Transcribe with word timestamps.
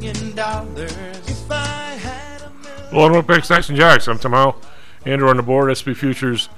dollars, 0.00 0.92
if 1.26 1.50
I 1.50 1.96
had 2.02 2.42
a 2.42 2.50
million 2.50 2.84
Hello 2.90 3.06
and 3.06 3.14
welcome 3.14 3.26
back 3.26 3.40
to 3.40 3.46
Stocks 3.46 3.70
and 3.70 3.78
Jocks. 3.78 4.06
I'm 4.06 4.18
Tom 4.18 4.32
Howell. 4.32 4.60
Andrew 5.06 5.28
on 5.30 5.38
the 5.38 5.42
board. 5.42 5.74
SP 5.74 5.96
Futures 5.96 6.50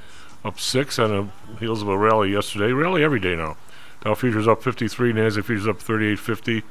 up 0.45 0.59
six 0.59 0.99
on 0.99 1.11
the 1.11 1.57
heels 1.61 1.81
of 1.81 1.89
a 1.89 1.97
rally 1.97 2.33
yesterday. 2.33 2.73
Rally 2.73 3.05
every 3.05 3.21
day 3.21 3.37
now. 3.37 3.57
Dow 4.01 4.15
Futures 4.15 4.49
up 4.49 4.65
53. 4.65 5.13
Nasdaq 5.13 5.45
Futures 5.45 5.69
up 5.69 5.79
38.50. 5.79 6.65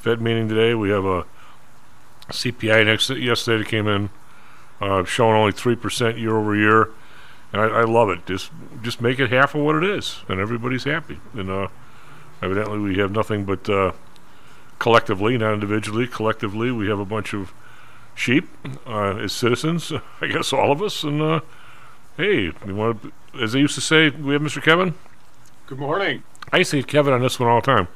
Fed 0.00 0.20
meeting 0.20 0.48
today. 0.48 0.74
We 0.74 0.90
have 0.90 1.04
a 1.04 1.26
CPI 2.30 2.86
next 2.86 3.10
yesterday 3.10 3.58
that 3.58 3.68
came 3.68 3.86
in 3.86 4.10
uh, 4.80 5.04
showing 5.04 5.36
only 5.36 5.52
three 5.52 5.76
percent 5.76 6.18
year 6.18 6.36
over 6.36 6.56
year. 6.56 6.88
And 7.52 7.62
I, 7.62 7.66
I 7.66 7.84
love 7.84 8.08
it. 8.08 8.26
Just 8.26 8.50
just 8.82 9.00
make 9.00 9.20
it 9.20 9.30
half 9.30 9.54
of 9.54 9.60
what 9.60 9.76
it 9.76 9.84
is, 9.84 10.22
and 10.28 10.40
everybody's 10.40 10.84
happy. 10.84 11.20
And 11.34 11.50
uh, 11.50 11.68
evidently, 12.42 12.78
we 12.80 12.98
have 12.98 13.12
nothing 13.12 13.44
but 13.44 13.68
uh, 13.68 13.92
collectively, 14.80 15.38
not 15.38 15.54
individually. 15.54 16.08
Collectively, 16.08 16.72
we 16.72 16.88
have 16.88 16.98
a 16.98 17.04
bunch 17.04 17.32
of 17.32 17.52
sheep 18.16 18.48
uh, 18.84 19.16
as 19.18 19.32
citizens. 19.32 19.92
I 20.20 20.26
guess 20.26 20.52
all 20.52 20.72
of 20.72 20.82
us. 20.82 21.04
And 21.04 21.22
uh, 21.22 21.40
hey, 22.16 22.50
we 22.66 22.72
want 22.72 23.02
to, 23.02 23.12
as 23.40 23.52
they 23.52 23.60
used 23.60 23.76
to 23.76 23.80
say, 23.80 24.10
we 24.10 24.32
have 24.32 24.42
Mr. 24.42 24.60
Kevin. 24.60 24.94
Good 25.68 25.78
morning. 25.78 26.24
I 26.52 26.58
used 26.58 26.72
to 26.72 26.78
hate 26.78 26.88
Kevin 26.88 27.12
on 27.12 27.22
this 27.22 27.38
one 27.38 27.48
all 27.48 27.60
the 27.60 27.66
time. 27.66 27.86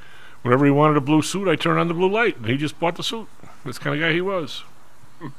Whenever 0.42 0.64
he 0.64 0.70
wanted 0.70 0.96
a 0.96 1.00
blue 1.00 1.22
suit, 1.22 1.48
I 1.48 1.56
turned 1.56 1.80
on 1.80 1.88
the 1.88 1.94
blue 1.94 2.10
light, 2.10 2.36
and 2.36 2.46
he 2.46 2.56
just 2.56 2.78
bought 2.78 2.96
the 2.96 3.02
suit. 3.02 3.26
That's 3.64 3.78
the 3.78 3.84
kind 3.84 3.96
of 3.96 4.00
guy 4.06 4.12
he 4.12 4.20
was. 4.20 4.62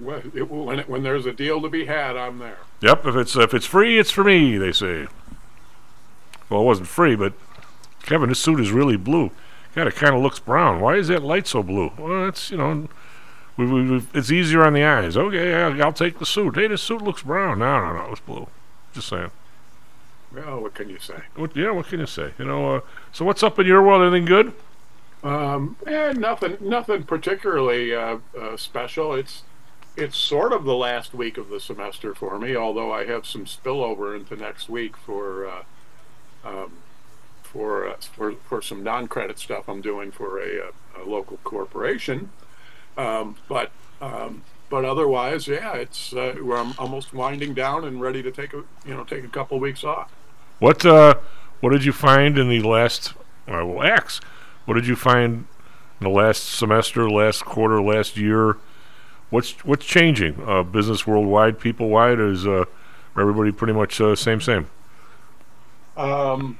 Well, 0.00 0.20
it, 0.34 0.50
when, 0.50 0.80
it, 0.80 0.88
when 0.88 1.04
there's 1.04 1.26
a 1.26 1.32
deal 1.32 1.60
to 1.62 1.68
be 1.68 1.84
had, 1.84 2.16
I'm 2.16 2.38
there. 2.38 2.58
Yep, 2.80 3.06
if 3.06 3.14
it's 3.14 3.36
if 3.36 3.54
it's 3.54 3.66
free, 3.66 4.00
it's 4.00 4.10
for 4.10 4.24
me. 4.24 4.58
They 4.58 4.72
say. 4.72 5.06
Well, 6.50 6.62
it 6.62 6.64
wasn't 6.64 6.88
free, 6.88 7.14
but 7.14 7.34
Kevin, 8.02 8.28
this 8.28 8.40
suit 8.40 8.58
is 8.58 8.72
really 8.72 8.96
blue. 8.96 9.30
God, 9.74 9.86
it 9.86 9.94
kind 9.94 10.14
of 10.14 10.22
looks 10.22 10.38
brown. 10.38 10.80
Why 10.80 10.96
is 10.96 11.08
that 11.08 11.22
light 11.22 11.46
so 11.46 11.62
blue? 11.62 11.92
Well, 11.96 12.28
it's 12.28 12.50
you 12.50 12.58
know, 12.58 12.88
we, 13.56 13.66
we, 13.66 13.90
we, 13.90 14.06
it's 14.14 14.30
easier 14.30 14.64
on 14.64 14.74
the 14.74 14.84
eyes. 14.84 15.16
Okay, 15.16 15.54
I'll, 15.54 15.82
I'll 15.82 15.92
take 15.92 16.18
the 16.18 16.26
suit. 16.26 16.56
Hey, 16.56 16.66
this 16.68 16.82
suit 16.82 17.02
looks 17.02 17.22
brown. 17.22 17.60
No, 17.60 17.80
no, 17.80 17.92
no, 17.94 18.12
it's 18.12 18.20
blue. 18.20 18.48
Just 18.92 19.08
saying. 19.08 19.30
Well, 20.34 20.60
what 20.60 20.74
can 20.74 20.88
you 20.88 20.98
say? 20.98 21.22
What, 21.36 21.54
yeah, 21.56 21.70
what 21.70 21.86
can 21.86 22.00
you 22.00 22.06
say? 22.06 22.32
You 22.38 22.44
know. 22.44 22.76
Uh, 22.76 22.80
so 23.12 23.24
what's 23.24 23.42
up 23.42 23.58
in 23.58 23.66
your 23.66 23.82
world? 23.82 24.02
Anything 24.02 24.24
good? 24.24 24.52
Um, 25.22 25.76
eh, 25.86 26.12
nothing, 26.12 26.56
nothing 26.60 27.04
particularly 27.04 27.94
uh, 27.94 28.18
uh, 28.38 28.56
special. 28.56 29.14
It's 29.14 29.42
it's 29.96 30.16
sort 30.16 30.52
of 30.52 30.64
the 30.64 30.74
last 30.74 31.12
week 31.14 31.36
of 31.36 31.48
the 31.48 31.60
semester 31.60 32.14
for 32.14 32.38
me, 32.38 32.56
although 32.56 32.92
I 32.92 33.04
have 33.06 33.26
some 33.26 33.44
spillover 33.44 34.16
into 34.16 34.36
next 34.36 34.68
week 34.68 34.96
for 34.96 35.46
uh, 35.46 35.62
um, 36.44 36.72
for, 37.52 37.88
uh, 37.88 37.96
for 38.00 38.32
for 38.48 38.62
some 38.62 38.82
non-credit 38.82 39.38
stuff 39.38 39.68
I'm 39.68 39.80
doing 39.80 40.10
for 40.10 40.40
a, 40.40 40.70
a 40.98 41.04
local 41.04 41.38
corporation. 41.44 42.30
Um, 42.96 43.36
but 43.48 43.70
um, 44.00 44.42
but 44.68 44.84
otherwise, 44.84 45.48
yeah, 45.48 45.74
it's 45.74 46.14
uh, 46.14 46.34
I'm 46.36 46.74
almost 46.78 47.12
winding 47.12 47.54
down 47.54 47.84
and 47.84 48.00
ready 48.00 48.22
to 48.22 48.30
take 48.30 48.54
a 48.54 48.64
you 48.86 48.94
know 48.94 49.04
take 49.04 49.24
a 49.24 49.28
couple 49.28 49.60
weeks 49.60 49.84
off. 49.84 50.10
What 50.58 50.84
uh, 50.86 51.14
what 51.60 51.70
did 51.70 51.84
you 51.84 51.92
find 51.92 52.38
in 52.38 52.48
the 52.48 52.62
last? 52.62 53.12
Uh, 53.46 53.66
well, 53.66 53.82
X. 53.82 54.20
What 54.64 54.74
did 54.74 54.86
you 54.86 54.96
find 54.96 55.46
in 56.00 56.04
the 56.04 56.08
last 56.08 56.44
semester, 56.44 57.10
last 57.10 57.44
quarter, 57.44 57.82
last 57.82 58.16
year? 58.16 58.56
What's 59.30 59.64
what's 59.64 59.84
changing? 59.84 60.42
Uh, 60.46 60.62
business 60.62 61.06
worldwide, 61.06 61.58
people 61.58 61.88
wide, 61.88 62.18
is 62.18 62.46
uh, 62.46 62.64
everybody 63.16 63.52
pretty 63.52 63.72
much 63.72 64.00
uh, 64.00 64.14
same 64.14 64.40
same? 64.40 64.68
Um, 65.96 66.58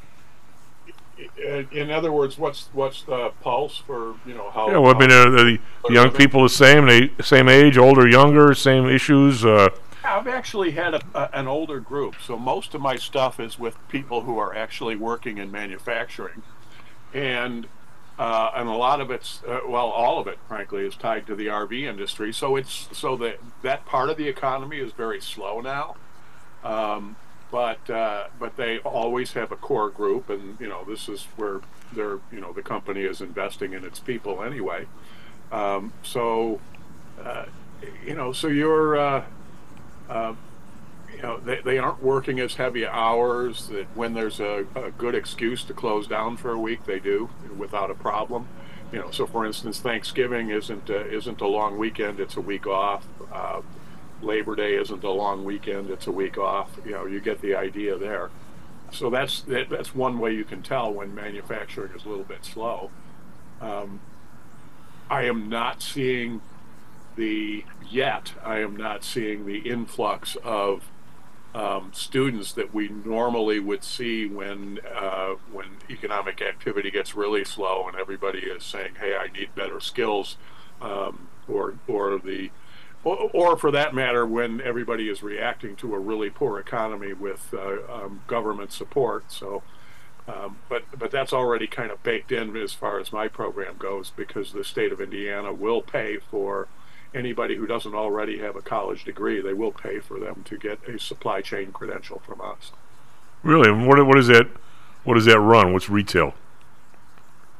in 1.72 1.90
other 1.90 2.12
words, 2.12 2.38
what's 2.38 2.68
what's 2.72 3.02
the 3.02 3.32
pulse 3.40 3.78
for 3.78 4.14
you 4.26 4.34
know 4.34 4.50
how? 4.50 4.70
Yeah, 4.70 4.78
well, 4.78 4.94
I 4.94 4.98
mean, 4.98 5.10
uh, 5.10 5.30
the, 5.30 5.58
the 5.86 5.94
young 5.94 6.10
people 6.10 6.42
the 6.42 6.48
same, 6.48 6.86
they 6.86 7.10
same 7.22 7.48
age, 7.48 7.76
older, 7.76 8.08
younger, 8.08 8.54
same 8.54 8.86
issues. 8.86 9.44
Uh, 9.44 9.68
I've 10.04 10.26
actually 10.26 10.72
had 10.72 10.94
a, 10.94 11.02
a, 11.14 11.30
an 11.32 11.48
older 11.48 11.80
group, 11.80 12.16
so 12.20 12.38
most 12.38 12.74
of 12.74 12.80
my 12.80 12.96
stuff 12.96 13.38
is 13.38 13.58
with 13.58 13.76
people 13.88 14.22
who 14.22 14.38
are 14.38 14.54
actually 14.54 14.96
working 14.96 15.38
in 15.38 15.50
manufacturing, 15.50 16.42
and 17.14 17.66
uh, 18.18 18.50
and 18.54 18.68
a 18.68 18.74
lot 18.74 19.00
of 19.00 19.10
it's 19.10 19.42
uh, 19.46 19.60
well, 19.66 19.88
all 19.88 20.20
of 20.20 20.26
it, 20.26 20.38
frankly, 20.48 20.84
is 20.84 20.94
tied 20.96 21.26
to 21.26 21.34
the 21.34 21.46
RV 21.46 21.82
industry. 21.82 22.32
So 22.32 22.56
it's 22.56 22.88
so 22.92 23.16
that 23.16 23.38
that 23.62 23.86
part 23.86 24.10
of 24.10 24.16
the 24.16 24.28
economy 24.28 24.78
is 24.78 24.92
very 24.92 25.20
slow 25.20 25.60
now. 25.60 25.96
Um, 26.64 27.16
but 27.52 27.88
uh, 27.90 28.28
but 28.40 28.56
they 28.56 28.78
always 28.78 29.34
have 29.34 29.52
a 29.52 29.56
core 29.56 29.90
group, 29.90 30.30
and 30.30 30.58
you 30.58 30.66
know 30.66 30.84
this 30.88 31.08
is 31.08 31.24
where 31.36 31.60
they're 31.92 32.18
you 32.32 32.40
know 32.40 32.52
the 32.52 32.62
company 32.62 33.02
is 33.02 33.20
investing 33.20 33.74
in 33.74 33.84
its 33.84 34.00
people 34.00 34.42
anyway. 34.42 34.86
Um, 35.52 35.92
so 36.02 36.60
uh, 37.22 37.44
you 38.04 38.14
know 38.14 38.32
so 38.32 38.48
you're 38.48 38.96
uh, 38.96 39.24
uh, 40.08 40.34
you 41.14 41.22
know 41.22 41.38
they, 41.38 41.60
they 41.60 41.78
aren't 41.78 42.02
working 42.02 42.40
as 42.40 42.54
heavy 42.54 42.86
hours. 42.86 43.68
That 43.68 43.86
when 43.94 44.14
there's 44.14 44.40
a, 44.40 44.64
a 44.74 44.90
good 44.90 45.14
excuse 45.14 45.62
to 45.64 45.74
close 45.74 46.06
down 46.06 46.38
for 46.38 46.52
a 46.52 46.58
week, 46.58 46.86
they 46.86 46.98
do 46.98 47.28
without 47.56 47.90
a 47.90 47.94
problem. 47.94 48.48
You 48.92 49.00
know, 49.00 49.10
so 49.10 49.26
for 49.26 49.44
instance, 49.44 49.78
Thanksgiving 49.78 50.48
isn't 50.48 50.88
uh, 50.88 51.04
isn't 51.04 51.42
a 51.42 51.46
long 51.46 51.76
weekend; 51.76 52.18
it's 52.18 52.36
a 52.36 52.40
week 52.40 52.66
off. 52.66 53.06
Labor 54.22 54.54
Day 54.54 54.74
isn't 54.74 55.04
a 55.04 55.10
long 55.10 55.44
weekend; 55.44 55.90
it's 55.90 56.06
a 56.06 56.12
week 56.12 56.38
off. 56.38 56.70
You 56.84 56.92
know, 56.92 57.06
you 57.06 57.20
get 57.20 57.40
the 57.40 57.54
idea 57.54 57.96
there. 57.96 58.30
So 58.92 59.10
that's 59.10 59.40
that, 59.42 59.70
that's 59.70 59.94
one 59.94 60.18
way 60.18 60.34
you 60.34 60.44
can 60.44 60.62
tell 60.62 60.92
when 60.92 61.14
manufacturing 61.14 61.92
is 61.96 62.04
a 62.04 62.08
little 62.08 62.24
bit 62.24 62.44
slow. 62.44 62.90
Um, 63.60 64.00
I 65.10 65.24
am 65.24 65.48
not 65.48 65.82
seeing 65.82 66.40
the 67.16 67.64
yet. 67.90 68.32
I 68.44 68.58
am 68.58 68.76
not 68.76 69.04
seeing 69.04 69.46
the 69.46 69.58
influx 69.58 70.36
of 70.42 70.90
um, 71.54 71.90
students 71.92 72.52
that 72.52 72.72
we 72.72 72.88
normally 72.88 73.60
would 73.60 73.84
see 73.84 74.26
when 74.26 74.80
uh, 74.94 75.34
when 75.50 75.66
economic 75.90 76.40
activity 76.40 76.90
gets 76.90 77.14
really 77.14 77.44
slow 77.44 77.86
and 77.88 77.96
everybody 77.96 78.40
is 78.40 78.64
saying, 78.64 78.94
"Hey, 78.98 79.14
I 79.16 79.28
need 79.28 79.54
better 79.54 79.80
skills," 79.80 80.36
um, 80.80 81.28
or 81.46 81.74
or 81.86 82.18
the 82.18 82.50
or, 83.04 83.30
or 83.32 83.56
for 83.56 83.70
that 83.70 83.94
matter, 83.94 84.26
when 84.26 84.60
everybody 84.60 85.08
is 85.08 85.22
reacting 85.22 85.76
to 85.76 85.94
a 85.94 85.98
really 85.98 86.30
poor 86.30 86.58
economy 86.58 87.12
with 87.12 87.52
uh, 87.52 87.78
um, 87.92 88.22
government 88.26 88.72
support. 88.72 89.30
So, 89.32 89.62
um, 90.28 90.58
but 90.68 90.84
but 90.96 91.10
that's 91.10 91.32
already 91.32 91.66
kind 91.66 91.90
of 91.90 92.02
baked 92.02 92.30
in 92.30 92.56
as 92.56 92.72
far 92.72 93.00
as 93.00 93.12
my 93.12 93.28
program 93.28 93.76
goes 93.78 94.10
because 94.10 94.52
the 94.52 94.64
state 94.64 94.92
of 94.92 95.00
Indiana 95.00 95.52
will 95.52 95.82
pay 95.82 96.18
for 96.18 96.68
anybody 97.14 97.56
who 97.56 97.66
doesn't 97.66 97.94
already 97.94 98.38
have 98.38 98.56
a 98.56 98.62
college 98.62 99.04
degree. 99.04 99.40
They 99.40 99.52
will 99.52 99.72
pay 99.72 99.98
for 99.98 100.18
them 100.18 100.44
to 100.44 100.56
get 100.56 100.78
a 100.88 100.98
supply 100.98 101.40
chain 101.42 101.72
credential 101.72 102.22
from 102.24 102.40
us. 102.40 102.72
really, 103.42 103.70
and 103.70 103.86
what 103.86 104.04
what 104.06 104.18
is 104.18 104.28
that? 104.28 104.48
What 105.04 105.14
does 105.14 105.24
that 105.24 105.40
run? 105.40 105.72
What's 105.72 105.90
retail? 105.90 106.34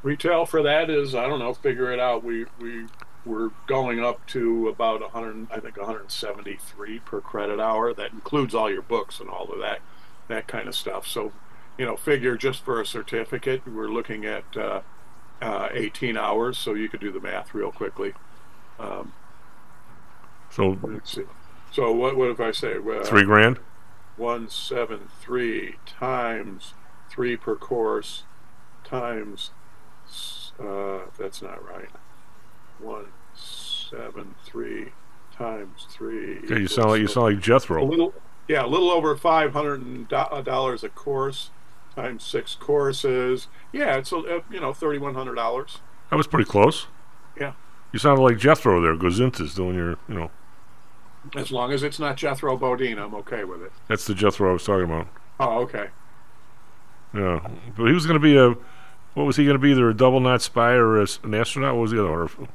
Retail 0.01 0.45
for 0.45 0.63
that 0.63 0.89
is 0.89 1.13
I 1.13 1.27
don't 1.27 1.39
know. 1.39 1.53
Figure 1.53 1.91
it 1.91 1.99
out. 1.99 2.23
We 2.23 2.45
we 2.59 2.85
we're 3.25 3.51
going 3.67 4.03
up 4.03 4.25
to 4.27 4.67
about 4.67 5.01
100. 5.01 5.47
I 5.51 5.59
think 5.59 5.77
173 5.77 6.99
per 6.99 7.21
credit 7.21 7.59
hour. 7.59 7.93
That 7.93 8.11
includes 8.13 8.53
all 8.55 8.69
your 8.71 8.81
books 8.81 9.19
and 9.19 9.29
all 9.29 9.51
of 9.51 9.59
that 9.59 9.79
that 10.27 10.47
kind 10.47 10.67
of 10.67 10.75
stuff. 10.75 11.07
So, 11.07 11.33
you 11.77 11.85
know, 11.85 11.97
figure 11.97 12.37
just 12.37 12.63
for 12.63 12.79
a 12.81 12.85
certificate, 12.85 13.67
we're 13.67 13.87
looking 13.89 14.25
at 14.25 14.45
uh, 14.55 14.81
uh, 15.41 15.69
18 15.71 16.17
hours, 16.17 16.57
so 16.57 16.73
you 16.73 16.87
could 16.89 17.01
do 17.01 17.11
the 17.11 17.19
math 17.19 17.53
real 17.53 17.71
quickly. 17.71 18.13
Um, 18.79 19.13
So 20.49 20.77
let's 20.83 21.13
see. 21.13 21.23
So 21.71 21.91
what 21.91 22.15
what 22.15 22.29
if 22.29 22.39
I 22.39 22.51
say 22.51 22.75
uh, 22.77 23.03
three 23.03 23.23
grand. 23.23 23.59
one 24.15 24.49
seven 24.49 25.09
three 25.21 25.75
times 25.85 26.73
three 27.09 27.35
per 27.35 27.55
course 27.55 28.23
times 28.83 29.51
uh, 30.59 30.99
that's 31.17 31.41
not 31.41 31.63
right. 31.67 31.89
One 32.83 33.05
seven 33.33 34.35
three 34.45 34.91
times 35.35 35.87
three. 35.89 36.39
Okay, 36.39 36.59
you 36.59 36.67
sound 36.67 36.89
like 36.89 37.01
you 37.01 37.07
sound 37.07 37.33
like 37.33 37.43
Jethro. 37.43 37.83
a 37.83 37.85
little 37.85 38.13
yeah, 38.47 38.65
a 38.65 38.67
little 38.67 38.91
over 38.91 39.15
five 39.15 39.53
hundred 39.53 40.07
dollars 40.09 40.83
a 40.83 40.89
course 40.89 41.49
times 41.95 42.23
six 42.23 42.55
courses. 42.55 43.47
Yeah, 43.71 43.97
it's 43.97 44.11
a, 44.11 44.17
uh, 44.17 44.39
you 44.51 44.59
know 44.59 44.73
thirty 44.73 44.97
one 44.97 45.15
hundred 45.15 45.35
dollars. 45.35 45.79
That 46.09 46.17
was 46.17 46.27
pretty 46.27 46.49
close. 46.49 46.87
Yeah. 47.39 47.53
You 47.91 47.99
sounded 47.99 48.21
like 48.21 48.37
Jethro 48.37 48.81
there, 48.81 48.95
Gozintas, 48.95 49.55
doing 49.55 49.75
your, 49.75 49.91
you 50.07 50.15
know, 50.15 50.31
As 51.35 51.51
long 51.51 51.71
as 51.71 51.83
it's 51.83 51.99
not 51.99 52.17
Jethro 52.17 52.57
Bodine, 52.57 52.97
I'm 52.97 53.13
okay 53.15 53.43
with 53.43 53.61
it. 53.61 53.71
that's 53.87 54.05
the 54.05 54.15
Jethro 54.15 54.49
I 54.49 54.53
was 54.53 54.63
talking 54.63 54.85
about. 54.85 55.07
Oh, 55.39 55.59
okay. 55.61 55.87
Yeah, 57.13 57.47
but 57.77 57.85
he 57.85 57.93
was 57.93 58.07
going 58.07 58.19
to 58.19 58.23
be 58.23 58.35
a, 58.35 58.55
what 59.13 59.25
was 59.25 59.35
he 59.37 59.45
going 59.45 59.55
to 59.55 59.59
be? 59.59 59.71
Either 59.71 59.89
a 59.89 59.93
double 59.93 60.19
naught 60.19 60.41
spy 60.41 60.71
or 60.71 60.99
a 60.99 61.07
an 61.23 61.35
astronaut. 61.35 61.75
What 61.75 61.81
was 61.81 61.91
the 61.91 62.03
other 62.03 62.25
one? 62.25 62.47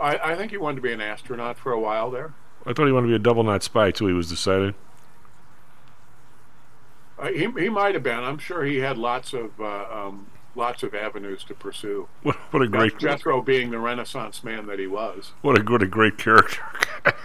I, 0.00 0.32
I 0.32 0.34
think 0.36 0.50
he 0.50 0.56
wanted 0.56 0.76
to 0.76 0.82
be 0.82 0.92
an 0.92 1.00
astronaut 1.00 1.58
for 1.58 1.72
a 1.72 1.80
while 1.80 2.10
there. 2.10 2.34
I 2.66 2.72
thought 2.72 2.86
he 2.86 2.92
wanted 2.92 3.06
to 3.06 3.10
be 3.12 3.16
a 3.16 3.20
double 3.20 3.42
naught 3.44 3.62
spy 3.62 3.90
too. 3.90 4.06
He 4.06 4.12
was 4.12 4.28
decided. 4.28 4.74
Uh, 7.18 7.28
he 7.28 7.48
he 7.58 7.68
might 7.68 7.94
have 7.94 8.02
been. 8.02 8.22
I'm 8.22 8.38
sure 8.38 8.64
he 8.64 8.78
had 8.78 8.98
lots 8.98 9.32
of 9.32 9.58
uh, 9.60 9.86
um, 9.90 10.26
lots 10.54 10.82
of 10.82 10.94
avenues 10.94 11.44
to 11.44 11.54
pursue. 11.54 12.08
What, 12.22 12.36
what 12.50 12.62
a 12.62 12.68
great, 12.68 12.98
Jethro 12.98 13.40
being 13.40 13.70
the 13.70 13.78
Renaissance 13.78 14.42
man 14.44 14.66
that 14.66 14.78
he 14.78 14.86
was. 14.86 15.32
what 15.42 15.58
a 15.58 15.62
what 15.70 15.82
a 15.82 15.86
great 15.86 16.18
character. 16.18 16.60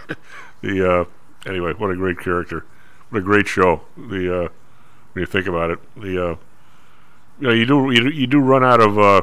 the 0.62 0.90
uh, 0.90 1.04
anyway, 1.44 1.72
what 1.74 1.90
a 1.90 1.96
great 1.96 2.18
character. 2.20 2.64
What 3.10 3.18
a 3.18 3.22
great 3.22 3.48
show. 3.48 3.82
The 3.96 4.44
uh, 4.44 4.48
when 5.12 5.20
you 5.22 5.26
think 5.26 5.46
about 5.46 5.70
it, 5.70 5.78
the 5.96 6.30
uh, 6.30 6.36
you 7.40 7.48
know 7.48 7.52
you 7.52 7.66
do 7.66 7.90
you, 7.90 8.00
do- 8.10 8.16
you 8.16 8.26
do 8.26 8.38
run 8.40 8.64
out 8.64 8.80
of 8.80 8.98
uh, 8.98 9.22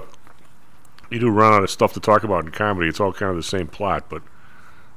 you 1.10 1.20
do 1.20 1.30
run 1.30 1.54
out 1.54 1.64
of 1.64 1.70
stuff 1.70 1.94
to 1.94 2.00
talk 2.00 2.24
about 2.24 2.46
in 2.46 2.52
comedy. 2.52 2.88
It's 2.88 3.00
all 3.00 3.12
kind 3.14 3.30
of 3.32 3.36
the 3.38 3.44
same 3.44 3.68
plot, 3.68 4.06
but 4.10 4.22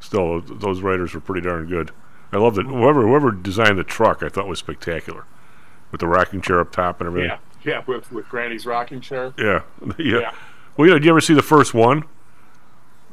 still, 0.00 0.40
those 0.40 0.80
writers 0.80 1.14
were 1.14 1.20
pretty 1.20 1.40
darn 1.46 1.66
good. 1.66 1.90
I 2.32 2.38
loved 2.38 2.58
it. 2.58 2.66
Whoever 2.66 3.02
whoever 3.06 3.30
designed 3.30 3.78
the 3.78 3.84
truck, 3.84 4.22
I 4.22 4.28
thought 4.28 4.48
was 4.48 4.58
spectacular, 4.58 5.24
with 5.90 6.00
the 6.00 6.06
rocking 6.08 6.40
chair 6.40 6.60
up 6.60 6.72
top 6.72 7.00
and 7.00 7.08
everything. 7.08 7.30
Yeah, 7.64 7.72
yeah, 7.72 7.82
with 7.86 8.10
with 8.10 8.28
Granny's 8.28 8.64
rocking 8.66 9.00
chair. 9.00 9.34
Yeah, 9.38 9.62
yeah. 9.98 10.18
Yeah. 10.20 10.32
Well, 10.76 10.86
you 10.88 10.92
know, 10.94 10.98
did 10.98 11.04
you 11.04 11.10
ever 11.10 11.20
see 11.20 11.34
the 11.34 11.42
first 11.42 11.74
one? 11.74 12.04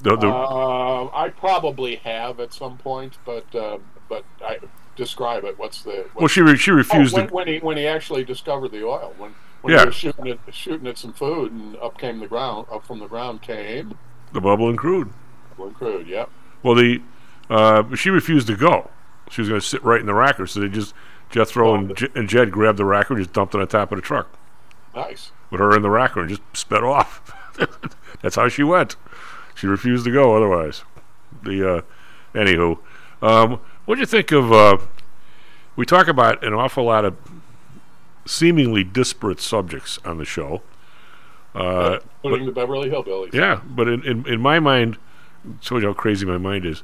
The, 0.02 0.16
the, 0.16 0.30
Uh, 0.30 1.10
I 1.14 1.28
probably 1.30 1.98
have 1.98 2.40
at 2.40 2.54
some 2.54 2.78
point, 2.78 3.18
but 3.26 3.54
uh, 3.54 3.80
but 4.08 4.24
I 4.42 4.60
describe 4.96 5.44
it. 5.44 5.60
What's 5.60 5.84
the? 5.84 6.06
What's 6.14 6.16
well, 6.16 6.28
she 6.30 6.42
re- 6.42 6.56
she 6.58 6.72
Oh, 6.72 6.76
refused 6.76 7.14
when, 7.16 7.28
to. 7.28 7.34
when 7.34 7.48
he 7.50 7.60
when 7.60 7.76
he 7.76 7.86
actually 7.86 8.24
discovered 8.24 8.70
the 8.72 8.86
oil 8.86 9.14
when 9.18 9.36
when 9.62 9.74
Yeah. 9.74 9.90
shooting 9.90 10.28
at, 10.30 10.40
shooting 10.52 10.88
at 10.88 10.98
some 10.98 11.14
food 11.14 11.52
and 11.52 11.76
up 11.78 11.98
came 11.98 12.20
the 12.20 12.28
ground 12.28 12.68
up 12.72 12.86
from 12.86 13.00
the 13.00 13.08
ground 13.08 13.42
came 13.42 13.98
The 14.34 14.42
bubble 14.42 14.70
and 14.70 14.78
crude. 14.78 15.12
one 15.58 15.74
crude 15.74 16.08
yep 16.08 16.30
Well, 16.64 16.76
the 16.76 17.02
uh, 17.50 17.96
she 17.96 18.10
refused 18.12 18.48
to 18.48 18.56
go. 18.56 18.90
She 19.32 19.42
was 19.42 19.50
going 19.50 19.60
to 19.62 19.66
sit 19.66 19.84
right 19.84 20.00
in 20.00 20.06
the 20.06 20.12
racker. 20.14 20.48
so 20.48 20.60
they 20.60 20.68
just 20.70 20.94
Jethro 21.32 21.72
Oh, 21.72 21.76
and, 21.76 21.96
J- 21.96 22.08
and 22.16 22.28
Jed 22.30 22.52
grabbed 22.52 22.78
the 22.80 22.84
racker 22.84 23.10
and 23.12 23.20
just 23.20 23.34
dumped 23.34 23.54
it 23.56 23.62
on 23.62 23.68
top 23.68 23.92
of 23.92 23.98
the 23.98 24.02
truck 24.02 24.28
nice 24.96 25.32
with 25.52 25.60
her 25.60 25.76
in 25.76 25.82
the 25.82 25.88
racker 25.90 26.18
and 26.22 26.30
just 26.30 26.42
sped 26.54 26.84
off. 26.84 27.32
That's 28.22 28.36
how 28.36 28.48
she 28.50 28.64
went. 28.64 28.96
She 29.56 29.68
refused 29.68 30.06
to 30.06 30.12
go 30.12 30.36
otherwise. 30.36 30.84
The 31.44 31.78
uh, 31.78 31.82
anywho, 32.34 32.78
um, 33.22 33.60
what 33.86 33.96
do 33.96 34.02
you 34.02 34.06
think 34.08 34.32
of? 34.32 34.52
Uh, 34.52 34.78
we 35.76 35.86
talk 35.86 36.08
about 36.08 36.44
an 36.44 36.54
awful 36.54 36.84
lot 36.86 37.06
of 37.06 37.16
seemingly 38.30 38.84
disparate 38.84 39.42
subjects 39.42 39.98
on 40.06 40.20
the 40.20 40.26
show. 40.26 40.62
Uh, 41.56 42.00
including 42.24 42.46
the 42.46 42.52
Beverly 42.52 42.90
Hillbillies 42.90 43.34
yeah, 43.34 43.62
but 43.66 43.88
in, 43.88 44.06
in, 44.06 44.28
in 44.28 44.40
my 44.40 44.60
mind, 44.60 44.98
shows 45.62 45.82
you 45.82 45.88
how 45.88 45.94
crazy 45.94 46.26
my 46.26 46.38
mind 46.38 46.64
is. 46.64 46.84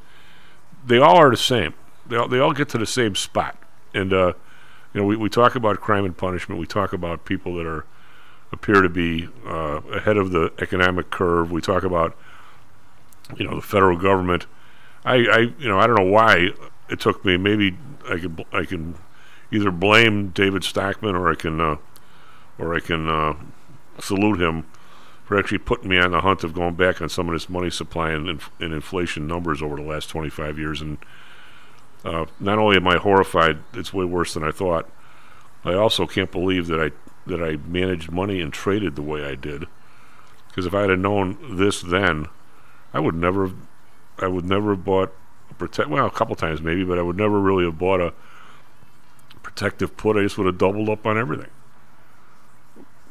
They 0.85 0.97
all 0.97 1.17
are 1.17 1.29
the 1.29 1.37
same. 1.37 1.75
They 2.07 2.15
all, 2.15 2.27
they 2.27 2.39
all 2.39 2.51
get 2.51 2.69
to 2.69 2.79
the 2.79 2.85
same 2.85 3.15
spot. 3.15 3.57
And 3.93 4.11
uh, 4.11 4.33
you 4.93 5.01
know, 5.01 5.05
we, 5.05 5.15
we 5.15 5.29
talk 5.29 5.55
about 5.55 5.79
crime 5.81 6.03
and 6.03 6.17
punishment. 6.17 6.59
We 6.59 6.65
talk 6.65 6.93
about 6.93 7.25
people 7.25 7.55
that 7.57 7.67
are 7.67 7.85
appear 8.51 8.81
to 8.81 8.89
be 8.89 9.29
uh, 9.45 9.81
ahead 9.91 10.17
of 10.17 10.31
the 10.31 10.51
economic 10.59 11.11
curve. 11.11 11.51
We 11.51 11.61
talk 11.61 11.83
about 11.83 12.17
you 13.37 13.47
know 13.47 13.55
the 13.55 13.61
federal 13.61 13.97
government. 13.97 14.47
I, 15.03 15.13
I 15.13 15.37
you 15.59 15.69
know 15.69 15.79
I 15.79 15.85
don't 15.85 15.95
know 15.95 16.11
why 16.11 16.49
it 16.89 16.99
took 16.99 17.23
me. 17.23 17.37
Maybe 17.37 17.77
I 18.09 18.17
could 18.17 18.45
I 18.51 18.65
can 18.65 18.95
either 19.51 19.71
blame 19.71 20.29
David 20.29 20.63
Stockman 20.63 21.15
or 21.15 21.29
I 21.29 21.35
can 21.35 21.59
uh, 21.59 21.77
or 22.57 22.73
I 22.75 22.79
can 22.79 23.07
uh, 23.09 23.35
salute 23.99 24.41
him 24.41 24.65
for 25.25 25.37
actually 25.37 25.57
putting 25.57 25.89
me 25.89 25.97
on 25.97 26.11
the 26.11 26.21
hunt 26.21 26.43
of 26.43 26.53
going 26.53 26.75
back 26.75 27.01
on 27.01 27.09
some 27.09 27.27
of 27.27 27.33
this 27.33 27.49
money 27.49 27.69
supply 27.69 28.11
and, 28.11 28.29
inf- 28.29 28.51
and 28.59 28.73
inflation 28.73 29.27
numbers 29.27 29.61
over 29.61 29.75
the 29.75 29.81
last 29.81 30.07
25 30.09 30.59
years. 30.59 30.81
And 30.81 30.99
uh, 32.03 32.25
not 32.39 32.59
only 32.59 32.77
am 32.77 32.87
I 32.87 32.97
horrified, 32.97 33.57
it's 33.73 33.91
way 33.91 34.05
worse 34.05 34.35
than 34.35 34.43
I 34.43 34.51
thought. 34.51 34.87
I 35.63 35.73
also 35.73 36.05
can't 36.05 36.31
believe 36.31 36.67
that 36.67 36.79
I 36.79 36.91
that 37.27 37.41
I 37.41 37.55
managed 37.67 38.11
money 38.11 38.39
and 38.39 38.53
traded 38.53 38.95
the 38.95 39.01
way 39.01 39.25
I 39.25 39.33
did. 39.33 39.65
Because 40.47 40.67
if 40.67 40.75
I 40.75 40.81
had 40.81 40.99
known 40.99 41.57
this 41.57 41.81
then, 41.81 42.27
I 42.93 42.99
would 42.99 43.15
never. 43.15 43.51
I 44.19 44.27
would 44.27 44.45
never 44.45 44.75
have 44.75 44.85
bought. 44.85 45.11
Well, 45.87 46.05
a 46.05 46.11
couple 46.11 46.35
times 46.35 46.61
maybe, 46.61 46.83
but 46.83 46.99
I 46.99 47.01
would 47.01 47.17
never 47.17 47.39
really 47.39 47.65
have 47.65 47.79
bought 47.79 47.99
a 47.99 48.13
protective 49.55 49.95
put. 49.97 50.17
I 50.17 50.21
just 50.21 50.37
would 50.37 50.47
have 50.47 50.57
doubled 50.57 50.89
up 50.89 51.05
on 51.05 51.17
everything 51.17 51.49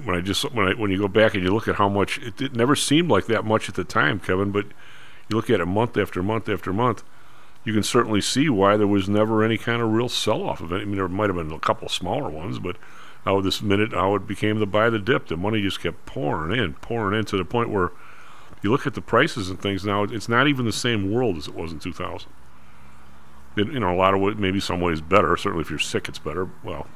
when 0.02 0.16
I 0.16 0.20
just 0.20 0.42
when 0.52 0.68
I 0.68 0.72
when 0.74 0.90
you 0.90 0.98
go 0.98 1.08
back 1.08 1.34
and 1.34 1.42
you 1.42 1.52
look 1.52 1.68
at 1.68 1.76
how 1.76 1.88
much 1.88 2.18
it, 2.18 2.40
it 2.40 2.54
never 2.54 2.74
seemed 2.74 3.10
like 3.10 3.26
that 3.26 3.44
much 3.44 3.68
at 3.68 3.74
the 3.74 3.84
time, 3.84 4.20
Kevin, 4.20 4.50
but 4.50 4.66
you 5.28 5.36
look 5.36 5.50
at 5.50 5.60
it 5.60 5.66
month 5.66 5.96
after 5.96 6.22
month 6.22 6.48
after 6.48 6.72
month, 6.72 7.02
you 7.64 7.72
can 7.72 7.82
certainly 7.82 8.20
see 8.20 8.48
why 8.48 8.76
there 8.76 8.86
was 8.86 9.08
never 9.08 9.42
any 9.42 9.56
kind 9.56 9.80
of 9.80 9.92
real 9.92 10.08
sell 10.08 10.42
off 10.42 10.60
of 10.60 10.72
it. 10.72 10.82
I 10.82 10.84
mean, 10.84 10.96
there 10.96 11.08
might 11.08 11.30
have 11.30 11.36
been 11.36 11.52
a 11.52 11.58
couple 11.58 11.88
smaller 11.88 12.28
ones, 12.28 12.58
but 12.58 12.76
how 13.24 13.40
this 13.40 13.62
minute 13.62 13.92
how 13.92 14.14
it 14.16 14.26
became 14.26 14.58
the 14.58 14.66
buy 14.66 14.90
the 14.90 14.98
dip, 14.98 15.28
the 15.28 15.36
money 15.36 15.62
just 15.62 15.80
kept 15.80 16.04
pouring 16.06 16.58
in, 16.58 16.74
pouring 16.74 17.18
in 17.18 17.24
to 17.26 17.36
the 17.36 17.44
point 17.44 17.70
where 17.70 17.92
you 18.62 18.70
look 18.70 18.86
at 18.86 18.94
the 18.94 19.00
prices 19.00 19.50
and 19.50 19.60
things 19.60 19.84
now, 19.84 20.02
it's 20.02 20.28
not 20.28 20.48
even 20.48 20.64
the 20.64 20.72
same 20.72 21.12
world 21.12 21.36
as 21.36 21.46
it 21.46 21.54
was 21.54 21.70
in 21.70 21.78
2000. 21.78 22.28
You 23.56 23.64
know, 23.64 23.94
a 23.94 23.96
lot 23.96 24.14
of 24.14 24.20
ways, 24.20 24.36
maybe 24.36 24.60
some 24.60 24.80
ways 24.80 25.00
better. 25.00 25.36
Certainly, 25.36 25.62
if 25.62 25.70
you're 25.70 25.78
sick, 25.78 26.08
it's 26.08 26.18
better. 26.18 26.48
Well, 26.62 26.86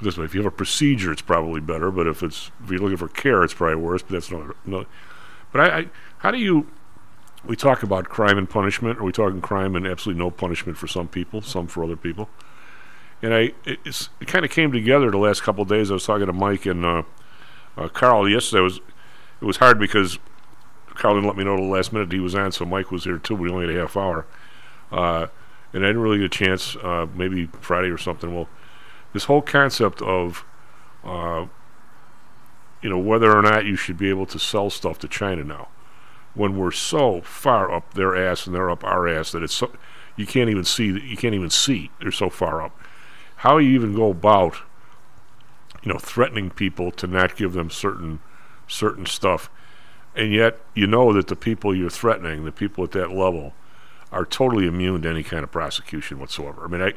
this 0.00 0.18
way, 0.18 0.24
if 0.24 0.34
you 0.34 0.42
have 0.42 0.52
a 0.52 0.56
procedure, 0.56 1.12
it's 1.12 1.22
probably 1.22 1.60
better. 1.60 1.90
But 1.90 2.06
if 2.06 2.22
it's 2.22 2.50
if 2.62 2.70
you're 2.70 2.80
looking 2.80 2.96
for 2.96 3.08
care, 3.08 3.42
it's 3.42 3.54
probably 3.54 3.76
worse. 3.76 4.02
But 4.02 4.12
that's 4.12 4.30
not. 4.30 4.54
No, 4.66 4.84
but 5.50 5.60
I, 5.60 5.78
I, 5.78 5.86
how 6.18 6.30
do 6.30 6.38
you? 6.38 6.68
We 7.44 7.56
talk 7.56 7.82
about 7.82 8.08
crime 8.08 8.38
and 8.38 8.48
punishment. 8.48 9.00
Are 9.00 9.04
we 9.04 9.12
talking 9.12 9.40
crime 9.40 9.74
and 9.74 9.86
absolutely 9.86 10.22
no 10.22 10.30
punishment 10.30 10.78
for 10.78 10.86
some 10.86 11.08
people, 11.08 11.42
some 11.42 11.66
for 11.66 11.82
other 11.82 11.96
people? 11.96 12.28
And 13.20 13.34
I, 13.34 13.52
it, 13.64 13.78
it 13.84 14.26
kind 14.26 14.44
of 14.44 14.50
came 14.50 14.72
together 14.72 15.10
the 15.10 15.18
last 15.18 15.42
couple 15.42 15.64
days. 15.64 15.90
I 15.90 15.94
was 15.94 16.04
talking 16.04 16.26
to 16.26 16.32
Mike 16.32 16.66
and 16.66 16.84
uh, 16.84 17.02
uh, 17.76 17.88
Carl 17.88 18.28
yesterday. 18.28 18.60
It 18.60 18.64
was 18.64 18.80
it 19.40 19.44
was 19.44 19.56
hard 19.56 19.78
because 19.78 20.18
Carl 20.94 21.14
didn't 21.14 21.26
let 21.26 21.36
me 21.36 21.44
know 21.44 21.56
the 21.56 21.62
last 21.62 21.92
minute 21.92 22.12
he 22.12 22.20
was 22.20 22.34
on, 22.34 22.52
so 22.52 22.64
Mike 22.64 22.90
was 22.90 23.04
here 23.04 23.18
too. 23.18 23.34
We 23.34 23.50
only 23.50 23.66
had 23.66 23.76
a 23.76 23.80
half 23.80 23.96
hour, 23.96 24.26
uh, 24.90 25.26
and 25.72 25.84
I 25.84 25.88
didn't 25.88 26.02
really 26.02 26.18
get 26.18 26.26
a 26.26 26.28
chance. 26.28 26.76
Uh, 26.76 27.06
maybe 27.14 27.46
Friday 27.60 27.88
or 27.88 27.98
something. 27.98 28.34
Well, 28.34 28.48
this 29.12 29.24
whole 29.24 29.42
concept 29.42 30.02
of, 30.02 30.44
uh, 31.04 31.46
you 32.82 32.90
know, 32.90 32.98
whether 32.98 33.36
or 33.36 33.42
not 33.42 33.64
you 33.64 33.76
should 33.76 33.96
be 33.96 34.08
able 34.08 34.26
to 34.26 34.38
sell 34.38 34.70
stuff 34.70 34.98
to 35.00 35.08
China 35.08 35.44
now, 35.44 35.68
when 36.34 36.56
we're 36.56 36.70
so 36.70 37.20
far 37.20 37.72
up 37.72 37.94
their 37.94 38.16
ass 38.16 38.46
and 38.46 38.54
they're 38.54 38.70
up 38.70 38.84
our 38.84 39.06
ass 39.06 39.32
that 39.32 39.42
it's 39.42 39.54
so 39.54 39.70
you 40.16 40.26
can't 40.26 40.50
even 40.50 40.64
see 40.64 40.86
you 40.86 41.16
can't 41.16 41.34
even 41.34 41.50
see 41.50 41.90
they're 42.00 42.10
so 42.10 42.30
far 42.30 42.62
up. 42.62 42.78
How 43.36 43.58
you 43.58 43.70
even 43.70 43.94
go 43.94 44.10
about, 44.10 44.58
you 45.82 45.92
know, 45.92 45.98
threatening 45.98 46.50
people 46.50 46.90
to 46.92 47.06
not 47.06 47.36
give 47.36 47.52
them 47.52 47.70
certain 47.70 48.20
certain 48.66 49.06
stuff, 49.06 49.50
and 50.14 50.32
yet 50.32 50.58
you 50.74 50.86
know 50.86 51.12
that 51.12 51.26
the 51.28 51.36
people 51.36 51.74
you're 51.74 51.90
threatening, 51.90 52.44
the 52.44 52.52
people 52.52 52.84
at 52.84 52.92
that 52.92 53.10
level, 53.10 53.52
are 54.12 54.24
totally 54.26 54.66
immune 54.66 55.02
to 55.02 55.08
any 55.08 55.22
kind 55.22 55.42
of 55.42 55.50
prosecution 55.50 56.20
whatsoever. 56.20 56.64
I 56.64 56.68
mean, 56.68 56.82
I 56.82 56.92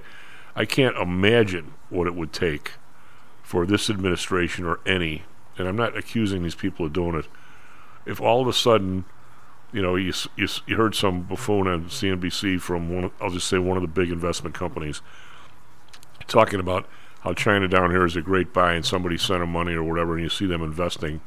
I 0.55 0.65
can't 0.65 0.95
imagine 0.95 1.73
what 1.89 2.07
it 2.07 2.15
would 2.15 2.31
take 2.31 2.73
for 3.43 3.65
this 3.65 3.89
administration 3.89 4.65
or 4.65 4.79
any, 4.85 5.23
and 5.57 5.67
I'm 5.67 5.75
not 5.75 5.97
accusing 5.97 6.43
these 6.43 6.55
people 6.55 6.85
of 6.85 6.93
doing 6.93 7.15
it, 7.15 7.27
if 8.05 8.21
all 8.21 8.41
of 8.41 8.47
a 8.47 8.53
sudden, 8.53 9.05
you 9.73 9.81
know, 9.81 9.95
you, 9.95 10.13
you, 10.35 10.47
you 10.65 10.77
heard 10.77 10.95
some 10.95 11.23
buffoon 11.23 11.67
on 11.67 11.85
CNBC 11.85 12.61
from 12.61 12.89
one, 12.89 13.11
I'll 13.19 13.29
just 13.29 13.47
say 13.47 13.57
one 13.57 13.77
of 13.77 13.81
the 13.81 13.87
big 13.87 14.11
investment 14.11 14.55
companies, 14.55 15.01
talking 16.27 16.59
about 16.59 16.87
how 17.21 17.33
China 17.33 17.67
down 17.67 17.91
here 17.91 18.05
is 18.05 18.15
a 18.15 18.21
great 18.21 18.53
buy 18.53 18.73
and 18.73 18.85
somebody 18.85 19.17
sent 19.17 19.41
them 19.41 19.51
money 19.51 19.73
or 19.73 19.83
whatever, 19.83 20.13
and 20.13 20.23
you 20.23 20.29
see 20.29 20.45
them 20.45 20.63
investing 20.63 21.21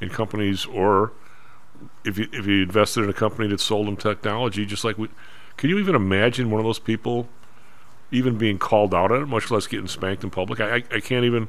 in 0.00 0.08
companies, 0.08 0.66
or 0.66 1.12
if 2.04 2.18
you 2.18 2.28
if 2.32 2.46
you 2.46 2.62
invested 2.62 3.04
in 3.04 3.10
a 3.10 3.14
company 3.14 3.48
that 3.48 3.60
sold 3.60 3.86
them 3.86 3.96
technology, 3.96 4.66
just 4.66 4.84
like 4.84 4.98
we, 4.98 5.08
can 5.56 5.70
you 5.70 5.78
even 5.78 5.94
imagine 5.94 6.50
one 6.50 6.60
of 6.60 6.64
those 6.64 6.78
people 6.78 7.28
even 8.10 8.36
being 8.36 8.58
called 8.58 8.94
out 8.94 9.10
on 9.10 9.22
it, 9.22 9.26
much 9.26 9.50
less 9.50 9.66
getting 9.66 9.88
spanked 9.88 10.24
in 10.24 10.30
public? 10.30 10.60
I 10.60 10.76
I, 10.76 10.84
I 10.92 11.00
can't 11.00 11.24
even. 11.24 11.48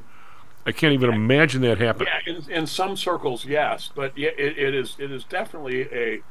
I 0.66 0.72
can't 0.72 0.94
even 0.94 1.14
imagine 1.14 1.62
that 1.64 1.78
happening. 1.78 2.08
Yeah, 2.26 2.36
in, 2.36 2.50
in 2.50 2.68
some 2.68 2.96
circles, 2.96 3.44
yes, 3.44 3.90
but 3.94 4.18
it, 4.18 4.34
it 4.40 4.74
is 4.74 4.96
it 4.98 5.12
is 5.12 5.26
definitely 5.26 5.82
a 5.92 6.22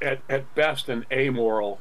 at, 0.00 0.20
at 0.28 0.54
best 0.54 0.88
an 0.88 1.04
amoral 1.12 1.78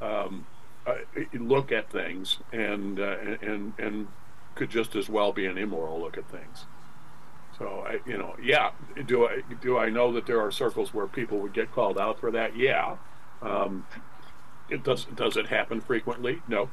um, 0.00 0.46
uh, 0.86 0.94
look 1.34 1.70
at 1.70 1.90
things, 1.90 2.38
and 2.52 2.98
uh, 2.98 3.16
and 3.42 3.74
and 3.78 4.08
could 4.54 4.70
just 4.70 4.96
as 4.96 5.08
well 5.08 5.32
be 5.32 5.46
an 5.46 5.56
immoral 5.58 6.00
look 6.00 6.18
at 6.18 6.28
things. 6.30 6.64
So 7.58 7.84
I, 7.86 8.00
you 8.08 8.18
know, 8.18 8.34
yeah, 8.42 8.70
do 9.06 9.26
I 9.26 9.42
do 9.60 9.78
I 9.78 9.90
know 9.90 10.12
that 10.12 10.26
there 10.26 10.40
are 10.40 10.50
circles 10.50 10.94
where 10.94 11.06
people 11.06 11.38
would 11.38 11.52
get 11.52 11.72
called 11.72 11.98
out 11.98 12.18
for 12.18 12.30
that? 12.30 12.56
Yeah. 12.56 12.96
Um, 13.40 13.86
it 14.68 14.82
does 14.82 15.04
does 15.04 15.36
it 15.36 15.48
happen 15.48 15.80
frequently? 15.80 16.42
No. 16.48 16.70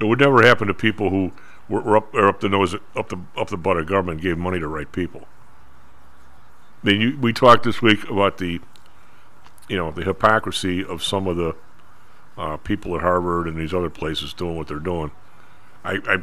It 0.00 0.04
would 0.04 0.20
never 0.20 0.42
happen 0.42 0.66
to 0.68 0.74
people 0.74 1.10
who 1.10 1.32
were, 1.68 1.82
were 1.82 1.96
up 1.98 2.14
or 2.14 2.28
up 2.28 2.40
the 2.40 2.48
nose, 2.48 2.74
up 2.96 3.08
the 3.08 3.18
up 3.36 3.48
the 3.48 3.56
butt 3.56 3.76
of 3.76 3.86
government, 3.86 4.16
and 4.16 4.22
gave 4.22 4.38
money 4.38 4.58
to 4.58 4.66
right 4.66 4.90
people. 4.90 5.26
I 6.82 6.86
mean, 6.86 7.00
you, 7.00 7.18
we 7.20 7.32
talked 7.32 7.64
this 7.64 7.82
week 7.82 8.08
about 8.08 8.38
the, 8.38 8.60
you 9.68 9.76
know, 9.76 9.90
the 9.90 10.02
hypocrisy 10.02 10.82
of 10.82 11.02
some 11.02 11.26
of 11.26 11.36
the 11.36 11.54
uh, 12.38 12.56
people 12.56 12.96
at 12.96 13.02
Harvard 13.02 13.46
and 13.46 13.58
these 13.58 13.74
other 13.74 13.90
places 13.90 14.32
doing 14.32 14.56
what 14.56 14.68
they're 14.68 14.78
doing. 14.78 15.10
I, 15.84 15.98
I 16.06 16.16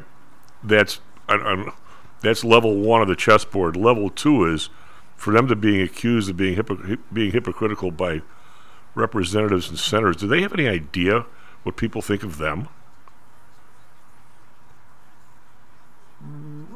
that's 0.63 0.99
I, 1.29 1.35
I'm, 1.35 1.71
that's 2.21 2.43
level 2.43 2.75
one 2.75 3.01
of 3.01 3.07
the 3.07 3.15
chessboard. 3.15 3.75
Level 3.75 4.09
two 4.09 4.45
is 4.45 4.69
for 5.15 5.33
them 5.33 5.47
to 5.47 5.55
being 5.55 5.81
accused 5.81 6.29
of 6.29 6.37
being 6.37 6.55
hypocr- 6.55 6.99
being 7.11 7.31
hypocritical 7.31 7.91
by 7.91 8.21
representatives 8.95 9.69
and 9.69 9.79
senators. 9.79 10.17
Do 10.17 10.27
they 10.27 10.41
have 10.41 10.53
any 10.53 10.67
idea 10.67 11.25
what 11.63 11.77
people 11.77 12.01
think 12.01 12.23
of 12.23 12.37
them? 12.37 12.69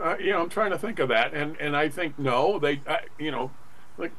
uh, 0.01 0.17
you 0.17 0.31
know, 0.31 0.41
I'm 0.41 0.49
trying 0.49 0.71
to 0.71 0.77
think 0.77 0.99
of 0.99 1.09
that, 1.09 1.33
and 1.33 1.55
and 1.59 1.75
I 1.75 1.89
think 1.89 2.17
no, 2.17 2.59
they, 2.59 2.81
uh, 2.87 2.97
you 3.19 3.31
know, 3.31 3.51
like 3.97 4.11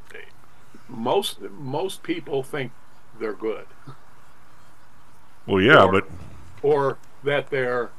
most 0.87 1.41
most 1.41 2.03
people 2.03 2.43
think 2.43 2.71
they're 3.19 3.33
good. 3.33 3.65
Well, 5.45 5.61
yeah, 5.61 5.83
or, 5.83 5.91
but 5.91 6.07
or 6.61 6.97
that 7.23 7.49
they're, 7.49 7.89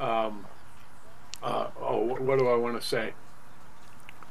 um, 0.00 0.46
uh, 1.42 1.68
oh, 1.80 1.98
what, 1.98 2.38
do 2.38 2.48
I 2.48 2.56
want 2.56 2.80
to 2.80 2.86
say? 2.86 3.14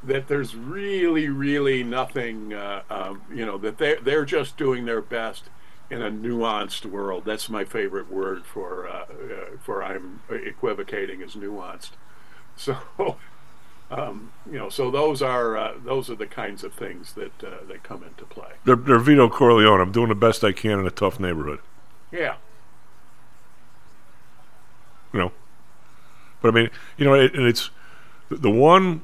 That 0.03 0.27
there's 0.27 0.55
really, 0.55 1.29
really 1.29 1.83
nothing, 1.83 2.53
uh, 2.53 2.81
um, 2.89 3.21
you 3.31 3.45
know, 3.45 3.57
that 3.59 3.77
they 3.77 3.95
they're 4.01 4.25
just 4.25 4.57
doing 4.57 4.85
their 4.85 5.01
best 5.01 5.45
in 5.91 6.01
a 6.01 6.09
nuanced 6.09 6.85
world. 6.85 7.23
That's 7.25 7.49
my 7.49 7.65
favorite 7.65 8.11
word 8.11 8.45
for 8.45 8.87
uh, 8.87 9.03
uh, 9.03 9.57
for 9.61 9.83
I'm 9.83 10.21
equivocating 10.29 11.21
is 11.21 11.35
nuanced. 11.35 11.91
So, 12.57 12.75
um, 13.89 14.33
you 14.45 14.57
know, 14.57 14.69
so 14.69 14.91
those 14.91 15.21
are 15.21 15.57
uh, 15.57 15.73
those 15.83 16.09
are 16.09 16.15
the 16.15 16.27
kinds 16.27 16.63
of 16.63 16.73
things 16.73 17.13
that 17.13 17.43
uh, 17.43 17.65
that 17.67 17.81
come 17.81 18.03
into 18.03 18.25
play. 18.25 18.51
they're, 18.65 18.75
they're 18.75 18.99
Vito 18.99 19.29
Corleone. 19.29 19.79
I'm 19.81 19.91
doing 19.91 20.09
the 20.09 20.15
best 20.15 20.43
I 20.43 20.51
can 20.51 20.79
in 20.79 20.85
a 20.85 20.91
tough 20.91 21.19
neighborhood. 21.19 21.59
Yeah, 22.11 22.35
you 25.13 25.19
know. 25.19 25.31
But 26.41 26.49
I 26.49 26.51
mean, 26.51 26.69
you 26.97 27.05
know, 27.05 27.13
it, 27.13 27.33
and 27.35 27.45
it's 27.45 27.69
the, 28.29 28.49
one, 28.49 29.01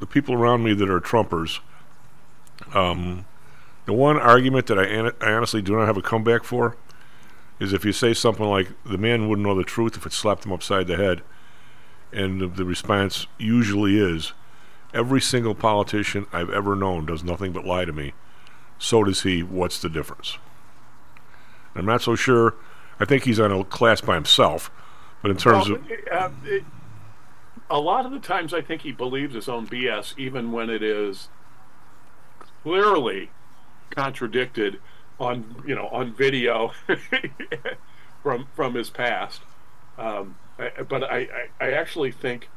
the 0.00 0.06
people 0.06 0.34
around 0.34 0.64
me 0.64 0.74
that 0.74 0.88
are 0.90 1.00
Trumpers. 1.00 1.60
Um, 2.74 3.24
the 3.86 3.92
one 3.92 4.18
argument 4.18 4.66
that 4.66 4.78
I, 4.78 4.84
an- 4.84 5.12
I 5.20 5.32
honestly 5.32 5.62
do 5.62 5.76
not 5.76 5.86
have 5.86 5.96
a 5.96 6.02
comeback 6.02 6.44
for 6.44 6.76
is 7.60 7.72
if 7.72 7.84
you 7.84 7.92
say 7.92 8.14
something 8.14 8.44
like 8.44 8.68
the 8.84 8.98
man 8.98 9.28
wouldn't 9.28 9.46
know 9.46 9.54
the 9.54 9.64
truth 9.64 9.96
if 9.96 10.06
it 10.06 10.12
slapped 10.12 10.44
him 10.44 10.52
upside 10.52 10.86
the 10.86 10.96
head, 10.96 11.22
and 12.12 12.40
the, 12.40 12.46
the 12.46 12.64
response 12.64 13.26
usually 13.38 13.98
is, 13.98 14.32
every 14.94 15.20
single 15.20 15.54
politician 15.54 16.26
I've 16.32 16.50
ever 16.50 16.74
known 16.74 17.06
does 17.06 17.22
nothing 17.24 17.52
but 17.52 17.64
lie 17.64 17.84
to 17.84 17.92
me. 17.92 18.12
So 18.78 19.04
does 19.04 19.22
he. 19.22 19.42
What's 19.42 19.80
the 19.80 19.88
difference? 19.88 20.38
I'm 21.74 21.86
not 21.86 22.02
so 22.02 22.14
sure. 22.14 22.54
I 23.00 23.04
think 23.04 23.24
he's 23.24 23.40
on 23.40 23.52
a 23.52 23.64
class 23.64 24.00
by 24.00 24.14
himself. 24.14 24.70
But 25.22 25.30
in 25.32 25.36
terms 25.36 25.68
Well, 25.68 25.78
of 25.78 25.84
uh, 26.12 26.30
it, 26.44 26.64
a 27.70 27.78
lot 27.78 28.06
of 28.06 28.12
the 28.12 28.18
times, 28.20 28.54
I 28.54 28.60
think 28.60 28.82
he 28.82 28.92
believes 28.92 29.34
his 29.34 29.48
own 29.48 29.66
BS, 29.66 30.16
even 30.18 30.52
when 30.52 30.70
it 30.70 30.82
is 30.82 31.28
clearly 32.62 33.30
contradicted 33.90 34.80
on 35.18 35.62
you 35.66 35.74
know 35.74 35.88
on 35.88 36.14
video 36.14 36.72
from 38.22 38.46
from 38.54 38.74
his 38.74 38.90
past. 38.90 39.42
Um, 39.96 40.36
I, 40.58 40.82
but 40.82 41.02
I, 41.04 41.18
I, 41.60 41.66
I 41.66 41.70
actually 41.72 42.12
think 42.12 42.48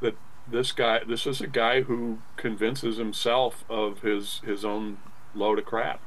that 0.00 0.16
this 0.46 0.72
guy 0.72 1.00
this 1.04 1.26
is 1.26 1.40
a 1.40 1.46
guy 1.46 1.82
who 1.82 2.18
convinces 2.36 2.96
himself 2.96 3.64
of 3.68 4.00
his 4.00 4.40
his 4.44 4.64
own 4.64 4.98
load 5.34 5.58
of 5.58 5.64
crap, 5.64 6.00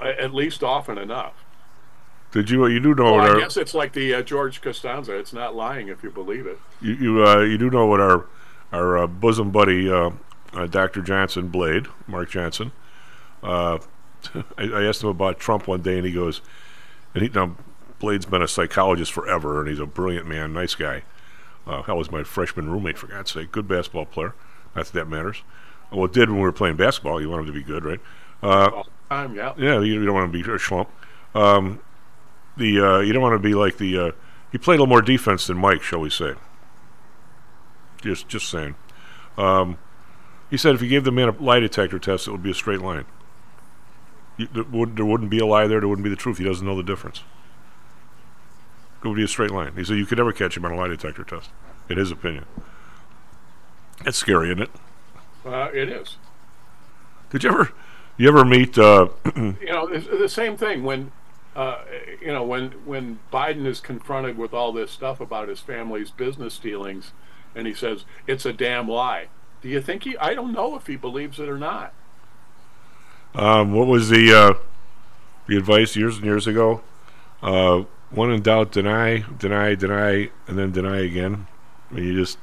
at 0.00 0.34
least 0.34 0.62
often 0.62 0.98
enough. 0.98 1.41
Did 2.32 2.50
you 2.50 2.66
you 2.66 2.80
do 2.80 2.94
know 2.94 3.04
Well, 3.04 3.14
what 3.16 3.24
I 3.24 3.28
our 3.34 3.38
guess 3.40 3.56
it's 3.56 3.74
like 3.74 3.92
the 3.92 4.14
uh, 4.14 4.22
George 4.22 4.60
Costanza. 4.60 5.16
It's 5.16 5.32
not 5.32 5.54
lying 5.54 5.88
if 5.88 6.02
you 6.02 6.10
believe 6.10 6.46
it. 6.46 6.58
you 6.80 6.94
you, 6.94 7.24
uh, 7.26 7.40
you 7.40 7.58
do 7.58 7.70
know 7.70 7.86
what 7.86 8.00
our 8.00 8.26
our 8.72 8.98
uh, 8.98 9.06
bosom 9.06 9.50
buddy 9.50 9.90
uh, 9.90 10.10
uh, 10.54 10.66
Dr. 10.66 11.02
Johnson 11.02 11.48
Blade 11.48 11.86
Mark 12.06 12.30
Johnson. 12.30 12.72
Uh, 13.42 13.78
I, 14.58 14.64
I 14.64 14.84
asked 14.84 15.02
him 15.02 15.08
about 15.08 15.38
Trump 15.38 15.66
one 15.66 15.82
day, 15.82 15.96
and 15.98 16.06
he 16.06 16.12
goes, 16.12 16.40
and 17.14 17.22
he 17.22 17.28
now 17.28 17.56
Blade's 17.98 18.26
been 18.26 18.42
a 18.42 18.48
psychologist 18.48 19.12
forever, 19.12 19.60
and 19.60 19.68
he's 19.68 19.78
a 19.80 19.86
brilliant 19.86 20.26
man, 20.26 20.52
nice 20.52 20.74
guy. 20.74 21.02
Uh, 21.66 21.82
hell 21.82 21.96
was 21.96 22.10
my 22.10 22.24
freshman 22.24 22.68
roommate 22.70 22.98
for 22.98 23.06
God's 23.06 23.30
sake, 23.32 23.52
good 23.52 23.68
basketball 23.68 24.06
player. 24.06 24.34
Not 24.74 24.86
that 24.86 24.92
that 24.94 25.08
matters. 25.08 25.42
Well, 25.92 26.06
it 26.06 26.12
did 26.12 26.28
when 26.30 26.38
we 26.38 26.44
were 26.44 26.52
playing 26.52 26.76
basketball. 26.76 27.20
You 27.20 27.28
want 27.30 27.40
him 27.40 27.46
to 27.46 27.52
be 27.52 27.62
good, 27.62 27.84
right? 27.84 28.00
Uh, 28.42 28.70
All 28.74 28.84
the 28.84 29.14
time, 29.14 29.34
yeah. 29.36 29.52
Yeah, 29.56 29.74
you, 29.80 30.00
you 30.00 30.06
don't 30.06 30.14
want 30.14 30.32
to 30.32 30.36
be 30.36 30.40
a 30.50 30.54
schlump. 30.56 30.88
Um, 31.34 31.78
the 32.56 32.80
uh, 32.80 32.98
you 33.00 33.12
don't 33.12 33.22
want 33.22 33.34
to 33.34 33.38
be 33.38 33.54
like 33.54 33.78
the. 33.78 33.98
Uh, 33.98 34.10
he 34.50 34.58
played 34.58 34.74
a 34.74 34.82
little 34.82 34.86
more 34.86 35.02
defense 35.02 35.46
than 35.46 35.56
Mike, 35.56 35.82
shall 35.82 36.00
we 36.00 36.10
say? 36.10 36.34
Just 38.02 38.28
just 38.28 38.48
saying. 38.48 38.74
Um, 39.38 39.78
he 40.50 40.56
said 40.56 40.74
if 40.74 40.82
you 40.82 40.88
gave 40.88 41.04
the 41.04 41.10
man 41.10 41.28
a 41.28 41.32
lie 41.32 41.60
detector 41.60 41.98
test, 41.98 42.28
it 42.28 42.30
would 42.30 42.42
be 42.42 42.50
a 42.50 42.54
straight 42.54 42.80
line. 42.80 43.06
You, 44.36 44.48
there, 44.52 44.64
would, 44.64 44.96
there 44.96 45.04
wouldn't 45.04 45.30
be 45.30 45.38
a 45.38 45.46
lie 45.46 45.66
there. 45.66 45.80
There 45.80 45.88
wouldn't 45.88 46.04
be 46.04 46.10
the 46.10 46.16
truth. 46.16 46.38
He 46.38 46.44
doesn't 46.44 46.66
know 46.66 46.76
the 46.76 46.82
difference. 46.82 47.22
It 49.02 49.08
would 49.08 49.16
be 49.16 49.24
a 49.24 49.28
straight 49.28 49.50
line. 49.50 49.74
He 49.76 49.84
said 49.84 49.96
you 49.96 50.06
could 50.06 50.18
never 50.18 50.32
catch 50.32 50.56
him 50.56 50.64
on 50.64 50.72
a 50.72 50.76
lie 50.76 50.88
detector 50.88 51.24
test, 51.24 51.50
in 51.88 51.98
his 51.98 52.10
opinion. 52.10 52.44
That's 54.04 54.16
scary, 54.16 54.48
isn't 54.48 54.62
it? 54.62 54.70
Uh, 55.44 55.70
it 55.72 55.88
is. 55.88 56.16
Did 57.30 57.44
you 57.44 57.50
ever, 57.50 57.72
you 58.16 58.28
ever 58.28 58.44
meet? 58.44 58.78
Uh, 58.78 59.08
You 59.36 59.56
know, 59.62 59.88
the 59.88 60.28
same 60.28 60.56
thing 60.56 60.82
when, 60.82 61.12
uh, 61.54 61.82
you 62.20 62.32
know, 62.32 62.42
when 62.42 62.70
when 62.86 63.18
Biden 63.32 63.66
is 63.66 63.80
confronted 63.80 64.38
with 64.38 64.54
all 64.54 64.72
this 64.72 64.90
stuff 64.90 65.20
about 65.20 65.48
his 65.48 65.60
family's 65.60 66.10
business 66.10 66.58
dealings, 66.58 67.12
and 67.54 67.66
he 67.66 67.74
says 67.74 68.04
it's 68.26 68.46
a 68.46 68.52
damn 68.52 68.88
lie. 68.88 69.28
Do 69.60 69.68
you 69.68 69.80
think 69.80 70.04
he? 70.04 70.16
I 70.16 70.34
don't 70.34 70.52
know 70.52 70.76
if 70.76 70.86
he 70.86 70.96
believes 70.96 71.38
it 71.38 71.48
or 71.48 71.58
not. 71.58 71.92
Um, 73.34 73.72
what 73.72 73.86
was 73.86 74.08
the 74.08 74.32
uh, 74.32 74.54
the 75.46 75.56
advice 75.56 75.94
years 75.94 76.16
and 76.16 76.24
years 76.24 76.46
ago? 76.46 76.82
Uh, 77.42 77.84
when 78.10 78.30
in 78.30 78.42
doubt, 78.42 78.72
deny, 78.72 79.24
deny, 79.38 79.74
deny, 79.74 80.30
and 80.46 80.58
then 80.58 80.70
deny 80.70 81.00
again. 81.00 81.46
I 81.90 81.94
mean, 81.94 82.04
you 82.04 82.14
just 82.14 82.38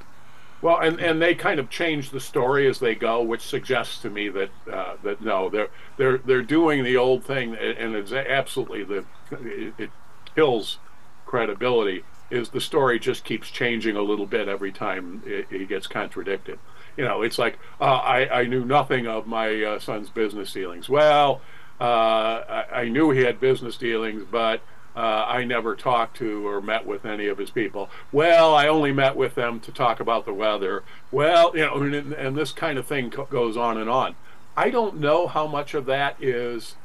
Well, 0.62 0.80
and, 0.80 1.00
and 1.00 1.22
they 1.22 1.36
kind 1.36 1.60
of 1.60 1.70
change 1.70 2.10
the 2.10 2.20
story 2.20 2.68
as 2.68 2.80
they 2.80 2.94
go, 2.94 3.22
which 3.22 3.42
suggests 3.42 4.02
to 4.02 4.10
me 4.10 4.30
that 4.30 4.50
uh, 4.72 4.96
that 5.04 5.22
no, 5.22 5.50
they're 5.50 5.70
they're 5.98 6.18
they're 6.18 6.42
doing 6.42 6.84
the 6.84 6.98
old 6.98 7.24
thing, 7.24 7.56
and 7.56 7.96
it's 7.96 8.12
absolutely 8.12 8.84
the 8.84 9.06
it, 9.32 9.74
it 9.78 9.90
kills 10.36 10.80
credibility. 11.26 12.04
Is 12.30 12.50
the 12.50 12.62
story 12.62 13.00
just 13.00 13.24
keeps 13.24 13.50
changing 13.50 13.96
a 13.96 14.02
little 14.02 14.26
bit 14.28 14.48
every 14.48 14.72
time 14.72 15.24
it, 15.26 15.48
it 15.50 15.70
gets 15.70 15.88
contradicted? 15.88 16.60
You 16.98 17.06
know, 17.06 17.22
it's 17.22 17.40
like 17.40 17.58
uh, 17.80 17.86
I 17.86 18.42
I 18.42 18.44
knew 18.44 18.66
nothing 18.66 19.08
of 19.08 19.28
my 19.28 19.64
uh, 19.64 19.80
son's 19.80 20.10
business 20.10 20.52
dealings. 20.52 20.90
Well, 20.90 21.42
uh, 21.80 21.84
I, 21.84 22.66
I 22.82 22.90
knew 22.90 23.12
he 23.12 23.22
had 23.22 23.40
business 23.40 23.78
dealings, 23.78 24.26
but 24.30 24.62
uh, 24.96 25.26
I 25.28 25.46
never 25.46 25.76
talked 25.76 26.18
to 26.18 26.48
or 26.48 26.62
met 26.62 26.86
with 26.86 27.06
any 27.06 27.28
of 27.28 27.38
his 27.38 27.50
people. 27.50 27.90
Well, 28.12 28.54
I 28.56 28.68
only 28.68 28.92
met 28.92 29.16
with 29.16 29.36
them 29.36 29.60
to 29.62 29.72
talk 29.72 30.00
about 30.00 30.26
the 30.26 30.34
weather. 30.34 30.84
Well, 31.12 31.56
you 31.56 31.66
know, 31.66 31.76
and, 31.76 32.14
and 32.14 32.36
this 32.36 32.52
kind 32.52 32.78
of 32.78 32.88
thing 32.88 33.10
co- 33.12 33.26
goes 33.26 33.56
on 33.56 33.78
and 33.78 33.90
on. 33.90 34.16
I 34.58 34.70
don't 34.70 35.00
know 35.00 35.28
how 35.28 35.48
much 35.48 35.74
of 35.74 35.86
that 35.86 36.22
is 36.22 36.76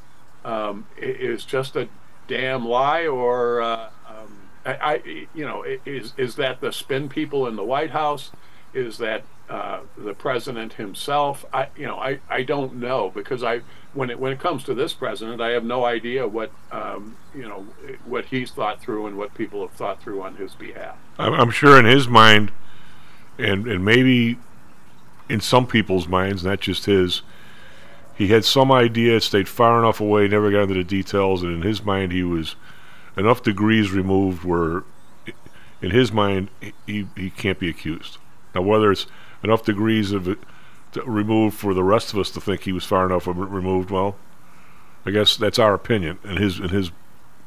um, 0.44 0.86
is 0.96 1.44
just 1.44 1.74
a 1.74 1.88
damn 2.28 2.66
lie, 2.66 3.06
or 3.06 3.62
uh, 3.62 3.88
um, 4.08 4.48
I, 4.64 4.74
I, 4.74 5.26
you 5.34 5.44
know, 5.44 5.64
is 5.84 6.12
is 6.16 6.36
that 6.36 6.60
the 6.60 6.72
spin 6.72 7.08
people 7.08 7.46
in 7.46 7.56
the 7.56 7.64
White 7.64 7.90
House? 7.90 8.30
Is 8.74 8.98
that 8.98 9.24
uh, 9.48 9.80
the 9.96 10.14
president 10.14 10.74
himself? 10.74 11.44
I, 11.52 11.68
you 11.76 11.86
know, 11.86 11.98
I, 11.98 12.20
I 12.28 12.42
don't 12.42 12.76
know 12.76 13.10
because 13.14 13.42
I 13.42 13.60
when 13.94 14.10
it 14.10 14.18
when 14.18 14.32
it 14.32 14.40
comes 14.40 14.64
to 14.64 14.74
this 14.74 14.92
president, 14.92 15.40
I 15.40 15.50
have 15.50 15.64
no 15.64 15.84
idea 15.84 16.26
what 16.26 16.50
um, 16.72 17.16
you 17.34 17.42
know 17.42 17.66
what 18.04 18.26
he's 18.26 18.50
thought 18.50 18.80
through 18.80 19.06
and 19.06 19.16
what 19.16 19.34
people 19.34 19.60
have 19.66 19.76
thought 19.76 20.02
through 20.02 20.22
on 20.22 20.36
his 20.36 20.54
behalf. 20.54 20.96
I'm, 21.18 21.32
I'm 21.32 21.50
sure 21.50 21.78
in 21.78 21.84
his 21.84 22.08
mind, 22.08 22.52
and 23.38 23.66
and 23.66 23.84
maybe 23.84 24.38
in 25.28 25.40
some 25.40 25.66
people's 25.66 26.06
minds, 26.06 26.44
not 26.44 26.60
just 26.60 26.84
his, 26.84 27.22
he 28.14 28.28
had 28.28 28.44
some 28.44 28.70
idea, 28.70 29.20
stayed 29.20 29.48
far 29.48 29.78
enough 29.78 30.00
away, 30.00 30.28
never 30.28 30.50
got 30.50 30.62
into 30.62 30.74
the 30.74 30.84
details, 30.84 31.42
and 31.42 31.52
in 31.52 31.62
his 31.62 31.82
mind, 31.82 32.12
he 32.12 32.22
was 32.22 32.56
enough 33.16 33.42
degrees 33.42 33.90
removed 33.90 34.44
where, 34.44 34.84
in 35.80 35.90
his 35.90 36.12
mind, 36.12 36.50
he 36.86 37.06
he 37.16 37.30
can't 37.30 37.58
be 37.58 37.68
accused. 37.68 38.18
Now, 38.54 38.62
whether 38.62 38.92
it's 38.92 39.06
enough 39.44 39.64
degrees 39.64 40.12
of 40.12 40.26
it 40.26 40.38
removed 41.04 41.56
for 41.56 41.74
the 41.74 41.82
rest 41.82 42.12
of 42.12 42.18
us 42.18 42.30
to 42.30 42.40
think 42.40 42.62
he 42.62 42.72
was 42.72 42.84
far 42.84 43.06
enough 43.06 43.26
removed, 43.26 43.90
well, 43.90 44.16
I 45.06 45.10
guess 45.10 45.36
that's 45.36 45.58
our 45.58 45.74
opinion. 45.74 46.18
And 46.24 46.38
his 46.38 46.58
and 46.58 46.70
his, 46.70 46.90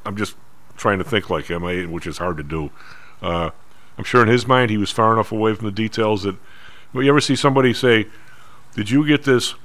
I'm 0.06 0.16
just 0.16 0.36
trying 0.76 1.00
to 1.00 1.04
think 1.04 1.30
like 1.30 1.46
him, 1.46 1.64
which 1.92 2.08
is 2.08 2.18
hard 2.18 2.38
to 2.38 2.44
do. 2.44 2.72
Uh, 3.22 3.52
I'm 3.98 4.04
sure 4.04 4.22
in 4.22 4.28
his 4.28 4.48
mind 4.48 4.70
he 4.70 4.78
was 4.78 4.92
far 4.92 5.14
enough 5.14 5.32
away 5.32 5.54
from 5.56 5.66
the 5.66 5.72
details 5.72 6.24
that. 6.24 6.36
Well, 6.94 7.04
you 7.04 7.10
ever 7.10 7.20
see 7.20 7.36
somebody 7.36 7.74
say, 7.74 8.08
"Did 8.76 8.90
you 8.90 9.06
get 9.06 9.24
this 9.24 9.56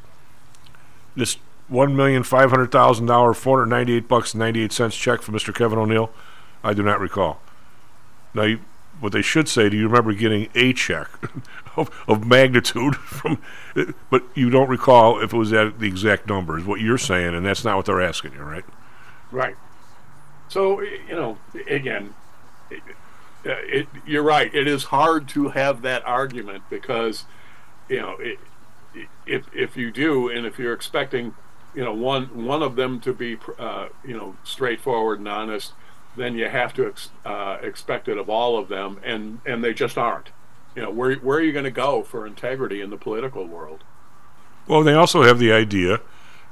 this 1.15 1.37
one 1.69 1.95
million 1.95 2.23
five 2.23 2.51
hundred 2.51 2.73
thousand 2.73 3.07
dollar 3.07 3.35
four 3.35 3.59
hundred 3.59 3.71
ninety 3.71 3.95
eight 3.95 4.09
bucks 4.09 4.35
ninety 4.35 4.63
eight 4.63 4.73
cents 4.73 4.97
check 4.97 5.23
from 5.23 5.35
Mr. 5.35 5.55
Kevin 5.55 5.79
O'Neill?" 5.79 6.11
I 6.65 6.75
do 6.75 6.83
not 6.83 7.01
recall. 7.01 7.41
Now, 8.35 8.45
you, 8.45 8.61
what 9.01 9.13
they 9.13 9.23
should 9.23 9.49
say, 9.49 9.69
do 9.69 9.77
you 9.77 9.87
remember 9.87 10.13
getting 10.13 10.49
a 10.55 10.73
check 10.73 11.09
of, 11.77 11.91
of 12.09 12.27
magnitude 12.27 12.97
from, 12.97 13.41
but 14.11 14.25
you 14.35 14.51
don't 14.51 14.69
recall 14.69 15.23
if 15.23 15.33
it 15.33 15.37
was 15.37 15.53
at 15.53 15.79
the 15.79 15.87
exact 15.87 16.29
number, 16.29 16.59
is 16.59 16.65
what 16.65 16.81
you're 16.81 16.99
saying, 16.99 17.35
and 17.35 17.45
that's 17.45 17.65
not 17.65 17.77
what 17.77 17.87
they're 17.87 18.03
asking 18.03 18.33
you, 18.33 18.43
right? 18.43 18.65
Right. 19.31 19.57
So 20.49 20.81
you 20.81 21.15
know, 21.15 21.39
again, 21.67 22.15
it, 22.71 22.83
it, 23.45 23.89
you're 24.07 24.23
right. 24.23 24.55
It 24.55 24.69
is 24.69 24.85
hard 24.85 25.29
to 25.31 25.49
have 25.49 25.83
that 25.83 26.05
argument 26.07 26.65
because, 26.69 27.25
you 27.89 28.01
know, 28.01 28.17
it, 28.19 28.39
if 29.27 29.47
if 29.55 29.77
you 29.77 29.91
do, 29.91 30.29
and 30.29 30.45
if 30.45 30.59
you're 30.59 30.75
expecting, 30.75 31.35
you 31.75 31.83
know, 31.83 31.95
one 31.95 32.45
one 32.45 32.63
of 32.63 32.77
them 32.77 33.01
to 33.01 33.15
be, 33.15 33.39
uh, 33.59 33.89
you 34.05 34.17
know, 34.17 34.37
straightforward 34.45 35.19
and 35.19 35.29
honest, 35.29 35.73
then 36.17 36.37
you 36.37 36.49
have 36.49 36.75
to 36.75 36.87
ex, 36.87 37.11
uh, 37.25 37.57
expect 37.63 38.09
it 38.09 38.19
of 38.19 38.29
all 38.29 38.59
of 38.59 38.69
them, 38.69 39.01
and 39.03 39.41
and 39.47 39.65
they 39.65 39.73
just 39.73 39.97
aren't. 39.97 40.31
You 40.75 40.83
know, 40.83 40.91
where 40.91 41.17
where 41.17 41.39
are 41.39 41.43
you 41.43 41.53
going 41.53 41.65
to 41.65 41.71
go 41.71 42.03
for 42.03 42.27
integrity 42.27 42.81
in 42.81 42.91
the 42.91 42.97
political 42.97 43.47
world? 43.47 43.85
Well, 44.67 44.83
they 44.83 44.95
also 44.95 45.23
have 45.23 45.39
the 45.39 45.53
idea 45.53 46.01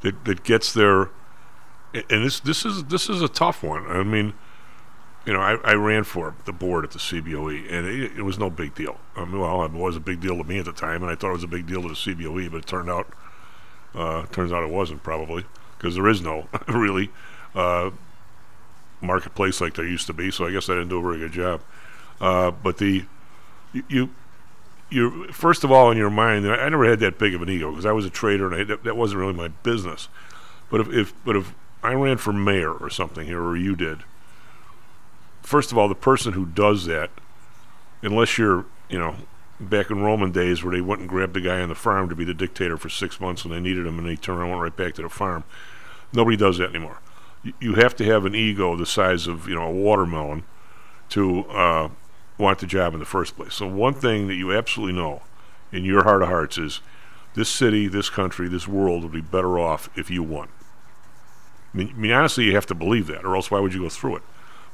that 0.03 0.25
that 0.25 0.43
gets 0.43 0.73
their, 0.73 1.11
and 1.95 2.25
this 2.25 2.41
this 2.41 2.65
is 2.65 2.85
this 2.85 3.09
is 3.09 3.23
a 3.23 3.29
tough 3.29 3.63
one. 3.63 3.87
I 3.87 4.03
mean, 4.03 4.35
you 5.25 5.33
know, 5.33 5.41
I, 5.41 5.55
I 5.65 5.73
ran 5.75 6.05
for 6.05 6.35
the 6.45 6.53
board 6.53 6.85
at 6.85 6.91
the 6.91 6.99
CBOE, 6.99 7.73
and 7.73 7.87
it, 7.87 8.19
it 8.19 8.23
was 8.23 8.39
no 8.39 8.51
big 8.51 8.75
deal. 8.75 8.99
I 9.17 9.25
mean, 9.25 9.41
well, 9.41 9.65
it 9.65 9.73
was 9.73 9.97
a 9.97 10.01
big 10.01 10.21
deal 10.21 10.37
to 10.37 10.45
me 10.45 10.59
at 10.59 10.65
the 10.65 10.73
time, 10.73 11.03
and 11.03 11.11
I 11.11 11.15
thought 11.15 11.31
it 11.31 11.35
was 11.35 11.45
a 11.45 11.49
big 11.49 11.67
deal 11.67 11.83
to 11.83 11.89
the 11.89 11.95
CBOE, 11.95 12.51
but 12.51 12.59
it 12.59 12.67
turned 12.67 12.91
out, 12.91 13.09
uh, 13.95 14.27
turns 14.27 14.53
out 14.53 14.63
it 14.63 14.71
wasn't 14.71 15.03
probably 15.03 15.45
because 15.79 15.95
there 15.95 16.09
is 16.09 16.21
no 16.21 16.49
really 16.69 17.11
uh, 17.55 17.91
marketplace 19.01 19.61
like 19.61 19.75
there 19.75 19.87
used 19.87 20.07
to 20.07 20.13
be. 20.13 20.31
So 20.31 20.47
I 20.47 20.53
guess 20.53 20.69
I 20.69 20.75
didn't 20.75 20.89
do 20.89 20.99
a 20.99 21.03
very 21.03 21.19
good 21.19 21.33
job. 21.33 21.63
Uh, 22.21 22.51
but 22.51 22.79
the 22.79 23.05
you, 23.73 23.85
you 23.89 24.11
you 24.91 25.33
first 25.33 25.65
of 25.65 25.71
all 25.71 25.91
in 25.91 25.97
your 25.97 26.11
mind, 26.11 26.47
I, 26.49 26.57
I 26.57 26.69
never 26.69 26.89
had 26.89 27.01
that 27.01 27.19
big 27.19 27.35
of 27.35 27.43
an 27.43 27.49
ego 27.49 27.71
because 27.71 27.87
I 27.87 27.93
was 27.93 28.05
a 28.05 28.11
trader 28.11 28.47
and 28.47 28.55
I, 28.55 28.65
that, 28.65 28.85
that 28.85 28.97
wasn't 28.97 29.21
really 29.21 29.33
my 29.33 29.49
business. 29.49 30.09
But 30.71 30.81
if, 30.81 30.89
if 30.93 31.25
but 31.25 31.37
if 31.37 31.55
I 31.83 31.95
ran 31.95 32.19
for 32.19 32.33
mayor 32.33 32.73
or 32.73 32.91
something 32.91 33.27
here, 33.27 33.43
or 33.43 33.57
you 33.57 33.77
did, 33.77 34.01
first 35.43 35.73
of 35.73 35.79
all, 35.79 35.89
the 35.89 35.95
person 35.95 36.35
who 36.35 36.47
does 36.47 36.87
that, 36.87 37.11
unless 38.03 38.39
you're 38.39 38.67
you 38.89 38.99
know 38.99 39.17
back 39.61 39.91
in 39.91 40.03
Roman 40.03 40.33
days 40.33 40.65
where 40.65 40.75
they 40.75 40.81
went 40.81 41.01
and 41.01 41.09
grabbed 41.09 41.35
the 41.35 41.41
guy 41.41 41.61
on 41.61 41.69
the 41.69 41.75
farm 41.75 42.09
to 42.09 42.17
be 42.17 42.25
the 42.25 42.35
dictator 42.35 42.79
for 42.79 42.89
six 42.89 43.21
months 43.21 43.45
and 43.45 43.53
they 43.53 43.61
needed 43.61 43.87
him 43.87 43.99
and 43.99 44.09
they 44.09 44.17
turned 44.17 44.39
around 44.39 44.51
and 44.51 44.59
went 44.59 44.73
right 44.73 44.87
back 44.87 44.95
to 44.95 45.03
the 45.03 45.09
farm. 45.09 45.45
Nobody 46.13 46.37
does 46.37 46.59
that 46.59 46.71
anymore. 46.71 46.99
You, 47.43 47.53
you 47.61 47.75
have 47.75 47.95
to 47.97 48.05
have 48.05 48.25
an 48.25 48.35
ego 48.35 48.75
the 48.75 48.87
size 48.87 49.27
of 49.27 49.49
you 49.49 49.55
know 49.55 49.67
a 49.67 49.73
watermelon 49.73 50.45
to 51.11 51.45
uh, 51.47 51.89
want 52.41 52.59
the 52.59 52.67
job 52.67 52.95
in 52.95 53.01
the 53.01 53.07
first 53.07 53.37
place. 53.37 53.55
So 53.55 53.67
one 53.67 53.95
thing 53.95 54.27
that 54.29 54.35
you 54.35 54.53
absolutely 54.53 54.95
know 54.95 55.23
in 55.73 55.85
your 55.85 56.05
heart 56.05 56.23
of 56.23 56.29
hearts 56.29 56.59
is 56.59 56.81
this 57.35 57.49
city, 57.49 57.87
this 57.87 58.11
country, 58.11 58.49
this 58.49 58.67
world 58.67 59.03
would 59.03 59.13
be 59.13 59.21
better 59.21 59.59
off 59.59 59.89
if 59.97 60.11
you 60.11 60.23
won. 60.23 60.49
I 61.73 61.77
mean, 61.77 61.89
I 61.91 61.99
mean, 61.99 62.11
honestly, 62.11 62.45
you 62.45 62.55
have 62.55 62.67
to 62.67 62.75
believe 62.75 63.07
that, 63.07 63.25
or 63.25 63.37
else 63.37 63.51
why 63.51 63.61
would 63.61 63.75
you 63.75 63.83
go 63.83 63.89
through 63.89 64.17
it? 64.17 64.23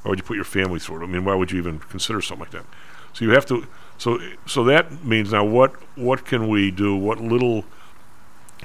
Why 0.01 0.09
would 0.09 0.19
you 0.19 0.23
put 0.23 0.35
your 0.35 0.45
family 0.45 0.79
through 0.79 1.01
it? 1.01 1.03
I 1.03 1.07
mean, 1.07 1.25
why 1.25 1.35
would 1.35 1.51
you 1.51 1.59
even 1.59 1.79
consider 1.79 2.21
something 2.21 2.45
like 2.45 2.51
that? 2.51 2.65
So 3.13 3.25
you 3.25 3.31
have 3.31 3.45
to. 3.47 3.67
So 3.97 4.19
so 4.45 4.63
that 4.65 5.03
means 5.03 5.31
now 5.31 5.43
what 5.43 5.73
what 5.95 6.25
can 6.25 6.47
we 6.47 6.71
do? 6.71 6.95
What 6.95 7.19
little 7.19 7.65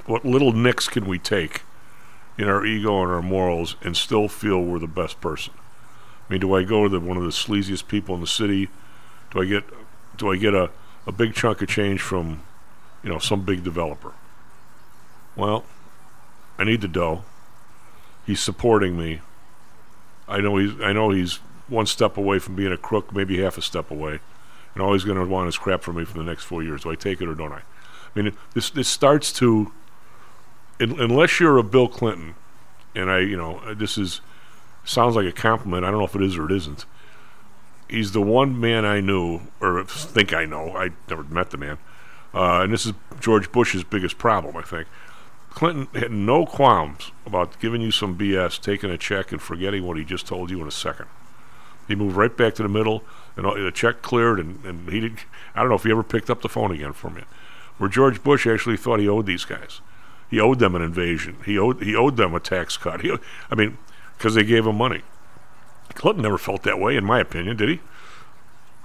what 0.07 0.25
little 0.25 0.53
nicks 0.53 0.89
can 0.89 1.07
we 1.07 1.19
take 1.19 1.63
in 2.39 2.49
our 2.49 2.65
ego 2.65 3.03
and 3.03 3.11
our 3.11 3.23
morals 3.23 3.77
and 3.83 3.97
still 3.97 4.29
feel 4.29 4.63
we're 4.63 4.79
the 4.79 4.87
best 4.87 5.21
person? 5.21 5.55
I 6.29 6.33
mean, 6.33 6.41
do 6.41 6.55
I 6.55 6.65
go 6.65 6.85
to 6.85 6.89
the, 6.89 7.01
one 7.01 7.17
of 7.17 7.23
the 7.23 7.31
sleaziest 7.31 7.89
people 7.89 8.15
in 8.15 8.21
the 8.21 8.27
city? 8.27 8.69
Do 9.33 9.43
I 9.43 9.45
get 9.47 9.65
do 10.17 10.31
I 10.31 10.37
get 10.37 10.55
a, 10.55 10.71
a 11.07 11.13
big 11.13 11.35
chunk 11.35 11.63
of 11.63 11.69
change 11.69 12.01
from 12.01 12.43
you 13.03 13.11
know 13.11 13.19
some 13.19 13.45
big 13.45 13.65
developer? 13.65 14.13
Well, 15.35 15.65
I 16.59 16.65
need 16.65 16.83
the 16.83 16.89
dough. 16.89 17.25
He's 18.27 18.41
supporting 18.41 18.97
me. 18.97 19.21
I 20.29 20.41
know 20.41 20.57
he's 20.57 20.81
I 20.81 20.93
know 20.93 21.11
he's 21.11 21.37
one 21.69 21.87
step 21.87 22.17
away 22.17 22.39
from 22.39 22.55
being 22.55 22.73
a 22.73 22.77
crook, 22.77 23.15
maybe 23.15 23.41
half 23.43 23.57
a 23.57 23.63
step 23.63 23.91
away, 23.91 24.21
and 24.75 24.83
all 24.83 24.93
he's 24.93 25.05
going 25.05 25.19
to 25.19 25.25
want 25.25 25.49
is 25.49 25.57
crap 25.57 25.83
from 25.83 25.97
me 25.97 26.05
for 26.05 26.19
the 26.19 26.25
next 26.25 26.45
four 26.45 26.63
years. 26.63 26.83
Do 26.83 26.91
I 26.91 26.95
take 26.95 27.21
it 27.21 27.29
or 27.29 27.35
don't 27.35 27.53
I? 27.53 27.63
I 28.15 28.23
mean, 28.23 28.37
this 28.55 28.71
this 28.71 28.89
starts 28.89 29.33
to 29.35 29.73
un- 30.81 31.01
unless 31.01 31.41
you're 31.41 31.57
a 31.57 31.63
Bill 31.63 31.89
Clinton, 31.89 32.35
and 32.95 33.11
I 33.11 33.21
you 33.21 33.37
know 33.37 33.75
this 33.75 33.97
is 33.97 34.21
sounds 34.85 35.17
like 35.17 35.27
a 35.27 35.33
compliment. 35.33 35.85
I 35.85 35.91
don't 35.91 36.01
know 36.01 36.07
if 36.07 36.15
it 36.15 36.23
is 36.23 36.37
or 36.37 36.47
it 36.47 36.53
isn't. 36.53 36.85
He's 37.93 38.13
the 38.13 38.23
one 38.23 38.59
man 38.59 38.87
I 38.87 39.03
knew, 39.03 39.43
or 39.61 39.85
think 39.85 40.33
I 40.33 40.47
know. 40.47 40.75
I 40.75 40.93
never 41.11 41.25
met 41.25 41.51
the 41.51 41.59
man, 41.59 41.77
uh, 42.33 42.63
and 42.63 42.73
this 42.73 42.87
is 42.87 42.95
George 43.21 43.53
Bush's 43.53 43.85
biggest 43.85 44.17
problem, 44.17 44.57
I 44.57 44.63
think. 44.63 44.89
Clinton 45.51 45.89
had 45.93 46.11
no 46.11 46.47
qualms 46.47 47.13
about 47.27 47.61
giving 47.61 47.83
you 47.83 47.91
some 47.91 48.17
BS, 48.17 48.59
taking 48.59 48.89
a 48.89 48.97
check, 48.97 49.31
and 49.31 49.43
forgetting 49.43 49.87
what 49.87 49.99
he 49.99 50.05
just 50.05 50.27
told 50.27 50.51
you 50.51 50.63
in 50.63 50.67
a 50.67 50.71
second. 50.71 51.05
He 51.87 51.95
moved 51.95 52.17
right 52.17 52.35
back 52.35 52.55
to 52.55 52.63
the 52.63 52.69
middle, 52.71 53.05
and 53.37 53.45
the 53.45 53.71
check 53.71 54.01
cleared, 54.01 54.41
and, 54.41 54.65
and 54.65 54.89
he 54.89 55.01
didn't. 55.01 55.27
I 55.55 55.61
don't 55.61 55.69
know 55.69 55.75
if 55.75 55.85
he 55.85 55.91
ever 55.91 56.03
picked 56.03 56.31
up 56.31 56.41
the 56.41 56.49
phone 56.49 56.71
again 56.71 56.95
from 56.95 57.17
you. 57.17 57.25
Where 57.77 57.91
George 57.91 58.23
Bush 58.23 58.47
actually 58.47 58.79
thought 58.79 59.01
he 59.01 59.09
owed 59.09 59.27
these 59.27 59.45
guys, 59.45 59.83
he 60.31 60.41
owed 60.41 60.61
them 60.61 60.75
an 60.75 60.81
invasion. 60.81 61.37
He 61.45 61.59
owed 61.59 61.83
he 61.83 61.95
owed 61.95 62.17
them 62.17 62.35
a 62.35 62.41
tax 62.41 62.79
cut. 62.79 63.03
He, 63.03 63.15
I 63.51 63.55
mean, 63.55 63.77
because 64.17 64.35
they 64.35 64.45
gave 64.45 64.67
him 64.67 64.77
money. 64.77 65.03
Clinton 65.95 66.23
never 66.23 66.39
felt 66.39 66.63
that 66.65 66.79
way, 66.79 66.97
in 66.97 67.05
my 67.05 67.21
opinion, 67.21 67.57
did 67.57 67.69
he? 67.69 67.81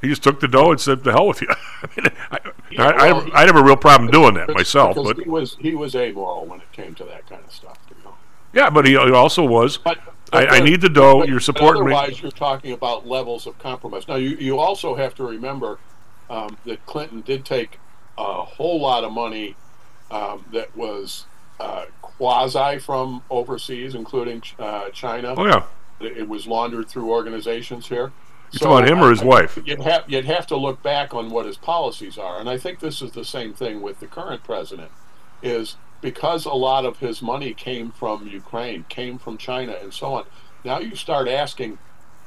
He 0.01 0.09
just 0.09 0.21
took 0.23 0.39
the 0.39 0.47
dough 0.47 0.71
and 0.71 0.79
said, 0.79 1.03
"The 1.03 1.11
hell 1.11 1.27
with 1.27 1.41
you." 1.41 1.47
I, 1.81 1.87
mean, 1.95 2.07
I, 2.31 2.39
Yeah, 2.69 2.85
well, 2.95 3.19
I, 3.21 3.23
he- 3.25 3.31
I 3.33 3.45
have 3.47 3.55
a 3.55 3.63
real 3.63 3.75
problem 3.77 4.11
doing 4.11 4.35
that 4.35 4.53
myself, 4.53 4.95
but 4.95 5.17
he 5.17 5.27
was 5.27 5.57
he 5.59 5.73
was 5.73 5.95
amoral 5.95 6.45
when 6.45 6.59
it 6.61 6.71
came 6.71 6.93
to 6.95 7.03
that 7.05 7.27
kind 7.27 7.43
of 7.43 7.51
stuff. 7.51 7.79
You 7.89 7.95
know? 8.03 8.15
yeah, 8.53 8.69
but 8.69 8.85
he, 8.85 8.91
he 8.91 8.97
also 9.11 9.43
was. 9.45 9.77
But, 9.77 9.97
I, 10.31 10.45
but 10.45 10.49
I 10.51 10.59
the- 10.59 10.65
need 10.65 10.81
the 10.81 10.89
dough. 10.89 11.19
but- 11.21 11.29
You're 11.29 11.39
supporting 11.39 11.83
me. 11.85 11.93
Otherwise, 11.93 12.21
you're 12.21 12.29
talking 12.31 12.73
about 12.73 13.07
levels 13.07 13.47
of 13.47 13.57
compromise. 13.57 14.07
Now, 14.07 14.15
you, 14.17 14.35
you 14.37 14.59
also 14.59 14.93
have 14.95 15.15
to 15.15 15.23
remember 15.23 15.79
um, 16.29 16.57
that 16.65 16.85
Clinton 16.85 17.21
did 17.21 17.43
take 17.45 17.79
a 18.19 18.43
whole 18.43 18.79
lot 18.79 19.03
of 19.03 19.11
money 19.11 19.55
um, 20.11 20.45
that 20.51 20.75
was 20.77 21.25
uh, 21.59 21.85
quasi 22.03 22.77
from 22.77 23.23
overseas, 23.31 23.95
including 23.95 24.43
uh, 24.59 24.89
China. 24.89 25.33
Oh 25.37 25.45
yeah, 25.47 25.63
It, 25.99 26.17
it 26.17 26.29
was 26.29 26.47
laundered 26.47 26.87
through 26.87 27.11
organizations 27.11 27.87
here. 27.87 28.11
you 28.51 28.59
talking 28.59 28.77
about 28.77 28.89
him 28.89 29.03
or 29.03 29.09
his 29.09 29.21
I- 29.21 29.25
wife? 29.25 29.59
You'd 29.65 29.81
have 29.81 30.03
you'd 30.07 30.25
have 30.25 30.47
to 30.47 30.57
look 30.57 30.81
back 30.83 31.13
on 31.13 31.29
what 31.29 31.45
his 31.45 31.57
policies 31.57 32.17
are, 32.17 32.39
and 32.39 32.49
I 32.49 32.57
think 32.57 32.79
this 32.79 33.01
is 33.01 33.11
the 33.11 33.25
same 33.25 33.53
thing 33.53 33.81
with 33.81 33.99
the 33.99 34.07
current 34.07 34.43
president, 34.43 34.91
is 35.41 35.75
because 36.01 36.45
a 36.45 36.53
lot 36.53 36.85
of 36.85 36.99
his 36.99 37.21
money 37.21 37.53
came 37.53 37.91
from 37.91 38.27
Ukraine, 38.27 38.85
came 38.89 39.17
from 39.17 39.37
China, 39.37 39.75
and 39.81 39.93
so 39.93 40.13
on. 40.13 40.25
Now 40.63 40.79
you 40.79 40.95
start 40.95 41.27
asking, 41.27 41.79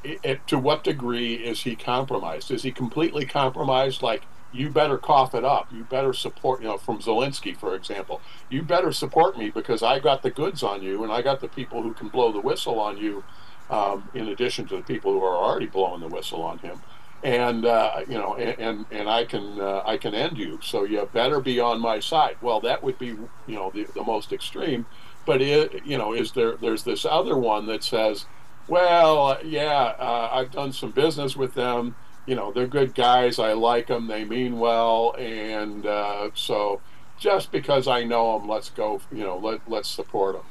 i 0.04 0.18
i 0.24 0.40
to 0.46 0.58
what 0.58 0.84
degree 0.84 1.34
is 1.34 1.62
he 1.62 1.76
compromised? 1.76 2.50
Is 2.50 2.62
he 2.62 2.72
completely 2.72 3.26
compromised? 3.26 4.02
Like 4.02 4.22
you 4.52 4.68
better 4.68 4.98
cough 4.98 5.34
it 5.34 5.44
up. 5.44 5.72
You 5.72 5.84
better 5.84 6.12
support. 6.12 6.60
You 6.60 6.68
know, 6.68 6.78
from 6.78 6.98
Zelensky, 6.98 7.56
for 7.56 7.74
example, 7.74 8.20
you 8.48 8.62
better 8.62 8.92
support 8.92 9.38
me 9.38 9.50
because 9.50 9.82
I 9.82 10.00
got 10.00 10.22
the 10.22 10.30
goods 10.30 10.62
on 10.62 10.82
you, 10.82 11.04
and 11.04 11.12
I 11.12 11.22
got 11.22 11.40
the 11.40 11.48
people 11.48 11.82
who 11.82 11.94
can 11.94 12.08
blow 12.08 12.32
the 12.32 12.40
whistle 12.40 12.80
on 12.80 12.96
you 12.98 13.22
um, 13.70 14.08
in 14.14 14.28
addition 14.28 14.66
to 14.68 14.76
the 14.76 14.82
people 14.82 15.12
who 15.12 15.22
are 15.22 15.36
already 15.36 15.66
blowing 15.66 16.00
the 16.00 16.08
whistle 16.08 16.42
on 16.42 16.58
him. 16.58 16.80
and 17.22 17.64
uh, 17.66 18.00
you 18.08 18.14
know, 18.14 18.34
and 18.36 18.58
and, 18.58 18.86
and 18.90 19.08
I 19.08 19.24
can 19.24 19.60
uh, 19.60 19.82
I 19.84 19.96
can 19.96 20.14
end 20.14 20.38
you. 20.38 20.58
So 20.62 20.84
you 20.84 21.08
better 21.12 21.40
be 21.40 21.60
on 21.60 21.80
my 21.80 22.00
side. 22.00 22.36
Well, 22.40 22.60
that 22.60 22.82
would 22.82 22.98
be 22.98 23.08
you 23.08 23.28
know 23.46 23.70
the, 23.72 23.86
the 23.94 24.02
most 24.04 24.32
extreme. 24.32 24.86
But 25.26 25.42
it, 25.42 25.84
you 25.84 25.98
know, 25.98 26.14
is 26.14 26.32
there 26.32 26.56
there's 26.56 26.84
this 26.84 27.04
other 27.04 27.36
one 27.36 27.66
that 27.66 27.84
says, 27.84 28.26
well, 28.68 29.38
yeah, 29.44 29.94
uh, 29.98 30.30
I've 30.32 30.50
done 30.50 30.72
some 30.72 30.90
business 30.92 31.36
with 31.36 31.54
them. 31.54 31.94
You 32.26 32.34
know, 32.36 32.52
they're 32.52 32.66
good 32.66 32.94
guys. 32.94 33.38
I 33.38 33.52
like 33.52 33.88
them. 33.88 34.06
They 34.06 34.24
mean 34.24 34.58
well, 34.58 35.14
and 35.18 35.86
uh, 35.86 36.30
so 36.34 36.80
just 37.18 37.52
because 37.52 37.86
I 37.86 38.04
know 38.04 38.38
them, 38.38 38.48
let's 38.48 38.70
go. 38.70 39.00
You 39.12 39.24
know, 39.24 39.36
let 39.36 39.60
let's 39.68 39.88
support 39.88 40.36
them. 40.36 40.44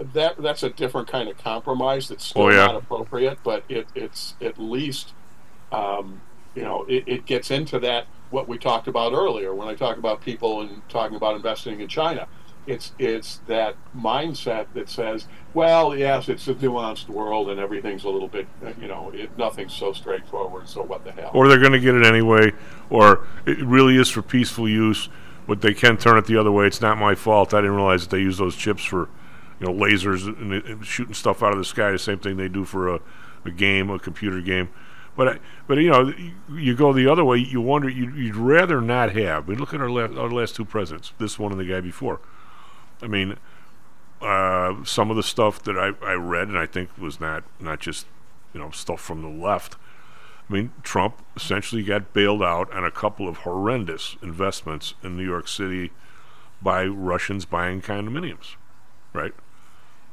That 0.00 0.40
that's 0.42 0.62
a 0.62 0.70
different 0.70 1.08
kind 1.08 1.28
of 1.28 1.36
compromise. 1.38 2.08
That's 2.08 2.24
still 2.24 2.42
Oh, 2.44 2.48
yeah. 2.50 2.66
not 2.66 2.76
appropriate, 2.76 3.38
but 3.44 3.64
it, 3.68 3.86
it's 3.94 4.34
at 4.40 4.58
least 4.58 5.12
um, 5.72 6.20
you 6.54 6.62
know, 6.62 6.84
it, 6.88 7.04
it 7.06 7.26
gets 7.26 7.50
into 7.50 7.78
that 7.80 8.06
what 8.30 8.48
we 8.48 8.58
talked 8.58 8.88
about 8.88 9.12
earlier 9.12 9.54
when 9.54 9.68
I 9.68 9.74
talk 9.74 9.96
about 9.98 10.20
people 10.20 10.60
and 10.62 10.82
talking 10.88 11.16
about 11.16 11.36
investing 11.36 11.80
in 11.80 11.88
China. 11.88 12.26
It's 12.66 12.92
it's 12.98 13.40
that 13.46 13.74
mindset 13.96 14.66
that 14.74 14.88
says, 14.88 15.26
well, 15.54 15.96
yes, 15.96 16.28
it's 16.28 16.46
a 16.46 16.54
nuanced 16.54 17.08
world 17.08 17.48
and 17.50 17.58
everything's 17.58 18.04
a 18.04 18.08
little 18.10 18.28
bit, 18.28 18.46
you 18.80 18.86
know, 18.86 19.10
it, 19.14 19.36
nothing's 19.38 19.74
so 19.74 19.92
straightforward. 19.92 20.68
So 20.68 20.82
what 20.82 21.04
the 21.04 21.12
hell? 21.12 21.30
or 21.34 21.48
they're 21.48 21.58
going 21.58 21.72
to 21.72 21.80
get 21.80 21.94
it 21.94 22.04
anyway, 22.06 22.52
or 22.90 23.26
it 23.46 23.58
really 23.58 23.96
is 23.96 24.08
for 24.10 24.22
peaceful 24.22 24.68
use, 24.68 25.08
but 25.48 25.62
they 25.62 25.72
can 25.74 25.96
turn 25.96 26.18
it 26.18 26.26
the 26.26 26.36
other 26.36 26.52
way. 26.52 26.66
It's 26.66 26.80
not 26.82 26.98
my 26.98 27.14
fault. 27.14 27.54
I 27.54 27.60
didn't 27.62 27.76
realize 27.76 28.02
that 28.02 28.10
they 28.10 28.20
use 28.22 28.38
those 28.38 28.54
chips 28.54 28.84
for, 28.84 29.08
you 29.60 29.66
know, 29.66 29.72
lasers 29.72 30.26
and, 30.26 30.84
shooting 30.84 31.14
stuff 31.14 31.42
out 31.42 31.52
of 31.52 31.58
the 31.58 31.64
sky. 31.64 31.90
The 31.90 31.98
same 31.98 32.18
thing 32.18 32.36
they 32.36 32.48
do 32.48 32.64
for 32.64 32.88
a, 32.94 33.00
a 33.44 33.50
game, 33.50 33.90
a 33.90 33.98
computer 33.98 34.40
game. 34.40 34.70
But 35.16 35.40
but 35.66 35.78
you 35.78 35.90
know, 35.90 36.14
you, 36.50 36.74
go 36.74 36.92
the 36.92 37.06
other 37.06 37.24
way. 37.24 37.38
You 37.38 37.60
wonder. 37.60 37.88
You'd, 37.88 38.14
you'd 38.14 38.36
rather 38.36 38.80
not 38.80 39.12
have. 39.12 39.48
Mean, 39.48 39.58
look 39.58 39.74
at 39.74 39.80
our 39.80 39.90
last, 39.90 40.16
our 40.16 40.30
last 40.30 40.56
two 40.56 40.64
presidents. 40.64 41.12
This 41.18 41.38
one 41.38 41.52
and 41.52 41.60
the 41.60 41.64
guy 41.64 41.80
before. 41.80 42.20
I 43.02 43.06
mean, 43.06 43.36
uh, 44.22 44.84
some 44.84 45.10
of 45.10 45.16
the 45.16 45.22
stuff 45.22 45.62
that 45.64 45.76
I, 45.76 45.92
I 46.04 46.14
read 46.14 46.48
and 46.48 46.58
I 46.58 46.66
think 46.66 46.96
was 46.96 47.20
not 47.20 47.44
not 47.58 47.80
just 47.80 48.06
you 48.54 48.60
know 48.60 48.70
stuff 48.70 49.00
from 49.00 49.22
the 49.22 49.28
left. 49.28 49.76
I 50.48 50.52
mean, 50.52 50.72
Trump 50.82 51.22
essentially 51.36 51.82
got 51.82 52.12
bailed 52.12 52.42
out 52.42 52.72
on 52.72 52.84
a 52.84 52.90
couple 52.90 53.28
of 53.28 53.38
horrendous 53.38 54.16
investments 54.22 54.94
in 55.02 55.16
New 55.16 55.24
York 55.24 55.46
City 55.46 55.92
by 56.60 56.84
Russians 56.86 57.44
buying 57.44 57.80
condominiums, 57.80 58.56
right? 59.12 59.32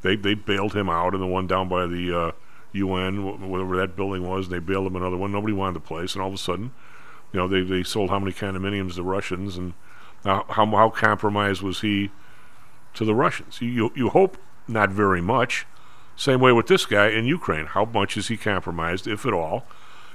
They 0.01 0.15
they 0.15 0.33
bailed 0.33 0.73
him 0.73 0.89
out, 0.89 1.13
and 1.13 1.21
the 1.21 1.27
one 1.27 1.47
down 1.47 1.69
by 1.69 1.85
the 1.87 2.17
uh, 2.17 2.31
UN, 2.73 3.17
wh- 3.17 3.49
whatever 3.49 3.77
that 3.77 3.95
building 3.95 4.27
was, 4.27 4.49
they 4.49 4.59
bailed 4.59 4.87
him 4.87 4.95
another 4.95 5.17
one. 5.17 5.31
Nobody 5.31 5.53
wanted 5.53 5.75
the 5.75 5.79
place, 5.87 6.13
and 6.13 6.21
all 6.21 6.29
of 6.29 6.33
a 6.35 6.37
sudden, 6.37 6.71
you 7.31 7.39
know, 7.39 7.47
they, 7.47 7.61
they 7.61 7.83
sold 7.83 8.09
how 8.09 8.19
many 8.19 8.31
condominiums 8.31 8.95
to 8.95 9.03
Russians, 9.03 9.57
and 9.57 9.73
how 10.23 10.45
how, 10.49 10.65
how 10.67 10.89
compromised 10.89 11.61
was 11.61 11.81
he 11.81 12.11
to 12.93 13.05
the 13.05 13.15
Russians? 13.15 13.61
You, 13.61 13.69
you 13.69 13.91
you 13.95 14.09
hope 14.09 14.37
not 14.67 14.89
very 14.89 15.21
much. 15.21 15.65
Same 16.15 16.39
way 16.39 16.51
with 16.51 16.67
this 16.67 16.85
guy 16.85 17.09
in 17.09 17.25
Ukraine. 17.25 17.67
How 17.67 17.85
much 17.85 18.17
is 18.17 18.27
he 18.27 18.37
compromised, 18.37 19.07
if 19.07 19.25
at 19.25 19.33
all? 19.33 19.65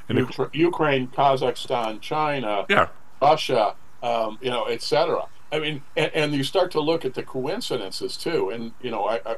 And 0.09 0.19
Ukra- 0.19 0.53
Ukraine, 0.53 1.07
Kazakhstan, 1.09 2.01
China, 2.01 2.67
yeah, 2.69 2.89
Russia, 3.21 3.77
um, 4.03 4.39
you 4.43 4.51
know, 4.51 4.67
etc. 4.67 5.27
I 5.53 5.59
mean, 5.61 5.83
and, 5.97 6.11
and 6.15 6.35
you 6.35 6.43
start 6.43 6.73
to 6.73 6.81
look 6.81 7.05
at 7.05 7.15
the 7.15 7.23
coincidences 7.23 8.17
too. 8.17 8.51
And 8.51 8.73
you 8.83 8.91
know, 8.91 9.05
I, 9.05 9.21
I 9.25 9.37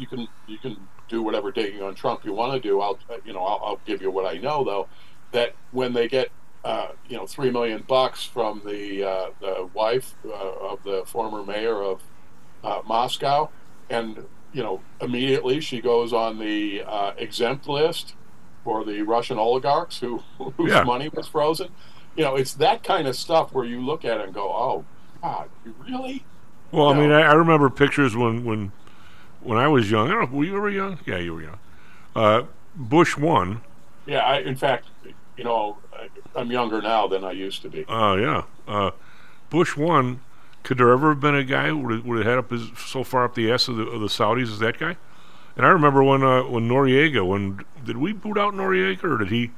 you 0.00 0.06
can 0.08 0.28
you 0.46 0.58
can 0.58 0.88
do 1.08 1.22
whatever 1.22 1.52
digging 1.52 1.82
on 1.82 1.94
Trump 1.94 2.24
you 2.24 2.32
want 2.34 2.54
to 2.54 2.60
do. 2.68 2.80
I'll 2.80 2.98
you 3.24 3.32
know 3.34 3.44
I'll, 3.44 3.60
I'll 3.64 3.82
give 3.86 4.02
you 4.02 4.10
what 4.10 4.26
I 4.26 4.38
know 4.38 4.64
though 4.64 4.88
that 5.32 5.56
when 5.70 5.92
they 5.92 6.08
get 6.08 6.30
uh, 6.64 6.88
you 7.08 7.16
know 7.16 7.26
three 7.26 7.50
million 7.50 7.84
bucks 7.88 8.24
from 8.24 8.62
the 8.64 9.04
uh, 9.04 9.30
the 9.40 9.68
wife 9.74 10.16
uh, 10.24 10.30
of 10.72 10.82
the 10.84 11.04
former 11.06 11.44
mayor 11.44 11.82
of 11.82 12.02
uh, 12.64 12.80
Moscow, 12.86 13.52
and 13.90 14.28
you 14.52 14.62
know 14.62 14.84
immediately 15.00 15.60
she 15.60 15.80
goes 15.80 16.12
on 16.12 16.38
the 16.38 16.82
uh, 16.86 17.12
exempt 17.18 17.68
list 17.68 18.16
for 18.64 18.84
the 18.84 19.02
Russian 19.02 19.38
oligarchs 19.38 19.98
who 20.00 20.24
whose 20.56 20.72
Yeah. 20.72 20.82
money 20.82 21.08
was 21.14 21.28
frozen. 21.28 21.74
You 22.16 22.24
know, 22.24 22.36
it's 22.36 22.54
that 22.54 22.82
kind 22.82 23.06
of 23.08 23.16
stuff 23.16 23.52
where 23.52 23.64
you 23.64 23.84
look 23.84 24.04
at 24.04 24.20
it 24.20 24.24
and 24.26 24.34
go, 24.34 24.48
"Oh 24.52 24.88
God, 25.22 25.50
you 25.64 25.74
really?" 25.78 26.28
Well, 26.72 26.88
I 26.88 26.94
mean, 26.94 27.10
I, 27.10 27.22
I 27.22 27.32
remember 27.34 27.70
pictures 27.70 28.14
when 28.16 28.44
when 28.44 28.72
when 29.42 29.58
I 29.58 29.68
was 29.68 29.90
young. 29.90 30.08
I 30.08 30.14
don't 30.14 30.30
know. 30.30 30.38
Were 30.38 30.44
you 30.44 30.56
ever 30.56 30.70
young? 30.70 30.98
Yeah, 31.06 31.18
you 31.18 31.34
were 31.34 31.42
young. 31.42 31.58
Uh, 32.14 32.42
Bush 32.74 33.16
won. 33.16 33.60
Yeah, 34.06 34.20
I, 34.20 34.38
in 34.38 34.56
fact, 34.56 34.88
you 35.36 35.44
know, 35.44 35.78
I, 35.92 36.08
I'm 36.34 36.50
younger 36.50 36.80
now 36.82 37.06
than 37.06 37.24
I 37.24 37.32
used 37.32 37.62
to 37.62 37.68
be. 37.68 37.84
Oh 37.88 38.16
yeah. 38.16 38.44
Uh, 38.66 38.90
Bush 39.50 39.76
won. 39.76 40.20
Could 40.62 40.78
there 40.78 40.90
ever 40.92 41.10
have 41.10 41.20
been 41.20 41.34
a 41.34 41.44
guy 41.44 41.68
who 41.68 41.78
would, 41.78 42.04
would 42.04 42.18
have 42.18 42.26
had 42.26 42.38
up 42.38 42.50
his, 42.50 42.68
so 42.76 43.02
far 43.02 43.24
up 43.24 43.34
the 43.34 43.50
ass 43.50 43.66
of 43.68 43.76
the, 43.76 43.86
of 43.86 44.00
the 44.00 44.08
Saudis 44.08 44.52
as 44.52 44.58
that 44.58 44.78
guy? 44.78 44.96
And 45.56 45.64
I 45.66 45.70
remember 45.70 46.02
when 46.02 46.22
uh, 46.22 46.42
when 46.42 46.68
Noriega, 46.68 47.26
when 47.26 47.64
did 47.84 47.96
we 47.96 48.12
boot 48.12 48.38
out 48.38 48.54
Noriega, 48.54 49.04
or 49.04 49.18
did 49.18 49.30
he 49.30 49.50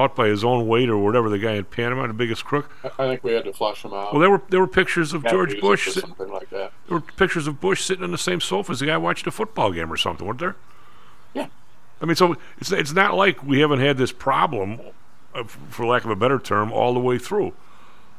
out 0.00 0.16
by 0.16 0.28
his 0.28 0.44
own 0.44 0.66
weight, 0.66 0.88
or 0.88 0.98
whatever? 0.98 1.28
The 1.28 1.38
guy 1.38 1.52
in 1.52 1.64
Panama, 1.64 2.06
the 2.06 2.12
biggest 2.12 2.44
crook. 2.44 2.70
I, 2.98 3.06
think 3.08 3.24
we 3.24 3.32
had 3.32 3.44
to 3.44 3.52
flush 3.52 3.84
him 3.84 3.92
out. 3.92 4.12
Well, 4.12 4.20
there 4.20 4.30
were 4.30 4.42
there 4.48 4.60
were 4.60 4.66
pictures 4.66 5.12
of 5.12 5.24
George 5.26 5.60
Bush. 5.60 5.92
Sit, 5.92 6.02
something 6.02 6.30
like 6.30 6.50
that. 6.50 6.72
there 6.88 6.98
were 6.98 7.00
pictures 7.00 7.46
of 7.46 7.60
Bush 7.60 7.82
sitting 7.82 8.04
on 8.04 8.10
the 8.10 8.18
same 8.18 8.40
sofa 8.40 8.72
as 8.72 8.80
the 8.80 8.86
guy 8.86 8.96
watching 8.96 9.28
a 9.28 9.32
football 9.32 9.72
game 9.72 9.92
or 9.92 9.96
something, 9.96 10.26
weren't 10.26 10.40
there? 10.40 10.56
Yeah. 11.34 11.48
I 12.00 12.06
mean, 12.06 12.16
so 12.16 12.36
it's 12.58 12.72
it's 12.72 12.92
not 12.92 13.14
like 13.14 13.42
we 13.42 13.60
haven't 13.60 13.80
had 13.80 13.96
this 13.96 14.12
problem, 14.12 14.80
uh, 15.34 15.44
for 15.44 15.86
lack 15.86 16.04
of 16.04 16.10
a 16.10 16.16
better 16.16 16.38
term, 16.38 16.72
all 16.72 16.94
the 16.94 17.00
way 17.00 17.18
through. 17.18 17.52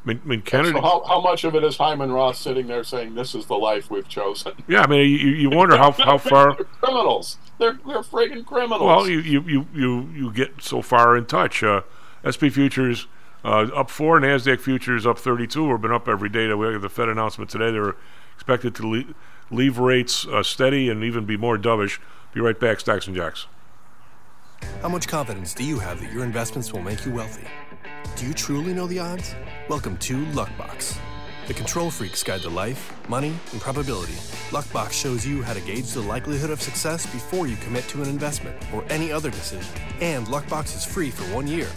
I 0.03 0.09
mean, 0.09 0.21
I 0.23 0.27
mean 0.27 0.41
Kennedy. 0.41 0.73
So 0.73 0.81
how, 0.81 1.03
how 1.05 1.21
much 1.21 1.43
of 1.43 1.55
it 1.55 1.63
is 1.63 1.77
Hyman 1.77 2.11
Roth 2.11 2.35
sitting 2.37 2.67
there 2.67 2.83
saying, 2.83 3.15
"This 3.15 3.35
is 3.35 3.45
the 3.45 3.55
life 3.55 3.89
we've 3.89 4.07
chosen"? 4.07 4.53
yeah, 4.67 4.81
I 4.81 4.87
mean, 4.87 5.09
you, 5.09 5.29
you 5.29 5.49
wonder 5.49 5.77
how 5.77 5.91
how 5.91 6.17
far. 6.17 6.55
They're 6.55 6.65
criminals. 6.65 7.37
They're 7.57 7.79
they're 7.87 8.01
friggin' 8.01 8.45
criminals. 8.45 8.81
Well, 8.81 9.07
you 9.07 9.19
you, 9.19 9.41
you, 9.43 9.67
you, 9.73 10.09
you 10.13 10.33
get 10.33 10.61
so 10.61 10.81
far 10.81 11.15
in 11.15 11.25
touch. 11.25 11.63
Uh, 11.63 11.81
SP 12.23 12.47
futures 12.51 13.07
uh, 13.43 13.67
up 13.75 13.89
four, 13.89 14.19
Nasdaq 14.19 14.59
futures 14.59 15.05
up 15.05 15.19
32. 15.19 15.67
We've 15.69 15.81
been 15.81 15.91
up 15.91 16.07
every 16.07 16.29
day. 16.29 16.53
We 16.53 16.71
had 16.71 16.81
the 16.81 16.89
Fed 16.89 17.09
announcement 17.09 17.49
today. 17.49 17.71
They're 17.71 17.95
expected 18.35 18.73
to 18.75 18.87
le- 18.87 19.13
leave 19.51 19.77
rates 19.77 20.25
uh, 20.27 20.43
steady 20.43 20.89
and 20.89 21.03
even 21.03 21.25
be 21.25 21.35
more 21.37 21.57
dovish. 21.57 21.99
Be 22.33 22.39
right 22.39 22.59
back, 22.59 22.79
Stocks 22.79 23.05
and 23.07 23.15
Jocks. 23.15 23.47
How 24.81 24.87
much 24.87 25.07
confidence 25.07 25.53
do 25.53 25.63
you 25.63 25.79
have 25.79 25.99
that 25.99 26.11
your 26.11 26.23
investments 26.23 26.71
will 26.71 26.81
make 26.81 27.05
you 27.05 27.11
wealthy? 27.11 27.45
Do 28.15 28.27
you 28.27 28.33
truly 28.33 28.73
know 28.73 28.87
the 28.87 28.99
odds? 28.99 29.35
Welcome 29.69 29.97
to 29.97 30.25
Luckbox, 30.27 30.97
the 31.47 31.53
control 31.53 31.89
freak's 31.89 32.23
guide 32.23 32.41
to 32.41 32.49
life, 32.49 32.93
money, 33.09 33.33
and 33.51 33.61
probability. 33.61 34.13
Luckbox 34.51 34.91
shows 34.91 35.25
you 35.25 35.41
how 35.41 35.53
to 35.53 35.61
gauge 35.61 35.91
the 35.91 36.01
likelihood 36.01 36.49
of 36.49 36.61
success 36.61 37.05
before 37.07 37.47
you 37.47 37.55
commit 37.57 37.87
to 37.89 38.01
an 38.01 38.09
investment 38.09 38.55
or 38.73 38.85
any 38.89 39.11
other 39.11 39.29
decision. 39.29 39.73
And 39.99 40.27
Luckbox 40.27 40.75
is 40.75 40.85
free 40.85 41.09
for 41.09 41.23
one 41.33 41.47
year 41.47 41.67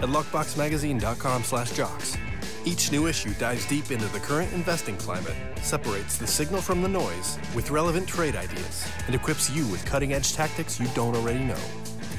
at 0.00 0.08
luckboxmagazine.com/jocks. 0.08 2.16
Each 2.64 2.90
new 2.90 3.06
issue 3.06 3.34
dives 3.34 3.66
deep 3.66 3.90
into 3.90 4.06
the 4.06 4.20
current 4.20 4.52
investing 4.52 4.96
climate, 4.96 5.36
separates 5.62 6.16
the 6.16 6.26
signal 6.26 6.62
from 6.62 6.82
the 6.82 6.88
noise 6.88 7.38
with 7.54 7.70
relevant 7.70 8.08
trade 8.08 8.36
ideas, 8.36 8.86
and 9.06 9.14
equips 9.14 9.50
you 9.50 9.66
with 9.68 9.84
cutting-edge 9.84 10.32
tactics 10.32 10.80
you 10.80 10.88
don't 10.94 11.14
already 11.14 11.44
know. 11.44 11.60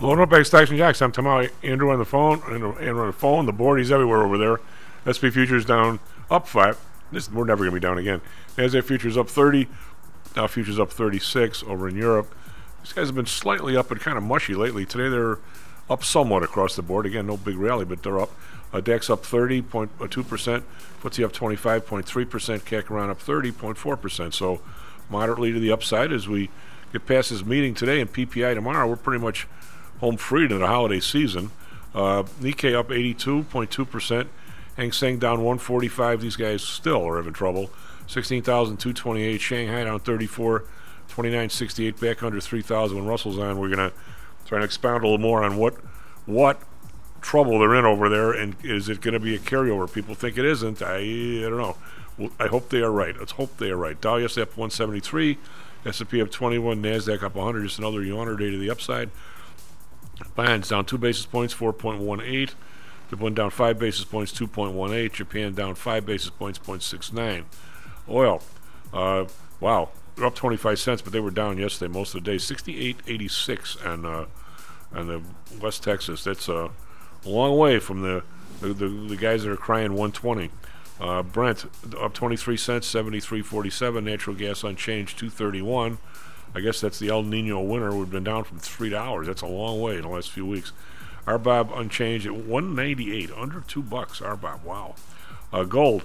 Loading 0.00 0.22
up 0.22 0.46
Stocks 0.46 0.70
and 0.70 0.78
Jocks. 0.78 1.02
I'm 1.02 1.12
tomorrow. 1.12 1.48
Andrew 1.62 1.90
on 1.90 1.98
the 1.98 2.06
phone. 2.06 2.40
Andrew, 2.48 2.74
Andrew 2.78 3.02
on 3.02 3.08
the 3.08 3.12
phone. 3.12 3.44
The 3.44 3.52
board. 3.52 3.78
He's 3.78 3.92
everywhere 3.92 4.22
over 4.22 4.38
there. 4.38 4.58
SP 5.04 5.28
futures 5.28 5.66
down 5.66 6.00
up 6.30 6.48
five. 6.48 6.78
This 7.12 7.30
we're 7.30 7.44
never 7.44 7.64
gonna 7.64 7.74
be 7.74 7.80
down 7.80 7.98
again. 7.98 8.22
Nasdaq 8.56 8.84
futures 8.84 9.18
up 9.18 9.28
30. 9.28 9.68
Dow 10.32 10.46
futures 10.46 10.78
up 10.78 10.90
36 10.90 11.64
over 11.64 11.86
in 11.86 11.96
Europe. 11.96 12.34
These 12.82 12.94
guys 12.94 13.08
have 13.08 13.14
been 13.14 13.26
slightly 13.26 13.76
up 13.76 13.90
and 13.90 14.00
kind 14.00 14.16
of 14.16 14.24
mushy 14.24 14.54
lately. 14.54 14.86
Today 14.86 15.10
they're 15.10 15.38
up 15.90 16.02
somewhat 16.02 16.42
across 16.42 16.76
the 16.76 16.82
board. 16.82 17.04
Again, 17.04 17.26
no 17.26 17.36
big 17.36 17.56
rally, 17.56 17.84
but 17.84 18.02
they're 18.02 18.20
up. 18.20 18.30
Uh, 18.72 18.80
DAX 18.80 19.10
up 19.10 19.22
30.2 19.22 20.26
percent. 20.26 20.64
FTSE 21.02 21.24
up 21.26 21.32
25.3 21.34 22.30
percent. 22.30 22.64
CAC 22.64 22.90
around 22.90 23.10
up 23.10 23.20
30.4 23.20 24.00
percent. 24.00 24.32
So 24.32 24.62
moderately 25.10 25.52
to 25.52 25.60
the 25.60 25.70
upside 25.70 26.10
as 26.10 26.26
we 26.26 26.48
get 26.90 27.06
past 27.06 27.28
this 27.28 27.44
meeting 27.44 27.74
today 27.74 28.00
and 28.00 28.10
PPI 28.10 28.54
tomorrow. 28.54 28.88
We're 28.88 28.96
pretty 28.96 29.22
much 29.22 29.46
home 30.00 30.16
free 30.16 30.48
to 30.48 30.58
the 30.58 30.66
holiday 30.66 31.00
season. 31.00 31.50
Uh, 31.94 32.24
Nikkei 32.40 32.74
up 32.74 32.88
82.2%. 32.88 34.28
Hang 34.76 34.92
Seng 34.92 35.18
down 35.18 35.38
145. 35.38 36.20
These 36.20 36.36
guys 36.36 36.62
still 36.62 37.06
are 37.06 37.16
having 37.16 37.32
trouble. 37.32 37.70
16,228. 38.06 39.40
Shanghai 39.40 39.84
down 39.84 40.00
34. 40.00 40.60
2968 41.08 42.00
back 42.00 42.22
under 42.22 42.40
3,000. 42.40 42.96
When 42.96 43.06
Russell's 43.06 43.38
on, 43.38 43.58
we're 43.58 43.74
going 43.74 43.90
to 43.90 43.92
try 44.46 44.58
and 44.58 44.64
expound 44.64 45.02
a 45.02 45.06
little 45.06 45.18
more 45.18 45.42
on 45.42 45.56
what 45.56 45.74
what 46.26 46.62
trouble 47.20 47.58
they're 47.58 47.74
in 47.74 47.84
over 47.84 48.08
there, 48.08 48.32
and 48.32 48.56
is 48.62 48.88
it 48.88 49.00
going 49.00 49.14
to 49.14 49.20
be 49.20 49.34
a 49.34 49.38
carryover? 49.38 49.92
People 49.92 50.14
think 50.14 50.38
it 50.38 50.44
isn't. 50.44 50.80
I, 50.82 50.96
I 50.96 51.42
don't 51.42 51.58
know. 51.58 51.76
Well, 52.16 52.30
I 52.38 52.46
hope 52.46 52.68
they 52.68 52.80
are 52.80 52.92
right. 52.92 53.16
Let's 53.18 53.32
hope 53.32 53.56
they 53.58 53.70
are 53.70 53.76
right. 53.76 54.00
Dow 54.00 54.16
yesterday 54.16 54.42
up 54.42 54.56
173. 54.56 55.38
S&P 55.86 56.20
up 56.20 56.30
21. 56.30 56.82
Nasdaq 56.82 57.22
up 57.22 57.34
100. 57.34 57.62
Just 57.64 57.78
another 57.78 58.00
yawner 58.00 58.38
day 58.38 58.50
to 58.50 58.58
the 58.58 58.70
upside. 58.70 59.10
Bonds 60.34 60.68
down 60.68 60.84
two 60.84 60.98
basis 60.98 61.26
points, 61.26 61.54
4.18. 61.54 62.54
Japan 63.10 63.34
down 63.34 63.50
five 63.50 63.78
basis 63.78 64.04
points, 64.04 64.32
2.18. 64.32 65.12
Japan 65.12 65.54
down 65.54 65.74
five 65.74 66.06
basis 66.06 66.30
points, 66.30 66.58
0.69. 66.58 67.44
Oil, 68.08 68.42
uh, 68.92 69.24
wow, 69.58 69.90
they're 70.16 70.26
up 70.26 70.34
25 70.34 70.78
cents, 70.78 71.02
but 71.02 71.12
they 71.12 71.20
were 71.20 71.30
down 71.30 71.58
yesterday 71.58 71.92
most 71.92 72.14
of 72.14 72.22
the 72.22 72.30
day. 72.30 72.36
68.86 72.36 73.86
on 73.86 74.06
uh, 74.06 74.26
on 74.92 75.06
the 75.06 75.22
West 75.60 75.82
Texas. 75.82 76.24
That's 76.24 76.48
a 76.48 76.70
long 77.24 77.56
way 77.56 77.78
from 77.78 78.02
the 78.02 78.22
the, 78.60 78.74
the, 78.74 78.88
the 78.88 79.16
guys 79.16 79.44
that 79.44 79.50
are 79.50 79.56
crying 79.56 79.92
120. 79.92 80.50
Uh, 81.00 81.22
Brent 81.22 81.64
up 81.98 82.12
23 82.12 82.56
cents, 82.58 82.92
73.47. 82.92 84.04
Natural 84.04 84.36
gas 84.36 84.62
unchanged, 84.62 85.18
231. 85.18 85.98
I 86.54 86.60
guess 86.60 86.80
that's 86.80 86.98
the 86.98 87.08
El 87.08 87.22
Nino 87.22 87.60
winter. 87.60 87.94
We've 87.94 88.10
been 88.10 88.24
down 88.24 88.44
from 88.44 88.58
three 88.58 88.90
dollars. 88.90 89.26
That's 89.26 89.42
a 89.42 89.46
long 89.46 89.80
way 89.80 89.96
in 89.96 90.02
the 90.02 90.08
last 90.08 90.30
few 90.30 90.46
weeks. 90.46 90.72
RBOB 91.26 91.78
unchanged 91.78 92.26
at 92.26 92.34
198, 92.34 93.30
under 93.36 93.60
two 93.60 93.82
bucks. 93.82 94.20
RBOB, 94.20 94.64
wow. 94.64 94.94
Uh, 95.52 95.64
gold 95.64 96.04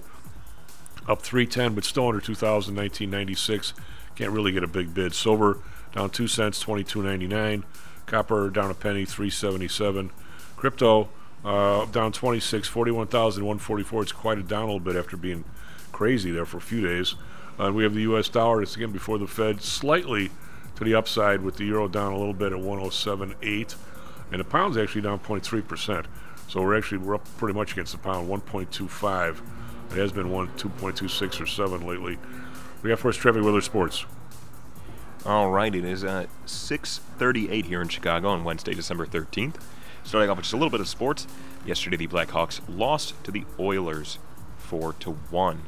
up 1.07 1.21
310, 1.21 1.73
but 1.75 1.83
still 1.83 2.07
under 2.07 2.19
2,019.96. 2.19 3.73
Can't 4.15 4.31
really 4.31 4.51
get 4.51 4.63
a 4.63 4.67
big 4.67 4.93
bid. 4.93 5.13
Silver 5.13 5.59
down 5.93 6.09
two 6.09 6.27
cents, 6.27 6.63
22.99. 6.63 7.63
Copper 8.05 8.49
down 8.49 8.69
a 8.69 8.73
penny, 8.73 9.05
377. 9.05 10.11
Crypto 10.57 11.09
uh, 11.43 11.85
down 11.85 12.11
26, 12.11 12.67
41,144. 12.67 14.01
It's 14.01 14.11
quieted 14.11 14.47
down 14.47 14.63
a 14.63 14.65
little 14.65 14.79
bit 14.79 14.95
after 14.95 15.17
being 15.17 15.43
crazy 15.91 16.31
there 16.31 16.45
for 16.45 16.57
a 16.57 16.61
few 16.61 16.81
days. 16.81 17.15
Uh, 17.59 17.71
we 17.71 17.83
have 17.83 17.93
the 17.93 18.01
U.S. 18.01 18.29
dollar. 18.29 18.61
It's 18.61 18.75
again 18.75 18.91
before 18.91 19.17
the 19.17 19.27
Fed, 19.27 19.61
slightly 19.61 20.31
to 20.75 20.83
the 20.83 20.93
upside 20.95 21.41
with 21.41 21.57
the 21.57 21.65
euro 21.65 21.87
down 21.87 22.11
a 22.11 22.17
little 22.17 22.33
bit 22.33 22.51
at 22.51 22.59
107.8, 22.59 23.75
and 24.31 24.39
the 24.39 24.43
pound's 24.43 24.77
actually 24.77 25.01
down 25.01 25.19
0.3 25.19 25.67
percent. 25.67 26.05
So 26.47 26.61
we're 26.61 26.77
actually 26.77 26.99
we're 26.99 27.15
up 27.15 27.27
pretty 27.37 27.57
much 27.57 27.71
against 27.71 27.93
the 27.93 27.97
pound, 27.97 28.29
1.25. 28.29 29.41
It 29.91 29.97
has 29.97 30.11
been 30.11 30.29
one 30.29 30.47
2.26 30.57 31.41
or 31.41 31.45
seven 31.45 31.85
lately. 31.85 32.17
We 32.81 32.89
got 32.89 32.99
first 32.99 33.19
traffic 33.19 33.43
weather 33.43 33.61
sports. 33.61 34.05
All 35.25 35.49
right, 35.49 35.73
it 35.73 35.83
is 35.83 36.03
uh, 36.03 36.27
6:38 36.45 37.65
here 37.65 37.81
in 37.81 37.87
Chicago 37.87 38.29
on 38.29 38.43
Wednesday, 38.43 38.73
December 38.73 39.05
13th. 39.05 39.55
Starting 40.03 40.29
off 40.29 40.37
with 40.37 40.43
just 40.43 40.53
a 40.53 40.57
little 40.57 40.69
bit 40.69 40.81
of 40.81 40.87
sports. 40.87 41.25
Yesterday, 41.65 41.97
the 41.97 42.07
Blackhawks 42.07 42.61
lost 42.67 43.15
to 43.23 43.31
the 43.31 43.43
Oilers, 43.59 44.19
four 44.57 44.93
to 44.99 45.13
one. 45.31 45.63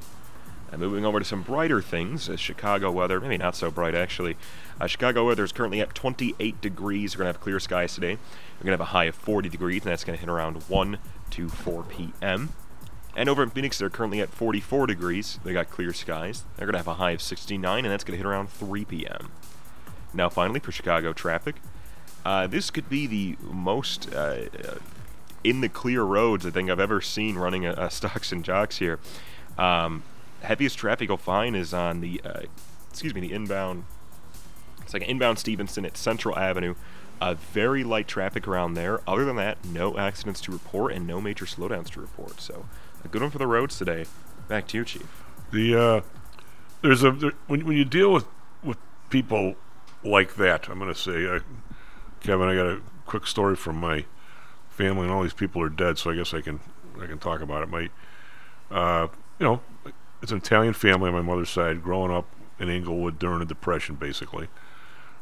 And 0.78 0.86
moving 0.86 1.06
over 1.06 1.18
to 1.18 1.26
some 1.26 1.42
brighter 1.42 1.82
things, 1.82 2.30
uh, 2.30 2.36
Chicago 2.36 2.92
weather, 2.92 3.20
maybe 3.20 3.38
not 3.40 3.56
so 3.56 3.72
bright 3.72 3.96
actually. 3.96 4.38
Uh, 4.80 4.86
Chicago 4.86 5.26
weather 5.26 5.44
is 5.44 5.52
currently 5.52 5.82
at 5.82 5.96
28 5.96 6.62
degrees. 6.62 7.16
We're 7.16 7.24
going 7.24 7.34
to 7.34 7.38
have 7.40 7.42
clear 7.42 7.60
skies 7.60 7.96
today. 7.96 8.14
We're 8.60 8.64
going 8.64 8.78
to 8.78 8.84
have 8.84 8.90
a 8.90 8.92
high 8.92 9.06
of 9.06 9.16
40 9.16 9.50
degrees, 9.50 9.82
and 9.82 9.92
that's 9.92 10.04
going 10.04 10.16
to 10.16 10.20
hit 10.20 10.30
around 10.30 10.62
1 10.70 11.00
to 11.32 11.50
4 11.50 11.82
p.m. 11.82 12.54
And 13.16 13.28
over 13.28 13.42
in 13.42 13.50
Phoenix, 13.50 13.80
they're 13.80 13.90
currently 13.90 14.22
at 14.22 14.30
44 14.30 14.86
degrees. 14.86 15.40
They 15.44 15.52
got 15.52 15.72
clear 15.72 15.94
skies. 15.94 16.44
They're 16.56 16.68
going 16.68 16.74
to 16.74 16.78
have 16.78 16.88
a 16.88 16.94
high 16.94 17.12
of 17.12 17.24
69, 17.24 17.84
and 17.84 17.92
that's 17.92 18.04
going 18.04 18.14
to 18.14 18.18
hit 18.18 18.28
around 18.28 18.52
3 18.52 18.86
p.m. 18.86 19.32
Now, 20.14 20.30
finally, 20.30 20.60
for 20.60 20.72
Chicago 20.72 21.12
traffic, 21.12 21.56
uh, 22.24 22.46
this 22.46 22.70
could 22.70 22.88
be 22.88 23.08
the 23.08 23.36
most 23.42 24.14
uh, 24.14 24.42
in 25.44 25.62
the 25.62 25.70
clear 25.70 26.04
roads 26.04 26.46
I 26.46 26.52
think 26.52 26.70
I've 26.70 26.80
ever 26.80 27.02
seen 27.02 27.36
running 27.36 27.66
a, 27.66 27.72
a 27.72 27.90
stocks 27.90 28.32
and 28.32 28.46
jocks 28.46 28.78
here. 28.78 29.00
Um, 29.58 30.04
heaviest 30.42 30.78
traffic 30.78 31.10
you'll 31.10 31.18
find 31.18 31.56
is 31.56 31.74
on 31.74 32.02
the, 32.02 32.22
uh, 32.24 32.42
excuse 32.90 33.14
me, 33.14 33.22
the 33.22 33.34
inbound. 33.34 33.86
It's 34.82 34.94
like 34.94 35.04
inbound 35.04 35.40
Stevenson 35.40 35.86
at 35.86 35.98
Central 35.98 36.38
Avenue. 36.38 36.76
Uh, 37.20 37.34
very 37.34 37.84
light 37.84 38.08
traffic 38.08 38.48
around 38.48 38.76
there. 38.76 39.02
Other 39.10 39.26
than 39.26 39.36
that, 39.38 39.64
no 39.66 39.98
accidents 39.98 40.40
to 40.42 40.52
report 40.52 40.94
and 40.94 41.08
no 41.08 41.20
major 41.20 41.46
slowdowns 41.46 41.90
to 41.92 42.00
report. 42.00 42.40
So, 42.40 42.68
a 43.04 43.08
good 43.08 43.22
one 43.22 43.32
for 43.32 43.40
the 43.40 43.48
roads 43.48 43.78
today. 43.78 44.06
Back 44.48 44.68
to 44.68 44.78
you, 44.78 44.86
Chief. 44.86 45.24
The 45.52 45.76
uh, 45.76 46.02
there's 46.82 47.04
a 47.04 47.12
there, 47.12 47.32
when 47.48 47.66
when 47.66 47.76
you 47.76 47.86
deal 47.86 48.14
with 48.14 48.26
with 48.64 48.78
people 49.10 49.56
like 50.04 50.36
that, 50.36 50.70
I'm 50.70 50.78
going 50.78 50.94
to 50.94 51.00
say, 51.00 51.26
uh, 51.26 51.40
Kevin, 52.22 52.48
I 52.48 52.56
got 52.56 52.68
a 52.68 52.82
quick 53.06 53.26
story 53.26 53.56
from 53.56 53.78
my 53.78 54.06
family, 54.70 55.04
and 55.04 55.12
all 55.12 55.24
these 55.24 55.34
people 55.34 55.62
are 55.62 55.70
dead, 55.70 55.98
so 55.98 56.12
I 56.12 56.16
guess 56.16 56.34
I 56.34 56.42
can 56.42 56.60
I 57.02 57.08
can 57.08 57.18
talk 57.18 57.42
about 57.42 57.64
it. 57.64 57.70
My, 57.70 57.90
uh, 58.70 59.08
you 59.40 59.46
know, 59.46 59.62
it's 60.22 60.32
an 60.32 60.38
Italian 60.38 60.74
family 60.74 61.10
on 61.10 61.14
my 61.14 61.22
mother's 61.22 61.50
side, 61.50 61.84
growing 61.84 62.12
up 62.12 62.28
in 62.60 62.70
Inglewood 62.70 63.20
during 63.20 63.40
the 63.40 63.46
Depression, 63.46 63.96
basically. 63.96 64.48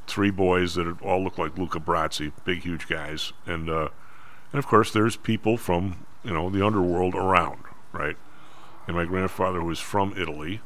Three 0.08 0.32
boys 0.32 0.76
that 0.76 1.02
all 1.02 1.24
look 1.24 1.38
like 1.38 1.58
Luca 1.58 1.80
Brasi, 1.80 2.32
big, 2.44 2.62
huge 2.62 2.88
guys, 2.88 3.34
and 3.46 3.70
uh, 3.70 3.90
and 4.52 4.60
of 4.60 4.68
course 4.68 4.92
there's 4.92 5.16
people 5.16 5.58
from 5.58 6.06
you 6.24 6.32
know 6.32 6.50
the 6.50 6.66
underworld 6.66 7.16
around, 7.16 7.64
right? 7.92 8.16
And 8.88 8.96
my 8.96 9.06
grandfather, 9.06 9.62
who 9.62 9.66
was 9.66 9.80
from 9.80 10.14
Italy, 10.16 10.62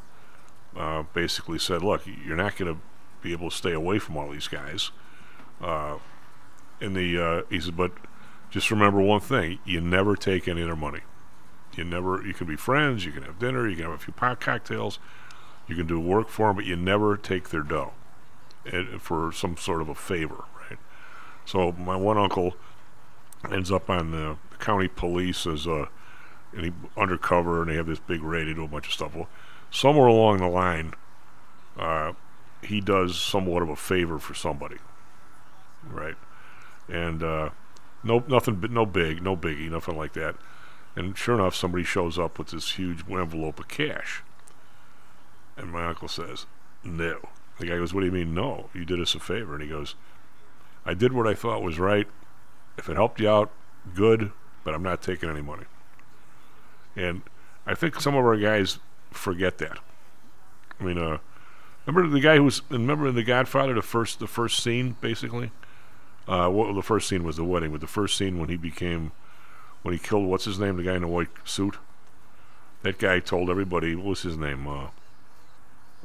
uh, 0.75 1.03
basically 1.13 1.57
said, 1.57 1.81
"Look, 1.81 2.03
you're 2.05 2.35
not 2.35 2.57
going 2.57 2.73
to 2.73 2.81
be 3.21 3.31
able 3.31 3.49
to 3.49 3.55
stay 3.55 3.71
away 3.71 3.97
from 3.97 4.17
all 4.17 4.29
these 4.29 4.49
guys." 4.49 4.91
Uh, 5.61 5.95
and 6.81 6.95
the 6.95 7.17
uh, 7.17 7.41
he 7.49 7.61
said, 7.61 7.77
"But 7.77 7.93
just 8.49 8.69
remember 8.69 8.99
one 8.99 9.21
thing: 9.21 9.59
you 9.63 9.79
never 9.79 10.17
take 10.17 10.49
any 10.49 10.61
of 10.61 10.67
their 10.67 10.75
money. 10.75 11.01
You 11.79 11.85
never. 11.85 12.21
You 12.25 12.33
can 12.33 12.45
be 12.45 12.57
friends. 12.57 13.05
You 13.05 13.13
can 13.13 13.23
have 13.23 13.39
dinner. 13.39 13.65
You 13.65 13.77
can 13.77 13.85
have 13.85 13.93
a 13.93 13.97
few 13.97 14.11
pot 14.11 14.41
cocktails. 14.41 14.99
You 15.65 15.77
can 15.77 15.87
do 15.87 15.97
work 15.97 16.27
for 16.27 16.47
them, 16.47 16.57
but 16.57 16.65
you 16.65 16.75
never 16.75 17.15
take 17.15 17.49
their 17.49 17.61
dough 17.61 17.93
for 18.99 19.31
some 19.31 19.55
sort 19.55 19.81
of 19.81 19.87
a 19.87 19.95
favor, 19.95 20.43
right?" 20.69 20.77
So 21.45 21.71
my 21.71 21.95
one 21.95 22.17
uncle 22.17 22.55
ends 23.49 23.71
up 23.71 23.89
on 23.89 24.11
the 24.11 24.35
county 24.59 24.89
police 24.89 25.47
as 25.47 25.65
a 25.65 25.87
and 26.51 26.65
he 26.65 26.71
undercover 26.97 27.61
and 27.61 27.71
they 27.71 27.75
have 27.75 27.87
this 27.87 27.99
big 27.99 28.21
raid 28.21 28.47
they 28.47 28.53
do 28.53 28.65
a 28.65 28.67
bunch 28.67 28.87
of 28.87 28.93
stuff 28.93 29.15
well 29.15 29.29
somewhere 29.71 30.07
along 30.07 30.39
the 30.39 30.47
line 30.47 30.93
uh, 31.77 32.11
he 32.61 32.81
does 32.81 33.17
somewhat 33.17 33.61
of 33.61 33.69
a 33.69 33.75
favor 33.75 34.19
for 34.19 34.33
somebody 34.33 34.75
right 35.89 36.15
and 36.89 37.23
uh, 37.23 37.49
no 38.03 38.21
nothing 38.27 38.61
no 38.71 38.85
big 38.85 39.21
no 39.21 39.37
biggie 39.37 39.71
nothing 39.71 39.95
like 39.95 40.11
that 40.11 40.35
and 40.95 41.17
sure 41.17 41.35
enough 41.35 41.55
somebody 41.55 41.83
shows 41.83 42.17
up 42.17 42.37
with 42.37 42.49
this 42.49 42.73
huge 42.73 43.03
envelope 43.09 43.59
of 43.59 43.67
cash. 43.67 44.23
And 45.57 45.71
my 45.71 45.85
uncle 45.85 46.07
says 46.07 46.45
no. 46.83 47.29
The 47.59 47.67
guy 47.67 47.77
goes 47.77 47.93
what 47.93 48.01
do 48.01 48.05
you 48.05 48.11
mean 48.11 48.33
no? 48.33 48.69
You 48.73 48.85
did 48.85 49.01
us 49.01 49.15
a 49.15 49.19
favor. 49.19 49.53
And 49.53 49.63
he 49.63 49.69
goes 49.69 49.95
i 50.85 50.93
did 50.93 51.13
what 51.13 51.27
i 51.27 51.33
thought 51.33 51.61
was 51.61 51.79
right. 51.79 52.07
If 52.77 52.89
it 52.89 52.95
helped 52.95 53.19
you 53.19 53.29
out 53.29 53.51
good 53.93 54.31
but 54.63 54.73
i'm 54.73 54.83
not 54.83 55.01
taking 55.01 55.29
any 55.29 55.41
money. 55.41 55.65
And 56.95 57.21
I 57.65 57.75
think 57.75 57.99
some 57.99 58.15
of 58.15 58.25
our 58.25 58.37
guys 58.37 58.79
forget 59.11 59.57
that. 59.59 59.79
I 60.79 60.83
mean, 60.83 60.97
uh, 60.97 61.19
remember 61.85 62.09
the 62.09 62.19
guy 62.19 62.37
who 62.37 62.45
was 62.45 62.61
remember 62.69 63.07
in 63.07 63.15
The 63.15 63.23
Godfather 63.23 63.73
the 63.73 63.81
first 63.81 64.19
the 64.19 64.27
first 64.27 64.63
scene 64.63 64.95
basically. 65.01 65.51
Uh, 66.27 66.47
what 66.47 66.73
the 66.75 66.83
first 66.83 67.07
scene 67.09 67.23
was 67.23 67.37
the 67.37 67.43
wedding, 67.43 67.71
but 67.71 67.81
the 67.81 67.87
first 67.87 68.15
scene 68.15 68.37
when 68.37 68.49
he 68.49 68.55
became 68.55 69.11
when 69.81 69.93
he 69.93 69.99
killed 69.99 70.25
what's 70.25 70.45
his 70.45 70.59
name 70.59 70.77
the 70.77 70.83
guy 70.83 70.95
in 70.95 71.01
the 71.01 71.07
white 71.07 71.29
suit. 71.45 71.77
That 72.81 72.97
guy 72.97 73.19
told 73.19 73.49
everybody 73.49 73.95
what 73.95 74.05
was 74.05 74.21
his 74.21 74.37
name. 74.37 74.67
Uh, 74.67 74.87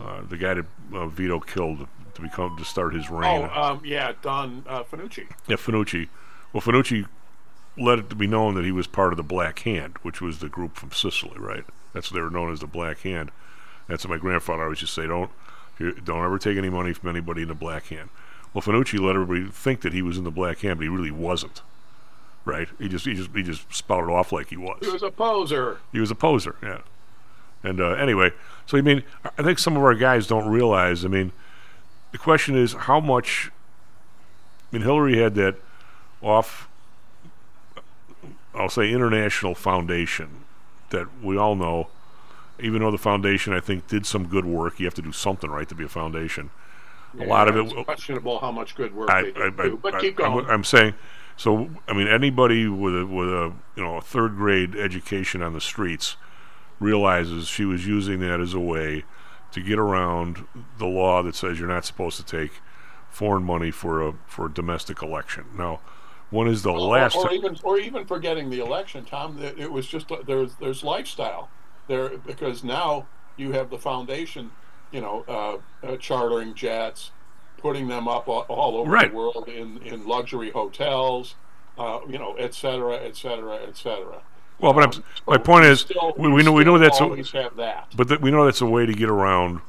uh, 0.01 0.23
the 0.29 0.37
guy 0.37 0.55
that 0.55 0.67
uh, 0.93 1.07
Vito 1.07 1.39
killed 1.39 1.87
to 2.15 2.23
become 2.23 2.57
to 2.57 2.65
start 2.65 2.95
his 2.95 3.11
reign. 3.11 3.49
Oh, 3.53 3.63
um, 3.63 3.83
yeah, 3.85 4.13
Don 4.23 4.65
uh, 4.67 4.83
Fanucci. 4.83 5.27
Yeah, 5.47 5.57
Fanucci. 5.57 6.09
Well, 6.53 6.61
Fanucci 6.61 7.07
let 7.77 7.99
it 7.99 8.19
be 8.19 8.27
known 8.27 8.55
that 8.55 8.65
he 8.65 8.73
was 8.73 8.87
part 8.87 9.13
of 9.13 9.17
the 9.17 9.23
Black 9.23 9.61
Hand, 9.61 9.97
which 10.03 10.21
was 10.21 10.39
the 10.39 10.49
group 10.49 10.77
from 10.77 10.91
Sicily, 10.93 11.39
right? 11.39 11.65
That's 11.93 12.11
what 12.11 12.17
they 12.17 12.23
were 12.23 12.31
known 12.31 12.53
as 12.53 12.61
the 12.61 12.67
Black 12.67 13.01
Hand. 13.01 13.31
That's 13.89 14.05
what 14.05 14.11
my 14.11 14.19
grandfather 14.19 14.63
always 14.63 14.81
used 14.81 14.95
to 14.95 15.03
say: 15.03 15.07
don't 15.07 15.31
don't 16.05 16.25
ever 16.25 16.39
take 16.39 16.57
any 16.57 16.71
money 16.71 16.93
from 16.93 17.11
anybody 17.11 17.43
in 17.43 17.49
the 17.49 17.55
Black 17.55 17.87
Hand. 17.87 18.11
Well, 18.53 18.63
Fanucci 18.63 19.01
let 19.01 19.17
everybody 19.17 19.51
think 19.51 19.81
that 19.81 19.93
he 19.93 20.03
was 20.03 20.17
in 20.17 20.25
the 20.25 20.31
Black 20.31 20.59
Hand, 20.61 20.79
but 20.79 20.85
he 20.85 20.89
really 20.89 21.11
wasn't. 21.11 21.63
Right? 22.45 22.69
He 22.79 22.89
just 22.89 23.07
he 23.07 23.15
just 23.15 23.31
he 23.35 23.43
just 23.43 23.73
spouted 23.75 24.11
off 24.11 24.31
like 24.33 24.49
he 24.49 24.57
was. 24.57 24.79
He 24.83 24.91
was 24.91 25.03
a 25.03 25.11
poser. 25.11 25.79
He 25.93 26.01
was 26.01 26.11
a 26.11 26.15
poser, 26.15 26.57
yeah. 26.63 26.81
And 27.63 27.81
uh, 27.81 27.93
anyway, 27.93 28.33
so 28.67 28.77
I 28.77 28.83
mean, 28.83 29.03
I 29.39 29.43
think 29.43 29.59
some 29.59 29.77
of 29.77 29.83
our 29.83 29.95
guys 29.95 30.27
don't 30.27 30.49
realize. 30.49 31.05
I 31.05 31.09
mean, 31.09 31.33
the 32.13 32.19
question 32.19 32.55
is 32.57 32.75
how 32.75 33.01
much. 33.01 33.51
I 34.73 34.77
mean, 34.77 34.83
Hillary 34.83 35.17
had 35.19 35.35
that 35.37 35.57
off. 36.21 36.69
I'll 38.55 38.69
say 38.69 38.91
international 38.93 39.55
foundation 39.55 40.45
that 40.91 41.07
we 41.23 41.37
all 41.37 41.55
know. 41.55 41.89
Even 42.61 42.83
though 42.83 42.91
the 42.93 42.99
foundation, 42.99 43.53
I 43.53 43.59
think, 43.59 43.89
did 43.89 44.07
some 44.07 44.29
good 44.29 44.45
work, 44.45 44.79
you 44.79 44.87
have 44.87 44.95
to 44.95 45.03
do 45.03 45.11
something 45.11 45.51
right 45.51 45.69
to 45.69 45.75
be 45.75 45.83
a 45.85 45.89
foundation. 45.89 46.51
a 47.19 47.25
lot 47.25 47.49
of 47.49 47.57
it's 47.57 47.73
it. 47.73 47.85
questionable 47.85 48.39
how 48.39 48.53
much 48.53 48.77
good 48.77 48.95
work 48.95 49.11
I, 49.11 49.23
they 49.23 49.29
I, 49.31 49.51
did 49.51 49.61
I, 49.61 49.69
but 49.71 49.99
keep 50.01 50.21
I'm- 50.21 50.33
going. 50.35 50.47
I'm, 50.47 50.63
saying, 50.63 50.95
so 51.37 51.71
I 51.89 51.93
mean, 51.93 52.09
anybody 52.09 52.67
with 52.69 52.95
a 53.01 53.07
with 53.07 53.29
a 53.29 53.53
you 53.77 53.83
know 53.83 53.97
a 53.97 54.01
third 54.01 54.37
grade 54.37 54.75
education 54.77 55.43
on 55.43 55.53
the 55.53 55.61
streets 55.61 56.17
realizes 56.81 57.47
she 57.49 57.65
was 57.65 57.87
using 57.87 58.21
that 58.21 58.41
as 58.41 58.55
a 58.55 58.61
way 58.61 59.05
to 59.53 59.61
get 59.61 59.79
around 59.79 60.45
the 60.79 60.87
law 60.87 61.23
that 61.23 61.35
says 61.37 61.59
you're 61.59 61.69
not 61.69 61.85
supposed 61.85 62.17
to 62.17 62.25
take 62.25 62.51
foreign 63.09 63.45
money 63.45 63.71
for 63.71 64.03
a 64.07 64.13
for 64.27 64.47
a 64.47 64.53
domestic 64.53 65.03
election. 65.03 65.45
Now, 65.57 65.81
when 66.31 66.49
is 66.49 66.63
the 66.63 66.73
Or- 66.73 66.79
last 66.81 67.17
or, 67.17 67.29
ti- 67.29 67.37
even 67.37 67.57
or 67.63 67.79
even 67.79 68.05
forgetting 68.07 68.51
the 68.51 68.61
election, 68.61 69.05
Tom. 69.05 69.39
It, 69.41 69.59
it 69.59 69.71
was 69.73 69.87
just 69.87 70.11
like 70.11 70.27
there's 70.27 70.55
there's 70.57 70.83
lifestyle 70.83 71.49
there 71.87 72.17
because 72.19 72.65
now 72.65 73.07
you 73.37 73.53
have 73.53 73.71
the 73.71 73.79
foundation, 73.79 74.51
you 74.91 75.01
know, 75.01 75.25
uh, 75.29 75.87
uh, 75.87 75.97
chartering 75.97 76.55
jets, 76.55 77.11
putting 77.65 77.89
them 77.89 78.07
up 78.07 78.29
all, 78.29 78.43
all 78.51 78.77
over 78.77 78.91
Right. 78.91 79.11
the 79.11 79.17
world 79.17 79.49
in 79.49 79.79
in 79.79 80.07
luxury 80.07 80.51
hotels, 80.51 81.35
uh, 81.79 82.01
you 82.07 82.19
know, 82.19 82.35
et 82.35 82.53
cetera, 82.53 82.97
et 82.97 83.17
cetera, 83.17 83.57
et 83.67 83.75
cetera. 83.75 84.21
Well, 84.61 84.75
but 84.75 84.83
I'm, 84.85 84.91
Um, 85.01 85.05
my 85.27 85.39
point 85.39 85.65
is, 85.65 85.81
still- 85.81 86.13
we, 86.19 86.29
we 86.29 86.43
know 86.43 86.53
we 86.53 86.63
know 86.63 86.77
that's 86.77 87.01
a, 87.01 87.05
always 87.05 87.33
have 87.33 87.57
that, 87.57 87.89
but 87.97 88.09
that 88.09 88.21
we 88.21 88.31
know 88.31 88.45
that's 88.45 88.61
a 88.61 88.67
way 88.67 88.85
to 88.85 88.93
get 88.93 89.09
around. 89.09 89.63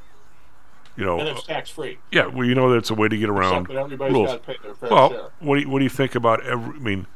You 0.98 1.06
know, 1.06 1.20
and 1.20 1.30
it's 1.30 1.44
tax 1.44 1.70
free. 1.70 1.98
Yeah, 2.12 2.28
well, 2.28 2.46
you 2.46 2.54
know 2.54 2.72
that's 2.74 2.90
a 2.90 2.94
way 2.94 3.08
to 3.08 3.18
get 3.18 3.30
around 3.30 3.70
rules. 3.70 4.28
gotta 4.28 4.40
pay 4.40 4.56
their 4.62 4.76
fair 4.76 4.90
well, 4.90 5.10
share. 5.10 5.30
what 5.40 5.56
do 5.56 5.62
you, 5.62 5.70
what 5.70 5.80
do 5.80 5.84
you 5.86 5.90
think 5.90 6.16
about 6.16 6.46
every? 6.46 6.76
I 6.76 6.80
mean, 6.80 7.08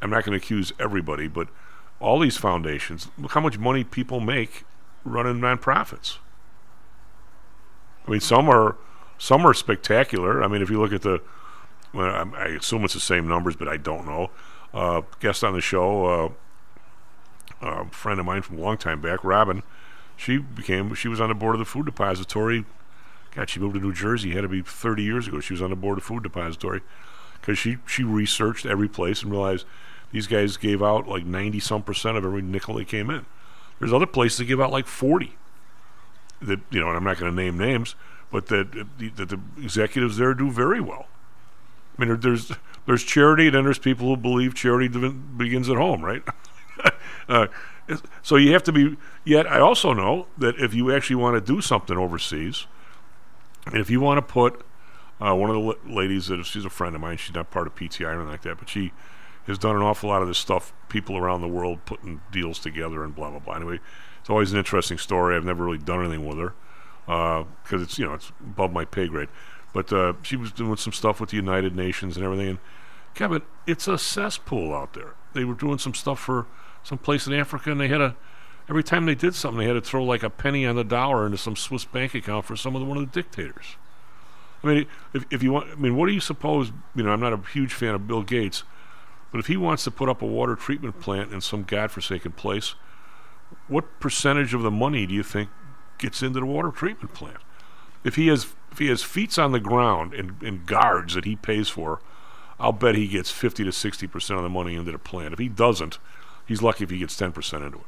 I'm 0.00 0.10
not 0.10 0.24
going 0.24 0.38
to 0.38 0.44
accuse 0.44 0.72
everybody, 0.78 1.26
but 1.28 1.48
all 2.00 2.18
these 2.20 2.36
foundations, 2.36 3.08
look 3.18 3.32
how 3.32 3.40
much 3.40 3.58
money 3.58 3.82
people 3.84 4.20
make 4.20 4.64
running 5.04 5.40
nonprofits. 5.40 6.18
I 8.06 8.10
mean, 8.12 8.20
some 8.20 8.48
are 8.48 8.76
some 9.18 9.46
are 9.46 9.54
spectacular. 9.54 10.42
I 10.42 10.48
mean, 10.48 10.62
if 10.62 10.70
you 10.70 10.80
look 10.80 10.92
at 10.92 11.02
the, 11.02 11.22
well, 11.92 12.30
I 12.36 12.46
assume 12.48 12.84
it's 12.84 12.94
the 12.94 13.00
same 13.00 13.28
numbers, 13.28 13.56
but 13.56 13.68
I 13.68 13.76
don't 13.76 14.06
know. 14.06 14.30
Uh, 14.74 15.02
guest 15.20 15.42
on 15.42 15.54
the 15.54 15.60
show, 15.60 16.06
uh, 16.06 17.66
a 17.66 17.90
friend 17.90 18.20
of 18.20 18.26
mine 18.26 18.42
from 18.42 18.58
a 18.58 18.60
long 18.60 18.76
time 18.76 19.00
back, 19.00 19.24
Robin. 19.24 19.62
She 20.16 20.38
became 20.38 20.94
she 20.94 21.08
was 21.08 21.20
on 21.20 21.28
the 21.28 21.34
board 21.34 21.54
of 21.54 21.58
the 21.58 21.66
food 21.66 21.86
depository 21.86 22.64
God, 23.36 23.50
she 23.50 23.60
moved 23.60 23.74
to 23.74 23.80
New 23.80 23.92
Jersey. 23.92 24.30
Had 24.30 24.40
to 24.42 24.48
be 24.48 24.62
30 24.62 25.02
years 25.02 25.28
ago. 25.28 25.40
She 25.40 25.52
was 25.52 25.60
on 25.60 25.68
the 25.68 25.76
board 25.76 25.98
of 25.98 26.04
food 26.04 26.22
depository 26.22 26.80
because 27.38 27.58
she 27.58 27.76
she 27.86 28.02
researched 28.02 28.64
every 28.64 28.88
place 28.88 29.22
and 29.22 29.30
realized 29.30 29.66
these 30.10 30.26
guys 30.26 30.56
gave 30.56 30.82
out 30.82 31.06
like 31.06 31.26
90 31.26 31.60
some 31.60 31.82
percent 31.82 32.16
of 32.16 32.24
every 32.24 32.40
nickel 32.40 32.74
that 32.76 32.88
came 32.88 33.10
in. 33.10 33.26
There's 33.78 33.92
other 33.92 34.06
places 34.06 34.38
that 34.38 34.46
give 34.46 34.60
out 34.60 34.72
like 34.72 34.86
40. 34.86 35.36
That 36.40 36.60
you 36.70 36.80
know, 36.80 36.88
and 36.88 36.96
I'm 36.96 37.04
not 37.04 37.18
going 37.18 37.30
to 37.30 37.42
name 37.42 37.58
names, 37.58 37.94
but 38.30 38.46
that 38.46 38.72
that 39.16 39.28
the 39.28 39.40
executives 39.58 40.16
there 40.16 40.34
do 40.34 40.50
very 40.50 40.80
well. 40.80 41.06
I 41.98 42.04
mean, 42.04 42.20
there's 42.20 42.52
there's 42.86 43.02
charity, 43.02 43.46
and 43.46 43.54
then 43.54 43.64
there's 43.64 43.78
people 43.78 44.08
who 44.08 44.16
believe 44.16 44.54
charity 44.54 44.88
begins 44.88 45.68
at 45.68 45.76
home, 45.76 46.04
right? 46.04 46.22
uh, 47.28 47.46
so 48.22 48.36
you 48.36 48.52
have 48.52 48.62
to 48.64 48.72
be. 48.72 48.96
Yet 49.24 49.46
I 49.46 49.60
also 49.60 49.92
know 49.92 50.26
that 50.38 50.56
if 50.58 50.74
you 50.74 50.94
actually 50.94 51.16
want 51.16 51.34
to 51.34 51.40
do 51.40 51.60
something 51.60 51.96
overseas, 51.96 52.66
and 53.66 53.76
if 53.76 53.90
you 53.90 54.00
want 54.00 54.18
to 54.18 54.22
put 54.22 54.64
uh, 55.20 55.34
one 55.34 55.50
of 55.50 55.54
the 55.54 55.62
la- 55.62 55.94
ladies 56.00 56.26
that 56.26 56.44
she's 56.44 56.64
a 56.64 56.70
friend 56.70 56.94
of 56.94 57.00
mine, 57.00 57.16
she's 57.16 57.34
not 57.34 57.50
part 57.50 57.66
of 57.66 57.74
PTI 57.74 58.06
or 58.06 58.10
anything 58.10 58.28
like 58.28 58.42
that, 58.42 58.58
but 58.58 58.68
she 58.68 58.92
has 59.46 59.58
done 59.58 59.76
an 59.76 59.82
awful 59.82 60.10
lot 60.10 60.22
of 60.22 60.28
this 60.28 60.38
stuff. 60.38 60.72
People 60.88 61.16
around 61.16 61.40
the 61.40 61.48
world 61.48 61.84
putting 61.86 62.20
deals 62.30 62.58
together 62.58 63.04
and 63.04 63.14
blah 63.14 63.30
blah 63.30 63.38
blah. 63.38 63.54
Anyway, 63.54 63.78
it's 64.20 64.28
always 64.28 64.52
an 64.52 64.58
interesting 64.58 64.98
story. 64.98 65.36
I've 65.36 65.44
never 65.44 65.64
really 65.64 65.78
done 65.78 66.00
anything 66.00 66.26
with 66.26 66.38
her 66.38 66.54
because 67.06 67.82
it's 67.82 67.98
you 67.98 68.04
know 68.04 68.14
it's 68.14 68.30
above 68.40 68.72
my 68.72 68.84
pay 68.84 69.08
grade. 69.08 69.28
But 69.72 69.92
uh, 69.92 70.14
she 70.22 70.36
was 70.36 70.52
doing 70.52 70.76
some 70.76 70.92
stuff 70.92 71.20
with 71.20 71.30
the 71.30 71.36
United 71.36 71.76
Nations 71.76 72.16
and 72.16 72.24
everything. 72.24 72.48
And 72.48 72.58
Kevin, 73.14 73.42
it's 73.66 73.86
a 73.86 73.98
cesspool 73.98 74.74
out 74.74 74.94
there. 74.94 75.14
They 75.34 75.44
were 75.44 75.54
doing 75.54 75.78
some 75.78 75.94
stuff 75.94 76.18
for 76.18 76.46
some 76.82 76.98
place 76.98 77.26
in 77.26 77.32
Africa, 77.32 77.70
and 77.70 77.80
they 77.80 77.88
had 77.88 78.00
a 78.00 78.16
every 78.68 78.82
time 78.82 79.06
they 79.06 79.14
did 79.14 79.34
something, 79.34 79.58
they 79.58 79.66
had 79.66 79.74
to 79.74 79.80
throw 79.80 80.04
like 80.04 80.22
a 80.22 80.30
penny 80.30 80.66
on 80.66 80.76
the 80.76 80.84
dollar 80.84 81.26
into 81.26 81.38
some 81.38 81.56
Swiss 81.56 81.84
bank 81.84 82.14
account 82.14 82.44
for 82.44 82.56
some 82.56 82.74
of 82.74 82.80
the, 82.80 82.86
one 82.86 82.98
of 82.98 83.10
the 83.10 83.22
dictators. 83.22 83.76
I 84.62 84.66
mean, 84.66 84.86
if, 85.12 85.24
if 85.30 85.42
you 85.42 85.52
want, 85.52 85.70
I 85.70 85.74
mean, 85.76 85.96
what 85.96 86.06
do 86.06 86.12
you 86.12 86.20
suppose? 86.20 86.72
You 86.94 87.02
know, 87.02 87.10
I'm 87.10 87.20
not 87.20 87.32
a 87.32 87.40
huge 87.52 87.72
fan 87.72 87.94
of 87.94 88.06
Bill 88.06 88.22
Gates, 88.22 88.64
but 89.30 89.38
if 89.38 89.46
he 89.46 89.56
wants 89.56 89.84
to 89.84 89.90
put 89.90 90.08
up 90.08 90.22
a 90.22 90.26
water 90.26 90.56
treatment 90.56 91.00
plant 91.00 91.32
in 91.32 91.40
some 91.40 91.62
godforsaken 91.62 92.32
place, 92.32 92.74
what 93.68 94.00
percentage 94.00 94.54
of 94.54 94.62
the 94.62 94.70
money 94.70 95.06
do 95.06 95.14
you 95.14 95.22
think 95.22 95.50
gets 95.98 96.22
into 96.22 96.40
the 96.40 96.46
water 96.46 96.70
treatment 96.70 97.14
plant? 97.14 97.38
If 98.04 98.16
he 98.16 98.28
has 98.28 98.54
if 98.72 98.78
he 98.78 98.88
has 98.88 99.02
feet 99.02 99.38
on 99.38 99.52
the 99.52 99.60
ground 99.60 100.12
and, 100.14 100.40
and 100.42 100.66
guards 100.66 101.14
that 101.14 101.24
he 101.24 101.36
pays 101.36 101.68
for, 101.68 102.00
I'll 102.60 102.72
bet 102.72 102.94
he 102.94 103.08
gets 103.08 103.30
50 103.30 103.64
to 103.64 103.72
60 103.72 104.06
percent 104.06 104.38
of 104.38 104.42
the 104.44 104.48
money 104.50 104.74
into 104.74 104.92
the 104.92 104.98
plant. 104.98 105.32
If 105.32 105.38
he 105.38 105.48
doesn't, 105.48 105.98
he's 106.46 106.62
lucky 106.62 106.84
if 106.84 106.90
he 106.90 106.98
gets 106.98 107.16
10 107.16 107.32
percent 107.32 107.64
into 107.64 107.78
it. 107.78 107.84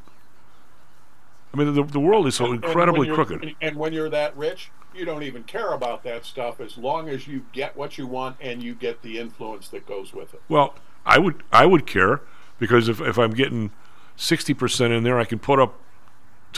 I 1.52 1.56
mean, 1.56 1.74
the, 1.74 1.82
the 1.82 2.00
world 2.00 2.26
is 2.26 2.36
so 2.36 2.46
And- 2.46 2.54
and 2.56 2.64
incredibly 2.64 3.08
when 3.08 3.14
crooked. 3.14 3.56
And 3.60 3.76
when 3.76 3.92
you're 3.92 4.10
that 4.10 4.36
rich, 4.36 4.70
you 4.94 5.04
don't 5.04 5.22
even 5.22 5.44
care 5.44 5.72
about 5.72 6.02
that 6.04 6.24
stuff 6.24 6.60
as 6.60 6.76
long 6.76 7.08
as 7.08 7.26
you 7.26 7.44
get 7.52 7.76
what 7.76 7.96
you 7.98 8.06
want 8.06 8.36
and 8.40 8.62
you 8.62 8.74
get 8.74 9.02
the 9.02 9.18
influence 9.18 9.68
that 9.68 9.86
goes 9.86 10.12
with 10.12 10.34
it. 10.34 10.42
Well, 10.48 10.74
I 11.06 11.18
would 11.18 11.42
I 11.52 11.66
would 11.66 11.86
care 11.86 12.20
because 12.58 12.88
if, 12.88 13.00
if 13.00 13.18
I'm 13.18 13.30
getting 13.32 13.70
60 14.16 14.52
percent 14.54 14.92
in 14.92 15.04
there, 15.04 15.18
I 15.18 15.24
can 15.24 15.38
put 15.38 15.58
up 15.58 15.78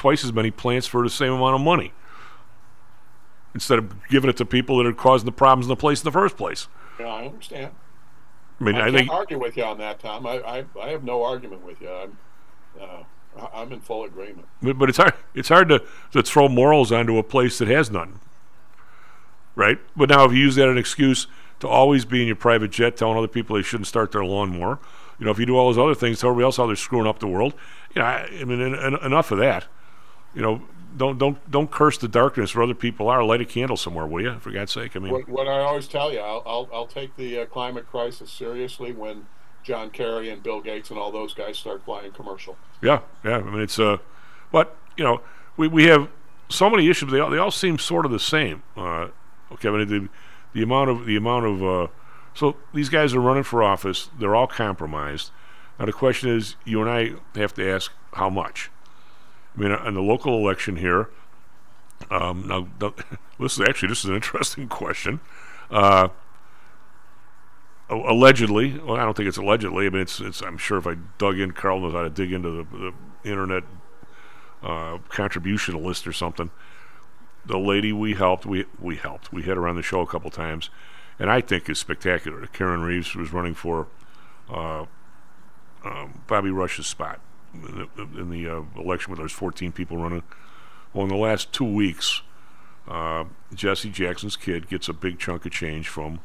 twice 0.01 0.25
as 0.25 0.33
many 0.33 0.51
plants 0.51 0.87
for 0.87 1.03
the 1.03 1.11
same 1.11 1.31
amount 1.31 1.55
of 1.55 1.61
money 1.61 1.93
instead 3.53 3.79
of 3.79 4.09
giving 4.09 4.31
it 4.31 4.37
to 4.39 4.47
people 4.47 4.79
that 4.79 4.87
are 4.87 4.95
causing 4.95 5.27
the 5.27 5.33
problems 5.33 5.67
in 5.67 5.69
the 5.69 5.77
place 5.77 6.01
in 6.01 6.05
the 6.07 6.11
first 6.11 6.39
place. 6.39 6.69
Yeah, 6.99 7.09
I 7.09 7.27
understand. 7.27 7.73
I 8.59 8.65
mean, 8.65 8.77
I, 8.77 8.81
can't 8.81 8.95
think 8.95 9.11
argue 9.11 9.39
with 9.39 9.59
you 9.59 9.65
on 9.65 9.77
that, 9.77 10.01
Tom. 10.01 10.27
I, 10.27 10.39
I, 10.41 10.65
I 10.81 10.89
have 10.89 11.05
no 11.05 11.23
argument 11.23 11.67
with 11.67 11.83
you. 11.83 11.91
I'm, 11.91 12.17
uh, 12.81 12.85
I- 13.39 13.61
I'm 13.61 13.73
in 13.75 13.81
full 13.83 14.05
agreement. 14.05 14.49
But, 14.63 14.79
but 14.79 14.89
it's 14.89 14.97
hard. 14.97 15.13
It's 15.35 15.51
hard 15.51 15.69
to, 15.69 15.83
to 16.13 16.23
throw 16.23 16.49
morals 16.49 16.91
onto 16.91 17.19
a 17.19 17.23
place 17.23 17.59
that 17.59 17.69
has 17.69 17.91
none, 17.91 18.21
right? 19.55 19.79
But 19.95 20.09
now, 20.09 20.25
if 20.25 20.33
you 20.33 20.39
use 20.39 20.55
that 20.55 20.67
as 20.69 20.73
an 20.73 20.79
excuse 20.79 21.27
to 21.59 21.69
always 21.69 22.07
be 22.07 22.23
in 22.23 22.27
your 22.27 22.37
private 22.37 22.71
jet, 22.71 22.97
telling 22.97 23.19
other 23.19 23.29
people 23.29 23.57
they 23.57 23.63
shouldn't 23.63 23.87
start 23.87 24.13
their 24.13 24.25
lawn 24.25 24.49
more, 24.49 24.79
you 25.19 25.27
know, 25.27 25.31
if 25.31 25.39
you 25.39 25.45
do 25.45 25.59
all 25.59 25.67
those 25.71 25.77
other 25.77 25.95
things, 25.95 26.21
tell 26.21 26.31
everybody 26.31 26.47
else 26.47 26.57
how 26.57 26.67
they're 26.67 26.75
screwing 26.77 27.07
up 27.07 27.19
the 27.19 27.27
world. 27.27 27.53
You 27.95 28.01
know, 28.01 28.07
I, 28.07 28.29
I 28.41 28.45
mean, 28.45 28.63
en- 28.63 28.75
en- 28.75 29.05
enough 29.05 29.31
of 29.31 29.37
that. 29.41 29.67
You 30.35 30.43
know, 30.43 30.63
don't 30.97 31.19
don't 31.19 31.51
don't 31.51 31.71
curse 31.71 31.99
the 31.99 32.09
darkness 32.09 32.55
where 32.55 32.65
other 32.65 32.75
people 32.75 33.09
are. 33.09 33.23
Light 33.25 33.41
a 33.41 33.45
candle 33.45 33.77
somewhere, 33.77 34.07
will 34.07 34.23
you? 34.23 34.39
For 34.41 34.51
God's 34.51 34.73
sake. 34.73 34.97
I 34.97 34.99
mean, 34.99 35.13
What, 35.13 35.29
what 35.29 35.49
I 35.49 35.61
always 35.61 35.89
tell 35.89 36.13
you, 36.13 36.21
I'll, 36.21 36.43
I'll, 36.47 36.69
I'll 36.73 36.87
take 36.87 37.17
the 37.17 37.41
uh, 37.41 37.47
climate 37.47 37.87
crisis 37.91 38.31
seriously 38.31 38.93
when 38.93 39.27
John 39.63 39.91
Kerry 39.91 40.31
and 40.31 40.43
Bill 40.43 40.61
Gates 40.61 40.91
and 40.91 40.99
all 40.99 41.13
those 41.13 41.35
guys 41.35 41.59
start 41.59 41.85
flying 41.85 42.13
commercial. 42.13 42.57
Yeah, 42.83 43.01
yeah. 43.25 43.39
I 43.39 43.43
mean, 43.43 43.61
it's 43.61 43.79
uh, 43.79 43.99
but 44.51 44.77
you 44.97 45.05
know, 45.05 45.21
we 45.57 45.69
we 45.69 45.85
have 45.85 46.09
so 46.49 46.69
many 46.69 46.89
issues. 46.89 47.11
They 47.11 47.21
all, 47.21 47.31
they 47.31 47.39
all 47.39 47.51
seem 47.51 47.79
sort 47.79 48.05
of 48.05 48.13
the 48.13 48.21
same. 48.21 48.63
Uh, 48.77 49.09
okay, 49.53 49.69
I 49.69 49.73
mean, 49.73 49.89
the 49.89 50.09
the 50.53 50.63
amount 50.63 50.91
of 50.91 51.07
the 51.07 51.17
amount 51.17 51.47
of 51.47 51.63
uh, 51.63 51.87
so 52.35 52.57
these 52.75 52.89
guys 52.89 53.15
are 53.15 53.21
running 53.21 53.45
for 53.45 53.63
office. 53.63 54.11
They're 54.19 54.35
all 54.35 54.47
compromised. 54.47 55.31
Now 55.79 55.87
the 55.87 55.93
question 55.93 56.31
is, 56.31 56.57
you 56.65 56.81
and 56.83 56.91
I 56.91 57.39
have 57.39 57.55
to 57.55 57.69
ask 57.69 57.93
how 58.15 58.29
much. 58.29 58.71
I 59.57 59.61
mean, 59.61 59.73
in 59.73 59.95
the 59.95 60.03
local 60.03 60.37
election 60.37 60.77
here. 60.77 61.09
Um, 62.11 62.47
now, 62.47 62.69
this 63.39 63.59
is 63.59 63.61
actually 63.61 63.89
this 63.89 64.05
is 64.05 64.11
an 64.11 64.15
interesting 64.15 64.69
question. 64.69 65.21
Uh, 65.71 66.09
allegedly, 67.89 68.79
well, 68.79 68.97
I 68.97 69.05
don't 69.05 69.17
think 69.17 69.29
it's 69.29 69.37
allegedly. 69.37 69.87
I 69.87 69.91
mean, 69.91 70.03
it's, 70.03 70.21
it's. 70.21 70.41
I'm 70.43 70.59
sure 70.59 70.79
if 70.79 70.87
I 70.87 70.97
dug 71.19 71.39
in, 71.39 71.53
Carl 71.53 71.81
knows 71.81 71.93
how 71.93 72.03
to 72.03 72.11
dig 72.11 72.33
into 72.33 72.51
the, 72.51 72.65
the 72.65 73.31
internet 73.31 73.65
uh, 74.63 74.99
contribution 75.09 75.83
list 75.85 76.07
or 76.07 76.13
something. 76.13 76.51
The 77.45 77.59
lady 77.59 77.93
we 77.93 78.15
helped, 78.15 78.47
we 78.47 78.67
we 78.79 78.97
helped. 78.97 79.33
We 79.33 79.43
had 79.43 79.57
her 79.57 79.67
on 79.67 79.77
the 79.77 79.83
show 79.83 80.01
a 80.01 80.07
couple 80.07 80.31
times, 80.31 80.71
and 81.19 81.31
I 81.31 81.41
think 81.41 81.69
is 81.69 81.79
spectacular. 81.79 82.47
Karen 82.47 82.83
Reeves 82.83 83.15
was 83.15 83.33
running 83.33 83.55
for 83.55 83.89
uh, 84.49 84.85
um, 85.85 86.23
Bobby 86.27 86.51
Rush's 86.51 86.87
spot 86.87 87.21
in 87.55 88.31
the, 88.31 88.49
uh, 88.49 88.63
election 88.81 89.11
where 89.11 89.19
there's 89.19 89.33
14 89.33 89.73
people 89.73 89.97
running. 89.97 90.23
Well, 90.93 91.05
in 91.05 91.09
the 91.09 91.17
last 91.17 91.53
two 91.53 91.65
weeks, 91.65 92.23
uh, 92.89 93.25
Jesse 93.55 93.91
Jackson's 93.91 94.37
kid 94.37 94.69
gets 94.69 94.89
a 94.89 94.93
big 94.93 95.19
chunk 95.19 95.47
of 95.47 95.53
change 95.53 95.89
from 95.89 96.21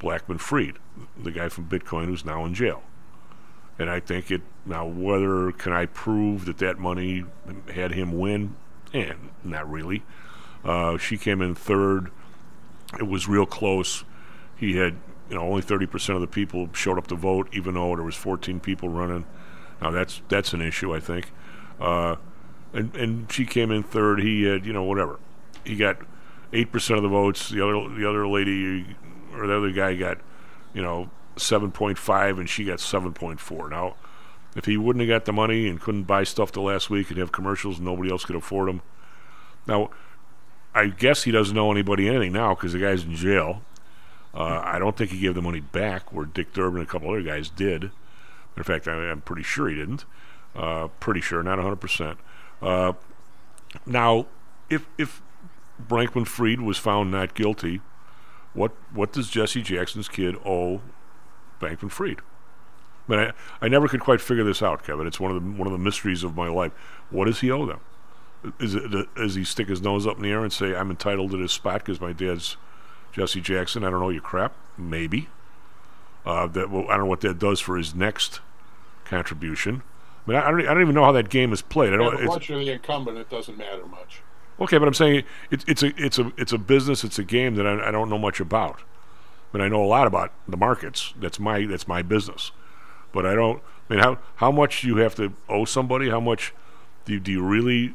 Bankman 0.00 0.40
Fried, 0.40 0.78
the 1.16 1.30
guy 1.30 1.48
from 1.48 1.66
Bitcoin 1.66 2.06
who's 2.06 2.24
now 2.24 2.44
in 2.44 2.54
jail. 2.54 2.82
And 3.78 3.90
I 3.90 4.00
think 4.00 4.30
it 4.30 4.42
now 4.66 4.86
whether 4.86 5.50
can 5.52 5.72
I 5.72 5.86
prove 5.86 6.44
that 6.44 6.58
that 6.58 6.78
money 6.78 7.24
had 7.72 7.92
him 7.92 8.18
win? 8.18 8.56
And 8.92 9.30
not 9.42 9.68
really. 9.68 10.02
Uh, 10.64 10.96
she 10.96 11.16
came 11.16 11.42
in 11.42 11.54
third. 11.54 12.10
It 12.98 13.08
was 13.08 13.26
real 13.26 13.46
close. 13.46 14.04
He 14.56 14.76
had 14.76 14.96
you 15.28 15.36
know 15.36 15.42
only 15.42 15.62
30% 15.62 16.14
of 16.14 16.20
the 16.20 16.26
people 16.26 16.68
showed 16.72 16.98
up 16.98 17.08
to 17.08 17.16
vote, 17.16 17.48
even 17.52 17.74
though 17.74 17.96
there 17.96 18.04
was 18.04 18.14
14 18.14 18.60
people 18.60 18.88
running. 18.88 19.26
Now 19.84 19.90
that's 19.90 20.22
that's 20.30 20.54
an 20.54 20.62
issue, 20.62 20.94
I 20.94 21.00
think. 21.00 21.30
Uh, 21.78 22.16
and 22.72 22.96
and 22.96 23.30
she 23.30 23.44
came 23.44 23.70
in 23.70 23.82
third. 23.82 24.20
He 24.20 24.44
had 24.44 24.64
you 24.64 24.72
know 24.72 24.82
whatever. 24.82 25.20
He 25.62 25.76
got 25.76 25.98
eight 26.54 26.72
percent 26.72 26.96
of 26.96 27.02
the 27.02 27.10
votes. 27.10 27.50
The 27.50 27.62
other 27.62 27.94
the 27.94 28.08
other 28.08 28.26
lady 28.26 28.96
or 29.34 29.46
the 29.46 29.54
other 29.54 29.70
guy 29.72 29.94
got 29.94 30.18
you 30.72 30.80
know 30.80 31.10
seven 31.36 31.70
point 31.70 31.98
five, 31.98 32.38
and 32.38 32.48
she 32.48 32.64
got 32.64 32.80
seven 32.80 33.12
point 33.12 33.40
four. 33.40 33.68
Now, 33.68 33.96
if 34.56 34.64
he 34.64 34.78
wouldn't 34.78 35.02
have 35.02 35.20
got 35.20 35.26
the 35.26 35.34
money 35.34 35.68
and 35.68 35.78
couldn't 35.78 36.04
buy 36.04 36.24
stuff 36.24 36.50
the 36.50 36.62
last 36.62 36.88
week 36.88 37.10
and 37.10 37.18
have 37.18 37.30
commercials, 37.30 37.78
nobody 37.78 38.10
else 38.10 38.24
could 38.24 38.36
afford 38.36 38.70
them. 38.70 38.80
Now, 39.66 39.90
I 40.74 40.86
guess 40.86 41.24
he 41.24 41.30
doesn't 41.30 41.54
know 41.54 41.70
anybody 41.70 42.08
anything 42.08 42.32
now 42.32 42.54
because 42.54 42.72
the 42.72 42.78
guy's 42.78 43.04
in 43.04 43.14
jail. 43.16 43.60
Uh, 44.32 44.62
I 44.64 44.78
don't 44.78 44.96
think 44.96 45.10
he 45.10 45.20
gave 45.20 45.34
the 45.34 45.42
money 45.42 45.60
back, 45.60 46.10
where 46.10 46.24
Dick 46.24 46.54
Durbin 46.54 46.80
and 46.80 46.88
a 46.88 46.90
couple 46.90 47.10
other 47.10 47.22
guys 47.22 47.50
did. 47.50 47.90
In 48.56 48.62
fact, 48.62 48.88
I, 48.88 48.92
I'm 48.92 49.20
pretty 49.20 49.42
sure 49.42 49.68
he 49.68 49.74
didn't. 49.74 50.04
Uh, 50.54 50.88
pretty 51.00 51.20
sure, 51.20 51.42
not 51.42 51.58
100%. 51.58 52.16
Uh, 52.62 52.92
now, 53.86 54.26
if 54.70 54.86
if 54.96 55.20
Bankman 55.82 56.26
Fried 56.26 56.60
was 56.60 56.78
found 56.78 57.10
not 57.10 57.34
guilty, 57.34 57.80
what 58.52 58.72
what 58.92 59.12
does 59.12 59.28
Jesse 59.28 59.62
Jackson's 59.62 60.08
kid 60.08 60.36
owe 60.44 60.80
Bankman 61.60 61.90
Fried? 61.90 62.20
But 63.06 63.18
I, 63.18 63.32
I 63.60 63.68
never 63.68 63.88
could 63.88 64.00
quite 64.00 64.20
figure 64.20 64.44
this 64.44 64.62
out, 64.62 64.84
Kevin. 64.84 65.06
It's 65.06 65.20
one 65.20 65.34
of 65.34 65.42
the 65.42 65.50
one 65.50 65.66
of 65.66 65.72
the 65.72 65.78
mysteries 65.78 66.22
of 66.22 66.36
my 66.36 66.48
life. 66.48 66.72
What 67.10 67.26
does 67.26 67.40
he 67.40 67.50
owe 67.50 67.66
them? 67.66 67.80
Is 68.60 68.74
it 68.74 68.90
does 69.16 69.34
he 69.34 69.44
stick 69.44 69.68
his 69.68 69.82
nose 69.82 70.06
up 70.06 70.16
in 70.16 70.22
the 70.22 70.30
air 70.30 70.42
and 70.42 70.52
say 70.52 70.74
I'm 70.74 70.90
entitled 70.90 71.32
to 71.32 71.36
this 71.36 71.52
spot 71.52 71.80
because 71.80 72.00
my 72.00 72.12
dad's 72.12 72.56
Jesse 73.12 73.40
Jackson? 73.40 73.84
I 73.84 73.90
don't 73.90 74.00
know 74.00 74.10
your 74.10 74.22
crap. 74.22 74.54
Maybe. 74.78 75.28
Uh, 76.26 76.46
that 76.48 76.70
well, 76.70 76.84
I 76.88 76.92
don't 76.92 77.00
know 77.00 77.06
what 77.06 77.20
that 77.22 77.38
does 77.38 77.60
for 77.60 77.76
his 77.76 77.94
next 77.94 78.40
contribution. 79.04 79.82
I 80.26 80.30
mean, 80.30 80.38
I, 80.40 80.46
I, 80.46 80.50
don't, 80.50 80.60
I 80.62 80.72
don't 80.74 80.80
even 80.82 80.94
know 80.94 81.04
how 81.04 81.12
that 81.12 81.28
game 81.28 81.52
is 81.52 81.60
played. 81.62 81.90
I 81.92 81.92
Yeah, 81.92 81.98
don't. 81.98 82.14
it's- 82.14 82.28
once 82.28 82.48
you're 82.48 82.58
the 82.58 82.70
incumbent, 82.72 83.18
it 83.18 83.28
doesn't 83.28 83.58
matter 83.58 83.84
much. 83.86 84.20
Okay, 84.60 84.78
but 84.78 84.86
I'm 84.86 84.94
saying 84.94 85.24
it's 85.50 85.64
it's 85.66 85.82
a 85.82 85.92
it's 86.02 86.18
a 86.18 86.32
it's 86.36 86.52
a 86.52 86.58
business. 86.58 87.02
It's 87.02 87.18
a 87.18 87.24
game 87.24 87.56
that 87.56 87.66
I, 87.66 87.88
I 87.88 87.90
don't 87.90 88.08
know 88.08 88.18
much 88.18 88.38
about. 88.40 88.80
I 89.52 89.56
mean, 89.58 89.64
I 89.64 89.68
know 89.68 89.82
a 89.82 89.86
lot 89.86 90.06
about 90.06 90.32
the 90.48 90.56
markets. 90.56 91.12
That's 91.18 91.40
my 91.40 91.66
that's 91.66 91.88
my 91.88 92.02
business. 92.02 92.52
But 93.12 93.26
I 93.26 93.34
don't. 93.34 93.60
I 93.90 93.94
mean, 93.94 94.02
how 94.02 94.18
how 94.36 94.52
much 94.52 94.82
do 94.82 94.86
you 94.88 94.96
have 94.98 95.14
to 95.16 95.32
owe 95.48 95.64
somebody? 95.64 96.08
How 96.08 96.20
much 96.20 96.54
do 97.04 97.12
you, 97.14 97.20
do 97.20 97.32
you 97.32 97.42
really, 97.42 97.94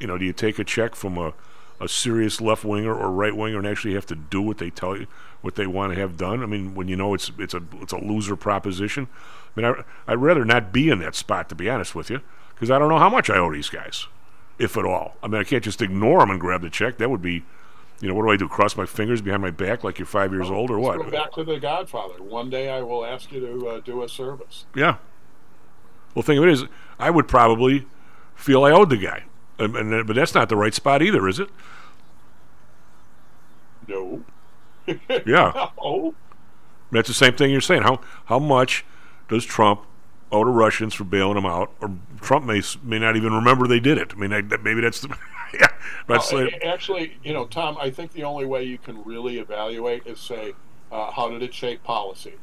you 0.00 0.06
know, 0.08 0.18
do 0.18 0.24
you 0.24 0.32
take 0.32 0.58
a 0.58 0.64
check 0.64 0.94
from 0.96 1.16
a 1.16 1.32
a 1.80 1.88
serious 1.88 2.40
left 2.40 2.64
winger 2.64 2.94
or 2.94 3.10
right 3.10 3.34
winger 3.34 3.58
and 3.58 3.66
actually 3.66 3.94
have 3.94 4.06
to 4.06 4.14
do 4.14 4.42
what 4.42 4.58
they 4.58 4.70
tell 4.70 4.96
you 4.96 5.06
what 5.40 5.54
they 5.54 5.66
want 5.66 5.94
to 5.94 5.98
have 5.98 6.16
done? 6.16 6.42
I 6.42 6.46
mean, 6.46 6.74
when 6.74 6.88
you 6.88 6.96
know 6.96 7.14
it's 7.14 7.30
it's 7.38 7.54
a 7.54 7.62
it's 7.80 7.92
a 7.92 7.98
loser 7.98 8.36
proposition. 8.36 9.08
I 9.56 9.60
mean, 9.60 9.74
I, 10.06 10.12
I'd 10.12 10.18
rather 10.18 10.44
not 10.44 10.72
be 10.72 10.90
in 10.90 10.98
that 11.00 11.14
spot 11.14 11.48
to 11.48 11.54
be 11.54 11.68
honest 11.68 11.94
with 11.94 12.10
you, 12.10 12.20
because 12.54 12.70
I 12.70 12.78
don't 12.78 12.88
know 12.88 12.98
how 12.98 13.08
much 13.08 13.30
I 13.30 13.38
owe 13.38 13.52
these 13.52 13.70
guys 13.70 14.06
if 14.58 14.76
at 14.76 14.84
all. 14.84 15.16
I 15.22 15.28
mean, 15.28 15.40
I 15.40 15.44
can't 15.44 15.64
just 15.64 15.80
ignore 15.80 16.20
them 16.20 16.30
and 16.30 16.40
grab 16.40 16.60
the 16.60 16.70
check. 16.70 16.98
That 16.98 17.08
would 17.08 17.22
be, 17.22 17.42
you 18.00 18.08
know, 18.08 18.14
what 18.14 18.24
do 18.24 18.30
I 18.30 18.36
do? 18.36 18.46
Cross 18.46 18.76
my 18.76 18.84
fingers 18.84 19.22
behind 19.22 19.40
my 19.42 19.50
back 19.50 19.82
like 19.82 19.98
you're 19.98 20.06
five 20.06 20.32
years 20.32 20.50
old 20.50 20.70
or 20.70 20.78
what? 20.78 20.98
Go 20.98 21.10
back 21.10 21.32
to 21.32 21.44
the 21.44 21.58
Godfather. 21.58 22.22
One 22.22 22.50
day 22.50 22.68
I 22.68 22.82
will 22.82 23.04
ask 23.04 23.32
you 23.32 23.40
to 23.40 23.68
uh, 23.68 23.80
do 23.80 24.02
a 24.02 24.08
service. 24.08 24.66
Yeah. 24.74 24.96
Well, 26.14 26.22
thing 26.22 26.38
of 26.38 26.44
it 26.44 26.50
is, 26.50 26.64
I 26.98 27.08
would 27.08 27.26
probably 27.26 27.86
feel 28.34 28.64
I 28.64 28.72
owed 28.72 28.90
the 28.90 28.96
guy, 28.96 29.24
and, 29.60 29.76
and, 29.76 30.06
but 30.06 30.16
that's 30.16 30.34
not 30.34 30.48
the 30.48 30.56
right 30.56 30.74
spot 30.74 31.02
either, 31.02 31.28
is 31.28 31.38
it? 31.38 31.48
No. 33.88 34.22
Yeah. 35.26 35.68
Oh. 35.82 36.14
That's 36.92 37.06
the 37.06 37.14
same 37.14 37.34
thing 37.34 37.50
you're 37.52 37.60
saying. 37.60 37.82
How 37.82 38.00
how 38.24 38.38
much 38.40 38.84
does 39.28 39.44
Trump 39.44 39.82
owe 40.32 40.42
to 40.42 40.50
Russians 40.50 40.92
for 40.92 41.04
bailing 41.04 41.34
them 41.36 41.46
out? 41.46 41.72
Or 41.80 41.92
Trump 42.20 42.44
may 42.46 42.62
may 42.82 42.98
not 42.98 43.16
even 43.16 43.32
remember 43.32 43.68
they 43.68 43.78
did 43.78 43.96
it. 43.98 44.12
I 44.12 44.16
mean, 44.16 44.32
I, 44.32 44.40
that- 44.42 44.64
maybe 44.64 44.80
that's 44.80 45.00
the 45.00 45.08
yeah. 45.54 45.68
That's 46.08 46.32
Well, 46.32 46.44
like- 46.44 46.64
actually, 46.64 47.16
you 47.22 47.32
know, 47.32 47.46
Tom, 47.46 47.76
I 47.80 47.90
think 47.90 48.12
the 48.12 48.24
only 48.24 48.44
way 48.44 48.64
you 48.64 48.76
can 48.78 49.04
really 49.04 49.38
evaluate 49.38 50.04
is 50.06 50.18
say, 50.18 50.54
uh, 50.90 51.12
how 51.12 51.28
did 51.28 51.42
it 51.42 51.54
shape 51.54 51.84
policy? 51.84 52.34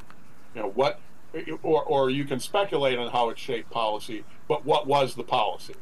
You 0.56 0.62
know, 0.62 0.70
what, 0.70 1.00
or, 1.62 1.84
or 1.84 2.10
you 2.10 2.24
can 2.24 2.40
speculate 2.40 2.98
on 2.98 3.12
how 3.12 3.30
it 3.30 3.38
shaped 3.38 3.70
policy, 3.70 4.24
but 4.48 4.66
what 4.66 4.88
was 4.88 5.16
the 5.16 5.24
policy? 5.24 5.76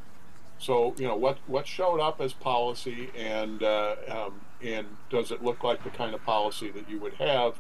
So 0.60 0.96
you 0.98 1.08
know 1.08 1.16
what 1.16 1.38
what 1.48 1.68
showed 1.68 2.00
up 2.00 2.22
as 2.22 2.34
policy, 2.34 3.10
and 3.16 3.62
uh, 3.62 3.96
um, 4.08 4.42
and 4.62 4.88
does 5.10 5.32
it 5.32 5.44
look 5.44 5.64
like 5.64 5.84
the 5.84 5.90
kind 5.90 6.16
of 6.16 6.24
policy 6.24 6.72
that 6.72 6.90
you 6.90 7.00
would 7.00 7.16
have 7.16 7.56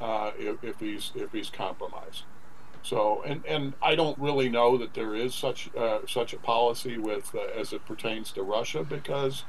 uh, 0.00 0.32
if, 0.38 0.62
if 0.64 0.80
he's 0.80 1.12
if 1.14 1.32
he's 1.32 1.50
compromised? 1.50 2.22
So 2.82 3.22
and 3.22 3.44
and 3.46 3.74
I 3.82 3.94
don't 3.94 4.18
really 4.18 4.48
know 4.48 4.78
that 4.78 4.94
there 4.94 5.14
is 5.14 5.34
such 5.34 5.70
uh, 5.76 6.00
such 6.08 6.32
a 6.32 6.38
policy 6.38 6.96
with 6.96 7.34
uh, 7.34 7.60
as 7.60 7.72
it 7.72 7.84
pertains 7.84 8.32
to 8.32 8.42
Russia 8.42 8.82
because 8.82 9.44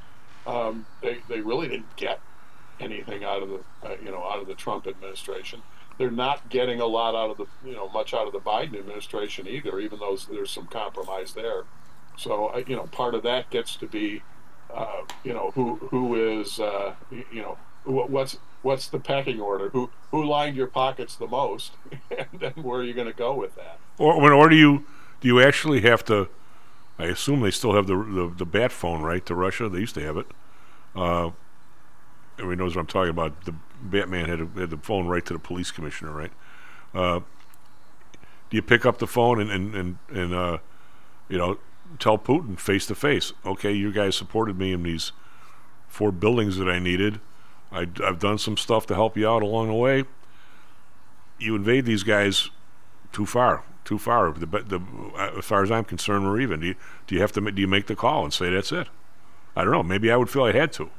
um, 0.46 0.86
they 1.02 1.18
they 1.28 1.40
really 1.40 1.68
didn't 1.68 1.96
get 1.96 2.20
anything 2.78 3.24
out 3.24 3.42
of 3.42 3.48
the 3.48 3.60
uh, 3.82 3.96
you 4.02 4.10
know 4.10 4.22
out 4.22 4.40
of 4.40 4.46
the 4.46 4.54
Trump 4.54 4.86
administration. 4.86 5.62
They're 5.98 6.10
not 6.10 6.48
getting 6.48 6.80
a 6.80 6.86
lot 6.86 7.14
out 7.14 7.30
of 7.30 7.36
the 7.38 7.46
you 7.68 7.74
know 7.74 7.88
much 7.88 8.12
out 8.12 8.26
of 8.26 8.32
the 8.32 8.40
Biden 8.40 8.78
administration 8.78 9.46
either, 9.48 9.78
even 9.78 10.00
though 10.00 10.16
there's 10.30 10.50
some 10.50 10.66
compromise 10.66 11.34
there. 11.34 11.64
So 12.16 12.56
you 12.66 12.76
know 12.76 12.84
part 12.84 13.14
of 13.14 13.22
that 13.22 13.50
gets 13.50 13.76
to 13.76 13.86
be 13.86 14.22
uh, 14.74 15.02
you 15.24 15.32
know 15.32 15.52
who 15.54 15.76
who 15.90 16.14
is 16.14 16.60
uh, 16.60 16.94
you 17.10 17.42
know 17.42 17.58
what's 17.84 18.38
what's 18.62 18.88
the 18.88 18.98
pecking 18.98 19.40
order? 19.40 19.70
Who 19.70 19.90
who 20.10 20.24
lined 20.24 20.56
your 20.56 20.66
pockets 20.66 21.16
the 21.16 21.26
most, 21.26 21.72
and 22.10 22.28
then 22.38 22.52
where 22.62 22.80
are 22.80 22.84
you 22.84 22.94
going 22.94 23.06
to 23.06 23.12
go 23.12 23.34
with 23.34 23.54
that? 23.56 23.78
Or 23.98 24.32
or 24.32 24.48
do 24.48 24.56
you 24.56 24.86
do 25.20 25.28
you 25.28 25.40
actually 25.40 25.80
have 25.82 26.04
to? 26.06 26.28
I 26.98 27.06
assume 27.06 27.40
they 27.40 27.50
still 27.50 27.74
have 27.74 27.86
the 27.86 27.96
the, 27.96 28.34
the 28.38 28.46
bat 28.46 28.72
phone, 28.72 29.02
right? 29.02 29.24
To 29.26 29.34
Russia, 29.34 29.68
they 29.68 29.80
used 29.80 29.94
to 29.94 30.02
have 30.02 30.16
it. 30.16 30.26
Uh, 30.94 31.30
everybody 32.38 32.62
knows 32.62 32.76
what 32.76 32.82
I'm 32.82 32.86
talking 32.86 33.10
about. 33.10 33.44
The 33.44 33.54
Batman 33.82 34.28
had, 34.28 34.40
a, 34.40 34.46
had 34.60 34.70
the 34.70 34.76
phone 34.76 35.06
right 35.06 35.24
to 35.24 35.32
the 35.32 35.38
police 35.38 35.70
commissioner, 35.70 36.12
right? 36.12 36.32
Uh, 36.94 37.20
do 38.50 38.56
you 38.56 38.62
pick 38.62 38.84
up 38.84 38.98
the 38.98 39.06
phone 39.06 39.40
and 39.40 39.50
and 39.50 39.74
and, 39.74 39.98
and 40.10 40.34
uh, 40.34 40.58
you 41.28 41.38
know 41.38 41.58
tell 41.98 42.18
Putin 42.18 42.58
face 42.58 42.86
to 42.86 42.94
face? 42.94 43.32
Okay, 43.44 43.72
you 43.72 43.92
guys 43.92 44.16
supported 44.16 44.58
me 44.58 44.72
in 44.72 44.82
these 44.82 45.12
four 45.88 46.12
buildings 46.12 46.56
that 46.56 46.68
I 46.68 46.78
needed. 46.78 47.20
I, 47.72 47.86
I've 48.04 48.18
done 48.18 48.38
some 48.38 48.56
stuff 48.56 48.86
to 48.86 48.94
help 48.94 49.16
you 49.16 49.28
out 49.28 49.42
along 49.42 49.68
the 49.68 49.74
way. 49.74 50.04
You 51.38 51.56
invade 51.56 51.84
these 51.84 52.02
guys 52.02 52.50
too 53.12 53.26
far, 53.26 53.62
too 53.84 53.98
far. 53.98 54.32
The, 54.32 54.46
the, 54.46 54.80
uh, 55.16 55.38
as 55.38 55.44
far 55.44 55.62
as 55.62 55.70
I'm 55.70 55.84
concerned, 55.84 56.24
we're 56.24 56.40
even. 56.40 56.60
Do 56.60 56.68
you, 56.68 56.74
do 57.06 57.14
you 57.14 57.20
have 57.20 57.32
to? 57.32 57.50
Do 57.50 57.60
you 57.60 57.68
make 57.68 57.86
the 57.86 57.96
call 57.96 58.24
and 58.24 58.32
say 58.32 58.50
that's 58.50 58.72
it? 58.72 58.88
I 59.56 59.64
don't 59.64 59.72
know. 59.72 59.82
Maybe 59.82 60.10
I 60.10 60.16
would 60.16 60.30
feel 60.30 60.44
I 60.44 60.52
had 60.52 60.72
to. 60.74 60.90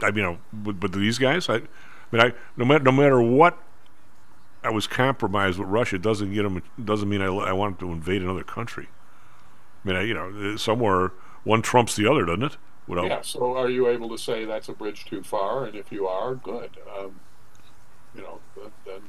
I 0.00 0.06
mean, 0.06 0.16
you 0.16 0.22
know, 0.22 0.38
but, 0.52 0.80
but 0.80 0.92
these 0.92 1.18
guys, 1.18 1.48
I, 1.48 1.56
I 1.56 1.60
mean, 2.10 2.22
I 2.22 2.32
no 2.56 2.64
matter 2.64 2.84
no 2.84 2.92
matter 2.92 3.20
what, 3.20 3.58
I 4.62 4.70
was 4.70 4.86
compromised 4.86 5.58
with 5.58 5.68
Russia. 5.68 5.98
Doesn't 5.98 6.32
get 6.32 6.42
them. 6.42 6.62
Doesn't 6.82 7.08
mean 7.08 7.22
I, 7.22 7.26
I 7.26 7.52
want 7.52 7.78
to 7.80 7.90
invade 7.92 8.22
another 8.22 8.44
country. 8.44 8.88
I 9.84 9.88
mean, 9.92 10.06
you 10.08 10.14
know, 10.14 10.56
somewhere 10.56 11.12
one 11.44 11.62
trumps 11.62 11.96
the 11.96 12.06
other, 12.10 12.24
doesn't 12.24 12.42
it? 12.44 12.56
Without, 12.86 13.06
Yeah. 13.06 13.20
So 13.22 13.56
are 13.56 13.68
you 13.70 13.88
able 13.88 14.08
to 14.10 14.18
say 14.18 14.44
that's 14.44 14.68
a 14.68 14.72
bridge 14.72 15.04
too 15.04 15.22
far? 15.22 15.64
And 15.64 15.74
if 15.76 15.90
you 15.92 16.06
are, 16.06 16.34
good. 16.34 16.70
Um, 16.98 17.20
you 18.14 18.22
know, 18.22 18.40
then 18.84 19.00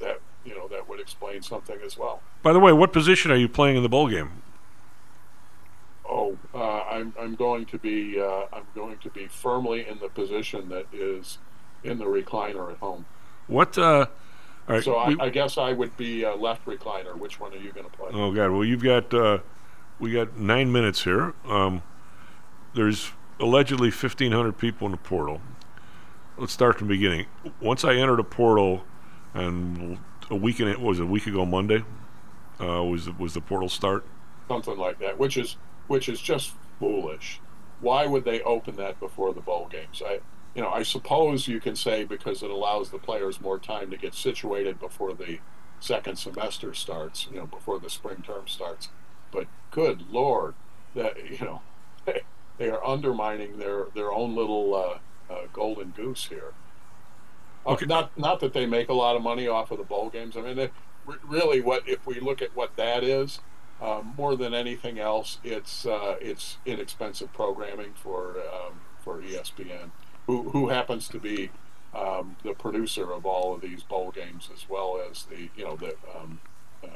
that 0.00 0.20
you 0.44 0.54
know 0.54 0.68
that 0.68 0.88
would 0.88 1.00
explain 1.00 1.42
something 1.42 1.78
as 1.84 1.96
well. 1.98 2.22
By 2.42 2.52
the 2.52 2.60
way, 2.60 2.72
what 2.72 2.92
position 2.92 3.30
are 3.30 3.36
you 3.36 3.48
playing 3.48 3.76
in 3.76 3.82
the 3.82 3.88
bowl 3.88 4.08
game? 4.08 4.42
Oh, 6.08 6.38
uh, 6.54 6.82
I'm 6.84 7.12
I'm 7.20 7.34
going 7.34 7.66
to 7.66 7.78
be 7.78 8.18
uh, 8.20 8.44
I'm 8.52 8.64
going 8.74 8.98
to 8.98 9.10
be 9.10 9.26
firmly 9.26 9.86
in 9.86 9.98
the 9.98 10.08
position 10.08 10.68
that 10.70 10.86
is 10.92 11.38
in 11.84 11.98
the 11.98 12.06
recliner 12.06 12.70
at 12.72 12.78
home. 12.78 13.04
What? 13.46 13.76
Uh, 13.76 14.06
all 14.68 14.74
right, 14.74 14.84
so 14.84 14.96
I, 14.96 15.08
we- 15.08 15.20
I 15.20 15.28
guess 15.30 15.58
I 15.58 15.72
would 15.72 15.96
be 15.96 16.24
uh, 16.24 16.36
left 16.36 16.64
recliner. 16.66 17.16
Which 17.16 17.40
one 17.40 17.52
are 17.52 17.56
you 17.58 17.72
going 17.72 17.86
to 17.86 17.92
play? 17.96 18.10
Oh 18.12 18.32
God! 18.32 18.50
Well, 18.52 18.64
you've 18.64 18.82
got 18.82 19.12
uh, 19.12 19.38
we 19.98 20.12
got 20.12 20.36
nine 20.36 20.70
minutes 20.72 21.04
here. 21.04 21.34
Um, 21.46 21.82
there's 22.74 23.12
allegedly 23.40 23.90
1,500 23.90 24.52
people 24.52 24.86
in 24.86 24.92
the 24.92 24.98
portal. 24.98 25.40
Let's 26.36 26.52
start 26.52 26.78
from 26.78 26.88
the 26.88 26.94
beginning. 26.94 27.26
Once 27.60 27.84
I 27.84 27.94
entered 27.94 28.20
a 28.20 28.24
portal, 28.24 28.84
and 29.34 29.98
a 30.30 30.36
week 30.36 30.60
and 30.60 30.70
what 30.70 30.80
was 30.80 31.00
a 31.00 31.06
week 31.06 31.26
ago 31.26 31.44
Monday, 31.44 31.84
uh, 32.60 32.84
was 32.84 33.10
was 33.18 33.34
the 33.34 33.40
portal 33.40 33.68
start? 33.68 34.04
Something 34.48 34.78
like 34.78 34.98
that, 35.00 35.18
which 35.18 35.36
is 35.36 35.56
which 35.86 36.08
is 36.08 36.20
just 36.20 36.52
foolish. 36.78 37.40
Why 37.80 38.06
would 38.06 38.24
they 38.24 38.40
open 38.42 38.76
that 38.76 38.98
before 38.98 39.32
the 39.32 39.40
bowl 39.40 39.68
games? 39.70 40.02
I 40.04 40.20
you 40.54 40.62
know 40.62 40.70
I 40.70 40.82
suppose 40.82 41.48
you 41.48 41.60
can 41.60 41.76
say 41.76 42.04
because 42.04 42.42
it 42.42 42.50
allows 42.50 42.90
the 42.90 42.98
players 42.98 43.40
more 43.40 43.58
time 43.58 43.90
to 43.90 43.96
get 43.96 44.14
situated 44.14 44.78
before 44.80 45.12
the 45.14 45.38
second 45.80 46.16
semester 46.16 46.74
starts. 46.74 47.26
You 47.30 47.38
know 47.38 47.46
before 47.46 47.78
the 47.78 47.90
spring 47.90 48.22
term 48.24 48.46
starts. 48.46 48.88
But 49.32 49.46
good 49.70 50.10
lord, 50.10 50.54
that 50.94 51.16
you 51.30 51.44
know 51.44 51.62
they 52.58 52.70
are 52.70 52.84
undermining 52.84 53.58
their 53.58 53.86
their 53.94 54.12
own 54.12 54.34
little 54.34 54.74
uh, 54.74 55.32
uh, 55.32 55.46
golden 55.52 55.90
goose 55.90 56.26
here. 56.26 56.52
Uh, 57.66 57.76
Not 57.86 58.16
not 58.18 58.40
that 58.40 58.52
they 58.52 58.66
make 58.66 58.88
a 58.88 58.94
lot 58.94 59.16
of 59.16 59.22
money 59.22 59.46
off 59.46 59.70
of 59.70 59.78
the 59.78 59.84
bowl 59.84 60.08
games. 60.10 60.36
I 60.36 60.40
mean, 60.40 60.56
they, 60.56 60.70
re- 61.06 61.16
really, 61.26 61.60
what 61.60 61.86
if 61.88 62.06
we 62.06 62.20
look 62.20 62.40
at 62.40 62.56
what 62.56 62.76
that 62.76 63.04
is, 63.04 63.40
um, 63.80 64.14
more 64.16 64.36
than 64.36 64.54
anything 64.54 64.98
else, 64.98 65.38
it's 65.44 65.84
uh, 65.84 66.16
it's 66.20 66.58
inexpensive 66.64 67.32
programming 67.32 67.92
for 67.94 68.36
um, 68.40 68.80
for 69.04 69.20
ESPN, 69.20 69.90
who 70.26 70.50
who 70.50 70.68
happens 70.68 71.08
to 71.08 71.18
be 71.18 71.50
um, 71.94 72.36
the 72.42 72.54
producer 72.54 73.12
of 73.12 73.26
all 73.26 73.54
of 73.54 73.60
these 73.60 73.82
bowl 73.82 74.10
games 74.10 74.48
as 74.54 74.68
well 74.68 75.00
as 75.10 75.24
the 75.24 75.50
you 75.56 75.64
know 75.64 75.76
the 75.76 75.94
um, 76.16 76.40
uh, 76.82 76.88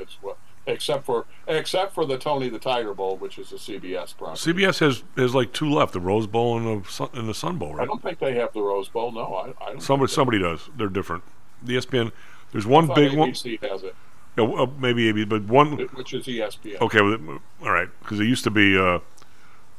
as 0.00 0.16
well. 0.22 0.38
Except 0.68 1.04
for 1.04 1.26
except 1.46 1.94
for 1.94 2.04
the 2.04 2.18
Tony 2.18 2.48
the 2.48 2.58
Tiger 2.58 2.92
Bowl, 2.92 3.16
which 3.16 3.38
is 3.38 3.52
a 3.52 3.56
CBS 3.56 4.16
property. 4.16 4.52
CBS 4.52 4.80
has 4.80 5.04
has 5.16 5.34
like 5.34 5.52
two 5.52 5.70
left: 5.70 5.92
the 5.92 6.00
Rose 6.00 6.26
Bowl 6.26 6.56
and 6.58 6.84
the 6.84 6.90
Sun, 6.90 7.08
and 7.12 7.28
the 7.28 7.34
Sun 7.34 7.58
Bowl, 7.58 7.74
Right? 7.74 7.84
I 7.84 7.86
don't 7.86 8.02
think 8.02 8.18
they 8.18 8.34
have 8.34 8.52
the 8.52 8.62
Rose 8.62 8.88
Bowl. 8.88 9.12
No, 9.12 9.32
I, 9.34 9.64
I 9.64 9.70
don't. 9.72 9.80
Somebody 9.80 10.10
somebody 10.12 10.38
does. 10.40 10.68
They're 10.76 10.88
different. 10.88 11.22
The 11.62 11.76
ESPN. 11.76 12.10
There's 12.50 12.66
one 12.66 12.88
big 12.94 13.16
one. 13.16 13.30
ABC 13.30 13.60
has 13.68 13.84
it, 13.84 13.94
Yeah, 14.36 14.44
uh, 14.44 14.66
maybe 14.78 15.08
AB, 15.08 15.24
but 15.24 15.44
one. 15.44 15.76
which 15.94 16.12
is 16.12 16.26
ESPN. 16.26 16.80
Okay, 16.80 17.00
well, 17.00 17.38
all 17.62 17.70
right, 17.70 17.88
because 18.00 18.18
it 18.18 18.24
used 18.26 18.44
to 18.44 18.50
be. 18.50 18.76
Uh, 18.76 18.98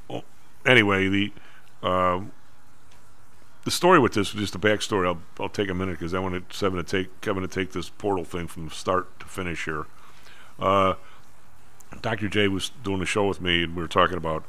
well, 0.08 0.24
anyway, 0.66 1.10
the 1.10 1.34
um 1.84 2.32
the 3.66 3.72
story 3.72 4.00
with 4.00 4.14
this, 4.14 4.32
just 4.32 4.54
the 4.54 4.60
backstory. 4.60 5.06
I'll 5.06 5.20
I'll 5.38 5.50
take 5.50 5.70
a 5.70 5.74
minute 5.74 6.00
because 6.00 6.14
I 6.14 6.20
wanted 6.20 6.46
Seven 6.54 6.78
to 6.78 6.84
take 6.90 7.20
Kevin 7.20 7.42
to 7.42 7.50
take 7.50 7.74
this 7.74 7.90
portal 7.90 8.24
thing 8.24 8.48
from 8.48 8.70
start 8.70 9.20
to 9.20 9.26
finish 9.26 9.66
here. 9.66 9.86
Uh, 10.60 10.95
Dr. 12.01 12.28
J 12.28 12.47
was 12.47 12.72
doing 12.84 13.01
a 13.01 13.05
show 13.05 13.28
with 13.28 13.41
me, 13.41 13.64
and 13.64 13.76
we 13.76 13.82
were 13.82 13.88
talking 13.88 14.18
about, 14.18 14.43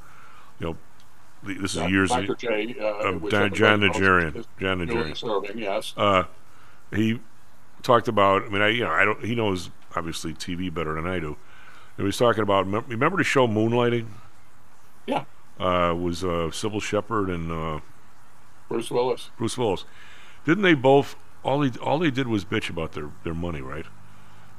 you 0.59 0.67
know, 0.67 0.77
the, 1.43 1.55
this 1.55 1.75
is 1.75 1.81
Doc- 1.81 1.91
years. 1.91 2.11
Dr. 2.11 2.35
J, 2.35 2.77
uh, 2.81 3.09
um, 3.09 3.21
was 3.21 3.31
John, 3.33 3.43
at 3.45 3.51
the 3.51 3.57
John 3.57 3.81
White 3.81 3.87
House, 3.87 3.97
Nigerian. 3.97 4.45
John 4.61 4.79
Nigerian. 4.79 5.15
serving, 5.15 5.59
yes. 5.59 5.95
Uh, 5.97 6.25
he 6.93 7.21
talked 7.83 8.09
about. 8.09 8.45
I 8.45 8.49
mean, 8.49 8.63
I 8.63 8.69
you 8.69 8.85
know, 8.85 8.91
I 8.91 9.05
don't. 9.05 9.25
He 9.25 9.35
knows 9.35 9.71
obviously 9.95 10.35
TV 10.35 10.73
better 10.73 10.95
than 10.95 11.07
I 11.07 11.19
do. 11.19 11.29
And 11.29 11.37
he 11.99 12.03
was 12.05 12.17
talking 12.17 12.43
about. 12.43 12.67
Remember 12.89 13.17
the 13.17 13.25
show 13.25 13.47
Moonlighting? 13.47 14.07
Yeah. 15.07 15.25
Uh, 15.59 15.95
was 15.95 16.23
uh, 16.23 16.51
Cybill 16.53 16.83
Shepherd 16.83 17.31
and 17.31 17.51
uh, 17.51 17.81
Bruce 18.69 18.91
Willis. 18.91 19.31
Bruce 19.37 19.59
Willis. 19.59 19.85
Didn't 20.45 20.63
they 20.63 20.75
both? 20.75 21.17
All 21.43 21.61
they 21.61 21.77
all 21.81 21.99
they 21.99 22.11
did 22.11 22.27
was 22.29 22.45
bitch 22.45 22.71
about 22.71 22.93
their 22.93 23.11
their 23.25 23.35
money, 23.35 23.61
right? 23.61 23.87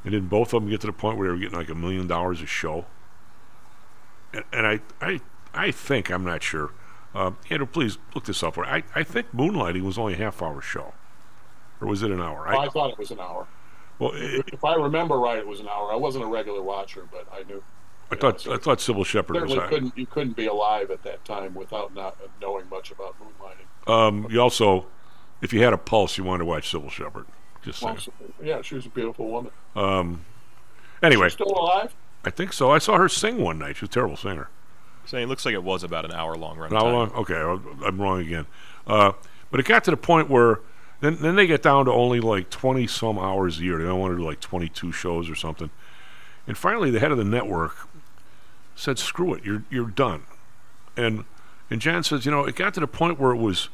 And 0.04 0.14
didn't 0.14 0.30
both 0.30 0.54
of 0.54 0.62
them 0.62 0.70
get 0.70 0.82
to 0.82 0.88
the 0.88 0.94
point 0.94 1.18
where 1.18 1.28
they 1.28 1.34
were 1.34 1.40
getting 1.40 1.58
like 1.58 1.70
a 1.70 1.76
million 1.76 2.08
dollars 2.08 2.42
a 2.42 2.46
show? 2.46 2.86
And, 4.34 4.44
and 4.54 4.66
I 4.68 4.80
I 5.02 5.22
I 5.54 5.72
think 5.72 6.10
I'm 6.10 6.24
not 6.24 6.42
sure. 6.44 6.72
Um, 7.14 7.38
Andrew, 7.50 7.66
please 7.66 7.98
look 8.16 8.26
this 8.26 8.44
up. 8.44 8.56
For 8.56 8.66
I 8.66 8.84
I 8.96 9.04
think 9.04 9.34
Moonlighting 9.36 9.82
was 9.82 9.98
only 9.98 10.14
a 10.14 10.18
half 10.18 10.42
hour 10.42 10.62
show, 10.62 10.94
or 11.82 11.88
was 11.88 12.04
it 12.04 12.12
an 12.12 12.22
hour? 12.22 12.46
Oh, 12.48 12.60
I 12.60 12.70
thought 12.70 12.92
it 12.92 12.98
was 12.98 13.12
an 13.12 13.20
hour. 13.20 13.48
Well, 13.98 14.12
it, 14.14 14.46
If 14.54 14.64
I 14.64 14.76
remember 14.76 15.18
right, 15.18 15.38
it 15.38 15.48
was 15.48 15.60
an 15.60 15.68
hour. 15.68 15.92
I 15.92 15.96
wasn't 15.96 16.24
a 16.24 16.28
regular 16.28 16.62
watcher, 16.62 17.08
but 17.12 17.28
I 17.34 17.44
knew. 17.44 17.64
I 18.12 18.16
thought 18.16 18.48
I 18.48 18.58
thought 18.58 18.80
Cybill 18.80 19.06
Shepherd 19.06 19.42
was. 19.42 19.54
Couldn't 19.70 19.98
you 19.98 20.06
couldn't 20.06 20.36
be 20.36 20.48
alive 20.48 20.90
at 20.92 21.04
that 21.04 21.26
time 21.26 21.54
without 21.54 21.94
not 21.94 22.18
knowing 22.42 22.70
much 22.70 22.92
about 22.92 23.16
moonlighting. 23.20 23.92
Um, 23.92 24.28
you 24.30 24.40
also, 24.40 24.88
if 25.42 25.52
you 25.52 25.62
had 25.64 25.74
a 25.74 25.78
pulse, 25.78 26.18
you 26.18 26.24
wanted 26.24 26.40
to 26.40 26.46
watch 26.46 26.72
Cybill 26.72 26.90
Shepherd. 26.90 27.26
Just 27.70 27.82
saying. 27.82 27.98
Well, 28.20 28.48
yeah, 28.48 28.62
she 28.62 28.76
was 28.76 28.86
a 28.86 28.90
beautiful 28.90 29.28
woman. 29.28 29.52
Um, 29.76 30.26
anyway, 31.04 31.28
She's 31.28 31.34
still 31.34 31.48
alive? 31.52 31.94
I 32.26 32.30
think 32.30 32.54
so. 32.54 32.72
I 32.72 32.78
saw 32.80 32.98
her 32.98 33.08
sing 33.10 33.38
one 33.42 33.60
night. 33.60 33.78
She's 33.78 33.88
a 33.90 33.92
terrible 33.92 34.18
singer. 34.18 34.50
Saying 35.06 35.24
it 35.24 35.28
looks 35.28 35.46
like 35.46 35.54
it 35.54 35.64
was 35.64 35.84
about 35.84 36.06
an 36.06 36.12
hour 36.12 36.36
long 36.36 36.58
run. 36.58 36.72
How 36.72 36.88
long? 36.88 37.12
Okay, 37.14 37.36
I- 37.36 37.86
I'm 37.88 38.00
wrong 38.00 38.20
again. 38.20 38.46
Uh, 38.86 39.14
but 39.52 39.60
it 39.60 39.66
got 39.66 39.84
to 39.86 39.92
the 39.92 39.98
point 39.98 40.30
where 40.30 40.60
then 41.02 41.18
then 41.22 41.36
they 41.36 41.48
get 41.48 41.64
down 41.64 41.86
to 41.86 41.92
only 41.92 42.20
like 42.20 42.50
20 42.50 42.86
some 42.88 43.18
hours 43.18 43.60
a 43.60 43.64
year. 43.64 43.78
They 43.78 43.86
don't 43.86 44.00
want 44.00 44.12
to 44.14 44.18
do 44.18 44.24
like 44.24 44.40
22 44.42 44.92
shows 44.92 45.30
or 45.30 45.36
something. 45.36 45.70
And 46.46 46.58
finally, 46.58 46.92
the 46.92 47.00
head 47.00 47.12
of 47.12 47.18
the 47.18 47.24
network 47.24 47.88
said, 48.76 49.00
"Screw 49.00 49.34
it, 49.34 49.44
you're 49.46 49.64
you're 49.70 49.88
done." 49.90 50.24
And 50.98 51.24
and 51.72 51.80
John 51.82 52.04
says, 52.04 52.26
you 52.26 52.32
know, 52.32 52.46
it 52.46 52.56
got 52.56 52.74
to 52.74 52.80
the 52.80 52.88
point 52.88 53.20
where 53.20 53.32
it 53.32 53.38
was 53.38 53.70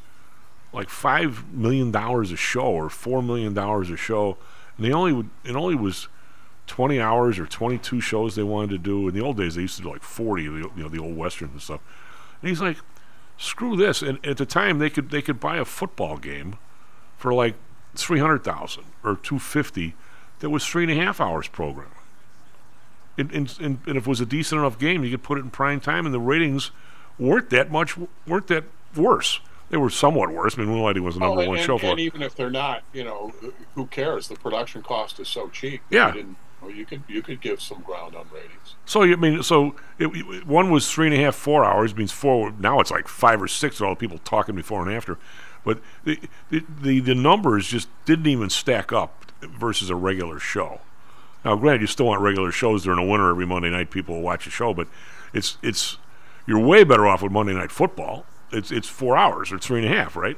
like 0.75 0.89
five 0.89 1.51
million 1.51 1.89
dollars 1.89 2.31
a 2.31 2.37
show 2.37 2.67
or 2.67 2.89
four 2.89 3.23
million 3.23 3.53
dollars 3.53 3.89
a 3.89 3.97
show, 3.97 4.37
and 4.77 4.85
they 4.85 4.91
only 4.91 5.27
it 5.43 5.55
only 5.55 5.75
was 5.75 6.07
20 6.67 6.99
hours 6.99 7.39
or 7.39 7.45
22 7.45 8.01
shows 8.01 8.35
they 8.35 8.43
wanted 8.43 8.71
to 8.71 8.77
do. 8.77 9.07
In 9.07 9.15
the 9.15 9.21
old 9.21 9.37
days, 9.37 9.55
they 9.55 9.61
used 9.61 9.77
to 9.77 9.83
do 9.83 9.91
like 9.91 10.03
40, 10.03 10.47
the, 10.47 10.51
you 10.51 10.71
know, 10.75 10.89
the 10.89 10.99
old 10.99 11.15
westerns 11.15 11.51
and 11.51 11.61
stuff. 11.61 11.81
And 12.41 12.49
he's 12.49 12.61
like, 12.61 12.77
screw 13.37 13.75
this. 13.75 14.01
And 14.01 14.23
at 14.25 14.37
the 14.37 14.45
time, 14.45 14.79
they 14.79 14.89
could 14.89 15.09
they 15.09 15.21
could 15.21 15.39
buy 15.39 15.57
a 15.57 15.65
football 15.65 16.17
game 16.17 16.57
for 17.17 17.33
like 17.33 17.55
300,000 17.95 18.83
or 19.03 19.15
250 19.15 19.95
that 20.39 20.49
was 20.49 20.65
three 20.65 20.83
and 20.83 20.91
a 20.91 21.03
half 21.03 21.21
hours 21.21 21.47
program. 21.47 21.87
And, 23.17 23.31
and, 23.31 23.57
and 23.61 23.79
if 23.87 23.95
it 23.95 24.07
was 24.07 24.19
a 24.19 24.25
decent 24.25 24.59
enough 24.59 24.77
game, 24.77 25.03
you 25.05 25.11
could 25.11 25.23
put 25.23 25.37
it 25.37 25.41
in 25.41 25.49
prime 25.49 25.79
time, 25.79 26.05
and 26.05 26.13
the 26.13 26.19
ratings 26.19 26.71
weren't 27.17 27.49
that 27.51 27.71
much 27.71 27.95
weren't 28.27 28.47
that 28.47 28.65
worse. 28.93 29.39
They 29.69 29.77
were 29.77 29.89
somewhat 29.89 30.31
worse. 30.31 30.57
I 30.57 30.61
mean, 30.61 30.69
Moonlighting 30.69 31.01
was 31.01 31.15
the 31.15 31.21
number 31.21 31.47
one 31.47 31.57
and, 31.57 31.65
show 31.65 31.77
for 31.77 31.87
and 31.87 31.99
even 31.99 32.21
if 32.21 32.35
they're 32.35 32.51
not, 32.51 32.83
you 32.93 33.03
know, 33.03 33.33
who 33.73 33.87
cares? 33.87 34.27
The 34.27 34.35
production 34.35 34.83
cost 34.83 35.19
is 35.19 35.27
so 35.27 35.49
cheap. 35.49 35.81
Yeah. 35.89 36.13
You, 36.13 36.35
well, 36.61 36.71
you 36.71 36.85
could 36.85 37.03
you 37.07 37.21
could 37.21 37.41
give 37.41 37.61
some 37.61 37.81
ground 37.81 38.15
on 38.15 38.27
ratings. 38.33 38.75
So 38.85 39.03
I 39.03 39.15
mean, 39.15 39.41
so 39.43 39.75
it, 39.97 40.07
it- 40.07 40.45
one 40.47 40.71
was 40.71 40.91
three 40.91 41.07
and 41.07 41.15
a 41.15 41.19
half, 41.19 41.35
four 41.35 41.65
hours 41.65 41.95
means 41.95 42.11
four. 42.11 42.51
Now 42.59 42.79
it's 42.79 42.91
like 42.91 43.07
five 43.07 43.41
or 43.41 43.47
six 43.47 43.79
with 43.79 43.87
all 43.87 43.95
the 43.95 43.99
people 43.99 44.19
talking 44.19 44.55
before 44.55 44.81
and 44.87 44.95
after. 44.95 45.17
But 45.63 45.81
the, 46.03 46.19
the 46.51 46.63
the 46.81 46.99
the 46.99 47.15
numbers 47.15 47.67
just 47.67 47.89
didn't 48.05 48.27
even 48.27 48.49
stack 48.51 48.93
up 48.93 49.31
versus 49.41 49.89
a 49.89 49.95
regular 49.95 50.39
show. 50.39 50.81
Now, 51.43 51.55
granted, 51.55 51.81
you 51.81 51.87
still 51.87 52.07
want 52.07 52.21
regular 52.21 52.51
shows 52.51 52.83
during 52.83 53.03
the 53.03 53.11
winter 53.11 53.29
every 53.29 53.45
Monday 53.45 53.69
night. 53.69 53.91
People 53.91 54.15
will 54.15 54.21
watch 54.21 54.47
a 54.47 54.49
show, 54.51 54.73
but 54.73 54.87
it's 55.33 55.57
it's 55.63 55.97
you're 56.47 56.59
way 56.59 56.83
better 56.83 57.07
off 57.07 57.21
with 57.23 57.31
Monday 57.31 57.53
Night 57.53 57.71
Football. 57.71 58.25
It's 58.55 58.71
it's 58.71 58.87
four 58.87 59.17
hours 59.17 59.51
or 59.51 59.59
three 59.59 59.83
and 59.83 59.93
a 59.93 59.95
half, 59.95 60.15
right? 60.15 60.37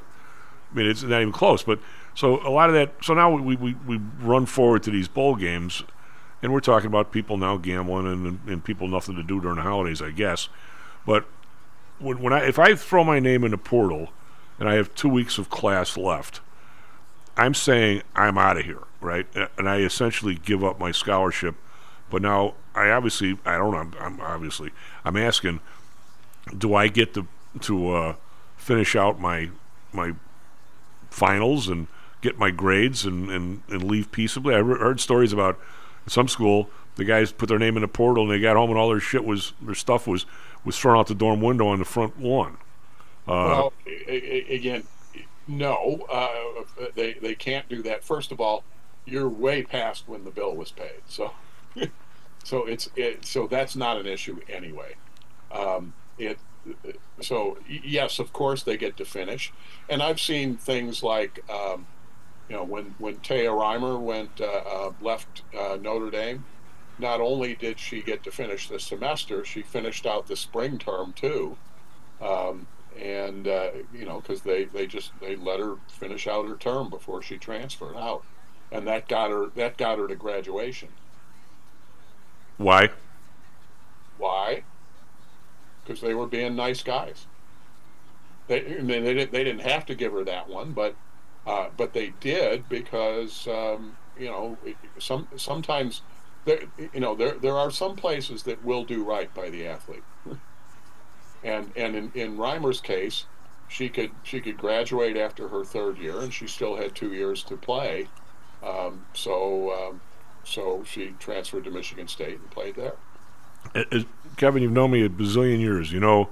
I 0.70 0.76
mean, 0.76 0.86
it's 0.86 1.02
not 1.02 1.20
even 1.20 1.32
close. 1.32 1.62
But 1.62 1.80
so 2.14 2.46
a 2.46 2.50
lot 2.50 2.68
of 2.68 2.74
that. 2.74 2.92
So 3.02 3.14
now 3.14 3.30
we 3.30 3.56
we, 3.56 3.74
we 3.86 4.00
run 4.20 4.46
forward 4.46 4.82
to 4.84 4.90
these 4.90 5.08
bowl 5.08 5.36
games, 5.36 5.82
and 6.42 6.52
we're 6.52 6.60
talking 6.60 6.86
about 6.86 7.12
people 7.12 7.36
now 7.36 7.56
gambling 7.56 8.06
and 8.06 8.40
and 8.48 8.64
people 8.64 8.88
nothing 8.88 9.16
to 9.16 9.22
do 9.22 9.40
during 9.40 9.56
the 9.56 9.62
holidays, 9.62 10.02
I 10.02 10.10
guess. 10.10 10.48
But 11.06 11.26
when 11.98 12.20
when 12.20 12.32
I 12.32 12.46
if 12.46 12.58
I 12.58 12.74
throw 12.74 13.04
my 13.04 13.20
name 13.20 13.44
in 13.44 13.50
the 13.50 13.58
portal, 13.58 14.08
and 14.58 14.68
I 14.68 14.74
have 14.74 14.94
two 14.94 15.08
weeks 15.08 15.38
of 15.38 15.48
class 15.48 15.96
left, 15.96 16.40
I'm 17.36 17.54
saying 17.54 18.02
I'm 18.14 18.36
out 18.36 18.56
of 18.56 18.64
here, 18.64 18.82
right? 19.00 19.26
And 19.56 19.68
I 19.68 19.78
essentially 19.78 20.34
give 20.34 20.64
up 20.64 20.78
my 20.78 20.90
scholarship. 20.90 21.54
But 22.10 22.22
now 22.22 22.54
I 22.74 22.90
obviously 22.90 23.38
I 23.44 23.58
don't. 23.58 23.74
I'm, 23.74 23.94
I'm 24.00 24.20
obviously 24.20 24.70
I'm 25.04 25.16
asking, 25.16 25.60
do 26.56 26.74
I 26.74 26.88
get 26.88 27.14
to 27.14 27.26
to 27.60 27.90
uh, 27.90 28.14
finish 28.56 28.94
out 28.96 29.20
my 29.20 29.50
my 29.92 30.12
finals 31.10 31.68
and 31.68 31.86
get 32.20 32.38
my 32.38 32.50
grades 32.50 33.04
and, 33.06 33.30
and, 33.30 33.62
and 33.68 33.82
leave 33.84 34.10
peaceably? 34.12 34.54
I 34.54 34.58
re- 34.58 34.78
heard 34.78 35.00
stories 35.00 35.32
about 35.32 35.58
some 36.06 36.28
school 36.28 36.70
the 36.96 37.04
guys 37.04 37.30
put 37.30 37.48
their 37.48 37.58
name 37.60 37.76
in 37.76 37.80
the 37.82 37.88
portal 37.88 38.24
and 38.24 38.32
they 38.32 38.40
got 38.40 38.56
home 38.56 38.70
and 38.70 38.78
all 38.78 38.88
their 38.90 39.00
shit 39.00 39.24
was 39.24 39.52
their 39.62 39.74
stuff 39.74 40.06
was 40.06 40.26
was 40.64 40.76
thrown 40.78 40.98
out 40.98 41.06
the 41.06 41.14
dorm 41.14 41.40
window 41.40 41.68
on 41.68 41.78
the 41.78 41.84
front 41.84 42.20
lawn. 42.20 42.58
Uh, 43.26 43.30
well, 43.46 43.72
a- 43.86 44.10
a- 44.10 44.54
again, 44.54 44.82
no, 45.46 46.06
uh, 46.10 46.86
they 46.94 47.14
they 47.14 47.34
can't 47.34 47.68
do 47.68 47.82
that. 47.82 48.04
First 48.04 48.32
of 48.32 48.40
all, 48.40 48.64
you're 49.06 49.28
way 49.28 49.62
past 49.62 50.04
when 50.08 50.24
the 50.24 50.30
bill 50.30 50.54
was 50.54 50.72
paid, 50.72 51.00
so 51.06 51.32
so 52.44 52.66
it's 52.66 52.90
it, 52.96 53.24
so 53.24 53.46
that's 53.46 53.76
not 53.76 53.96
an 53.96 54.06
issue 54.06 54.40
anyway. 54.48 54.96
Um, 55.52 55.94
it 56.18 56.38
so 57.20 57.58
yes, 57.68 58.18
of 58.18 58.32
course 58.32 58.62
they 58.62 58.76
get 58.76 58.96
to 58.96 59.04
finish, 59.04 59.52
and 59.88 60.02
I've 60.02 60.20
seen 60.20 60.56
things 60.56 61.02
like 61.02 61.44
um, 61.50 61.86
you 62.48 62.56
know 62.56 62.64
when 62.64 62.94
when 62.98 63.16
Taya 63.16 63.50
Reimer 63.50 64.00
went 64.00 64.40
uh, 64.40 64.44
uh, 64.44 64.92
left 65.00 65.42
uh, 65.58 65.78
Notre 65.80 66.10
Dame. 66.10 66.44
Not 67.00 67.20
only 67.20 67.54
did 67.54 67.78
she 67.78 68.02
get 68.02 68.24
to 68.24 68.32
finish 68.32 68.68
the 68.68 68.80
semester, 68.80 69.44
she 69.44 69.62
finished 69.62 70.04
out 70.04 70.26
the 70.26 70.34
spring 70.34 70.78
term 70.78 71.12
too 71.12 71.56
um, 72.20 72.66
and 73.00 73.46
uh, 73.46 73.70
you 73.92 74.04
know 74.04 74.20
because 74.20 74.42
they 74.42 74.64
they 74.64 74.86
just 74.86 75.12
they 75.20 75.36
let 75.36 75.60
her 75.60 75.76
finish 75.88 76.26
out 76.26 76.48
her 76.48 76.56
term 76.56 76.90
before 76.90 77.22
she 77.22 77.38
transferred 77.38 77.96
out, 77.96 78.24
and 78.72 78.86
that 78.86 79.08
got 79.08 79.30
her 79.30 79.46
that 79.54 79.76
got 79.76 79.98
her 79.98 80.08
to 80.08 80.16
graduation. 80.16 80.88
why? 82.56 82.90
Why? 84.18 84.62
Because 85.88 86.02
they 86.02 86.12
were 86.12 86.26
being 86.26 86.54
nice 86.54 86.82
guys. 86.82 87.26
They 88.46 88.78
I 88.78 88.82
mean 88.82 89.04
they 89.04 89.14
didn't 89.14 89.32
they 89.32 89.42
didn't 89.42 89.62
have 89.62 89.86
to 89.86 89.94
give 89.94 90.12
her 90.12 90.24
that 90.24 90.48
one, 90.48 90.72
but 90.72 90.94
uh, 91.46 91.68
but 91.76 91.94
they 91.94 92.12
did 92.20 92.68
because 92.68 93.48
um, 93.48 93.96
you 94.18 94.26
know 94.26 94.58
some 94.98 95.28
sometimes 95.36 96.02
there 96.44 96.60
you 96.92 97.00
know 97.00 97.14
there 97.14 97.38
there 97.38 97.56
are 97.56 97.70
some 97.70 97.96
places 97.96 98.42
that 98.42 98.62
will 98.62 98.84
do 98.84 99.02
right 99.02 99.32
by 99.32 99.48
the 99.48 99.66
athlete. 99.66 100.04
and 101.42 101.72
and 101.74 101.96
in, 101.96 102.12
in 102.14 102.36
Reimer's 102.36 102.82
case, 102.82 103.24
she 103.66 103.88
could 103.88 104.10
she 104.22 104.40
could 104.40 104.58
graduate 104.58 105.16
after 105.16 105.48
her 105.48 105.64
third 105.64 105.96
year, 105.96 106.20
and 106.20 106.32
she 106.32 106.46
still 106.46 106.76
had 106.76 106.94
two 106.94 107.14
years 107.14 107.42
to 107.44 107.56
play. 107.56 108.08
Um, 108.62 109.06
so 109.14 109.72
um, 109.72 110.00
so 110.44 110.84
she 110.84 111.14
transferred 111.18 111.64
to 111.64 111.70
Michigan 111.70 112.08
State 112.08 112.40
and 112.40 112.50
played 112.50 112.74
there. 112.74 112.96
Kevin, 114.36 114.62
you've 114.62 114.72
known 114.72 114.90
me 114.90 115.04
a 115.04 115.08
bazillion 115.08 115.60
years. 115.60 115.92
You 115.92 116.00
know, 116.00 116.28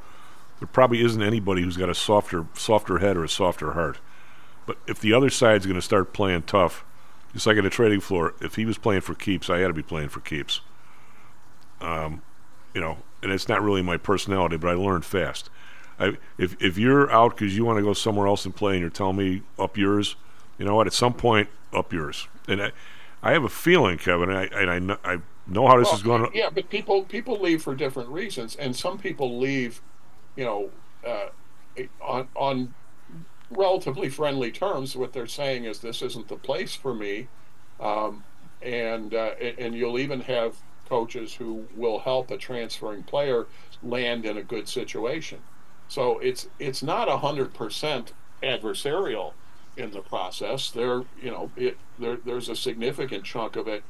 there 0.59 0.69
probably 0.69 1.03
isn't 1.03 1.23
anybody 1.23 1.63
who's 1.63 1.77
got 1.77 1.89
a 1.89 1.95
softer, 1.95 2.47
softer 2.55 2.99
head 2.99 3.17
or 3.17 3.25
a 3.25 3.29
softer 3.29 3.73
heart. 3.73 3.99
But 4.67 4.79
if 4.87 5.01
the 5.01 5.13
other 5.13 5.31
side's 5.31 5.67
going 5.67 5.77
to 5.77 5.83
start 5.83 6.13
playing 6.13 6.43
tough, 6.43 6.85
just 7.33 7.47
like 7.47 7.57
at 7.57 7.65
a 7.65 7.71
trading 7.71 8.01
floor, 8.01 8.35
if 8.41 8.57
he 8.57 8.65
was 8.65 8.79
playing 8.79 9.03
for 9.03 9.15
keeps, 9.15 9.51
I 9.51 9.59
had 9.59 9.69
to 9.69 9.75
be 9.75 9.83
playing 9.83 10.09
for 10.09 10.21
keeps. 10.21 10.61
Um, 11.81 12.23
you 12.75 12.81
know, 12.81 12.99
and 13.23 13.31
it's 13.31 13.49
not 13.49 13.63
really 13.63 13.83
my 13.83 13.97
personality, 13.97 14.57
but 14.57 14.69
I 14.69 14.75
learned 14.75 15.05
fast. 15.05 15.51
I, 15.99 16.17
if 16.39 16.61
if 16.63 16.77
you're 16.77 17.11
out 17.11 17.37
because 17.37 17.57
you 17.57 17.65
want 17.65 17.79
to 17.79 17.83
go 17.83 17.93
somewhere 17.93 18.27
else 18.27 18.45
and 18.45 18.55
play, 18.55 18.73
and 18.73 18.81
you're 18.81 18.91
telling 18.91 19.17
me 19.17 19.43
up 19.59 19.77
yours, 19.77 20.17
you 20.59 20.65
know 20.65 20.75
what? 20.75 20.87
At 20.87 20.93
some 20.93 21.15
point, 21.15 21.49
up 21.73 21.93
yours. 21.93 22.29
And 22.49 22.63
I, 22.63 22.73
I 23.23 23.33
have 23.33 23.45
a 23.45 23.49
feeling, 23.49 23.99
Kevin, 23.99 24.31
and 24.31 24.39
I 24.39 24.45
and 24.45 24.93
I 25.05 25.15
I 25.15 25.19
know 25.47 25.67
how 25.67 25.79
this 25.79 25.87
Well, 25.87 25.97
is 25.97 26.03
going. 26.03 26.31
to... 26.31 26.37
Yeah, 26.37 26.51
but 26.51 26.69
people 26.71 27.03
people 27.05 27.41
leave 27.41 27.63
for 27.63 27.75
different 27.75 28.09
reasons, 28.11 28.57
and 28.57 28.75
some 28.75 28.99
people 28.99 29.39
leave, 29.39 29.81
you 30.37 30.45
know, 30.45 30.71
uh, 31.07 31.29
on 32.01 32.29
on 32.35 32.75
relatively 33.51 34.09
friendly 34.09 34.51
terms. 34.51 34.97
What 34.97 35.13
they're 35.13 35.27
saying 35.27 35.65
is 35.65 35.81
this 35.81 36.03
isn't 36.03 36.29
the 36.29 36.37
place 36.37 36.75
for 36.75 36.95
me, 36.95 37.29
um, 37.81 38.25
and 38.63 39.15
uh, 39.15 39.35
and 39.59 39.75
you'll 39.75 39.99
even 39.99 40.21
have 40.23 40.57
coaches 40.89 41.35
who 41.35 41.67
will 41.75 42.01
help 42.01 42.31
a 42.31 42.37
transferring 42.37 43.03
player 43.03 43.47
land 43.83 44.25
in 44.25 44.37
a 44.37 44.43
good 44.43 44.69
situation. 44.69 45.41
So 45.89 46.19
it's 46.19 46.49
it's 46.59 46.83
not 46.83 47.09
a 47.09 47.19
hundred 47.19 47.55
percent 47.55 48.13
adversarial 48.43 49.33
in 49.77 49.91
the 49.91 50.01
process. 50.01 50.71
There, 50.71 51.05
you 51.21 51.31
know, 51.31 51.51
it 51.57 51.79
there 51.99 52.17
there's 52.17 52.49
a 52.49 52.57
significant 52.57 53.25
chunk 53.25 53.57
of 53.57 53.69
it 53.69 53.85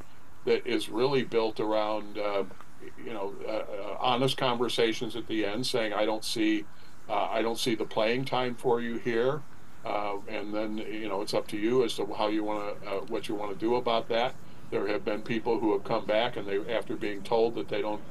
that 0.47 0.67
is 0.67 0.89
really 0.89 1.25
built 1.25 1.61
around, 1.61 2.19
uh, 2.19 2.45
you 2.99 3.13
know, 3.13 3.35
uh, 3.47 3.51
uh, 3.51 3.97
honest 4.01 4.37
conversations 4.39 5.17
at 5.17 5.27
the 5.27 5.45
end, 5.45 5.67
saying, 5.67 5.93
"I 5.93 6.07
don't 6.07 6.25
see, 6.25 6.67
uh, 7.09 7.29
I 7.31 7.43
don't 7.43 7.59
see 7.59 7.75
the 7.75 7.85
playing 7.87 8.25
time 8.27 8.57
for 8.57 8.81
you 8.81 8.97
here," 8.99 9.43
uh, 9.85 10.17
and 10.29 10.55
then 10.55 10.79
you 10.79 11.09
know 11.09 11.23
it's 11.23 11.35
up 11.35 11.49
to 11.49 11.59
you 11.59 11.85
as 11.85 11.95
to 11.97 12.07
how 12.15 12.29
you 12.29 12.45
want 12.45 12.83
to, 12.83 12.89
what 13.13 13.29
you 13.29 13.35
want 13.37 13.53
to 13.53 13.59
do 13.59 13.77
about 13.77 14.09
that. 14.09 14.37
There 14.71 14.89
have 14.89 15.05
been 15.05 15.23
people 15.23 15.61
who 15.61 15.73
have 15.75 15.85
come 15.85 16.07
back 16.07 16.37
and 16.37 16.49
they, 16.49 16.59
after 16.75 16.97
being 16.97 17.23
told 17.23 17.55
that 17.55 17.69
they 17.69 17.83
don't, 17.83 18.03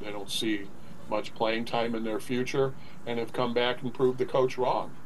they 0.00 0.12
don't 0.12 0.30
see 0.30 0.70
much 1.08 1.34
playing 1.34 1.64
time 1.64 1.94
in 1.96 2.04
their 2.04 2.20
future, 2.20 2.76
and 3.06 3.18
have 3.18 3.32
come 3.32 3.54
back 3.54 3.82
and 3.82 3.92
proved 3.94 4.18
the 4.18 4.26
coach 4.26 4.56
wrong 4.58 4.98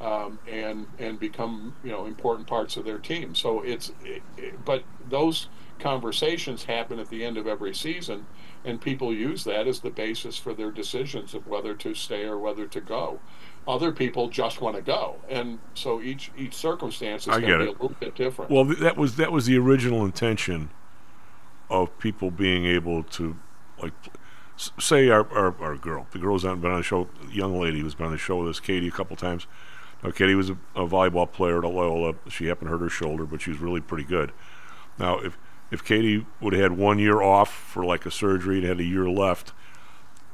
um, 0.00 0.38
and 0.46 0.88
and 0.98 1.18
become 1.18 1.76
you 1.82 1.90
know 1.90 2.06
important 2.06 2.48
parts 2.48 2.76
of 2.76 2.84
their 2.84 2.98
team. 2.98 3.34
So 3.34 3.62
it's 3.62 3.92
it, 4.02 4.22
it- 4.36 4.64
but 4.64 4.84
those 5.04 5.48
conversations 5.78 6.64
happen 6.64 6.98
at 6.98 7.08
the 7.08 7.24
end 7.24 7.36
of 7.36 7.46
every 7.46 7.74
season, 7.74 8.26
and 8.64 8.80
people 8.80 9.12
use 9.12 9.44
that 9.44 9.66
as 9.66 9.80
the 9.80 9.90
basis 9.90 10.36
for 10.36 10.54
their 10.54 10.70
decisions 10.70 11.34
of 11.34 11.46
whether 11.46 11.74
to 11.74 11.94
stay 11.94 12.24
or 12.24 12.38
whether 12.38 12.66
to 12.66 12.80
go. 12.80 13.20
Other 13.66 13.92
people 13.92 14.28
just 14.28 14.60
want 14.60 14.76
to 14.76 14.82
go, 14.82 15.16
and 15.28 15.58
so 15.74 16.02
each 16.02 16.30
each 16.36 16.54
circumstance 16.54 17.22
is 17.22 17.28
going 17.28 17.42
to 17.42 17.46
be 17.46 17.64
it. 17.64 17.68
a 17.68 17.72
little 17.72 17.96
bit 18.00 18.14
different. 18.14 18.50
Well, 18.50 18.66
th- 18.66 18.78
that 18.78 18.96
was 18.96 19.16
that 19.16 19.32
was 19.32 19.46
the 19.46 19.56
original 19.58 20.04
intention 20.04 20.70
of 21.70 21.98
people 21.98 22.30
being 22.30 22.66
able 22.66 23.02
to, 23.02 23.36
like, 23.80 23.94
say 24.78 25.08
our, 25.08 25.26
our, 25.32 25.54
our 25.62 25.76
girl, 25.76 26.06
the 26.12 26.18
girl's 26.18 26.44
on 26.44 26.60
been 26.60 26.70
on 26.70 26.76
the 26.78 26.82
show, 26.82 27.08
young 27.30 27.58
lady 27.58 27.80
who's 27.80 27.94
been 27.94 28.06
on 28.06 28.12
the 28.12 28.18
show 28.18 28.36
with 28.38 28.48
us, 28.48 28.60
Katie, 28.60 28.88
a 28.88 28.90
couple 28.90 29.16
times. 29.16 29.46
Now, 30.02 30.10
Katie 30.10 30.34
was 30.34 30.50
a, 30.50 30.58
a 30.76 30.86
volleyball 30.86 31.30
player 31.30 31.64
at 31.64 31.70
Loyola. 31.70 32.14
She 32.28 32.46
happened 32.46 32.68
to 32.68 32.72
hurt 32.72 32.82
her 32.82 32.90
shoulder, 32.90 33.24
but 33.24 33.40
she 33.40 33.50
was 33.50 33.60
really 33.60 33.80
pretty 33.80 34.04
good. 34.04 34.32
Now, 34.98 35.18
if 35.18 35.38
if 35.74 35.84
Katie 35.84 36.24
would 36.40 36.52
have 36.52 36.62
had 36.62 36.78
one 36.78 37.00
year 37.00 37.20
off 37.20 37.52
for 37.52 37.84
like 37.84 38.06
a 38.06 38.10
surgery 38.10 38.58
and 38.58 38.66
had 38.66 38.78
a 38.78 38.84
year 38.84 39.10
left 39.10 39.52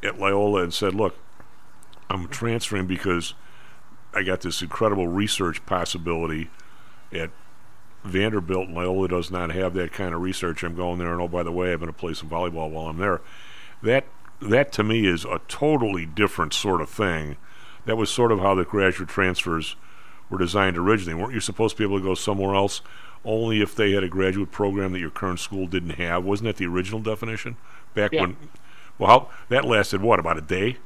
at 0.03 0.19
Loyola 0.19 0.63
and 0.63 0.75
said, 0.75 0.95
"Look, 0.95 1.17
I'm 2.11 2.29
transferring 2.29 2.87
because 2.87 3.33
I 4.13 4.23
got 4.23 4.43
this 4.43 4.61
incredible 4.61 5.09
research 5.09 5.65
possibility 5.65 6.51
at 7.11 7.31
Vanderbilt 8.05 8.69
and 8.69 8.77
Loyola 8.77 9.09
does 9.09 9.31
not 9.31 9.51
have 9.51 9.73
that 9.75 9.93
kind 9.93 10.15
of 10.15 10.21
research. 10.21 10.63
I'm 10.63 10.77
going 10.77 10.99
there, 10.99 11.13
and 11.13 11.23
oh 11.23 11.29
by 11.29 11.43
the 11.43 11.53
way, 11.53 11.73
I'm 11.73 11.81
going 11.81 11.93
to 11.93 11.99
play 11.99 12.13
some 12.13 12.29
volleyball 12.29 12.71
while 12.71 12.89
I'm 12.89 12.99
there. 12.99 13.23
That 13.83 14.05
that 14.43 14.73
to 14.73 14.85
me 14.85 15.07
is 15.07 15.25
a 15.25 15.41
totally 15.49 16.05
different 16.05 16.53
sort 16.53 16.83
of 16.83 16.91
thing. 16.91 17.39
That 17.87 17.97
was 17.97 18.11
sort 18.11 18.31
of 18.31 18.41
how 18.41 18.55
the 18.55 18.65
graduate 18.65 19.09
transfers 19.09 19.75
were 20.29 20.39
designed 20.39 20.77
originally. 20.77 21.15
Weren't 21.15 21.33
you 21.33 21.41
supposed 21.41 21.77
to 21.77 21.83
be 21.83 21.85
able 21.85 21.99
to 21.99 22.05
go 22.05 22.15
somewhere 22.15 22.55
else 22.55 22.83
only 23.25 23.61
if 23.61 23.75
they 23.75 23.93
had 23.93 24.03
a 24.05 24.09
graduate 24.09 24.51
program 24.51 24.93
that 24.93 25.01
your 25.01 25.11
current 25.11 25.41
school 25.41 25.67
didn't 25.67 25.91
have? 25.97 26.25
Wasn't 26.25 26.47
that 26.47 26.57
the 26.57 26.67
original 26.67 27.01
definition 27.01 27.57
back 27.95 28.13
Yeah. 28.13 28.23
when? 28.23 28.37
Well, 28.99 29.09
how, 29.11 29.31
that 29.49 29.65
lasted 29.65 30.03
what 30.03 30.19
about 30.21 30.39
a 30.39 30.43
day? 30.43 30.77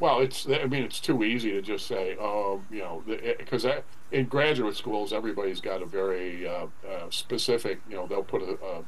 Well, 0.00 0.20
it's 0.20 0.46
I 0.48 0.66
mean 0.66 0.82
it's 0.82 1.00
too 1.00 1.22
easy 1.22 1.52
to 1.52 1.62
just 1.62 1.86
say, 1.86 2.16
oh, 2.20 2.62
you 2.70 2.80
know, 2.80 3.02
because 3.38 3.64
in 4.10 4.26
graduate 4.26 4.76
schools 4.76 5.12
everybody's 5.12 5.60
got 5.60 5.82
a 5.82 5.86
very 5.86 6.46
uh, 6.48 6.66
uh, 6.88 7.10
specific, 7.10 7.80
you 7.88 7.96
know, 7.96 8.06
they'll 8.06 8.22
put 8.24 8.42
a, 8.42 8.58
a 8.64 8.84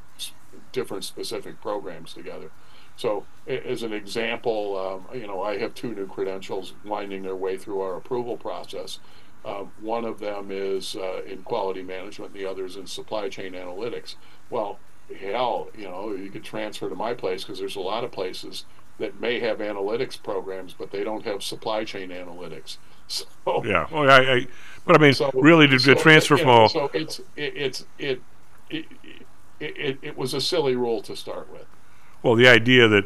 different 0.73 1.05
specific 1.05 1.61
programs 1.61 2.13
together. 2.13 2.51
So, 2.97 3.27
as 3.47 3.83
an 3.83 3.93
example, 3.93 5.05
um, 5.11 5.19
you 5.19 5.27
know, 5.27 5.43
I 5.43 5.59
have 5.59 5.75
two 5.75 5.95
new 5.95 6.07
credentials 6.07 6.73
winding 6.85 7.23
their 7.23 7.37
way 7.37 7.59
through 7.59 7.83
our 7.83 7.97
approval 7.97 8.37
process. 8.39 8.99
Um, 9.47 9.71
one 9.81 10.05
of 10.05 10.19
them 10.19 10.49
is 10.51 10.97
uh, 10.97 11.23
in 11.25 11.43
quality 11.43 11.83
management, 11.83 12.33
the 12.35 12.45
other 12.45 12.67
is 12.67 12.75
in 12.77 12.87
supply 12.89 13.29
chain 13.29 13.53
analytics. 13.53 14.17
Well, 14.51 14.81
hell, 15.21 15.69
you 15.79 15.85
know, 15.85 16.13
you 16.13 16.31
could 16.31 16.43
transfer 16.43 16.89
to 16.89 16.97
my 16.97 17.15
place 17.15 17.45
because 17.45 17.61
there's 17.61 17.77
a 17.77 17.81
lot 17.81 18.03
of 18.03 18.11
places 18.11 18.65
that 18.99 19.21
may 19.21 19.39
have 19.39 19.59
analytics 19.59 20.21
programs, 20.21 20.73
but 20.73 20.91
they 20.91 21.05
don't 21.05 21.25
have 21.25 21.43
supply 21.45 21.85
chain 21.85 22.11
analytics. 22.11 22.79
So 23.09 23.25
Yeah. 23.65 23.87
Oh, 23.93 24.03
I, 24.05 24.33
I 24.35 24.47
but 24.85 24.97
I 24.97 24.99
mean, 24.99 25.15
so- 25.15 25.31
really, 25.33 25.69
to, 25.69 25.75
to 25.79 25.81
so, 25.81 25.95
transfer 25.95 26.37
from 26.37 26.49
all- 26.49 26.69
so 26.69 26.91
it's 26.93 27.21
it, 27.37 27.57
it's 27.57 27.87
it 28.01 28.21
it, 28.69 28.87
it 29.61 29.77
it 29.79 29.99
it 30.03 30.19
was 30.19 30.35
a 30.35 30.41
silly 30.41 30.75
rule 30.75 31.03
to 31.03 31.15
start 31.15 31.49
with. 31.53 31.67
Well, 32.25 32.35
the 32.35 32.49
idea 32.49 32.89
that 32.89 33.05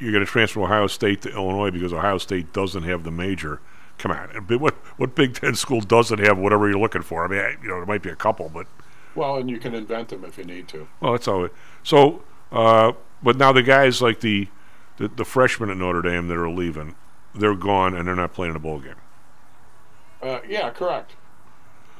you're 0.00 0.10
going 0.10 0.24
to 0.24 0.28
transfer 0.30 0.60
Ohio 0.60 0.88
State 0.88 1.22
to 1.22 1.30
Illinois 1.30 1.70
because 1.70 1.92
Ohio 1.92 2.18
State 2.18 2.52
doesn't 2.52 2.82
have 2.82 3.04
the 3.04 3.12
major. 3.12 3.60
Come 3.98 4.12
on, 4.12 4.28
what 4.58 4.74
what 4.98 5.14
Big 5.14 5.34
Ten 5.34 5.54
school 5.54 5.80
doesn't 5.80 6.18
have 6.18 6.36
whatever 6.38 6.68
you're 6.68 6.78
looking 6.78 7.02
for? 7.02 7.24
I 7.24 7.28
mean, 7.28 7.40
I, 7.40 7.50
you 7.62 7.68
know, 7.68 7.76
there 7.76 7.86
might 7.86 8.02
be 8.02 8.10
a 8.10 8.16
couple, 8.16 8.48
but 8.48 8.66
Well, 9.14 9.36
and 9.36 9.48
you 9.50 9.58
can 9.58 9.74
invent 9.74 10.08
them 10.08 10.24
if 10.24 10.36
you 10.38 10.44
need 10.44 10.68
to. 10.68 10.88
well, 11.00 11.12
that's 11.12 11.28
all. 11.28 11.44
It, 11.46 11.52
so, 11.82 12.22
uh, 12.52 12.92
but 13.22 13.36
now 13.36 13.52
the 13.52 13.62
guys 13.62 14.02
like 14.02 14.20
the, 14.20 14.48
the 14.98 15.08
the 15.08 15.24
freshmen 15.24 15.70
at 15.70 15.76
Notre 15.78 16.02
Dame 16.02 16.28
that 16.28 16.36
are 16.36 16.50
leaving, 16.50 16.94
they're 17.34 17.54
gone 17.54 17.94
and 17.96 18.06
they're 18.06 18.16
not 18.16 18.32
playing 18.34 18.50
in 18.50 18.56
a 18.56 18.60
bowl 18.60 18.80
game. 18.80 18.96
Uh, 20.22 20.40
yeah, 20.46 20.70
correct. 20.70 21.16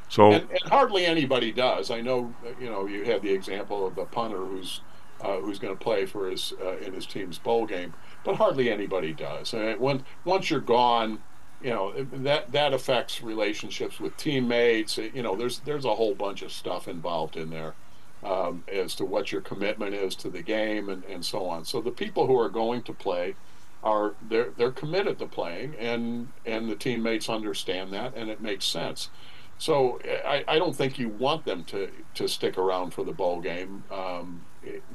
So 0.08 0.32
and, 0.32 0.50
and 0.50 0.60
hardly 0.66 1.04
anybody 1.06 1.52
does. 1.52 1.90
I 1.90 2.00
know, 2.00 2.34
you 2.60 2.70
know, 2.70 2.86
you 2.86 3.04
had 3.04 3.22
the 3.22 3.32
example 3.32 3.86
of 3.86 3.94
the 3.96 4.04
punter 4.04 4.44
who's 4.44 4.80
uh, 5.20 5.38
who's 5.38 5.58
going 5.58 5.76
to 5.76 5.82
play 5.82 6.06
for 6.06 6.28
his 6.30 6.52
uh, 6.62 6.76
in 6.78 6.92
his 6.92 7.06
team's 7.06 7.38
bowl 7.38 7.66
game, 7.66 7.94
but 8.24 8.36
hardly 8.36 8.70
anybody 8.70 9.12
does. 9.12 9.52
And 9.54 9.80
when 9.80 10.04
once 10.24 10.50
you're 10.50 10.60
gone, 10.60 11.22
you 11.66 11.72
know 11.72 11.92
that 12.22 12.52
that 12.52 12.72
affects 12.72 13.20
relationships 13.20 13.98
with 13.98 14.16
teammates. 14.16 14.98
You 14.98 15.20
know, 15.20 15.34
there's 15.34 15.58
there's 15.60 15.84
a 15.84 15.96
whole 15.96 16.14
bunch 16.14 16.42
of 16.42 16.52
stuff 16.52 16.86
involved 16.86 17.36
in 17.36 17.50
there 17.50 17.74
um, 18.22 18.62
as 18.72 18.94
to 18.94 19.04
what 19.04 19.32
your 19.32 19.40
commitment 19.40 19.92
is 19.92 20.14
to 20.16 20.30
the 20.30 20.42
game 20.42 20.88
and, 20.88 21.02
and 21.06 21.24
so 21.24 21.46
on. 21.46 21.64
So 21.64 21.80
the 21.80 21.90
people 21.90 22.28
who 22.28 22.38
are 22.38 22.48
going 22.48 22.82
to 22.84 22.92
play 22.92 23.34
are 23.82 24.14
they're 24.28 24.50
they're 24.56 24.70
committed 24.70 25.18
to 25.18 25.26
playing, 25.26 25.74
and 25.80 26.28
and 26.46 26.70
the 26.70 26.76
teammates 26.76 27.28
understand 27.28 27.92
that, 27.92 28.14
and 28.14 28.30
it 28.30 28.40
makes 28.40 28.64
sense. 28.64 29.10
So 29.58 29.98
I, 30.24 30.44
I 30.46 30.58
don't 30.60 30.76
think 30.76 31.00
you 31.00 31.08
want 31.08 31.46
them 31.46 31.64
to, 31.64 31.90
to 32.14 32.28
stick 32.28 32.58
around 32.58 32.92
for 32.92 33.02
the 33.02 33.12
bowl 33.12 33.40
game, 33.40 33.82
um, 33.90 34.44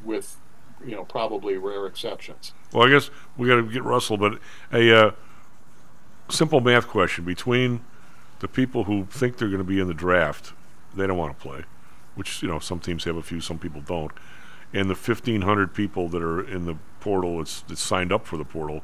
with 0.05 0.38
you 0.86 0.95
know 0.95 1.03
probably 1.03 1.57
rare 1.57 1.86
exceptions. 1.86 2.53
Well, 2.72 2.88
I 2.88 2.89
guess 2.89 3.09
we 3.36 3.49
got 3.49 3.57
to 3.57 3.63
get 3.63 3.84
Russell, 3.84 4.15
but 4.15 4.39
a 4.72 5.07
uh, 5.07 5.11
simple 6.32 6.61
math 6.61 6.88
question 6.88 7.25
between 7.25 7.82
the 8.39 8.47
people 8.47 8.86
who 8.86 9.05
think 9.05 9.38
they're 9.38 9.49
going 9.49 9.59
to 9.59 9.63
be 9.63 9.79
in 9.79 9.88
the 9.88 9.93
draft, 9.93 10.53
they 10.95 11.07
don't 11.07 11.17
want 11.17 11.38
to 11.38 11.41
play, 11.41 11.63
which 12.15 12.41
you 12.41 12.47
know 12.47 12.59
some 12.59 12.79
teams 12.79 13.03
have 13.03 13.15
a 13.15 13.21
few, 13.21 13.39
some 13.39 13.59
people 13.59 13.82
don't, 13.82 14.11
and 14.73 14.89
the 14.89 14.95
1,500 14.95 15.73
people 15.73 16.07
that 16.09 16.21
are 16.21 16.41
in 16.41 16.65
the 16.65 16.75
portal 16.99 17.38
that's, 17.38 17.61
that's 17.61 17.82
signed 17.82 18.11
up 18.11 18.25
for 18.25 18.38
the 18.38 18.45
portal. 18.45 18.84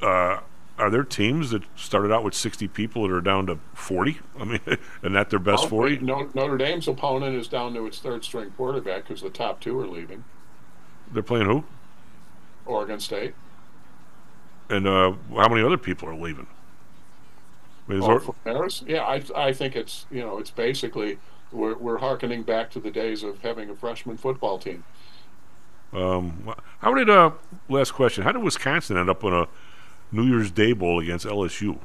Uh, 0.00 0.40
are 0.78 0.90
there 0.90 1.04
teams 1.04 1.50
that 1.50 1.62
started 1.74 2.12
out 2.12 2.22
with 2.22 2.34
60 2.34 2.68
people 2.68 3.08
that 3.08 3.14
are 3.14 3.20
down 3.20 3.46
to 3.46 3.58
40? 3.74 4.18
I 4.38 4.44
mean, 4.44 4.60
and 5.02 5.14
that 5.14 5.30
their 5.30 5.38
best 5.38 5.68
40? 5.68 5.98
No- 5.98 6.30
Notre 6.34 6.58
Dame's 6.58 6.86
opponent 6.86 7.34
is 7.34 7.48
down 7.48 7.74
to 7.74 7.86
its 7.86 7.98
third 7.98 8.24
string 8.24 8.50
quarterback 8.56 9.06
because 9.06 9.22
the 9.22 9.30
top 9.30 9.60
two 9.60 9.78
are 9.80 9.86
leaving. 9.86 10.24
They're 11.10 11.22
playing 11.22 11.46
who? 11.46 11.64
Oregon 12.66 13.00
State. 13.00 13.34
And 14.68 14.86
uh, 14.86 15.12
how 15.34 15.48
many 15.48 15.62
other 15.62 15.76
people 15.78 16.08
are 16.08 16.14
leaving? 16.14 16.46
I 17.88 17.92
mean, 17.92 18.02
is 18.02 18.08
Oh, 18.08 18.34
Harris? 18.44 18.82
Yeah, 18.86 19.04
I 19.04 19.22
I 19.34 19.52
think 19.52 19.76
it's 19.76 20.06
you 20.10 20.20
know 20.20 20.38
it's 20.38 20.50
basically 20.50 21.18
we're 21.52 21.76
we're 21.76 21.98
harkening 21.98 22.42
back 22.42 22.70
to 22.72 22.80
the 22.80 22.90
days 22.90 23.22
of 23.22 23.40
having 23.42 23.70
a 23.70 23.74
freshman 23.76 24.16
football 24.16 24.58
team. 24.58 24.82
Um, 25.92 26.52
how 26.80 26.92
did 26.94 27.08
uh 27.08 27.30
last 27.68 27.92
question? 27.92 28.24
How 28.24 28.32
did 28.32 28.42
Wisconsin 28.42 28.96
end 28.96 29.08
up 29.08 29.22
on 29.22 29.32
a 29.32 29.46
New 30.10 30.24
Year's 30.24 30.50
Day 30.50 30.72
bowl 30.72 30.98
against 30.98 31.24
LSU? 31.26 31.78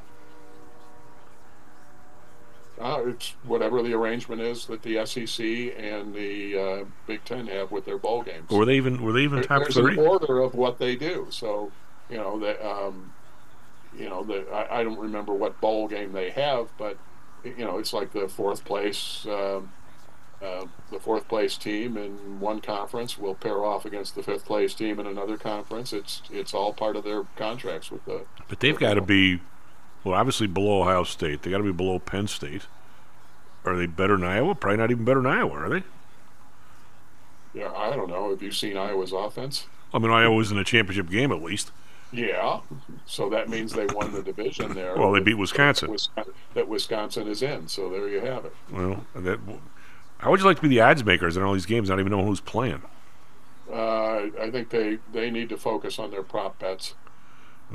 Uh, 2.79 3.03
it's 3.05 3.35
whatever 3.43 3.83
the 3.83 3.93
arrangement 3.93 4.41
is 4.41 4.65
that 4.65 4.81
the 4.81 5.05
SEC 5.05 5.45
and 5.77 6.15
the 6.15 6.57
uh, 6.81 6.85
Big 7.05 7.23
Ten 7.25 7.45
have 7.45 7.71
with 7.71 7.85
their 7.85 7.99
bowl 7.99 8.23
games. 8.23 8.45
Or 8.49 8.59
were 8.59 8.65
they 8.65 8.73
even 8.75 9.03
were 9.03 9.13
they 9.13 9.21
even 9.21 9.35
There- 9.39 9.43
top 9.47 9.61
There's 9.61 9.75
thirty? 9.75 9.99
an 10.01 10.07
order 10.07 10.39
of 10.39 10.55
what 10.55 10.79
they 10.79 10.95
do. 10.95 11.27
So, 11.29 11.71
you 12.11 12.17
know 12.17 12.39
that 12.39 12.63
um, 12.63 13.13
you 13.97 14.09
know 14.09 14.23
the 14.23 14.45
I, 14.51 14.79
I 14.79 14.83
don't 14.83 14.99
remember 14.99 15.33
what 15.33 15.59
bowl 15.61 15.87
game 15.87 16.11
they 16.11 16.29
have, 16.31 16.69
but 16.77 16.97
you 17.43 17.65
know 17.65 17.77
it's 17.77 17.93
like 17.93 18.11
the 18.11 18.27
fourth 18.27 18.65
place. 18.65 19.25
Um, 19.27 19.71
uh, 20.41 20.65
the 20.89 20.99
fourth 20.99 21.27
place 21.27 21.55
team 21.55 21.95
in 21.97 22.39
one 22.39 22.61
conference 22.61 23.15
will 23.15 23.35
pair 23.35 23.63
off 23.63 23.85
against 23.85 24.15
the 24.15 24.23
fifth 24.23 24.43
place 24.43 24.73
team 24.73 24.99
in 24.99 25.05
another 25.05 25.37
conference. 25.37 25.93
It's 25.93 26.23
it's 26.31 26.53
all 26.53 26.73
part 26.73 26.95
of 26.95 27.03
their 27.03 27.23
contracts 27.35 27.91
with 27.91 28.03
the. 28.05 28.25
But 28.49 28.59
they've 28.59 28.77
got 28.77 28.95
to 28.95 29.01
be 29.01 29.39
well, 30.03 30.15
obviously 30.15 30.47
below 30.47 30.81
Ohio 30.81 31.03
State. 31.03 31.43
They 31.43 31.51
got 31.51 31.59
to 31.59 31.63
be 31.63 31.71
below 31.71 31.99
Penn 31.99 32.27
State. 32.27 32.63
Are 33.63 33.75
they 33.75 33.85
better 33.85 34.17
than 34.17 34.25
Iowa? 34.25 34.55
Probably 34.55 34.77
not 34.77 34.89
even 34.89 35.05
better 35.05 35.21
than 35.21 35.31
Iowa, 35.31 35.53
are 35.53 35.69
they? 35.69 35.83
Yeah, 37.53 37.71
I 37.73 37.95
don't 37.95 38.09
know. 38.09 38.31
Have 38.31 38.41
you 38.41 38.51
seen 38.51 38.77
Iowa's 38.77 39.11
offense? 39.11 39.67
I 39.93 39.99
mean, 39.99 40.09
Iowa's 40.09 40.51
in 40.51 40.57
a 40.57 40.63
championship 40.63 41.09
game 41.09 41.31
at 41.31 41.43
least. 41.43 41.71
Yeah, 42.13 42.59
so 43.05 43.29
that 43.29 43.47
means 43.47 43.71
they 43.73 43.85
won 43.87 44.11
the 44.11 44.21
division 44.21 44.73
there. 44.73 44.95
Well, 44.97 45.11
they 45.13 45.21
beat 45.21 45.35
Wisconsin. 45.37 45.91
Wisconsin- 45.91 46.33
That 46.55 46.67
Wisconsin 46.67 47.27
is 47.27 47.41
in. 47.41 47.67
So 47.69 47.89
there 47.89 48.07
you 48.09 48.19
have 48.19 48.43
it. 48.45 48.53
Well, 48.71 49.05
that. 49.15 49.39
How 50.17 50.29
would 50.29 50.39
you 50.41 50.45
like 50.45 50.57
to 50.57 50.61
be 50.61 50.67
the 50.67 50.81
odds 50.81 51.03
makers 51.05 51.37
in 51.37 51.43
all 51.43 51.53
these 51.53 51.65
games? 51.65 51.89
Not 51.89 51.99
even 51.99 52.11
know 52.11 52.23
who's 52.25 52.41
playing. 52.41 52.81
Uh, 53.71 54.27
I 54.39 54.49
think 54.51 54.69
they, 54.69 54.99
they 55.13 55.31
need 55.31 55.49
to 55.49 55.57
focus 55.57 55.97
on 55.99 56.11
their 56.11 56.23
prop 56.23 56.59
bets. 56.59 56.95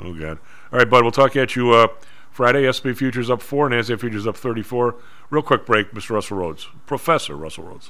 Oh 0.01 0.13
God! 0.13 0.37
All 0.71 0.77
right, 0.79 0.87
bud. 0.89 1.01
We'll 1.01 1.11
talk 1.11 1.35
at 1.35 1.55
you 1.55 1.71
uh, 1.71 1.87
Friday. 2.29 2.71
SP 2.71 2.93
futures 2.93 3.31
up 3.31 3.41
four, 3.41 3.67
Nasdaq 3.69 3.99
futures 3.99 4.27
up 4.27 4.37
thirty-four. 4.37 4.95
Real 5.31 5.41
quick 5.41 5.65
break, 5.65 5.91
Mr. 5.91 6.11
Russell 6.11 6.37
Rhoads, 6.37 6.67
Professor 6.85 7.35
Russell 7.35 7.63
Rhoads. 7.63 7.89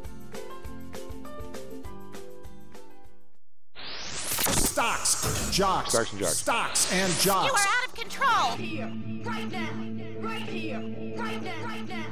Stocks, 4.71 5.49
jocks, 5.51 5.91
Stocks 5.91 6.11
and 6.13 6.19
jocks. 6.21 6.37
stocks 6.37 6.93
and 6.93 7.13
jocks. 7.19 7.47
You 7.47 7.53
are 7.53 7.59
out 7.59 7.87
of 7.87 7.93
control. 7.93 8.51
Here, 8.55 8.89
right 9.25 9.51
now, 9.51 10.25
right 10.25 10.41
here, 10.43 10.79
right 11.17 11.43
now, 11.43 11.65
right 11.65 11.89
now. 11.89 12.05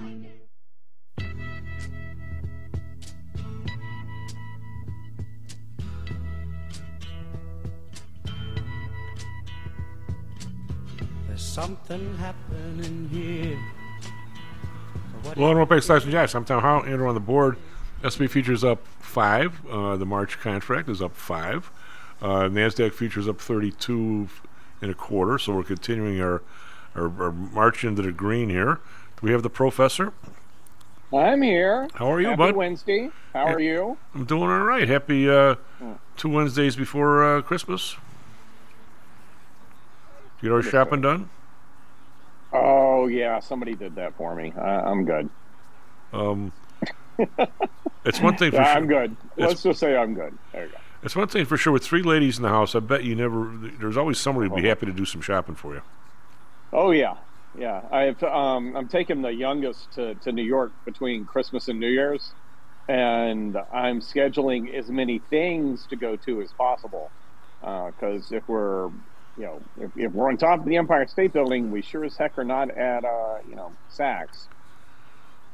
There's 11.27 11.41
something 11.41 12.17
happening 12.17 13.07
here. 13.09 13.57
Well, 15.37 15.57
and 15.57 15.69
back 15.69 15.81
Stocks 15.83 16.03
and 16.03 16.11
Jocks. 16.11 16.35
I'm 16.35 16.43
Tom 16.43 16.61
Howell, 16.61 16.85
Andrew 16.85 17.07
on 17.07 17.13
the 17.13 17.21
board. 17.21 17.55
SP 18.03 18.27
futures 18.27 18.65
up 18.65 18.85
five. 18.99 19.65
Uh, 19.69 19.95
the 19.95 20.05
March 20.05 20.39
contract 20.39 20.89
is 20.89 21.01
up 21.01 21.15
five. 21.15 21.71
Uh, 22.21 22.49
Nasdaq 22.49 22.93
futures 22.93 23.27
up 23.27 23.39
32 23.39 24.27
and 24.81 24.91
a 24.91 24.93
quarter. 24.93 25.37
So 25.37 25.55
we're 25.55 25.63
continuing 25.63 26.19
our, 26.21 26.41
our 26.95 27.23
our 27.23 27.31
march 27.31 27.83
into 27.83 28.01
the 28.01 28.11
green 28.11 28.49
here. 28.49 28.75
Do 28.75 29.27
we 29.27 29.31
have 29.31 29.43
the 29.43 29.49
professor? 29.49 30.13
I'm 31.13 31.41
here. 31.41 31.87
How 31.95 32.11
are 32.11 32.21
you, 32.21 32.27
Happy 32.27 32.37
bud? 32.37 32.55
Wednesday. 32.55 33.09
How 33.33 33.45
are 33.47 33.59
you? 33.59 33.97
I'm 34.13 34.25
doing 34.25 34.43
all 34.43 34.59
right. 34.63 34.87
Happy 34.87 35.29
uh, 35.29 35.55
Hmm. 35.79 35.93
two 36.17 36.29
Wednesdays 36.29 36.75
before 36.75 37.23
uh, 37.37 37.41
Christmas. 37.41 37.95
Get 40.41 40.51
our 40.51 40.61
shopping 40.61 41.01
done. 41.01 41.29
Oh 42.53 43.07
yeah, 43.07 43.39
somebody 43.39 43.75
did 43.75 43.95
that 43.95 44.15
for 44.15 44.35
me. 44.35 44.53
I, 44.57 44.81
I'm 44.81 45.05
good. 45.05 45.29
Um, 46.13 46.51
it's 48.05 48.19
one 48.21 48.37
thing 48.37 48.51
for 48.51 48.57
sure. 48.63 48.65
I'm 48.65 48.87
good. 48.87 49.15
Let's 49.37 49.63
just 49.63 49.79
say 49.79 49.95
I'm 49.97 50.13
good. 50.13 50.37
There 50.51 50.65
you 50.65 50.71
go. 50.71 50.77
It's 51.01 51.15
one 51.15 51.27
thing 51.27 51.45
for 51.45 51.55
sure. 51.57 51.71
With 51.73 51.83
three 51.83 52.01
ladies 52.03 52.37
in 52.37 52.43
the 52.43 52.49
house, 52.49 52.75
I 52.75 52.79
bet 52.79 53.03
you 53.03 53.15
never. 53.15 53.51
There's 53.79 53.97
always 53.97 54.17
somebody 54.19 54.47
Uh-huh. 54.47 54.55
who'd 54.55 54.63
be 54.63 54.69
happy 54.69 54.85
to 54.85 54.91
do 54.91 55.05
some 55.05 55.21
shopping 55.21 55.55
for 55.55 55.73
you. 55.73 55.81
Oh 56.73 56.91
yeah, 56.91 57.15
yeah. 57.57 57.81
I've 57.91 58.21
um, 58.23 58.75
I'm 58.75 58.87
taking 58.87 59.21
the 59.21 59.33
youngest 59.33 59.91
to, 59.93 60.15
to 60.15 60.31
New 60.31 60.43
York 60.43 60.71
between 60.85 61.25
Christmas 61.25 61.67
and 61.69 61.79
New 61.79 61.87
Year's, 61.89 62.33
and 62.89 63.57
I'm 63.71 64.01
scheduling 64.01 64.73
as 64.73 64.89
many 64.89 65.19
things 65.29 65.85
to 65.89 65.95
go 65.95 66.15
to 66.17 66.41
as 66.41 66.51
possible. 66.51 67.11
Because 67.61 68.31
if 68.31 68.47
we're, 68.47 68.87
you 69.37 69.43
know, 69.43 69.61
if, 69.79 69.91
if 69.97 70.11
we're 70.13 70.29
on 70.29 70.37
top 70.37 70.59
of 70.59 70.65
the 70.65 70.77
Empire 70.77 71.07
State 71.07 71.33
Building, 71.33 71.71
we 71.71 71.81
sure 71.81 72.05
as 72.05 72.15
heck 72.17 72.37
are 72.37 72.43
not 72.45 72.69
at, 72.71 73.03
uh, 73.03 73.39
you 73.49 73.55
know, 73.55 73.73
Saks. 73.93 74.47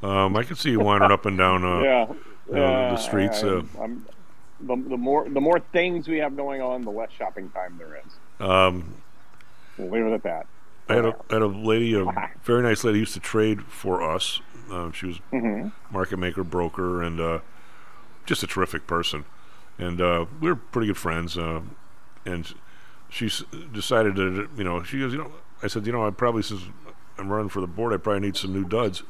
Um, 0.02 0.36
I 0.36 0.42
can 0.44 0.54
see 0.56 0.70
you 0.70 0.80
wandering 0.80 1.10
up 1.12 1.24
and 1.26 1.36
down. 1.38 1.64
Uh, 1.64 1.80
yeah, 2.52 2.56
uh, 2.56 2.90
the 2.90 2.96
streets. 2.96 3.42
I, 3.42 3.48
uh, 3.48 3.62
I'm, 3.80 4.06
the, 4.60 4.76
the 4.76 4.96
more 4.96 5.28
the 5.28 5.40
more 5.40 5.60
things 5.72 6.08
we 6.08 6.18
have 6.18 6.36
going 6.36 6.60
on, 6.62 6.82
the 6.82 6.90
less 6.90 7.10
shopping 7.16 7.50
time 7.50 7.76
there 7.78 7.96
is. 8.04 8.12
um, 8.40 8.94
We'll 9.78 9.90
leave 9.90 10.06
it 10.06 10.12
at 10.14 10.22
that. 10.22 10.46
I 10.88 10.94
had 10.94 11.04
a, 11.04 11.16
I 11.30 11.34
had 11.34 11.42
a 11.42 11.46
lady, 11.46 11.94
a 11.94 12.04
very 12.44 12.62
nice 12.62 12.82
lady, 12.84 13.00
used 13.00 13.14
to 13.14 13.20
trade 13.20 13.62
for 13.64 14.02
us. 14.02 14.40
Um, 14.70 14.92
she 14.92 15.06
was 15.06 15.20
Mhm. 15.32 15.72
market 15.90 16.18
maker, 16.18 16.42
broker, 16.44 17.02
and 17.02 17.20
uh, 17.20 17.40
just 18.24 18.42
a 18.42 18.46
terrific 18.46 18.86
person. 18.86 19.24
And 19.78 20.00
uh, 20.00 20.24
we 20.40 20.48
were 20.48 20.56
pretty 20.56 20.86
good 20.86 20.96
friends. 20.96 21.36
Uh, 21.36 21.60
and 22.24 22.54
she 23.10 23.26
s- 23.26 23.44
decided 23.72 24.16
to, 24.16 24.48
you 24.56 24.64
know, 24.64 24.82
she 24.82 24.98
goes, 25.00 25.12
you 25.12 25.18
know, 25.18 25.32
I 25.62 25.66
said, 25.66 25.86
you 25.86 25.92
know, 25.92 26.06
I 26.06 26.10
probably 26.10 26.42
since 26.42 26.62
I'm 27.18 27.28
running 27.28 27.48
for 27.50 27.60
the 27.60 27.66
board, 27.66 27.92
I 27.92 27.98
probably 27.98 28.20
need 28.20 28.36
some 28.36 28.52
new 28.54 28.64
duds. 28.64 29.02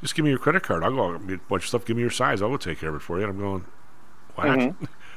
Just 0.00 0.14
give 0.14 0.24
me 0.24 0.30
your 0.30 0.38
credit 0.38 0.62
card. 0.62 0.84
I'll 0.84 0.94
go 0.94 1.18
get 1.18 1.40
a 1.40 1.42
bunch 1.48 1.64
of 1.64 1.68
stuff. 1.68 1.84
Give 1.84 1.96
me 1.96 2.02
your 2.02 2.10
size. 2.10 2.40
I'll 2.40 2.48
go 2.50 2.56
take 2.56 2.78
care 2.78 2.90
of 2.90 2.94
it 2.94 3.02
for 3.02 3.18
you. 3.18 3.24
And 3.24 3.32
I'm 3.32 3.38
going, 3.38 3.64
what? 4.34 4.46
Mhm. 4.46 4.74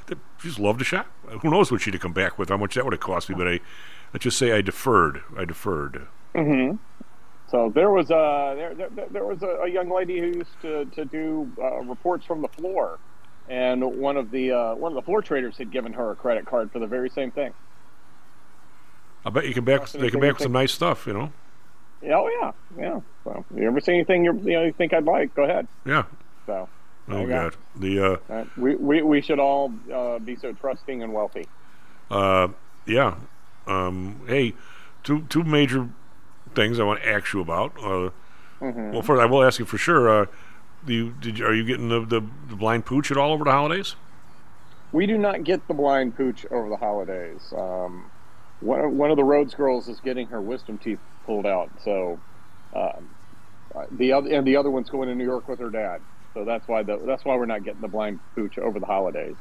She 0.09 0.16
just 0.47 0.59
loved 0.59 0.80
to 0.80 0.86
shot. 0.86 1.07
Who 1.41 1.49
knows 1.49 1.72
what 1.72 1.82
she'd 1.82 1.93
have 1.93 2.01
come 2.01 2.14
back 2.14 2.38
with? 2.38 2.49
How 2.49 2.57
much 2.57 2.76
that 2.76 2.84
would 2.84 2.93
have 2.93 2.99
cost 2.99 3.30
me? 3.30 3.36
But 3.36 3.47
I, 3.47 3.59
let's 4.14 4.24
just 4.24 4.38
say 4.38 4.51
I 4.51 4.61
deferred. 4.61 5.22
I 5.38 5.45
deferred. 5.45 6.07
hmm 6.36 6.72
So 7.49 7.72
there 7.74 7.89
was 7.89 8.09
a 8.11 8.53
there, 8.57 8.74
there, 8.76 9.07
there 9.09 9.26
was 9.26 9.41
a, 9.43 9.47
a 9.64 9.68
young 9.70 9.89
lady 9.89 10.20
who 10.20 10.28
used 10.28 10.61
to 10.61 10.86
to 10.86 11.05
do 11.05 11.51
uh, 11.61 11.82
reports 11.82 12.26
from 12.26 12.41
the 12.41 12.47
floor, 12.49 12.99
and 13.49 13.84
one 13.99 14.18
of 14.18 14.32
the 14.32 14.51
uh, 14.51 14.76
one 14.76 14.91
of 14.91 14.95
the 14.95 15.01
floor 15.03 15.22
traders 15.22 15.57
had 15.57 15.72
given 15.72 15.93
her 15.93 16.11
a 16.11 16.16
credit 16.16 16.45
card 16.45 16.72
for 16.72 16.80
the 16.80 16.88
very 16.88 17.09
same 17.09 17.32
thing. 17.32 17.53
I 19.26 19.30
bet 19.30 19.47
you 19.47 19.53
can 19.53 19.64
back. 19.64 19.88
They 19.89 20.09
can 20.09 20.20
back 20.20 20.34
with 20.34 20.43
some 20.43 20.51
nice 20.51 20.74
stuff. 20.74 21.07
You 21.07 21.14
know. 21.14 21.32
Yeah, 22.01 22.18
Oh 22.18 22.30
yeah, 22.41 22.51
yeah. 22.78 22.99
So 23.24 23.45
you 23.55 23.66
ever 23.68 23.80
see 23.80 23.93
anything 23.93 24.26
you 24.26 24.34
you 24.43 24.53
know 24.53 24.64
you 24.66 24.74
think 24.74 24.93
I'd 24.93 25.05
like? 25.05 25.34
Go 25.34 25.43
ahead. 25.43 25.68
Yeah. 25.86 26.03
So 26.45 26.68
Oh 27.10 27.22
you. 27.22 27.28
God. 27.28 27.56
The 27.76 28.20
uh, 28.30 28.45
we, 28.58 28.76
we 28.76 29.01
we 29.01 29.22
should 29.22 29.39
all 29.39 29.74
uh, 29.93 30.20
be 30.20 30.36
so 30.36 30.54
trusting 30.54 31.04
and 31.04 31.14
wealthy. 31.14 31.47
uh, 32.12 32.47
yeah. 32.86 33.16
Um, 33.68 34.22
hey, 34.28 34.54
two 35.04 35.24
two 35.30 35.43
major 35.43 35.89
things 36.56 36.80
I 36.80 36.84
want 36.84 37.01
to 37.01 37.10
ask 37.10 37.34
you 37.34 37.41
about. 37.41 37.74
Uh, 37.82 38.10
Mhm. 38.62 38.93
Well, 38.93 39.01
first 39.01 39.22
I 39.22 39.26
will 39.26 39.43
ask 39.43 39.60
you 39.60 39.66
for 39.66 39.78
sure. 39.78 40.08
Uh, 40.10 40.26
do 40.86 40.93
you, 40.93 41.14
did 41.20 41.38
you, 41.39 41.45
are 41.45 41.54
you 41.54 41.66
getting 41.66 41.89
the, 41.89 41.99
the, 41.99 42.22
the 42.47 42.56
blind 42.56 42.86
pooch 42.86 43.12
at 43.12 43.18
all 43.18 43.34
over 43.34 43.43
the 43.43 43.51
holidays? 43.51 43.95
We 44.93 45.06
do 45.06 45.18
not 45.18 45.43
get 45.43 45.68
the 45.68 45.74
blind 45.74 46.16
pooch 46.16 46.45
over 46.49 46.70
the 46.70 46.78
holidays. 46.78 47.51
Um, 47.58 48.06
one, 48.62 48.80
of- 48.80 48.91
one 48.93 49.12
of 49.12 49.18
the 49.18 49.24
Rhoads 49.24 49.54
girls 49.54 49.89
is 49.89 49.99
getting 49.99 50.28
her 50.28 50.39
wisdom 50.41 50.78
teeth 50.78 50.99
pulled 51.26 51.45
out, 51.45 51.72
so 51.84 52.18
um, 52.74 53.10
uh, 53.76 53.86
the 53.91 54.14
other 54.14 54.32
and 54.34 54.47
the 54.47 54.56
other 54.56 54.72
one's 54.72 54.89
going 54.89 55.10
to 55.10 55.16
New 55.16 55.26
York 55.26 55.49
with 55.49 55.60
her 55.60 55.70
dad. 55.70 55.99
So 56.34 56.45
that's 56.45 56.67
why 56.67 56.84
the, 56.84 56.97
that's 57.05 57.23
why 57.25 57.36
we're 57.36 57.45
not 57.45 57.63
getting 57.63 57.81
the 57.81 57.88
blind 57.88 58.19
pooch 58.36 58.57
over 58.57 58.79
the 58.79 58.86
holidays. 58.86 59.36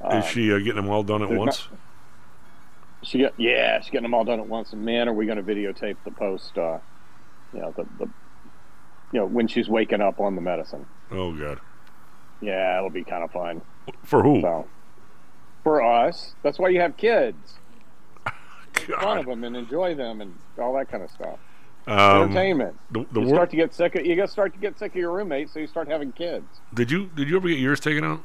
Um, 0.00 0.18
Is 0.18 0.24
she 0.26 0.52
uh, 0.52 0.58
getting 0.58 0.76
them 0.76 0.88
all 0.88 1.02
done 1.02 1.22
at 1.22 1.30
once? 1.30 1.68
She 3.02 3.18
get 3.18 3.34
yeah, 3.36 3.80
she's 3.80 3.90
getting 3.90 4.04
them 4.04 4.14
all 4.14 4.24
done 4.24 4.40
at 4.40 4.46
once. 4.46 4.72
And 4.72 4.84
man, 4.84 5.08
are 5.08 5.12
we 5.12 5.26
going 5.26 5.36
to 5.36 5.42
videotape 5.42 5.96
the 6.04 6.12
post? 6.12 6.56
Uh, 6.56 6.78
you 7.52 7.60
know 7.60 7.74
the, 7.76 7.86
the 7.98 8.10
you 9.12 9.20
know 9.20 9.26
when 9.26 9.48
she's 9.48 9.68
waking 9.68 10.00
up 10.00 10.20
on 10.20 10.36
the 10.36 10.40
medicine. 10.40 10.86
Oh 11.10 11.32
God. 11.32 11.58
Yeah, 12.40 12.78
it'll 12.78 12.90
be 12.90 13.04
kind 13.04 13.22
of 13.22 13.30
fun. 13.30 13.62
For 14.02 14.22
who? 14.22 14.40
So, 14.40 14.66
for 15.62 15.82
us, 15.82 16.34
that's 16.42 16.58
why 16.58 16.70
you 16.70 16.80
have 16.80 16.96
kids. 16.96 17.54
Make 18.76 18.98
fun 18.98 19.18
of 19.18 19.26
them 19.26 19.44
and 19.44 19.56
enjoy 19.56 19.94
them 19.94 20.20
and 20.20 20.34
all 20.58 20.74
that 20.74 20.90
kind 20.90 21.04
of 21.04 21.10
stuff. 21.10 21.38
Um, 21.86 21.98
Entertainment. 22.22 22.78
The, 22.92 23.04
the 23.12 23.20
you 23.20 23.26
wor- 23.26 23.36
start 23.36 23.50
to 23.50 23.56
get 23.56 23.74
sick. 23.74 23.94
Of, 23.96 24.06
you 24.06 24.14
got 24.14 24.26
to 24.26 24.32
start 24.32 24.52
to 24.54 24.58
get 24.60 24.78
sick 24.78 24.92
of 24.92 24.96
your 24.96 25.12
roommate, 25.12 25.50
so 25.50 25.58
you 25.58 25.66
start 25.66 25.88
having 25.88 26.12
kids. 26.12 26.44
did 26.74 26.90
you 26.90 27.10
did 27.16 27.28
you 27.28 27.36
ever 27.36 27.48
get 27.48 27.58
yours 27.58 27.80
taken 27.80 28.04
out? 28.04 28.22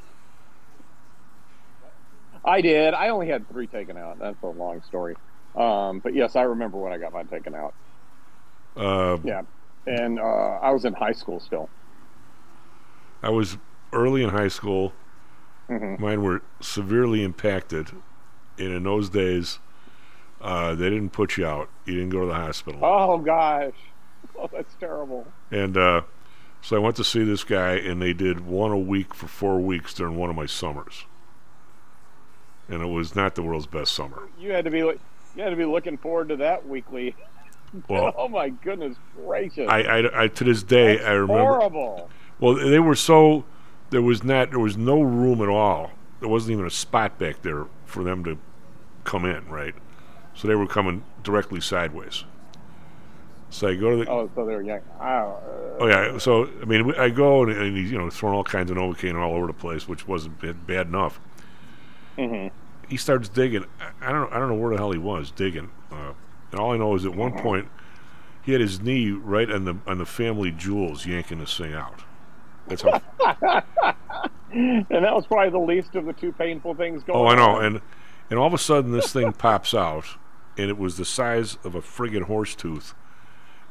I 2.44 2.60
did. 2.60 2.94
I 2.94 3.08
only 3.08 3.28
had 3.28 3.48
three 3.48 3.66
taken 3.66 3.96
out. 3.96 4.18
That's 4.18 4.40
a 4.42 4.46
long 4.46 4.82
story. 4.82 5.16
Um, 5.56 5.98
but 5.98 6.14
yes, 6.14 6.36
I 6.36 6.42
remember 6.42 6.78
when 6.78 6.92
I 6.92 6.98
got 6.98 7.12
mine 7.12 7.26
taken 7.26 7.54
out. 7.54 7.74
Uh, 8.76 9.18
Yeah, 9.24 9.42
and 9.86 10.20
uh, 10.20 10.22
I 10.22 10.70
was 10.70 10.84
in 10.84 10.92
high 10.94 11.12
school 11.12 11.40
still. 11.40 11.68
I 13.22 13.30
was 13.30 13.58
early 13.92 14.22
in 14.22 14.30
high 14.30 14.48
school. 14.48 14.92
Mhm. 15.68 15.98
Mine 15.98 16.22
were 16.22 16.42
severely 16.60 17.24
impacted, 17.24 17.90
and 18.56 18.68
in 18.72 18.84
those 18.84 19.10
days, 19.10 19.58
uh, 20.40 20.74
they 20.74 20.90
didn't 20.90 21.10
put 21.10 21.36
you 21.36 21.46
out. 21.46 21.68
You 21.84 21.94
didn't 21.94 22.10
go 22.10 22.20
to 22.20 22.26
the 22.26 22.34
hospital. 22.34 22.80
Oh 22.84 23.18
gosh, 23.18 23.72
oh 24.38 24.48
that's 24.52 24.74
terrible. 24.78 25.26
And 25.50 25.76
uh, 25.76 26.02
so 26.60 26.76
I 26.76 26.78
went 26.78 26.96
to 26.96 27.04
see 27.04 27.24
this 27.24 27.44
guy, 27.44 27.72
and 27.74 28.00
they 28.00 28.12
did 28.12 28.40
one 28.46 28.70
a 28.70 28.78
week 28.78 29.14
for 29.14 29.26
four 29.26 29.58
weeks 29.58 29.94
during 29.94 30.16
one 30.16 30.30
of 30.30 30.36
my 30.36 30.46
summers. 30.46 31.04
And 32.68 32.82
it 32.82 32.86
was 32.86 33.16
not 33.16 33.34
the 33.34 33.42
world's 33.42 33.66
best 33.66 33.94
summer. 33.94 34.28
You 34.38 34.52
had 34.52 34.64
to 34.66 34.70
be 34.70 34.82
like, 34.82 35.00
You 35.34 35.44
got 35.44 35.50
to 35.50 35.56
be 35.56 35.64
looking 35.64 35.96
forward 35.96 36.28
to 36.28 36.36
that 36.36 36.68
weekly. 36.68 37.16
Well- 37.88 38.14
oh 38.18 38.28
my 38.28 38.50
goodness 38.50 38.96
gracious! 39.16 39.68
I, 39.68 39.80
I, 39.82 40.24
I 40.24 40.28
to 40.28 40.44
this 40.44 40.62
day 40.62 41.02
I 41.02 41.12
remember. 41.12 41.42
horrible. 41.58 42.10
Well, 42.40 42.54
they 42.54 42.78
were 42.78 42.94
so 42.94 43.44
there 43.90 44.02
was 44.02 44.22
not 44.22 44.50
there 44.50 44.58
was 44.58 44.76
no 44.76 45.00
room 45.00 45.42
at 45.42 45.48
all. 45.48 45.90
There 46.20 46.28
wasn't 46.28 46.52
even 46.52 46.66
a 46.66 46.70
spot 46.70 47.18
back 47.18 47.42
there 47.42 47.66
for 47.86 48.02
them 48.04 48.24
to 48.24 48.38
come 49.04 49.24
in, 49.24 49.48
right? 49.48 49.74
So 50.38 50.46
they 50.46 50.54
were 50.54 50.68
coming 50.68 51.02
directly 51.24 51.60
sideways. 51.60 52.22
So 53.50 53.66
I 53.68 53.74
go 53.74 53.90
to 53.90 54.04
the 54.04 54.10
Oh, 54.10 54.30
so 54.36 54.46
they're 54.46 54.62
young. 54.62 54.80
Oh, 55.00 55.36
Oh 55.80 55.86
yeah, 55.88 56.18
so 56.18 56.48
I 56.62 56.64
mean, 56.64 56.94
I 56.94 57.08
go 57.08 57.42
and, 57.42 57.52
and 57.52 57.76
he's 57.76 57.90
you 57.90 57.98
know 57.98 58.08
throwing 58.08 58.36
all 58.36 58.44
kinds 58.44 58.70
of 58.70 58.76
novocaine 58.76 59.18
all 59.18 59.34
over 59.34 59.48
the 59.48 59.52
place, 59.52 59.88
which 59.88 60.06
wasn't 60.06 60.40
bad, 60.40 60.64
bad 60.66 60.86
enough. 60.86 61.18
hmm 62.16 62.48
He 62.88 62.96
starts 62.96 63.28
digging. 63.28 63.64
I, 63.80 64.08
I 64.08 64.12
don't 64.12 64.30
know. 64.30 64.36
I 64.36 64.38
don't 64.38 64.48
know 64.48 64.54
where 64.54 64.70
the 64.72 64.76
hell 64.78 64.92
he 64.92 64.98
was 64.98 65.32
digging. 65.32 65.70
Uh, 65.90 66.12
and 66.52 66.60
all 66.60 66.72
I 66.72 66.76
know 66.76 66.94
is 66.94 67.04
at 67.04 67.16
one 67.16 67.32
point 67.32 67.68
he 68.42 68.52
had 68.52 68.60
his 68.60 68.80
knee 68.80 69.10
right 69.10 69.50
on 69.50 69.64
the 69.64 69.76
on 69.88 69.98
the 69.98 70.06
family 70.06 70.52
jewels, 70.52 71.04
yanking 71.04 71.40
this 71.40 71.56
thing 71.56 71.72
out. 71.74 72.04
That's 72.68 72.82
how. 72.82 73.00
and 74.52 74.86
that 74.90 75.14
was 75.14 75.26
probably 75.26 75.50
the 75.50 75.58
least 75.58 75.94
of 75.96 76.04
the 76.06 76.12
two 76.12 76.32
painful 76.32 76.74
things 76.74 77.02
going. 77.02 77.18
oh, 77.18 77.26
I 77.26 77.34
know. 77.34 77.56
on. 77.56 77.64
And 77.64 77.80
and 78.30 78.38
all 78.38 78.46
of 78.46 78.54
a 78.54 78.58
sudden 78.58 78.92
this 78.92 79.12
thing 79.12 79.32
pops 79.32 79.72
out, 79.74 80.04
and 80.58 80.68
it 80.68 80.76
was 80.76 80.96
the 80.96 81.04
size 81.04 81.56
of 81.64 81.74
a 81.74 81.80
friggin' 81.80 82.24
horse 82.24 82.54
tooth. 82.54 82.94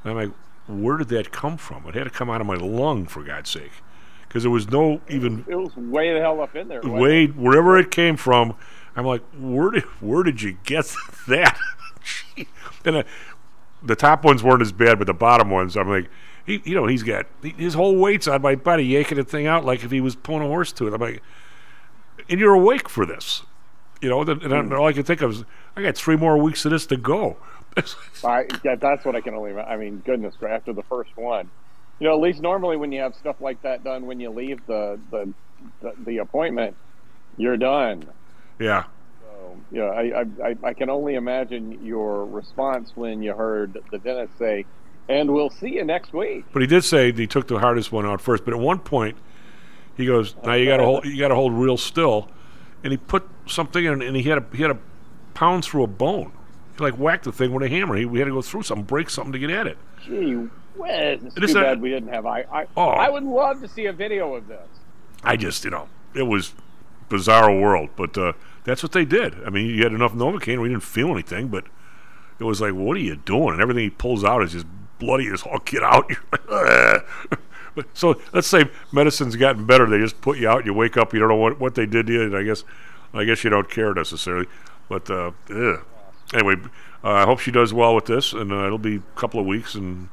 And 0.04 0.12
I'm 0.12 0.30
like, 0.30 0.36
where 0.68 0.98
did 0.98 1.10
that 1.10 1.32
come 1.32 1.58
from? 1.58 1.86
It 1.88 1.96
had 1.96 2.06
to 2.06 2.10
come 2.10 2.30
out 2.30 2.42
of 2.42 2.48
my 2.48 2.56
lung, 2.56 3.06
for 3.06 3.24
God's 3.24 3.50
sake, 3.50 3.72
because 4.28 4.44
there 4.44 4.52
was 4.52 4.70
no 4.70 5.02
even 5.10 5.46
it 5.48 5.56
was 5.56 5.76
way 5.76 6.14
the 6.14 6.20
hell 6.20 6.42
up 6.42 6.56
in 6.56 6.68
there. 6.68 6.82
way 6.82 7.28
wherever 7.28 7.78
it 7.78 7.92
came 7.92 8.18
from. 8.18 8.56
I'm 8.96 9.06
like, 9.06 9.22
where 9.38 9.70
did 9.70 9.84
where 10.02 10.24
did 10.24 10.42
you 10.42 10.58
get 10.64 10.92
that? 11.28 11.58
And 12.86 12.96
uh, 12.98 13.04
the 13.84 13.98
top 13.98 14.24
ones 14.24 14.42
weren't 14.42 14.62
as 14.62 14.72
bad, 14.72 14.98
but 14.98 15.08
the 15.08 15.14
bottom 15.14 15.50
ones, 15.50 15.76
I'm 15.76 15.90
like, 15.90 16.10
he, 16.46 16.62
you 16.64 16.74
know, 16.74 16.88
he's 16.88 17.04
got 17.04 17.26
his 17.42 17.74
whole 17.74 17.98
weight's 17.98 18.28
on 18.28 18.42
my 18.42 18.56
body, 18.56 18.86
yanking 18.86 19.18
the 19.18 19.26
thing 19.26 19.46
out 19.46 19.66
like 19.66 19.84
if 19.84 19.92
he 19.92 20.00
was 20.00 20.16
pulling 20.16 20.44
a 20.44 20.48
horse 20.48 20.72
to 20.74 20.88
it. 20.88 20.94
I'm 20.94 21.02
like, 21.02 21.22
and 22.30 22.40
you're 22.40 22.54
awake 22.54 22.88
for 22.88 23.06
this, 23.06 23.44
you 24.02 24.10
know? 24.10 24.22
And, 24.22 24.42
and 24.42 24.74
all 24.74 24.88
I 24.88 24.94
can 24.94 25.04
think 25.04 25.22
of 25.22 25.32
is, 25.32 25.46
I 25.78 25.84
got 25.84 25.96
three 25.96 26.16
more 26.16 26.38
weeks 26.40 26.66
of 26.66 26.72
this 26.72 26.88
to 26.88 26.98
go. 26.98 27.38
I, 28.24 28.48
yeah, 28.64 28.76
that's 28.76 29.06
what 29.06 29.16
I 29.16 29.22
can 29.22 29.36
only. 29.36 29.54
I 29.54 29.78
mean, 29.78 30.02
goodness, 30.04 30.34
after 30.42 30.74
the 30.74 30.82
first 30.82 31.16
one, 31.16 31.52
you 32.00 32.08
know, 32.08 32.16
at 32.16 32.20
least 32.20 32.42
normally 32.42 32.78
when 32.78 32.92
you 32.92 33.02
have 33.02 33.14
stuff 33.14 33.36
like 33.40 33.62
that 33.62 33.84
done, 33.84 34.08
when 34.08 34.20
you 34.20 34.32
leave 34.32 34.66
the 34.66 35.00
the 35.12 35.32
the, 35.82 35.94
the 36.04 36.18
appointment, 36.18 36.76
you're 37.38 37.58
done. 37.58 38.08
yeah. 38.60 38.86
So, 39.22 39.58
you 39.72 39.80
know, 39.80 39.90
I, 39.90 40.22
I 40.22 40.50
I 40.50 40.56
I 40.64 40.74
can 40.74 40.90
only 40.90 41.14
imagine 41.14 41.86
your 41.86 42.26
response 42.26 42.94
when 42.96 43.22
you 43.22 43.34
heard 43.34 43.78
the 43.92 44.00
dentist 44.00 44.36
say, 44.40 44.66
"And 45.08 45.32
we'll 45.32 45.52
see 45.52 45.76
you 45.76 45.84
next 45.86 46.12
week." 46.12 46.46
But 46.54 46.64
he 46.64 46.68
did 46.68 46.86
say 46.86 47.12
he 47.12 47.28
took 47.28 47.48
the 47.48 47.60
hardest 47.60 47.92
one 47.92 48.04
out 48.08 48.20
first. 48.20 48.46
But 48.46 48.56
at 48.56 48.60
one 48.60 48.80
point, 48.80 49.16
he 49.96 50.08
goes, 50.08 50.34
"Now 50.44 50.54
you 50.56 50.66
got 50.66 50.78
to 50.78 50.84
hold, 50.86 51.06
you 51.06 51.20
got 51.20 51.28
to 51.28 51.36
hold 51.36 51.54
real 51.54 51.78
still," 51.78 52.30
and 52.84 52.92
he 52.92 52.98
put 52.98 53.28
something 53.46 53.86
in, 53.86 54.02
and 54.02 54.16
he 54.16 54.24
had 54.24 54.40
a 54.40 54.46
he 54.56 54.64
had 54.64 54.72
a 54.72 54.78
pound 55.38 55.64
through 55.64 55.84
a 55.84 55.88
bone. 55.88 56.32
He 56.78 56.84
like 56.84 56.96
whacked 56.96 57.26
the 57.26 57.32
thing 57.32 57.54
with 57.54 57.64
a 57.64 57.70
hammer. 57.70 57.96
He 57.96 58.06
we 58.06 58.18
had 58.20 58.26
to 58.26 58.32
go 58.32 58.42
through 58.42 58.64
something, 58.64 58.86
break 58.86 59.10
something 59.10 59.34
to 59.34 59.40
get 59.40 59.52
at 59.52 59.68
it. 59.68 59.78
Gee 60.04 60.34
whiz! 60.76 61.20
It's 61.24 61.36
too 61.36 61.54
bad 61.54 61.80
we 61.80 61.90
didn't 61.90 62.10
have. 62.10 62.26
I 62.26 62.42
I, 62.52 62.66
Oh. 62.76 62.90
I 62.90 63.10
would 63.10 63.24
love 63.24 63.62
to 63.62 63.68
see 63.68 63.86
a 63.86 63.94
video 63.94 64.34
of 64.34 64.48
this. 64.48 64.68
I 65.24 65.36
just, 65.38 65.64
you 65.64 65.70
know, 65.72 65.90
it 66.16 66.24
was 66.24 66.54
bizarre 67.10 67.52
world, 67.56 67.90
but 67.96 68.18
uh, 68.18 68.34
that's 68.64 68.82
what 68.82 68.92
they 68.92 69.06
did. 69.06 69.36
I 69.46 69.50
mean, 69.50 69.68
you 69.68 69.84
had 69.84 69.94
enough 69.94 70.14
Novocaine, 70.14 70.62
we 70.62 70.70
didn't 70.70 70.84
feel 70.84 71.10
anything, 71.10 71.48
but 71.48 71.66
it 72.40 72.44
was 72.44 72.62
like, 72.62 72.74
what 72.74 72.98
are 72.98 73.02
you 73.02 73.16
doing? 73.16 73.54
And 73.54 73.62
everything 73.62 73.84
he 73.84 73.90
pulls 73.90 74.24
out 74.24 74.44
is 74.44 74.52
just 74.54 74.66
bloody 75.00 75.28
as 75.28 75.44
all 75.44 75.60
get 75.66 75.84
out. 75.84 76.10
You're 76.10 76.20
like, 76.32 76.42
"Ugh." 76.50 77.40
but 77.76 77.86
so 77.94 78.20
let's 78.34 78.48
say 78.48 78.66
medicine's 78.92 79.36
gotten 79.36 79.66
better. 79.66 79.88
They 79.88 80.00
just 80.00 80.20
put 80.22 80.38
you 80.38 80.50
out. 80.50 80.66
You 80.66 80.74
wake 80.74 80.98
up, 80.98 81.14
you 81.14 81.20
don't 81.20 81.30
know 81.30 81.36
what, 81.36 81.60
what 81.60 81.76
they 81.76 81.86
did 81.86 82.08
to 82.08 82.14
you. 82.14 82.22
And 82.24 82.36
I 82.38 82.44
guess, 82.44 82.64
I 83.14 83.24
guess 83.24 83.44
you 83.44 83.50
don't 83.50 83.70
care 83.70 83.94
necessarily. 83.94 84.48
But 84.90 85.10
uh, 85.10 85.32
ugh. 85.50 85.86
anyway, 86.34 86.56
uh, 87.04 87.12
I 87.12 87.26
hope 87.26 87.40
she 87.40 87.52
does 87.52 87.74
well 87.74 87.94
with 87.96 88.06
this, 88.06 88.34
and 88.34 88.52
uh, 88.52 88.66
it'll 88.66 88.78
be 88.78 88.96
a 88.98 89.20
couple 89.20 89.40
of 89.40 89.46
weeks. 89.46 89.76
And 89.76 90.10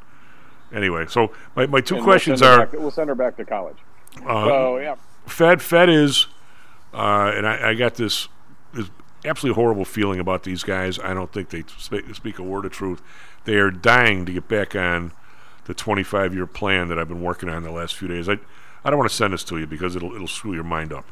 anyway, 0.72 1.06
so 1.08 1.32
my, 1.56 1.66
my 1.66 1.80
two 1.80 1.96
And 1.96 2.04
questions 2.04 2.40
we'll 2.40 2.50
are. 2.50 2.68
we'll 2.72 2.90
send 2.90 3.08
her 3.08 3.14
back 3.14 3.36
to 3.36 3.44
college. 3.44 3.78
Uh, 4.26 4.44
so 4.46 4.78
yeah, 4.78 4.96
Fed 5.26 5.62
Fed 5.62 5.88
is, 5.88 6.26
uh, 6.92 7.32
and 7.34 7.46
I, 7.46 7.70
I 7.70 7.74
got 7.74 7.94
this 7.94 8.28
this 8.72 8.90
absolutely 9.24 9.60
horrible 9.60 9.84
feeling 9.84 10.20
about 10.20 10.42
these 10.42 10.62
guys. 10.62 10.98
I 10.98 11.14
don't 11.14 11.32
think 11.32 11.48
they 11.50 11.64
speak, 11.78 12.14
speak 12.14 12.38
a 12.38 12.42
word 12.42 12.64
of 12.64 12.72
truth. 12.72 13.00
They 13.44 13.56
are 13.56 13.70
dying 13.70 14.26
to 14.26 14.32
get 14.32 14.48
back 14.48 14.74
on 14.76 15.12
the 15.64 15.74
25 15.74 16.34
year 16.34 16.46
plan 16.46 16.88
that 16.88 16.98
I've 16.98 17.08
been 17.08 17.22
working 17.22 17.48
on 17.48 17.62
the 17.62 17.70
last 17.70 17.94
few 17.96 18.08
days. 18.08 18.28
I 18.28 18.38
I 18.84 18.90
don't 18.90 18.98
want 18.98 19.08
to 19.10 19.16
send 19.16 19.32
this 19.32 19.44
to 19.44 19.58
you 19.58 19.66
because 19.66 19.96
it'll 19.96 20.14
it'll 20.14 20.28
screw 20.28 20.52
your 20.54 20.64
mind 20.64 20.92
up 20.92 21.10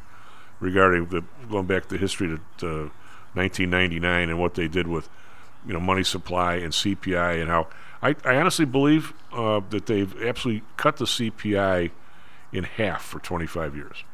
regarding 0.61 1.07
the 1.07 1.25
going 1.51 1.67
back 1.67 1.89
to 1.89 1.97
history 1.97 2.29
to, 2.29 2.41
to 2.59 2.91
1999 3.35 4.29
and 4.29 4.39
what 4.39 4.55
they 4.55 4.69
did 4.69 4.87
with 4.87 5.09
you 5.67 5.73
know 5.73 5.81
money 5.81 6.03
supply 6.05 6.57
and 6.57 6.73
CPI 6.73 7.41
and 7.41 7.49
how 7.49 7.69
I, 8.03 8.17
I 8.25 8.37
honestly 8.37 8.65
believe 8.65 9.13
uh, 9.33 9.61
that 9.71 9.87
they've 9.87 10.13
absolutely 10.23 10.65
cut 10.77 10.97
the 10.97 11.05
CPI 11.05 11.91
in 12.53 12.65
half 12.65 13.03
for 13.05 13.21
25 13.21 13.77
years. 13.77 14.05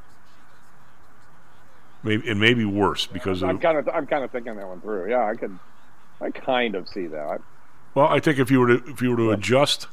Maybe 2.02 2.28
and 2.30 2.38
maybe 2.38 2.64
worse 2.64 3.06
because 3.06 3.42
I'm 3.42 3.56
of, 3.56 3.60
kind 3.62 3.78
of 3.78 3.88
I'm 3.88 4.06
kind 4.06 4.22
of 4.22 4.30
thinking 4.30 4.54
that 4.56 4.68
one 4.68 4.80
through. 4.80 5.10
Yeah, 5.10 5.24
I 5.26 5.34
could, 5.34 5.58
I 6.20 6.30
kind 6.30 6.76
of 6.76 6.88
see 6.88 7.06
that. 7.08 7.40
well, 7.94 8.06
I 8.06 8.20
think 8.20 8.38
if 8.38 8.50
you 8.52 8.60
were 8.60 8.68
to 8.68 8.88
if 8.88 9.02
you 9.02 9.10
were 9.10 9.16
to 9.16 9.30
adjust 9.32 9.88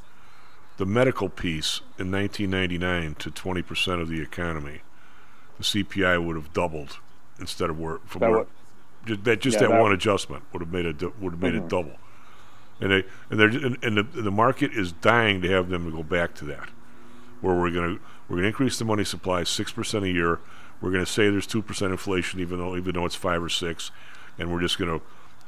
the 0.78 0.86
medical 0.86 1.30
piece 1.30 1.80
in 1.97 2.11
1999 2.11 3.15
to 3.15 3.32
20 3.32 3.61
percent 3.63 4.01
of 4.01 4.09
the 4.09 4.21
economy, 4.21 4.82
the 5.57 5.63
CPI 5.63 6.23
would 6.23 6.36
have 6.36 6.53
doubled 6.53 6.99
instead 7.39 7.71
of 7.71 7.80
where 7.80 7.97
from 8.05 8.19
That 8.19 8.30
where 8.30 8.39
would- 8.39 8.47
just 9.05 9.23
that 9.23 9.41
just 9.41 9.55
Yeah, 9.55 9.67
that, 9.67 9.73
that- 9.73 9.81
one 9.81 9.91
adjustment 9.91 10.43
would 10.53 10.61
have 10.61 10.71
made 10.71 10.85
it 10.85 11.01
would 11.21 11.33
have 11.33 11.41
made 11.41 11.53
Mhm. 11.53 11.57
it 11.65 11.69
double. 11.69 11.97
And 12.81 12.91
they 12.91 13.03
and 13.29 13.39
they're 13.39 13.47
and, 13.47 13.77
and 13.83 13.97
the 13.97 14.03
the 14.03 14.31
market 14.31 14.71
is 14.73 14.91
dying 14.91 15.41
to 15.41 15.49
have 15.49 15.69
them 15.69 15.89
go 15.91 16.03
back 16.03 16.33
to 16.35 16.45
that, 16.45 16.69
where 17.41 17.55
we're 17.55 17.71
gonna 17.71 17.97
we're 18.27 18.37
gonna 18.37 18.47
increase 18.47 18.77
the 18.77 18.85
money 18.85 19.03
supply 19.05 19.43
six 19.43 19.71
percent 19.71 20.03
a 20.03 20.09
year. 20.09 20.39
We're 20.81 20.91
gonna 20.91 21.05
say 21.05 21.29
there's 21.29 21.47
two 21.47 21.61
percent 21.61 21.91
inflation, 21.91 22.39
even 22.41 22.59
though 22.59 22.75
even 22.75 22.93
though 22.95 23.05
it's 23.05 23.15
five 23.15 23.41
or 23.41 23.47
six, 23.49 23.91
and 24.37 24.51
we're 24.51 24.59
just 24.59 24.77
gonna 24.77 24.99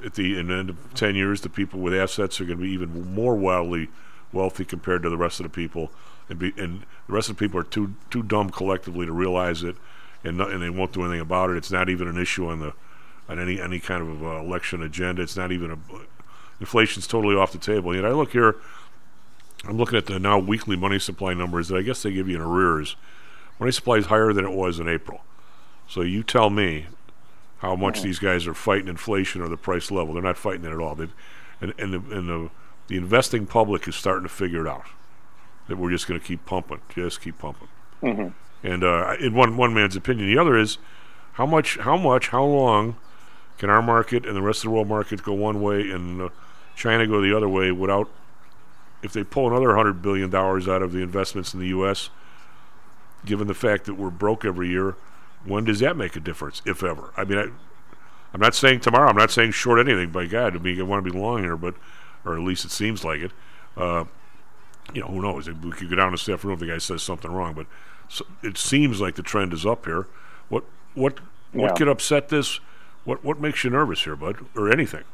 at 0.06 0.14
the, 0.14 0.38
in 0.38 0.48
the 0.48 0.54
end 0.54 0.70
of 0.70 0.94
ten 0.94 1.16
years, 1.16 1.42
the 1.42 1.50
people 1.50 1.80
with 1.82 1.94
assets 1.94 2.40
are 2.40 2.46
gonna 2.46 2.62
be 2.62 2.70
even 2.70 3.14
more 3.14 3.36
wildly 3.36 3.90
wealthy 4.32 4.64
compared 4.64 5.04
to 5.04 5.10
the 5.10 5.18
rest 5.18 5.40
of 5.42 5.44
the 5.44 5.50
people, 5.50 5.92
and 6.30 6.40
be 6.40 6.54
and 6.58 6.82
the 7.08 7.14
rest 7.14 7.30
of 7.30 7.36
the 7.36 7.40
people 7.46 7.60
are 7.60 7.64
too 7.64 7.94
too 8.10 8.24
dumb 8.24 8.50
collectively 8.52 9.06
to 9.06 9.12
realize 9.12 9.64
it, 9.64 9.76
and 10.24 10.38
not, 10.38 10.52
and 10.52 10.62
they 10.62 10.70
won't 10.70 10.94
do 10.94 11.02
anything 11.04 11.20
about 11.20 11.50
it. 11.50 11.58
It's 11.58 11.72
not 11.72 11.90
even 11.90 12.08
an 12.08 12.18
issue 12.18 12.48
on 12.48 12.60
the 12.62 12.74
on 13.30 13.40
any 13.40 13.60
any 13.60 13.80
kind 13.80 14.02
of 14.02 14.24
uh, 14.24 14.40
election 14.40 14.82
agenda. 14.82 15.22
It's 15.22 15.38
not 15.38 15.52
even 15.52 15.72
a 15.72 15.78
inflation's 16.60 17.08
totally 17.08 17.36
off 17.36 17.52
the 17.52 17.58
table. 17.58 17.96
Yet 17.96 18.06
I 18.06 18.12
look 18.12 18.32
here, 18.32 18.56
I'm 19.66 19.78
looking 19.78 19.98
at 19.98 20.06
the 20.06 20.20
now 20.20 20.40
weekly 20.40 20.76
money 20.76 21.00
supply 21.00 21.34
numbers 21.34 21.68
that 21.68 21.78
I 21.78 21.82
guess 21.82 22.02
they 22.04 22.12
give 22.12 22.28
you 22.28 22.36
in 22.36 22.42
arrears. 22.42 22.96
Money 23.60 23.72
supply 23.72 23.98
is 23.98 24.08
higher 24.08 24.34
than 24.34 24.46
it 24.46 24.52
was 24.52 24.80
in 24.80 24.88
April. 24.88 25.22
So 25.88 26.02
you 26.02 26.24
tell 26.24 26.50
me 26.50 26.88
how 27.60 27.76
much 27.76 28.02
these 28.02 28.20
guys 28.20 28.46
are 28.46 28.54
fighting 28.54 28.88
inflation 28.88 29.42
or 29.42 29.48
the 29.48 29.58
price 29.58 29.90
level. 29.90 30.14
They're 30.14 30.22
not 30.22 30.38
fighting 30.38 30.66
it 30.66 30.72
at 30.72 30.80
all. 30.80 30.96
They've, 30.96 31.14
and 31.62 31.74
and, 31.78 31.94
the, 31.94 32.16
and 32.16 32.30
the 32.30 32.50
the 32.88 32.98
investing 32.98 33.46
public 33.46 33.88
is 33.88 33.96
starting 33.96 34.24
to 34.24 34.30
figure 34.30 34.66
it 34.66 34.70
out 34.70 34.86
that 35.68 35.78
we're 35.78 35.92
just 35.92 36.08
going 36.08 36.20
to 36.20 36.26
keep 36.26 36.46
pumping, 36.46 36.80
just 36.90 37.22
keep 37.22 37.38
pumping. 37.38 37.68
Mhm. 38.02 38.34
And 38.64 38.84
uh, 38.84 39.16
in 39.20 39.34
one 39.34 39.58
one 39.58 39.74
man's 39.74 39.96
opinion, 39.96 40.28
the 40.28 40.40
other 40.40 40.58
is 40.58 40.78
how 41.34 41.46
much, 41.46 41.78
how 41.80 41.98
much, 41.98 42.30
how 42.30 42.44
long 42.44 42.96
can 43.58 43.70
our 43.70 43.82
market 43.82 44.26
and 44.26 44.36
the 44.36 44.42
rest 44.42 44.60
of 44.60 44.64
the 44.64 44.70
world 44.72 44.88
market 44.88 45.24
go 45.24 45.34
one 45.34 45.62
way 45.62 45.90
and 45.90 46.22
uh, 46.22 46.30
China 46.76 47.08
go 47.08 47.22
the 47.22 47.36
other 47.36 47.50
way 47.50 47.72
without, 47.72 48.10
if 49.02 49.14
they 49.14 49.24
pull 49.24 49.48
another 49.48 49.76
hundred 49.76 50.02
billion 50.02 50.30
dollars 50.30 50.68
out 50.68 50.82
of 50.82 50.92
the 50.92 51.00
investments 51.00 51.54
in 51.54 51.60
the 51.60 51.68
U.S., 51.68 52.10
given 53.26 53.48
the 53.48 53.54
fact 53.54 53.86
that 53.86 53.96
we're 53.96 54.10
broke 54.10 54.46
every 54.46 54.70
year, 54.70 54.96
when 55.44 55.64
does 55.64 55.80
that 55.80 55.98
make 55.98 56.16
a 56.16 56.20
difference, 56.20 56.62
if 56.66 56.84
ever? 56.84 57.12
I 57.18 57.24
mean, 57.24 57.38
I, 57.40 57.44
I'm 58.34 58.42
not 58.42 58.56
saying 58.56 58.82
tomorrow. 58.82 59.10
I'm 59.10 59.16
not 59.16 59.32
saying 59.32 59.52
short 59.52 59.80
anything. 59.80 60.12
By 60.12 60.26
God, 60.26 60.56
I 60.56 60.60
mean, 60.60 60.80
I 60.80 60.84
want 60.84 61.04
to 61.04 61.12
be 61.12 61.18
long 61.18 61.44
here, 61.44 61.58
but 61.58 61.76
or 62.26 62.36
at 62.36 62.42
least 62.42 62.66
it 62.66 62.72
seems 62.72 63.04
like 63.04 63.22
it. 63.22 63.32
Uh, 63.76 64.06
you 64.94 65.02
know, 65.02 65.08
who 65.08 65.22
knows? 65.22 65.50
We 65.50 65.72
could 65.72 65.90
go 65.90 65.96
down 65.96 66.12
to 66.12 66.18
staff 66.18 66.44
room 66.44 66.54
if 66.54 66.60
the 66.60 66.68
guy 66.68 66.78
says 66.78 67.02
something 67.04 67.32
wrong, 67.32 67.54
but 67.54 67.68
so 68.10 68.26
it 68.44 68.58
seems 68.58 69.02
like 69.02 69.16
the 69.16 69.24
trend 69.24 69.54
is 69.54 69.66
up 69.66 69.86
here. 69.86 70.08
What 70.50 70.64
what 70.94 71.20
what 71.54 71.72
Yeah. 71.72 71.74
could 71.76 71.88
upset 71.88 72.30
this? 72.30 72.60
What 73.08 73.24
what 73.24 73.40
makes 73.40 73.64
you 73.64 73.70
nervous 73.70 74.04
here, 74.04 74.18
bud, 74.18 74.36
or 74.54 74.70
anything? 74.70 75.06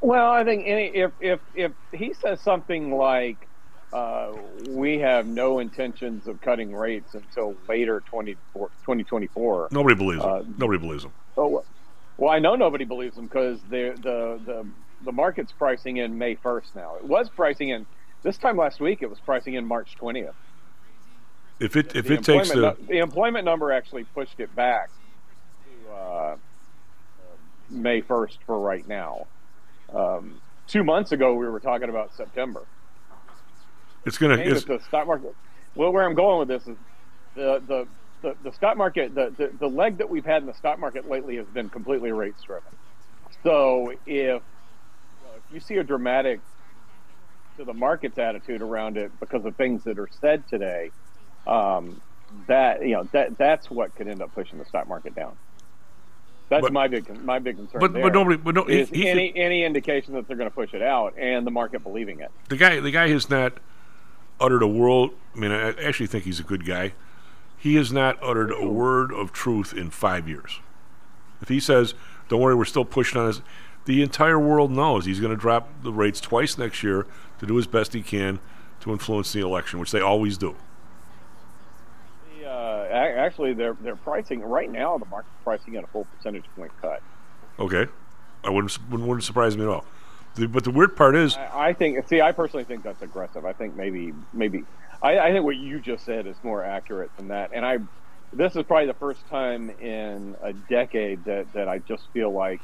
Well, 0.00 0.30
I 0.30 0.44
think 0.44 0.62
any 0.64 0.86
if 0.94 1.10
if 1.20 1.40
if 1.56 1.72
he 1.92 2.14
says 2.14 2.40
something 2.40 2.92
like, 2.92 3.48
uh, 3.92 4.32
"We 4.68 4.98
have 4.98 5.26
no 5.26 5.58
intentions 5.58 6.28
of 6.28 6.40
cutting 6.40 6.72
rates 6.72 7.14
until 7.14 7.56
later 7.68 8.00
24 8.06 8.68
2024," 8.68 9.68
Nobody 9.72 9.96
believes 9.96 10.22
Uh, 10.22 10.36
him. 10.42 10.54
Nobody 10.56 10.78
believes 10.78 11.02
him. 11.02 11.10
Oh, 11.36 11.64
well, 12.16 12.30
I 12.30 12.38
know 12.38 12.54
nobody 12.54 12.84
believes 12.84 13.18
him 13.18 13.24
because 13.26 13.60
the 13.70 13.98
the 14.00 14.40
the 14.46 14.66
the 15.04 15.10
market's 15.12 15.50
pricing 15.50 15.96
in 15.96 16.16
May 16.16 16.36
1st 16.36 16.76
now. 16.76 16.94
It 16.94 17.04
was 17.06 17.28
pricing 17.28 17.70
in 17.70 17.86
this 18.22 18.38
time 18.38 18.56
last 18.56 18.78
week. 18.78 19.02
It 19.02 19.10
was 19.10 19.18
pricing 19.18 19.54
in 19.54 19.66
March 19.66 19.96
20th. 20.00 20.32
If 21.58 21.74
it 21.74 21.96
if 21.96 22.06
the 22.06 22.14
it 22.14 22.22
takes 22.22 22.50
the 22.50 22.76
the 22.86 22.98
employment 22.98 23.44
number 23.44 23.72
actually 23.72 24.04
pushed 24.04 24.38
it 24.38 24.54
back 24.54 24.90
to 25.86 25.92
uh, 25.92 26.36
May 27.70 28.02
1st 28.02 28.38
for 28.46 28.58
right 28.58 28.86
now. 28.86 29.26
Um, 29.92 30.40
two 30.66 30.84
months 30.84 31.12
ago, 31.12 31.34
we 31.34 31.46
were 31.46 31.60
talking 31.60 31.88
about 31.88 32.14
September. 32.14 32.62
it's 34.04 34.18
gonna 34.18 34.36
Same 34.36 34.48
the 34.78 34.80
stock 34.84 35.06
market. 35.06 35.34
Well, 35.74 35.92
where 35.92 36.04
I'm 36.04 36.14
going 36.14 36.38
with 36.38 36.48
this 36.48 36.66
is 36.66 36.76
the 37.34 37.62
the, 37.66 37.86
the, 38.22 38.36
the 38.42 38.52
stock 38.52 38.76
market, 38.76 39.14
the, 39.14 39.32
the, 39.36 39.52
the 39.58 39.68
leg 39.68 39.98
that 39.98 40.08
we've 40.08 40.24
had 40.24 40.42
in 40.42 40.46
the 40.46 40.54
stock 40.54 40.78
market 40.78 41.08
lately 41.08 41.36
has 41.36 41.46
been 41.46 41.68
completely 41.68 42.12
rates 42.12 42.42
driven. 42.42 42.72
So 43.42 43.92
if, 44.06 44.42
if 44.42 45.52
you 45.52 45.60
see 45.60 45.76
a 45.76 45.84
dramatic 45.84 46.40
to 47.58 47.64
the 47.64 47.74
market's 47.74 48.18
attitude 48.18 48.62
around 48.62 48.96
it 48.96 49.12
because 49.20 49.44
of 49.44 49.56
things 49.56 49.84
that 49.84 49.98
are 49.98 50.08
said 50.20 50.46
today, 50.48 50.90
um, 51.46 52.00
that 52.48 52.82
you 52.82 52.94
know 52.94 53.04
that 53.12 53.38
that's 53.38 53.70
what 53.70 53.94
could 53.94 54.08
end 54.08 54.20
up 54.20 54.34
pushing 54.34 54.58
the 54.58 54.64
stock 54.64 54.88
market 54.88 55.14
down. 55.14 55.36
That's 56.48 56.62
But- 56.62 56.72
my 56.72 56.86
big 56.88 57.24
my 57.24 57.38
big 57.38 57.56
concern. 57.56 57.80
but- 57.80 57.92
but 57.92 58.12
nobody- 58.12 58.36
but 58.36 58.54
no- 58.54 58.64
he- 58.64 58.84
he 58.84 59.08
any 59.08 59.32
any 59.36 59.64
indication 59.64 60.14
that 60.14 60.28
they're 60.28 60.36
going 60.36 60.48
to 60.48 60.54
push 60.54 60.74
it 60.74 60.82
out 60.82 61.14
and 61.18 61.46
the 61.46 61.50
market 61.50 61.82
believing 61.82 62.20
it. 62.20 62.30
the 62.48 62.56
guy 62.56 62.78
the 62.80 62.90
guy 62.92 63.08
has 63.08 63.28
not 63.28 63.54
uttered 64.40 64.62
a 64.62 64.66
world 64.68 65.10
I 65.34 65.38
mean 65.38 65.50
I 65.50 65.70
actually 65.82 66.06
think 66.06 66.24
he's 66.24 66.38
a 66.40 66.44
good 66.44 66.64
guy. 66.64 66.92
He 67.58 67.74
has 67.76 67.92
not 67.92 68.16
uttered 68.22 68.52
a 68.52 68.66
word 68.68 69.12
of 69.12 69.32
truth 69.32 69.72
in 69.74 69.90
five 69.90 70.28
years. 70.28 70.60
If 71.42 71.48
he 71.48 71.58
says, 71.58 71.94
Don't 72.28 72.40
worry, 72.40 72.54
we're 72.54 72.64
still 72.64 72.84
pushing 72.84 73.20
on 73.20 73.26
this 73.28 73.40
the 73.86 74.02
entire 74.02 74.38
world 74.38 74.70
knows 74.72 75.04
he's 75.06 75.20
going 75.20 75.30
to 75.34 75.40
drop 75.40 75.68
the 75.82 75.92
rates 75.92 76.20
twice 76.20 76.58
next 76.58 76.82
year 76.82 77.06
to 77.38 77.46
do 77.46 77.54
his 77.56 77.66
best 77.68 77.92
he 77.92 78.02
can 78.02 78.40
to 78.80 78.90
influence 78.92 79.32
the 79.32 79.40
election, 79.40 79.78
which 79.78 79.90
they 79.92 80.00
always 80.00 80.36
do. 80.36 80.54
Uh, 82.46 82.86
actually, 82.90 83.54
they're 83.54 83.76
they're 83.80 83.96
pricing 83.96 84.40
right 84.40 84.70
now. 84.70 84.98
The 84.98 85.06
market's 85.06 85.34
pricing 85.42 85.76
at 85.76 85.84
a 85.84 85.86
full 85.88 86.04
percentage 86.04 86.44
point 86.56 86.72
cut. 86.80 87.02
Okay, 87.58 87.86
I 88.44 88.50
wouldn't 88.50 88.78
wouldn't, 88.90 89.08
wouldn't 89.08 89.24
surprise 89.24 89.56
me 89.56 89.64
at 89.64 89.68
all. 89.68 89.84
The, 90.36 90.46
but 90.46 90.64
the 90.64 90.70
weird 90.70 90.96
part 90.96 91.16
is, 91.16 91.36
I, 91.36 91.68
I 91.68 91.72
think. 91.72 92.06
See, 92.08 92.20
I 92.20 92.32
personally 92.32 92.64
think 92.64 92.82
that's 92.82 93.02
aggressive. 93.02 93.44
I 93.44 93.52
think 93.52 93.74
maybe 93.74 94.12
maybe. 94.32 94.64
I, 95.02 95.18
I 95.18 95.32
think 95.32 95.44
what 95.44 95.56
you 95.56 95.80
just 95.80 96.04
said 96.04 96.26
is 96.26 96.36
more 96.42 96.64
accurate 96.64 97.10
than 97.16 97.28
that. 97.28 97.50
And 97.52 97.66
I, 97.66 97.78
this 98.32 98.56
is 98.56 98.62
probably 98.64 98.86
the 98.86 98.94
first 98.94 99.26
time 99.28 99.70
in 99.80 100.36
a 100.42 100.52
decade 100.52 101.24
that 101.24 101.52
that 101.54 101.68
I 101.68 101.78
just 101.78 102.04
feel 102.12 102.30
like 102.30 102.60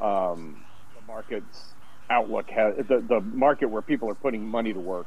um, 0.00 0.62
the 0.94 1.06
market's 1.06 1.74
outlook 2.10 2.48
has 2.50 2.76
the 2.86 3.00
the 3.00 3.20
market 3.20 3.66
where 3.66 3.82
people 3.82 4.08
are 4.10 4.14
putting 4.14 4.46
money 4.46 4.72
to 4.72 4.80
work 4.80 5.06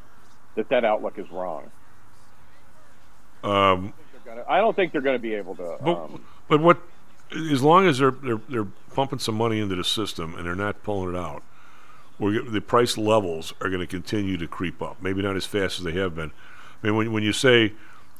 that 0.56 0.70
that 0.70 0.84
outlook 0.84 1.18
is 1.18 1.30
wrong. 1.32 1.70
um, 3.44 3.94
gonna- 4.30 4.46
I 4.48 4.60
don't 4.60 4.76
think 4.76 4.92
they're 4.92 5.02
going 5.02 5.16
to 5.18 5.22
be 5.22 5.34
able 5.36 5.56
to. 5.56 5.78
But, 5.82 5.98
Um, 5.98 6.24
but 6.48 6.60
what, 6.62 6.78
as 7.32 7.62
long 7.62 7.86
as 7.88 8.00
they're, 8.00 8.12
they're 8.12 8.42
they're 8.50 8.68
pumping 8.94 9.20
some 9.20 9.36
money 9.36 9.60
into 9.60 9.76
the 9.76 9.84
system 9.84 10.34
and 10.36 10.46
they're 10.46 10.56
not 10.56 10.82
pulling 10.84 11.14
it 11.16 11.18
out, 11.18 11.44
we're, 12.18 12.42
the 12.42 12.62
price 12.62 12.98
levels 12.98 13.54
are 13.62 13.70
going 13.70 13.82
to 13.82 13.88
continue 13.88 14.36
to 14.38 14.48
creep 14.48 14.82
up. 14.82 14.98
Maybe 15.02 15.22
not 15.22 15.36
as 15.36 15.46
fast 15.46 15.80
as 15.80 15.86
they 15.86 15.94
have 15.94 16.16
been. 16.16 16.32
I 16.84 16.88
mean, 16.88 16.96
when 16.96 17.12
when 17.14 17.24
you 17.24 17.34
say 17.34 17.74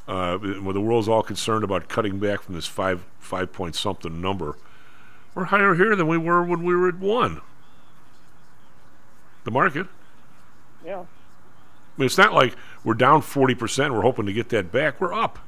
uh, 0.08 0.36
when 0.38 0.74
the 0.74 0.80
world's 0.80 1.08
all 1.08 1.22
concerned 1.22 1.64
about 1.64 1.88
cutting 1.88 2.18
back 2.18 2.42
from 2.42 2.54
this 2.54 2.66
five 2.66 3.04
five 3.18 3.52
point 3.52 3.74
something 3.74 4.20
number, 4.20 4.56
we're 5.34 5.44
higher 5.44 5.74
here 5.74 5.94
than 5.96 6.06
we 6.08 6.18
were 6.18 6.42
when 6.44 6.62
we 6.62 6.74
were 6.74 6.88
at 6.88 6.98
one. 6.98 7.40
The 9.44 9.50
market. 9.50 9.86
yeah. 10.84 11.00
I 11.00 12.00
mean, 12.00 12.06
it's 12.06 12.18
not 12.18 12.32
like 12.32 12.54
we're 12.84 12.94
down 12.94 13.20
forty 13.22 13.54
percent. 13.54 13.92
We're 13.92 14.02
hoping 14.02 14.26
to 14.26 14.32
get 14.32 14.48
that 14.50 14.70
back. 14.72 15.00
We're 15.00 15.12
up. 15.12 15.38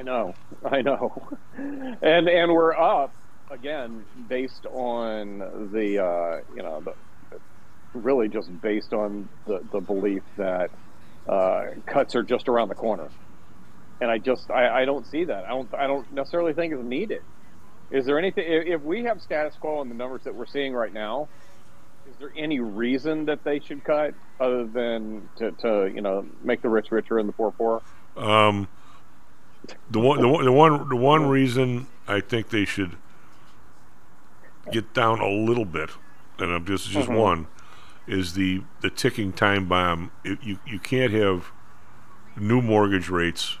I 0.00 0.02
know, 0.02 0.34
I 0.64 0.80
know, 0.80 1.28
and 1.58 2.26
and 2.26 2.52
we're 2.52 2.74
up 2.74 3.14
again 3.50 4.06
based 4.28 4.64
on 4.64 5.40
the 5.72 6.02
uh, 6.02 6.40
you 6.56 6.62
know 6.62 6.80
the 6.80 6.94
really 7.92 8.28
just 8.28 8.48
based 8.62 8.94
on 8.94 9.28
the 9.46 9.60
the 9.70 9.80
belief 9.80 10.22
that 10.38 10.70
uh, 11.28 11.64
cuts 11.86 12.14
are 12.14 12.22
just 12.22 12.48
around 12.48 12.68
the 12.68 12.74
corner, 12.74 13.10
and 14.00 14.10
I 14.10 14.16
just 14.16 14.50
I, 14.50 14.82
I 14.82 14.84
don't 14.86 15.06
see 15.06 15.24
that. 15.24 15.44
I 15.44 15.50
don't 15.50 15.74
I 15.74 15.86
don't 15.86 16.10
necessarily 16.14 16.54
think 16.54 16.72
it's 16.72 16.82
needed. 16.82 17.20
Is 17.90 18.06
there 18.06 18.18
anything 18.18 18.44
if, 18.48 18.80
we 18.80 19.04
have 19.04 19.20
status 19.20 19.54
quo 19.60 19.82
in 19.82 19.90
the 19.90 19.94
numbers 19.94 20.22
that 20.24 20.34
we're 20.34 20.46
seeing 20.46 20.72
right 20.72 20.94
now? 20.94 21.28
Is 22.08 22.16
there 22.18 22.32
any 22.38 22.58
reason 22.58 23.26
that 23.26 23.44
they 23.44 23.60
should 23.60 23.84
cut 23.84 24.14
other 24.40 24.66
than 24.66 25.28
to, 25.36 25.50
to 25.50 25.92
you 25.94 26.00
know 26.00 26.24
make 26.42 26.62
the 26.62 26.70
rich 26.70 26.90
richer 26.90 27.18
and 27.18 27.28
the 27.28 27.34
poor 27.34 27.50
poorer? 27.50 27.82
Um, 28.16 28.66
the 29.90 29.98
one, 30.00 30.20
the 30.20 30.28
one, 30.28 30.44
the 30.44 30.52
one, 30.52 30.88
the 30.88 30.96
one 30.96 31.28
reason 31.28 31.86
I 32.08 32.20
think 32.20 32.48
they 32.50 32.64
should 32.64 32.96
get 34.72 34.92
down 34.94 35.20
a 35.20 35.28
little 35.28 35.64
bit, 35.64 35.90
and 36.38 36.52
I'm 36.52 36.64
just 36.64 36.88
just 36.90 37.08
Mhm. 37.08 37.16
one, 37.16 37.46
is 38.06 38.34
the 38.34 38.62
the 38.80 38.90
ticking 38.90 39.32
time 39.32 39.66
bomb. 39.66 40.10
It, 40.24 40.42
you 40.42 40.58
you 40.66 40.78
can't 40.78 41.12
have 41.12 41.46
new 42.36 42.60
mortgage 42.62 43.08
rates 43.08 43.58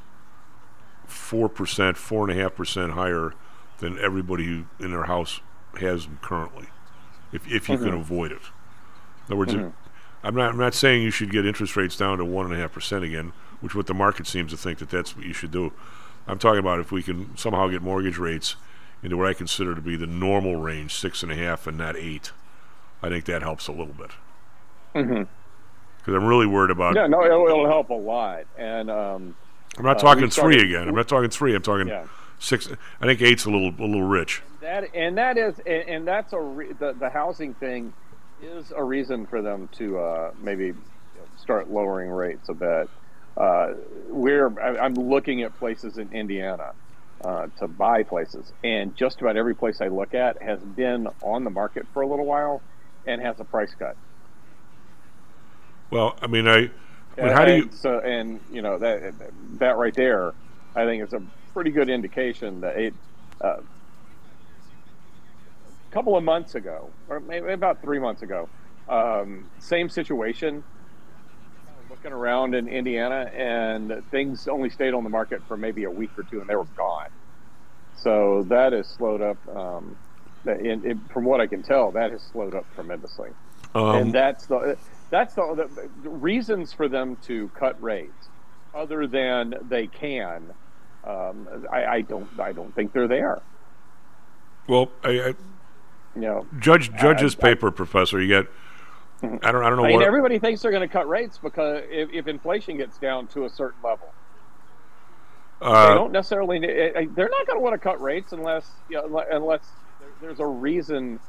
four 1.06 1.48
percent, 1.48 1.96
four 1.96 2.28
and 2.28 2.38
a 2.38 2.42
half 2.42 2.54
percent 2.54 2.92
higher 2.92 3.34
than 3.78 3.98
everybody 3.98 4.44
who 4.46 4.64
in 4.84 4.92
their 4.92 5.04
house 5.04 5.40
has 5.80 6.04
them 6.04 6.18
currently. 6.22 6.66
If 7.32 7.46
if 7.50 7.68
you 7.68 7.78
can 7.78 7.88
Mhm. 7.92 8.00
avoid 8.00 8.32
it. 8.32 8.42
In 8.42 9.26
other 9.26 9.36
words, 9.36 9.54
if- 9.54 9.60
Mhm. 9.60 9.72
I'm 10.22 10.34
not 10.34 10.50
I'm 10.50 10.58
not 10.58 10.74
saying 10.74 11.02
you 11.02 11.10
should 11.10 11.30
get 11.30 11.46
interest 11.46 11.76
rates 11.76 11.96
down 11.96 12.18
to 12.18 12.24
one 12.24 12.44
and 12.46 12.54
a 12.54 12.58
half 12.58 12.72
percent 12.72 13.04
again, 13.04 13.32
which 13.60 13.74
what 13.74 13.86
the 13.86 13.94
market 13.94 14.26
seems 14.26 14.50
to 14.52 14.56
think 14.56 14.78
that 14.78 14.90
that's 14.90 15.16
what 15.16 15.24
you 15.26 15.32
should 15.32 15.50
do. 15.50 15.72
I'm 16.26 16.38
talking 16.38 16.58
about 16.60 16.80
if 16.80 16.92
we 16.92 17.02
can 17.02 17.36
somehow 17.36 17.68
get 17.68 17.82
mortgage 17.82 18.18
rates 18.18 18.56
into 19.02 19.16
what 19.16 19.26
I 19.28 19.34
consider 19.34 19.74
to 19.74 19.80
be 19.80 19.96
the 19.96 20.06
normal 20.06 20.56
range, 20.56 20.94
six 20.94 21.22
and 21.22 21.32
a 21.32 21.34
half 21.34 21.66
and 21.66 21.78
not 21.78 21.96
eight. 21.96 22.32
I 23.02 23.08
think 23.08 23.24
that 23.26 23.42
helps 23.42 23.66
a 23.68 23.72
little 23.72 23.94
bit 23.94 24.10
Mm-hmm. 24.94 25.22
because 25.98 26.14
I'm 26.14 26.24
really 26.24 26.46
worried 26.46 26.70
about. 26.72 26.96
Yeah, 26.96 27.06
no, 27.06 27.24
it'll, 27.24 27.46
it'll 27.46 27.66
help 27.68 27.90
a 27.90 27.94
lot. 27.94 28.44
And 28.58 28.90
um, 28.90 29.36
I'm 29.78 29.84
not 29.84 29.98
uh, 29.98 30.00
talking 30.00 30.22
three 30.24 30.30
started- 30.32 30.60
again. 30.64 30.88
I'm 30.88 30.94
not 30.94 31.06
talking 31.08 31.30
three. 31.30 31.54
I'm 31.54 31.62
talking 31.62 31.86
Yeah. 31.88 32.06
six. 32.40 32.68
I 33.00 33.06
think 33.06 33.22
eight's 33.22 33.44
a 33.44 33.50
little 33.50 33.68
a 33.68 33.86
little 33.86 34.02
rich. 34.02 34.42
That 34.60 34.94
and 34.94 35.16
that 35.16 35.38
is 35.38 35.54
and, 35.60 35.88
and 35.88 36.08
that's 36.08 36.32
a 36.32 36.40
re, 36.40 36.72
the 36.72 36.92
the 36.92 37.08
housing 37.08 37.54
thing 37.54 37.92
is 38.42 38.72
a 38.74 38.82
reason 38.82 39.26
for 39.26 39.40
them 39.42 39.68
to 39.78 39.98
uh, 39.98 40.32
maybe 40.42 40.74
start 41.38 41.70
lowering 41.70 42.10
rates 42.10 42.48
a 42.48 42.54
bit. 42.54 42.90
Uh, 43.36 43.68
we're 44.08 44.50
I, 44.60 44.84
I'm 44.84 44.94
looking 44.94 45.42
at 45.42 45.54
places 45.58 45.98
in 45.98 46.12
Indiana 46.12 46.72
uh, 47.24 47.46
to 47.58 47.68
buy 47.68 48.02
places, 48.02 48.52
and 48.64 48.94
just 48.96 49.20
about 49.20 49.36
every 49.36 49.54
place 49.54 49.80
I 49.80 49.88
look 49.88 50.14
at 50.14 50.42
has 50.42 50.60
been 50.62 51.06
on 51.22 51.44
the 51.44 51.50
market 51.50 51.86
for 51.92 52.02
a 52.02 52.08
little 52.08 52.26
while 52.26 52.62
and 53.06 53.20
has 53.22 53.38
a 53.40 53.44
price 53.44 53.74
cut. 53.78 53.96
Well, 55.90 56.16
I 56.22 56.26
mean, 56.26 56.46
I. 56.46 56.56
I 56.56 56.58
mean, 56.58 56.70
And- 57.18 57.30
how 57.30 57.44
do 57.44 57.56
you? 57.56 57.62
and 57.64 57.74
So 57.74 57.98
and 58.00 58.40
you 58.50 58.62
know 58.62 58.78
that 58.78 59.14
that 59.58 59.76
right 59.76 59.94
there, 59.94 60.34
I 60.76 60.84
think 60.84 61.02
is 61.04 61.12
a 61.12 61.22
pretty 61.54 61.70
good 61.70 61.90
indication 61.90 62.60
that 62.60 62.76
it. 62.78 62.94
Uh, 63.42 63.56
a 65.90 65.94
couple 65.94 66.16
of 66.16 66.22
months 66.22 66.54
ago, 66.54 66.94
or 67.08 67.20
maybe 67.20 67.52
about 67.52 67.82
three 67.82 67.98
months 67.98 68.22
ago, 68.22 68.48
um, 68.88 69.50
same 69.58 69.88
situation. 69.88 70.64
Looking 72.02 72.16
around 72.16 72.54
in 72.54 72.66
Indiana, 72.66 73.30
and 73.34 74.02
things 74.10 74.48
only 74.48 74.70
stayed 74.70 74.94
on 74.94 75.04
the 75.04 75.10
market 75.10 75.42
for 75.46 75.58
maybe 75.58 75.84
a 75.84 75.90
week 75.90 76.08
or 76.16 76.22
two, 76.22 76.40
and 76.40 76.48
they 76.48 76.54
were 76.56 76.64
gone. 76.74 77.10
So 77.96 78.42
that 78.44 78.72
has 78.72 78.86
slowed 78.88 79.20
up. 79.20 79.36
Um, 79.54 79.98
from 81.12 81.24
what 81.26 81.42
I 81.42 81.46
can 81.46 81.62
tell, 81.62 81.90
that 81.90 82.10
has 82.12 82.22
slowed 82.22 82.54
up 82.54 82.64
tremendously 82.74 83.28
Um, 83.74 83.96
and 83.96 84.12
that's 84.14 84.46
the 84.46 84.78
that's 85.10 85.34
the, 85.34 85.68
the 86.02 86.08
reasons 86.08 86.72
for 86.72 86.88
them 86.88 87.18
to 87.26 87.50
cut 87.50 87.76
rates, 87.82 88.30
other 88.74 89.06
than 89.06 89.56
they 89.68 89.86
can. 89.86 90.54
Um, 91.04 91.66
I, 91.70 91.84
I 91.84 92.00
don't 92.00 92.30
I 92.40 92.52
don't 92.52 92.74
think 92.74 92.94
they're 92.94 93.08
there. 93.08 93.42
Well, 94.66 94.90
I, 95.04 95.08
I 95.10 95.26
You 96.14 96.22
know, 96.22 96.46
judge 96.58 96.90
judge's 96.98 97.36
I- 97.36 97.38
I- 97.40 97.50
paper, 97.50 97.70
Professor. 97.70 98.18
You 98.22 98.28
get. 98.28 98.46
I 99.22 99.26
don't. 99.52 99.62
I 99.62 99.68
don't 99.68 99.76
know 99.76 99.84
I 99.84 99.88
mean, 99.88 99.96
what. 99.96 100.06
everybody 100.06 100.38
thinks 100.38 100.62
they're 100.62 100.70
going 100.70 100.86
to 100.88 100.92
cut 100.92 101.08
rates 101.08 101.38
because 101.38 101.82
if, 101.90 102.10
if 102.12 102.26
inflation 102.26 102.76
gets 102.76 102.98
down 102.98 103.26
to 103.28 103.44
a 103.44 103.50
certain 103.50 103.80
level, 103.84 104.08
they 105.60 105.66
uh, 105.66 105.94
don't 105.94 106.12
necessarily. 106.12 106.58
eh, 106.64 106.90
eh, 106.94 107.06
They're 107.14 107.28
not 107.28 107.46
going 107.46 107.58
to 107.58 107.62
want 107.62 107.74
to 107.74 107.78
cut 107.78 108.00
rates 108.00 108.32
unless 108.32 108.70
you 108.88 108.96
know, 108.96 109.24
unless 109.30 109.60
there's 110.22 110.40
a 110.40 110.46
reason 110.46 111.20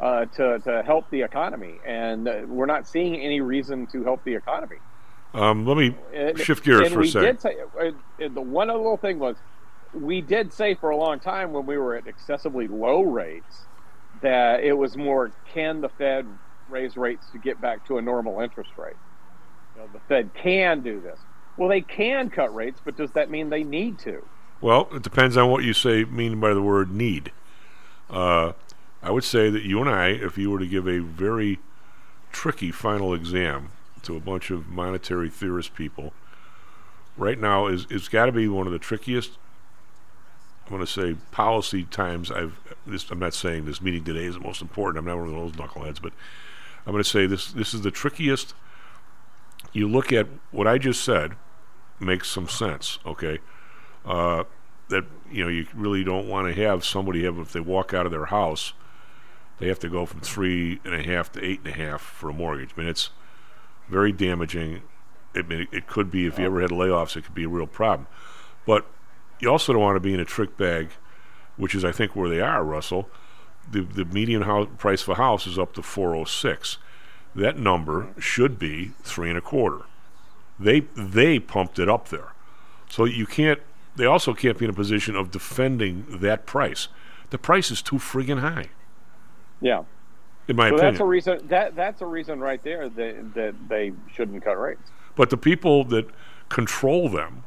uh, 0.00 0.24
to 0.26 0.58
to 0.60 0.82
help 0.84 1.08
the 1.10 1.22
economy, 1.22 1.74
and 1.86 2.26
uh, 2.28 2.42
we're 2.46 2.66
not 2.66 2.86
seeing 2.88 3.16
any 3.20 3.40
reason 3.40 3.86
to 3.88 4.02
help 4.02 4.24
the 4.24 4.34
economy. 4.34 4.76
um, 5.34 5.64
let 5.66 5.76
me 5.76 5.94
And- 6.12 6.38
shift 6.38 6.64
gears 6.64 6.92
for 6.92 7.00
a 7.02 7.06
second. 7.06 7.38
Say, 7.40 7.56
uh, 7.80 7.90
the 8.32 8.40
one 8.40 8.70
other 8.70 8.78
little 8.78 8.96
thing 8.96 9.18
was, 9.18 9.36
we 9.94 10.20
did 10.20 10.52
say 10.52 10.74
for 10.74 10.90
a 10.90 10.96
long 10.96 11.20
time 11.20 11.52
when 11.52 11.64
we 11.66 11.78
were 11.78 11.94
at 11.94 12.06
excessively 12.06 12.66
low 12.68 13.02
rates 13.02 13.66
that 14.22 14.64
it 14.64 14.72
was 14.72 14.96
more 14.96 15.30
can 15.52 15.80
the 15.82 15.88
Fed 15.90 16.26
raise 16.68 16.96
rates 16.96 17.26
to 17.32 17.38
get 17.38 17.60
back 17.60 17.86
to 17.86 17.98
a 17.98 18.02
normal 18.02 18.40
interest 18.40 18.70
rate. 18.76 18.96
You 19.74 19.82
know, 19.82 19.88
the 19.92 20.00
Fed 20.08 20.30
can 20.34 20.80
do 20.80 21.00
this. 21.00 21.18
Well, 21.56 21.68
they 21.68 21.80
can 21.80 22.30
cut 22.30 22.54
rates, 22.54 22.80
but 22.84 22.96
does 22.96 23.12
that 23.12 23.30
mean 23.30 23.50
they 23.50 23.62
need 23.64 23.98
to? 24.00 24.26
Well, 24.60 24.88
it 24.92 25.02
depends 25.02 25.36
on 25.36 25.50
what 25.50 25.64
you 25.64 25.72
say 25.72 26.04
mean 26.04 26.40
by 26.40 26.54
the 26.54 26.62
word 26.62 26.90
need. 26.90 27.32
Uh, 28.08 28.52
I 29.02 29.10
would 29.10 29.24
say 29.24 29.50
that 29.50 29.62
you 29.62 29.80
and 29.80 29.88
I, 29.88 30.08
if 30.08 30.38
you 30.38 30.50
were 30.50 30.58
to 30.58 30.66
give 30.66 30.88
a 30.88 30.98
very 30.98 31.58
tricky 32.32 32.70
final 32.70 33.14
exam 33.14 33.70
to 34.02 34.16
a 34.16 34.20
bunch 34.20 34.50
of 34.50 34.66
monetary 34.66 35.30
theorist 35.30 35.74
people, 35.74 36.12
right 37.16 37.38
now 37.38 37.66
is 37.66 37.86
it's 37.90 38.08
got 38.08 38.26
to 38.26 38.32
be 38.32 38.48
one 38.48 38.66
of 38.66 38.72
the 38.72 38.78
trickiest. 38.78 39.32
I'm 40.66 40.70
going 40.70 40.84
to 40.84 40.90
say 40.90 41.16
policy 41.30 41.84
times 41.84 42.30
I've. 42.30 42.58
This 42.86 43.08
I'm 43.10 43.18
not 43.18 43.34
saying 43.34 43.66
this 43.66 43.80
meeting 43.80 44.04
today 44.04 44.24
is 44.24 44.34
the 44.34 44.40
most 44.40 44.60
important. 44.60 44.98
I'm 44.98 45.04
not 45.04 45.18
one 45.18 45.28
of 45.28 45.34
those 45.34 45.52
knuckleheads, 45.52 46.02
but 46.02 46.12
I'm 46.86 46.92
going 46.92 47.02
to 47.02 47.08
say 47.08 47.26
this. 47.26 47.52
This 47.52 47.74
is 47.74 47.82
the 47.82 47.90
trickiest. 47.90 48.54
You 49.72 49.88
look 49.88 50.12
at 50.12 50.28
what 50.52 50.66
I 50.66 50.78
just 50.78 51.04
said, 51.04 51.32
makes 51.98 52.30
some 52.30 52.48
sense. 52.48 52.98
Okay, 53.04 53.38
uh, 54.04 54.44
that 54.88 55.04
you 55.30 55.42
know 55.42 55.48
you 55.48 55.66
really 55.74 56.04
don't 56.04 56.28
want 56.28 56.46
to 56.46 56.62
have 56.62 56.84
somebody 56.84 57.24
have 57.24 57.38
if 57.38 57.52
they 57.52 57.60
walk 57.60 57.92
out 57.92 58.06
of 58.06 58.12
their 58.12 58.26
house, 58.26 58.72
they 59.58 59.68
have 59.68 59.80
to 59.80 59.88
go 59.88 60.06
from 60.06 60.20
three 60.20 60.80
and 60.84 60.94
a 60.94 61.02
half 61.02 61.32
to 61.32 61.44
eight 61.44 61.60
and 61.64 61.74
a 61.74 61.76
half 61.76 62.00
for 62.00 62.30
a 62.30 62.32
mortgage. 62.32 62.70
I 62.76 62.80
mean 62.80 62.88
it's 62.88 63.10
very 63.88 64.12
damaging. 64.12 64.82
I 65.34 65.42
mean, 65.42 65.62
it, 65.62 65.68
it 65.72 65.86
could 65.86 66.10
be 66.10 66.26
if 66.26 66.38
you 66.38 66.46
ever 66.46 66.60
had 66.60 66.70
layoffs, 66.70 67.16
it 67.16 67.24
could 67.24 67.34
be 67.34 67.44
a 67.44 67.48
real 67.48 67.66
problem. 67.66 68.06
But 68.64 68.86
you 69.40 69.50
also 69.50 69.72
don't 69.72 69.82
want 69.82 69.96
to 69.96 70.00
be 70.00 70.14
in 70.14 70.20
a 70.20 70.24
trick 70.24 70.56
bag, 70.56 70.90
which 71.56 71.74
is 71.74 71.84
I 71.84 71.92
think 71.92 72.16
where 72.16 72.28
they 72.28 72.40
are, 72.40 72.64
Russell. 72.64 73.10
The 73.70 73.80
the 73.82 74.04
median 74.04 74.42
house 74.42 74.68
price 74.78 75.02
of 75.02 75.08
a 75.10 75.14
house 75.16 75.46
is 75.46 75.58
up 75.58 75.72
to 75.74 75.82
406. 75.82 76.78
That 77.34 77.58
number 77.58 78.08
should 78.18 78.58
be 78.58 78.92
three 79.02 79.28
and 79.28 79.36
a 79.36 79.40
quarter. 79.42 79.82
They 80.58 80.80
they 80.96 81.38
pumped 81.38 81.78
it 81.78 81.88
up 81.88 82.08
there, 82.08 82.32
so 82.88 83.04
you 83.04 83.26
can't. 83.26 83.60
They 83.96 84.04
also 84.06 84.34
can't 84.34 84.56
be 84.58 84.64
in 84.66 84.70
a 84.70 84.74
position 84.74 85.16
of 85.16 85.30
defending 85.30 86.06
that 86.20 86.46
price. 86.46 86.88
The 87.30 87.38
price 87.38 87.70
is 87.70 87.82
too 87.82 87.96
friggin' 87.96 88.40
high, 88.40 88.68
Yeah. 89.60 89.82
in 90.48 90.54
my 90.56 90.68
so 90.68 90.74
opinion. 90.76 90.92
that's 90.94 91.00
a 91.00 91.04
reason. 91.04 91.48
That 91.48 91.74
that's 91.76 92.00
a 92.02 92.06
reason 92.06 92.40
right 92.40 92.62
there 92.62 92.88
that 92.88 93.34
that 93.34 93.54
they 93.68 93.92
shouldn't 94.14 94.44
cut 94.44 94.58
rates. 94.58 94.90
But 95.16 95.30
the 95.30 95.36
people 95.36 95.84
that 95.84 96.08
control 96.48 97.08
them, 97.08 97.44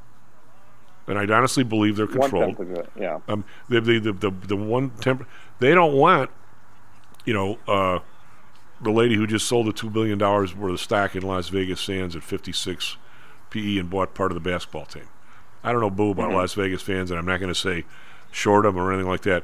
and 1.07 1.17
I 1.17 1.35
honestly 1.35 1.63
believe 1.63 1.95
they're 1.95 2.07
controlled. 2.07 2.57
tenth 2.57 2.59
of 2.59 2.71
it, 2.71 2.89
yeah. 2.99 3.19
Um, 3.27 3.45
the, 3.69 3.79
the, 3.79 3.99
the, 3.99 4.11
the, 4.13 4.31
the 4.31 4.55
one 4.55 4.89
temp, 5.01 5.27
they 5.59 5.73
don't 5.73 5.93
want, 5.93 6.29
you 7.25 7.33
know, 7.33 7.57
uh, 7.67 7.99
the 8.81 8.91
lady 8.91 9.15
who 9.15 9.27
just 9.27 9.47
sold 9.47 9.67
the 9.67 9.73
$2 9.73 9.91
billion 9.91 10.17
worth 10.19 10.55
of 10.57 10.79
stock 10.79 11.15
in 11.15 11.21
Las 11.23 11.49
Vegas 11.49 11.81
Sands 11.81 12.15
at 12.15 12.23
56 12.23 12.97
PE 13.49 13.77
and 13.77 13.89
bought 13.89 14.13
part 14.13 14.31
of 14.31 14.35
the 14.41 14.49
basketball 14.49 14.85
team. 14.85 15.07
I 15.63 15.71
don't 15.73 15.81
know 15.81 15.89
boo 15.89 16.11
about 16.11 16.29
Mhm. 16.29 16.35
Las 16.35 16.53
Vegas 16.53 16.83
Sands, 16.83 17.11
and 17.11 17.19
I'm 17.19 17.25
not 17.25 17.39
going 17.41 17.53
to 17.53 17.59
say 17.59 17.83
short 18.31 18.63
them 18.63 18.77
or 18.77 18.91
anything 18.93 19.09
like 19.09 19.21
that. 19.21 19.43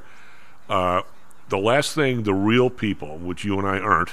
Uh, 0.70 1.02
the 1.50 1.58
last 1.58 1.94
thing 1.94 2.24
the 2.24 2.34
real 2.34 2.70
people, 2.70 3.18
which 3.18 3.44
you 3.44 3.60
and 3.60 3.68
I 3.68 3.80
aren't, 3.80 4.12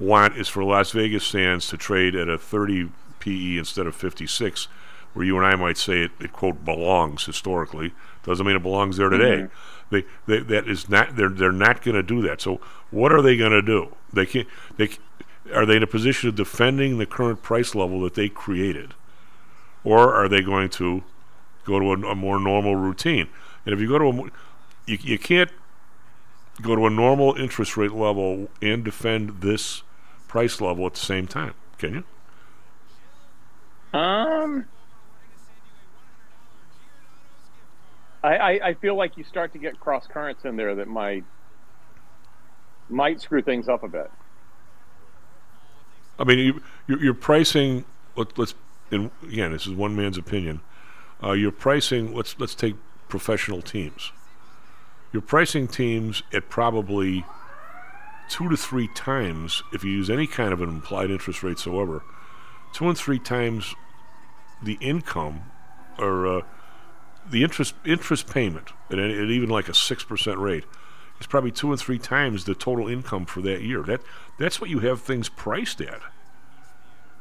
want 0.00 0.36
is 0.36 0.48
for 0.48 0.64
Las 0.64 0.90
Vegas 0.90 1.24
Sands 1.24 1.68
to 1.68 1.76
trade 1.76 2.16
at 2.16 2.28
a 2.28 2.36
30 2.36 2.90
PE 3.20 3.58
instead 3.58 3.86
of 3.86 3.94
56, 3.94 4.66
where 5.12 5.24
you 5.24 5.36
and 5.36 5.46
I 5.46 5.54
might 5.54 5.78
say 5.78 6.00
it, 6.02 6.10
it 6.18 6.32
quote 6.32 6.64
belongs 6.64 7.24
historically. 7.26 7.92
Doesn't 8.24 8.44
mean 8.44 8.56
it 8.56 8.62
belongs 8.62 8.96
there 8.96 9.08
today. 9.10 9.42
Mhm. 9.44 9.50
They, 9.94 10.04
they 10.26 10.40
that 10.40 10.68
is 10.68 10.88
not 10.88 11.16
they're 11.16 11.28
they're 11.28 11.52
not 11.52 11.82
going 11.82 11.94
to 11.94 12.02
do 12.02 12.22
that. 12.22 12.40
So 12.40 12.60
what 12.90 13.12
are 13.12 13.22
they 13.22 13.36
going 13.36 13.52
to 13.52 13.62
do? 13.62 13.94
They 14.12 14.26
can't 14.26 14.48
they 14.76 14.90
are 15.52 15.66
they 15.66 15.76
in 15.76 15.82
a 15.82 15.86
position 15.86 16.28
of 16.28 16.34
defending 16.34 16.98
the 16.98 17.06
current 17.06 17.42
price 17.42 17.74
level 17.74 18.00
that 18.00 18.14
they 18.14 18.28
created, 18.28 18.94
or 19.82 20.14
are 20.14 20.28
they 20.28 20.42
going 20.42 20.68
to 20.70 21.04
go 21.64 21.78
to 21.78 21.92
a, 21.92 22.12
a 22.12 22.14
more 22.14 22.38
normal 22.38 22.76
routine? 22.76 23.28
And 23.64 23.74
if 23.74 23.80
you 23.80 23.88
go 23.88 23.98
to 23.98 24.06
a 24.06 24.30
you, 24.86 24.98
you 25.00 25.18
can't 25.18 25.50
go 26.62 26.76
to 26.76 26.86
a 26.86 26.90
normal 26.90 27.34
interest 27.34 27.76
rate 27.76 27.92
level 27.92 28.48
and 28.62 28.84
defend 28.84 29.40
this 29.40 29.82
price 30.28 30.60
level 30.60 30.86
at 30.86 30.94
the 30.94 31.00
same 31.00 31.26
time, 31.26 31.54
can 31.78 31.94
you? 31.94 32.04
Um, 33.98 34.66
I, 38.24 38.36
I 38.36 38.68
I 38.68 38.74
feel 38.74 38.96
like 38.96 39.16
you 39.18 39.24
start 39.24 39.52
to 39.52 39.58
get 39.58 39.78
cross 39.78 40.06
currents 40.06 40.44
in 40.44 40.56
there 40.56 40.74
that 40.76 40.88
might 40.88 41.24
might 42.88 43.20
screw 43.20 43.42
things 43.42 43.68
up 43.68 43.82
a 43.82 43.88
bit. 43.88 44.10
I 46.18 46.24
mean, 46.24 46.38
you, 46.38 46.62
you're, 46.86 47.14
pricing. 47.14 47.84
Let, 48.16 48.38
let's 48.38 48.54
and 48.90 49.10
again, 49.22 49.52
this 49.52 49.66
is 49.66 49.72
one 49.72 49.96
man's 49.96 50.16
opinion. 50.16 50.60
Uh, 51.22 51.32
you're 51.32 51.52
pricing. 51.52 52.14
Let's 52.14 52.38
let's 52.38 52.54
take 52.54 52.76
professional 53.08 53.62
teams. 53.62 54.12
You're 55.12 55.22
pricing 55.22 55.68
teams 55.68 56.22
at 56.32 56.48
probably 56.48 57.24
two 58.28 58.48
to 58.48 58.56
three 58.56 58.88
times, 58.94 59.62
if 59.72 59.84
you 59.84 59.90
use 59.90 60.08
any 60.08 60.26
kind 60.26 60.52
of 60.52 60.62
an 60.62 60.68
implied 60.68 61.10
interest 61.10 61.42
rate, 61.42 61.50
whatsoever, 61.50 62.02
two 62.72 62.88
and 62.88 62.96
three 62.96 63.18
times 63.18 63.74
the 64.62 64.78
income 64.80 65.42
or 65.98 66.26
uh, 66.26 66.40
the 67.30 67.42
interest 67.42 67.74
interest 67.84 68.28
payment 68.32 68.68
at, 68.90 68.98
any, 68.98 69.14
at 69.18 69.24
even 69.30 69.48
like 69.48 69.68
a 69.68 69.74
six 69.74 70.04
percent 70.04 70.38
rate 70.38 70.64
is 71.20 71.26
probably 71.26 71.50
two 71.50 71.70
and 71.70 71.80
three 71.80 71.98
times 71.98 72.44
the 72.44 72.54
total 72.54 72.88
income 72.88 73.24
for 73.26 73.40
that 73.42 73.62
year. 73.62 73.82
That 73.82 74.00
that's 74.38 74.60
what 74.60 74.70
you 74.70 74.80
have 74.80 75.00
things 75.00 75.28
priced 75.28 75.80
at. 75.80 76.00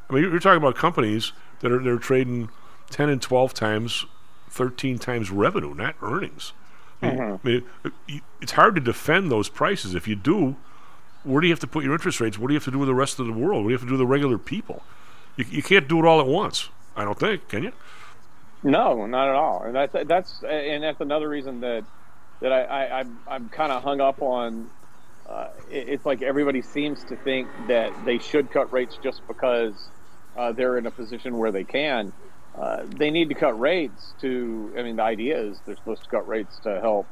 I 0.10 0.14
mean, 0.14 0.24
you're, 0.24 0.32
you're 0.32 0.40
talking 0.40 0.58
about 0.62 0.76
companies 0.76 1.32
that 1.62 1.72
are 1.72 1.82
they're 1.82 1.98
trading 1.98 2.50
ten 2.90 3.10
and 3.10 3.22
twelve 3.22 3.54
times, 3.54 4.06
thirteen 4.50 5.00
times 5.00 5.32
revenue, 5.32 5.74
not 5.74 5.96
earnings. 6.02 6.54
I 7.02 7.08
mean, 7.10 7.18
Mhm. 7.18 7.40
I 7.44 7.48
mean, 7.48 7.64
it- 8.08 8.24
it's 8.42 8.52
hard 8.54 8.76
to 8.76 8.82
defend 8.82 9.32
those 9.32 9.50
prices. 9.50 9.96
If 9.96 10.08
you 10.08 10.16
do, 10.16 10.56
where 11.24 11.42
do 11.42 11.48
you 11.48 11.54
have 11.54 11.60
to 11.62 11.68
put 11.68 11.84
your 11.84 11.94
interest 11.94 12.20
rates? 12.20 12.38
What 12.38 12.48
do 12.48 12.54
you 12.54 12.58
have 12.58 12.66
to 12.66 12.72
do 12.72 12.80
with 12.80 12.88
the 12.88 12.94
rest 12.96 13.20
of 13.20 13.26
the 13.26 13.32
world? 13.34 13.64
What 13.64 13.70
do 13.70 13.70
you 13.70 13.76
have 13.78 13.82
to 13.82 13.88
do 13.88 13.94
with 13.94 14.00
the 14.00 14.06
regular 14.08 14.38
people? 14.38 14.84
You, 15.38 15.46
you 15.50 15.64
can't 15.64 15.88
do 15.88 16.00
it 16.00 16.06
all 16.06 16.20
at 16.20 16.28
once. 16.28 16.70
I 16.96 17.04
don't 17.06 17.18
think, 17.18 17.48
can 17.48 17.64
you? 17.64 17.72
No, 18.64 19.08
not 19.08 19.30
at 19.30 19.36
all. 19.36 19.64
And 19.66 19.76
that's 19.76 19.96
that's 20.08 20.44
and 20.48 20.84
that's 20.84 21.02
another 21.02 21.30
reason 21.30 21.62
that 21.62 21.88
that 22.42 22.54
I, 22.54 22.64
I 22.64 23.00
I'm 23.02 23.22
I'm 23.28 23.50
kind 23.50 23.74
of 23.74 23.84
hung 23.84 24.02
up 24.02 24.22
on. 24.22 24.72
Uh, 25.30 25.50
it, 25.70 25.90
it's 25.90 26.06
like 26.06 26.22
everybody 26.24 26.62
seems 26.64 27.06
to 27.06 27.18
think 27.18 27.52
that 27.68 27.94
they 27.98 28.20
should 28.20 28.52
cut 28.52 28.72
rates 28.74 29.00
just 29.02 29.24
because 29.28 29.92
uh, 30.38 30.54
they're 30.54 30.78
in 30.78 30.88
a 30.88 30.92
position 30.92 31.38
where 31.38 31.54
they 31.54 31.66
can. 31.66 32.14
Uh, 32.60 32.84
they 32.88 33.12
need 33.12 33.30
to 33.30 33.36
cut 33.36 33.60
rates 33.60 34.16
to. 34.22 34.74
I 34.78 34.84
mean, 34.84 34.98
the 34.98 35.04
idea 35.04 35.42
is 35.42 35.62
they're 35.66 35.78
supposed 35.78 36.04
to 36.04 36.10
cut 36.10 36.28
rates 36.28 36.60
to 36.66 36.82
help, 36.82 37.10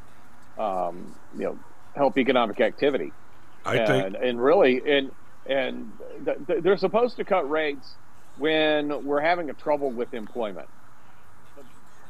um, 0.58 1.16
you 1.34 1.46
know, 1.46 1.60
help 1.96 2.18
economic 2.20 2.62
activity. 2.62 3.16
I 3.66 3.80
and, 3.80 4.16
think- 4.16 4.18
and 4.18 4.42
really, 4.42 4.82
and 4.86 5.12
and 5.46 6.00
th- 6.26 6.38
th- 6.48 6.64
they're 6.64 6.78
supposed 6.78 7.18
to 7.18 7.26
cut 7.26 7.50
rates 7.50 7.98
when 8.36 9.04
we're 9.04 9.22
having 9.22 9.50
a 9.50 9.56
trouble 9.56 9.94
with 9.94 10.14
employment 10.14 10.70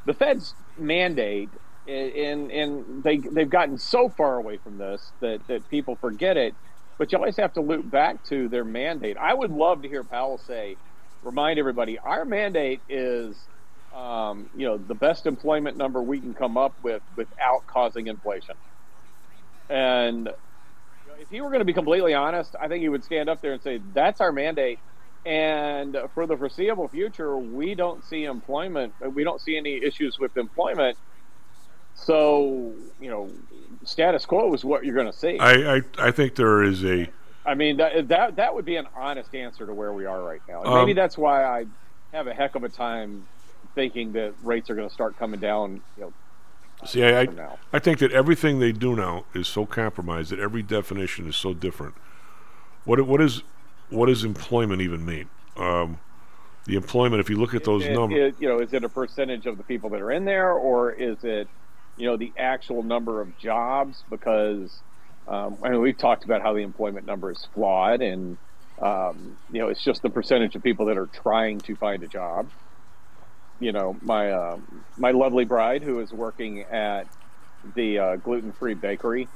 the 0.06 0.14
Fed's 0.14 0.56
mandate, 0.78 1.54
and 1.88 2.52
and 2.52 3.04
they 3.04 3.20
they've 3.20 3.50
gotten 3.50 3.78
so 3.78 4.10
far 4.10 4.38
away 4.38 4.58
from 4.58 4.78
this 4.78 5.14
that 5.22 5.48
that 5.48 5.68
people 5.70 5.98
forget 5.98 6.38
it. 6.38 6.56
But 6.98 7.12
you 7.12 7.18
always 7.18 7.38
have 7.38 7.54
to 7.54 7.62
loop 7.62 7.90
back 7.90 8.24
to 8.26 8.48
their 8.50 8.66
mandate. 8.66 9.18
I 9.18 9.34
would 9.34 9.52
love 9.52 9.82
to 9.82 9.88
hear 9.88 10.04
Powell 10.04 10.38
say, 10.38 10.78
remind 11.24 11.58
everybody, 11.58 11.98
our 11.98 12.26
mandate 12.26 12.84
is, 12.88 13.50
um, 13.92 14.50
you 14.54 14.68
know, 14.68 14.78
the 14.78 14.94
best 14.96 15.26
employment 15.26 15.78
number 15.78 16.04
we 16.04 16.22
can 16.22 16.36
come 16.36 16.58
up 16.58 16.76
with 16.84 17.02
without 17.16 17.66
causing 17.68 18.08
inflation. 18.08 18.56
And 19.70 20.30
if 21.20 21.30
he 21.30 21.42
were 21.42 21.50
going 21.50 21.60
to 21.60 21.66
be 21.66 21.74
completely 21.74 22.14
honest, 22.14 22.56
I 22.60 22.68
think 22.68 22.82
he 22.82 22.90
would 22.90 23.04
stand 23.04 23.30
up 23.30 23.42
there 23.42 23.54
and 23.54 23.62
say, 23.62 23.80
that's 23.94 24.22
our 24.22 24.32
mandate. 24.32 24.82
And 25.26 25.98
for 26.14 26.26
the 26.26 26.36
foreseeable 26.36 26.88
future, 26.88 27.38
we 27.38 27.76
don't 27.76 28.04
see 28.04 28.26
employment. 28.26 28.94
We 29.14 29.24
don't 29.24 29.40
see 29.40 29.56
any 29.56 29.76
issues 29.76 30.18
with 30.18 30.36
employment. 30.36 30.98
So, 31.94 32.74
you 33.00 33.10
know, 33.10 33.30
status 33.84 34.26
quo 34.26 34.54
is 34.54 34.66
what 34.66 34.84
you're 34.84 34.96
going 34.96 35.12
to 35.12 35.18
see. 35.18 35.38
I, 35.38 35.76
I 35.78 35.82
I 36.00 36.12
think 36.12 36.36
there 36.36 36.64
is 36.64 36.84
a 36.84 37.08
I 37.46 37.56
mean, 37.56 37.78
that, 37.78 38.08
that 38.10 38.36
that 38.36 38.54
would 38.56 38.66
be 38.66 38.76
an 38.76 38.88
honest 38.96 39.34
answer 39.34 39.66
to 39.66 39.74
where 39.74 39.94
we 39.94 40.06
are 40.06 40.22
right 40.24 40.42
now. 40.48 40.60
And 40.62 40.68
Um, 40.70 40.76
maybe 40.80 40.94
that's 40.94 41.18
why 41.18 41.44
I 41.44 41.66
have 42.14 42.28
a 42.28 42.34
heck 42.34 42.56
of 42.56 42.64
a 42.64 42.70
time 42.70 43.28
thinking 43.76 44.14
that 44.14 44.34
rates 44.44 44.70
are 44.70 44.76
going 44.76 44.88
to 44.88 44.94
start 44.94 45.18
coming 45.18 45.40
down. 45.40 45.82
You 45.98 46.04
know, 46.04 46.14
See, 46.86 47.04
I, 47.04 47.22
I. 47.22 47.28
I 47.74 47.80
think 47.80 48.00
that 48.00 48.12
everything 48.12 48.60
they 48.60 48.72
do 48.72 48.96
now 48.96 49.26
is 49.34 49.48
so 49.48 49.66
compromised 49.66 50.32
that 50.32 50.40
every 50.40 50.64
definition 50.64 51.28
is 51.28 51.36
so 51.36 51.54
different. 51.54 51.96
What 52.86 53.02
what 53.06 53.22
is 53.22 53.44
what 53.92 54.08
does 54.08 54.24
employment 54.24 54.82
even 54.82 55.06
mean? 55.06 55.30
Um, 55.58 56.00
the 56.66 56.76
employment, 56.76 57.20
if 57.20 57.30
you 57.30 57.38
look 57.38 57.54
at 57.54 57.64
those 57.64 57.86
It- 57.86 57.94
numbers, 57.94 58.34
it- 58.34 58.42
you 58.42 58.48
know, 58.48 58.60
is 58.60 58.74
it 58.74 58.84
a 58.84 58.90
percentage 58.90 59.46
of 59.46 59.58
the 59.58 59.64
people 59.64 59.90
that 59.92 60.02
are 60.02 60.12
in 60.12 60.26
there, 60.26 60.52
or 60.54 60.92
is 60.92 61.24
it, 61.24 61.48
you 61.98 62.08
know, 62.08 62.18
the 62.18 62.32
actual 62.38 62.82
number 62.84 63.22
of 63.22 63.38
jobs? 63.38 64.04
Because 64.10 64.82
Um, 65.28 65.56
I 65.64 65.70
mean, 65.70 65.82
we've 65.82 65.98
talked 65.98 66.26
about 66.26 66.42
how 66.42 66.54
the 66.54 66.64
employment 66.64 67.06
number 67.06 67.30
is 67.32 67.48
flawed, 67.54 68.02
and 68.02 68.38
um, 68.82 69.38
you 69.52 69.60
know, 69.60 69.68
it's 69.70 69.84
just 69.84 70.02
the 70.02 70.10
percentage 70.10 70.56
of 70.56 70.64
people 70.64 70.88
that 70.88 70.98
are 70.98 71.06
trying 71.06 71.60
to 71.62 71.76
find 71.76 72.02
a 72.02 72.08
job. 72.08 72.50
You 73.60 73.72
know, 73.72 73.96
my 74.02 74.32
uh, 74.32 74.58
my 74.98 75.12
lovely 75.12 75.46
bride, 75.46 75.84
who 75.84 76.00
is 76.00 76.12
working 76.12 76.62
at 76.64 77.06
the 77.76 78.00
uh, 78.00 78.16
gluten 78.16 78.52
free 78.52 78.74
bakery. 78.74 79.28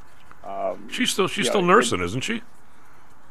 Um, 0.43 0.89
She's 0.89 1.11
still 1.11 1.27
she's 1.27 1.47
still 1.47 1.61
it- 1.61 1.65
nursing, 1.67 2.01
isn't 2.01 2.21
she? 2.21 2.41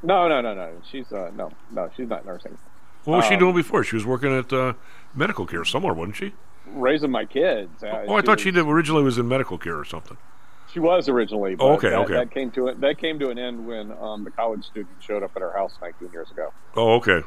No, 0.05 0.29
no, 0.29 0.41
no, 0.41 0.55
no. 0.55 0.71
She's 0.91 1.11
uh, 1.13 1.31
no, 1.35 1.51
no. 1.73 1.91
She's 1.97 2.09
not 2.09 2.25
nursing. 2.27 2.57
What 3.05 3.17
was 3.17 3.27
she 3.27 3.35
Um, 3.35 3.41
doing 3.41 3.55
before? 3.57 3.85
She 3.85 3.97
was 3.97 4.07
working 4.07 4.37
at 4.37 4.53
uh, 4.53 4.75
medical 5.15 5.47
care 5.47 5.65
somewhere, 5.65 5.93
wasn't 5.95 6.17
she? 6.17 6.33
Raising 6.67 7.11
my 7.11 7.25
kids. 7.25 7.83
Uh, 7.83 8.05
Oh, 8.09 8.15
I 8.17 8.23
thought 8.23 8.37
was- 8.37 8.41
she 8.41 8.51
did 8.51 8.65
originally 8.67 9.03
was 9.03 9.19
in 9.19 9.29
medical 9.29 9.59
care 9.59 9.79
or 9.79 9.85
something. 9.85 10.17
She 10.73 10.81
was 10.81 11.09
originally. 11.09 11.55
But 11.55 11.65
Oh, 11.65 11.73
okay, 11.75 11.91
that, 11.91 11.99
okay. 12.01 12.15
That 12.15 12.31
came 12.31 12.51
to 12.53 12.69
it. 12.69 12.81
That 12.81 12.99
came 12.99 13.19
to 13.21 13.31
an 13.31 13.39
end 13.39 13.67
when 13.67 13.93
um, 14.01 14.25
the 14.25 14.31
college 14.31 14.65
student 14.65 14.89
showed 15.01 15.23
up 15.23 15.31
at 15.37 15.43
our 15.43 15.53
house 15.53 15.75
19 15.81 16.11
years 16.13 16.31
ago. 16.31 16.53
Oh, 16.77 16.95
okay, 16.95 17.21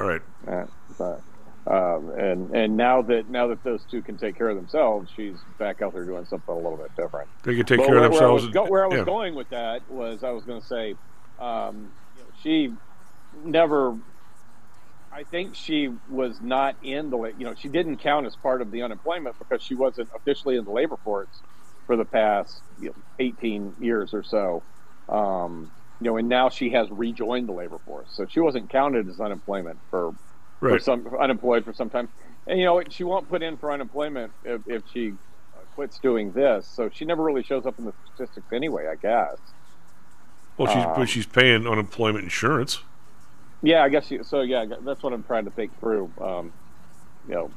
all 0.00 0.06
right. 0.06 0.22
Uh, 0.48 0.64
but, 0.98 1.20
um, 1.66 2.10
and 2.10 2.54
and 2.54 2.76
now 2.76 3.02
that 3.02 3.28
now 3.28 3.46
that 3.48 3.62
those 3.64 3.82
two 3.90 4.00
can 4.02 4.16
take 4.16 4.36
care 4.38 4.48
of 4.48 4.56
themselves, 4.56 5.10
she's 5.14 5.34
back 5.58 5.82
out 5.82 5.92
there 5.92 6.04
doing 6.04 6.24
something 6.26 6.52
a 6.54 6.56
little 6.56 6.76
bit 6.78 6.94
different. 6.96 7.28
They 7.42 7.56
can 7.56 7.66
take 7.66 7.78
But 7.78 7.86
care 7.88 7.96
of 7.96 8.02
themselves. 8.04 8.20
Where 8.20 8.28
I 8.28 8.32
was, 8.32 8.48
go- 8.54 8.70
where 8.70 8.84
I 8.84 8.86
was 8.86 8.98
yeah. 8.98 9.04
going 9.04 9.34
with 9.34 9.48
that 9.50 9.82
was 9.90 10.22
I 10.24 10.30
was 10.30 10.44
going 10.44 10.60
to 10.62 10.66
say, 10.66 10.94
um, 11.40 11.90
she 12.44 12.76
never. 13.32 13.98
I 15.12 15.24
think 15.24 15.54
she 15.54 15.88
was 16.06 16.40
not 16.42 16.76
in 16.82 17.10
the, 17.10 17.32
you 17.36 17.44
know, 17.46 17.54
she 17.56 17.68
didn't 17.68 17.98
count 17.98 18.26
as 18.26 18.36
part 18.36 18.62
of 18.62 18.70
the 18.70 18.82
unemployment 18.82 19.36
because 19.38 19.62
she 19.62 19.74
wasn't 19.74 20.10
officially 20.16 20.56
in 20.56 20.64
the 20.64 20.72
labor 20.72 20.96
force 21.04 21.42
for 21.86 21.96
the 21.96 22.04
past 22.04 22.62
you 22.78 22.88
know, 22.88 22.94
18 23.20 23.74
years 23.78 24.12
or 24.12 24.22
so. 24.24 24.64
Um, 25.08 25.72
you 26.00 26.10
know, 26.10 26.16
and 26.16 26.28
now 26.28 26.48
she 26.50 26.70
has 26.72 26.88
rejoined 26.90 27.48
the 27.48 27.52
labor 27.52 27.78
force, 27.84 28.10
so 28.14 28.26
she 28.28 28.40
wasn't 28.40 28.70
counted 28.70 29.08
as 29.08 29.20
unemployment 29.20 29.80
for 29.90 30.12
for 30.66 30.78
some 30.78 31.06
unemployed 31.20 31.64
for 31.64 31.72
some 31.72 31.90
time. 31.90 32.08
And 32.46 32.58
you 32.58 32.64
know, 32.66 32.82
she 32.90 33.04
won't 33.04 33.28
put 33.28 33.42
in 33.42 33.58
for 33.58 33.72
unemployment 33.72 34.34
if, 34.42 34.62
if 34.66 34.82
she 34.86 35.14
uh, 35.56 35.60
quits 35.70 35.98
doing 36.02 36.32
this, 36.32 36.70
so 36.74 36.90
she 36.92 37.04
never 37.06 37.22
really 37.22 37.44
shows 37.44 37.66
up 37.66 37.76
in 37.78 37.84
the 37.86 37.92
statistics 38.04 38.48
anyway. 38.52 38.84
I 38.90 38.96
guess. 39.00 39.54
Well, 40.56 40.72
she's 40.72 40.84
um, 40.84 40.92
but 40.96 41.08
she's 41.08 41.26
paying 41.26 41.66
unemployment 41.66 42.24
insurance. 42.24 42.80
Yeah, 43.62 43.82
I 43.82 43.88
guess 43.88 44.06
she, 44.06 44.22
so. 44.22 44.42
Yeah, 44.42 44.66
that's 44.82 45.02
what 45.02 45.12
I'm 45.12 45.22
trying 45.24 45.46
to 45.46 45.50
think 45.50 45.78
through. 45.80 46.10
Um, 46.20 46.52
you 47.28 47.34
know, 47.34 47.50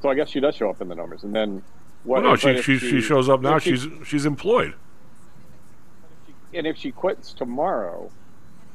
so 0.00 0.08
I 0.08 0.14
guess 0.14 0.28
she 0.30 0.40
does 0.40 0.54
show 0.54 0.70
up 0.70 0.80
in 0.80 0.88
the 0.88 0.94
numbers, 0.94 1.24
and 1.24 1.34
then 1.34 1.62
what? 2.04 2.22
well, 2.22 2.32
no, 2.32 2.36
she, 2.36 2.60
she 2.62 2.78
she 2.78 3.00
shows 3.00 3.28
up 3.28 3.40
now. 3.40 3.58
she- 3.58 3.76
She's 3.76 3.88
she's 4.06 4.26
employed. 4.26 4.74
and 6.54 6.66
if 6.66 6.76
she 6.76 6.92
quits 6.92 7.32
tomorrow, 7.32 8.10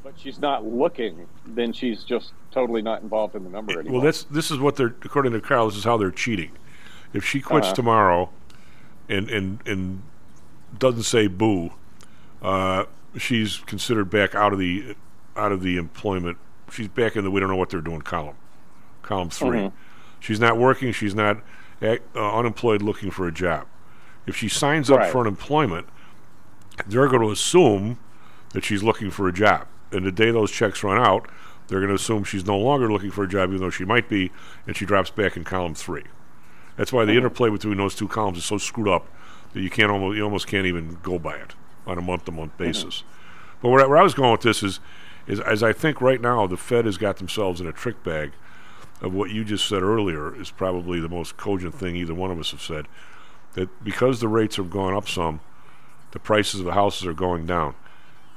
but 0.03 0.13
she's 0.17 0.39
not 0.39 0.65
looking, 0.65 1.27
then 1.45 1.71
she's 1.73 2.03
just 2.03 2.33
totally 2.51 2.81
not 2.81 3.01
involved 3.01 3.35
in 3.35 3.43
the 3.43 3.49
number 3.49 3.79
anymore. 3.79 3.93
Well, 3.93 4.01
that's 4.01 4.23
this 4.25 4.51
is 4.51 4.59
what 4.59 4.75
they're 4.75 4.95
according 5.03 5.31
to 5.33 5.41
Carl. 5.41 5.67
This 5.69 5.77
is 5.77 5.83
how 5.85 5.97
they're 5.97 6.11
cheating. 6.11 6.51
If 7.13 7.23
she 7.25 7.39
quits 7.41 7.67
Uh-huh. 7.67 7.75
tomorrow, 7.75 8.29
and 9.07 9.29
and 9.29 9.59
and 9.65 10.03
doesn't 10.77 11.03
say 11.03 11.27
boo, 11.27 11.71
uh, 12.41 12.83
she's 13.17 13.57
considered 13.57 14.09
back 14.09 14.35
out 14.35 14.53
of 14.53 14.59
the 14.59 14.95
out 15.35 15.51
of 15.51 15.61
the 15.61 15.77
employment. 15.77 16.37
She's 16.71 16.87
back 16.87 17.15
in 17.15 17.23
the 17.23 17.31
we 17.31 17.39
don't 17.39 17.49
know 17.49 17.55
what 17.55 17.69
they're 17.69 17.81
doing 17.81 18.01
column, 18.01 18.35
column 19.01 19.29
3 19.29 19.57
Mhm. 19.57 19.71
She's 20.19 20.39
not 20.39 20.57
working. 20.57 20.91
She's 20.91 21.15
not 21.15 21.37
uh, 21.81 21.97
unemployed 22.15 22.81
looking 22.81 23.09
for 23.09 23.27
a 23.27 23.31
job. 23.31 23.65
If 24.27 24.35
she 24.35 24.49
signs 24.49 24.91
up 24.91 24.99
Right. 24.99 25.11
for 25.11 25.21
unemployment, 25.21 25.87
they're 26.87 27.07
going 27.07 27.21
to 27.21 27.31
assume 27.31 27.97
that 28.53 28.63
she's 28.65 28.83
looking 28.83 29.09
for 29.11 29.27
a 29.27 29.33
job. 29.33 29.65
And 29.91 30.05
the 30.05 30.11
day 30.11 30.29
those 30.31 30.51
checks 30.51 30.83
run 30.83 30.97
out, 31.01 31.27
they're 31.67 31.79
going 31.79 31.89
to 31.89 31.95
assume 31.95 32.23
she's 32.25 32.45
no 32.45 32.57
longer 32.57 32.91
looking 32.91 33.11
for 33.11 33.23
a 33.23 33.27
job, 33.27 33.49
even 33.49 33.61
though 33.61 33.69
she 33.69 33.85
might 33.85 34.09
be, 34.09 34.31
and 34.67 34.75
she 34.75 34.85
drops 34.85 35.09
back 35.09 35.37
in 35.37 35.43
column 35.45 35.73
three. 35.73 36.03
That's 36.75 36.91
why 36.93 37.05
the 37.05 37.13
interplay 37.13 37.49
between 37.49 37.77
those 37.77 37.95
two 37.95 38.07
columns 38.07 38.37
is 38.39 38.45
so 38.45 38.57
screwed 38.57 38.87
up 38.87 39.07
that 39.53 39.61
you 39.61 39.69
can't 39.69 39.89
almost 39.91 40.17
you 40.17 40.23
almost 40.23 40.47
can't 40.47 40.65
even 40.67 40.97
go 41.01 41.17
by 41.17 41.35
it 41.35 41.55
on 41.89 41.97
a 41.97 42.01
month 42.01 42.25
to 42.25 42.31
month 42.31 42.57
basis. 42.57 43.03
But 43.61 43.69
where, 43.69 43.87
where 43.87 43.97
I 43.97 44.03
was 44.03 44.13
going 44.13 44.31
with 44.31 44.41
this 44.41 44.63
is, 44.63 44.79
is 45.27 45.39
as 45.39 45.63
I 45.63 45.73
think 45.73 46.01
right 46.01 46.21
now 46.21 46.47
the 46.47 46.57
Fed 46.57 46.85
has 46.85 46.97
got 46.97 47.17
themselves 47.17 47.59
in 47.59 47.67
a 47.67 47.71
trick 47.71 48.03
bag 48.03 48.31
of 49.01 49.13
what 49.13 49.29
you 49.29 49.43
just 49.43 49.67
said 49.67 49.81
earlier 49.81 50.35
is 50.39 50.51
probably 50.51 50.99
the 50.99 51.09
most 51.09 51.37
cogent 51.37 51.75
thing 51.75 51.95
either 51.95 52.13
one 52.13 52.31
of 52.31 52.39
us 52.39 52.51
have 52.51 52.61
said. 52.61 52.87
That 53.53 53.83
because 53.83 54.19
the 54.19 54.27
rates 54.27 54.57
have 54.57 54.69
gone 54.69 54.93
up 54.93 55.07
some, 55.07 55.39
the 56.11 56.19
prices 56.19 56.59
of 56.59 56.65
the 56.65 56.73
houses 56.73 57.05
are 57.05 57.13
going 57.13 57.45
down. 57.45 57.75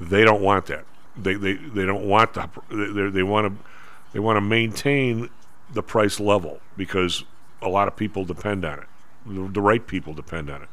They 0.01 0.25
don't 0.25 0.43
want 0.43 0.67
that. 0.67 0.85
They 1.17 1.35
they, 1.35 1.55
they 1.55 1.85
don't 1.85 2.07
want 2.07 2.35
the 2.35 2.49
they 2.71 3.11
they 3.11 3.23
want 3.23 3.47
to 3.59 3.65
they 4.13 4.19
want 4.19 4.37
to 4.37 4.41
maintain 4.41 5.29
the 5.73 5.83
price 5.83 6.21
level 6.21 6.61
because 6.77 7.25
a 7.61 7.69
lot 7.69 7.89
of 7.89 7.97
people 7.97 8.25
depend 8.25 8.65
on 8.65 8.81
it. 8.81 8.87
The, 9.27 9.49
the 9.49 9.61
right 9.61 9.87
people 9.87 10.15
depend 10.15 10.51
on 10.51 10.63
it. 10.63 10.69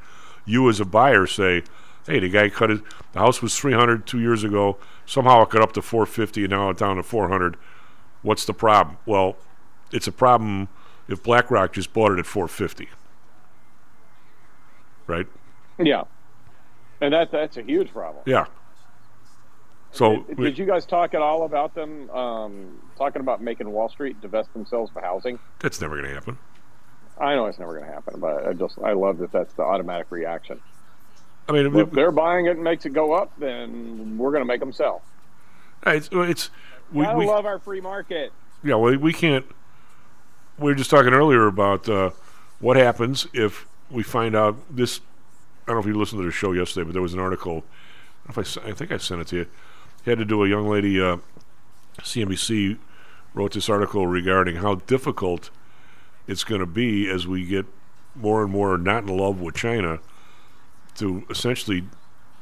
You 0.45 0.69
as 0.69 0.80
a 0.80 0.85
buyer 0.85 1.27
say, 1.27 1.64
"Hey, 2.05 2.19
the 2.19 2.30
guy 2.30 2.49
cut 2.49 2.71
it. 2.71 2.81
The 3.13 3.19
house 3.19 3.41
was 3.41 3.57
300 3.57 4.05
two 4.07 4.19
years 4.19 4.43
ago. 4.43 4.77
Somehow 5.05 5.41
it 5.43 5.49
got 5.49 5.61
up 5.61 5.71
to 5.73 5.81
450 5.81 6.43
and 6.43 6.51
now 6.51 6.69
it's 6.69 6.80
down 6.80 6.95
to 6.97 7.03
400. 7.03 7.57
What's 8.21 8.45
the 8.45 8.53
problem?" 8.53 8.97
Well, 9.05 9.35
it's 9.91 10.07
a 10.07 10.11
problem 10.11 10.67
if 11.07 11.23
BlackRock 11.23 11.73
just 11.73 11.93
bought 11.93 12.11
it 12.11 12.19
at 12.19 12.26
450. 12.26 12.89
Right? 15.07 15.27
yeah, 15.80 16.03
and 17.01 17.13
that 17.13 17.31
that's 17.31 17.57
a 17.57 17.63
huge 17.63 17.91
problem. 17.91 18.23
Yeah. 18.27 18.45
So 19.91 20.17
Did, 20.23 20.38
we- 20.38 20.45
did 20.45 20.57
you 20.59 20.65
guys 20.67 20.85
talk 20.85 21.15
at 21.15 21.21
all 21.21 21.45
about 21.45 21.73
them 21.73 22.09
um, 22.11 22.80
talking 22.95 23.21
about 23.21 23.41
making 23.41 23.71
Wall 23.71 23.89
Street 23.89 24.21
divest 24.21 24.53
themselves 24.53 24.91
of 24.95 25.01
housing? 25.01 25.39
that's 25.59 25.81
never 25.81 25.95
going 25.95 26.07
to 26.09 26.13
happen. 26.13 26.38
I 27.19 27.34
know 27.35 27.47
it's 27.47 27.57
never 27.59 27.73
going 27.73 27.85
to 27.88 27.91
happen, 27.91 28.19
but 28.19 28.45
I 28.47 28.53
just 28.53 28.77
I 28.80 28.93
love 28.93 29.17
that 29.17 29.31
that's 29.31 29.53
the 29.55 29.63
automatic 29.63 30.07
reaction. 30.11 30.61
I 31.49 31.51
mean, 31.51 31.76
if 31.76 31.91
they're 31.91 32.11
buying 32.11 32.45
it 32.45 32.51
and 32.51 32.63
makes 32.63 32.85
it 32.85 32.91
go 32.91 33.13
up, 33.13 33.31
then 33.39 34.17
we're 34.19 34.31
going 34.31 34.41
to 34.41 34.45
make 34.45 34.59
them 34.59 34.71
sell. 34.71 35.01
It's 35.85 36.07
it's 36.11 36.51
we, 36.91 37.05
Gotta 37.05 37.17
we 37.17 37.26
love 37.26 37.45
our 37.45 37.57
free 37.57 37.81
market. 37.81 38.31
yeah 38.63 38.76
well 38.76 38.95
we 38.97 39.13
can't. 39.13 39.45
We 40.59 40.65
were 40.65 40.76
just 40.76 40.89
talking 40.89 41.13
earlier 41.13 41.47
about 41.47 41.88
uh, 41.89 42.11
what 42.59 42.77
happens 42.77 43.27
if 43.34 43.65
we 43.89 44.03
find 44.03 44.35
out 44.35 44.57
this. 44.69 44.99
I 45.65 45.71
don't 45.71 45.77
know 45.77 45.81
if 45.81 45.88
you 45.88 45.97
listened 45.97 46.21
to 46.21 46.26
the 46.26 46.31
show 46.31 46.51
yesterday, 46.51 46.85
but 46.85 46.93
there 46.93 47.01
was 47.01 47.13
an 47.13 47.19
article. 47.19 47.63
I, 48.27 48.34
don't 48.34 48.38
know 48.38 48.41
if 48.41 48.57
I, 48.57 48.69
I 48.69 48.73
think 48.73 48.91
I 48.91 48.97
sent 48.97 49.21
it 49.21 49.27
to 49.27 49.35
you. 49.38 49.45
Had 50.05 50.17
to 50.19 50.26
do 50.26 50.43
a 50.43 50.47
young 50.47 50.67
lady. 50.67 51.01
Uh, 51.01 51.17
CNBC 52.01 52.77
wrote 53.34 53.53
this 53.53 53.69
article 53.69 54.05
regarding 54.05 54.57
how 54.57 54.76
difficult 54.76 55.49
it's 56.27 56.43
going 56.43 56.61
to 56.61 56.67
be 56.67 57.09
as 57.09 57.26
we 57.26 57.45
get 57.45 57.65
more 58.15 58.43
and 58.43 58.51
more 58.51 58.77
not 58.77 59.03
in 59.03 59.17
love 59.17 59.39
with 59.39 59.55
China 59.55 59.99
to 60.99 61.23
essentially 61.30 61.84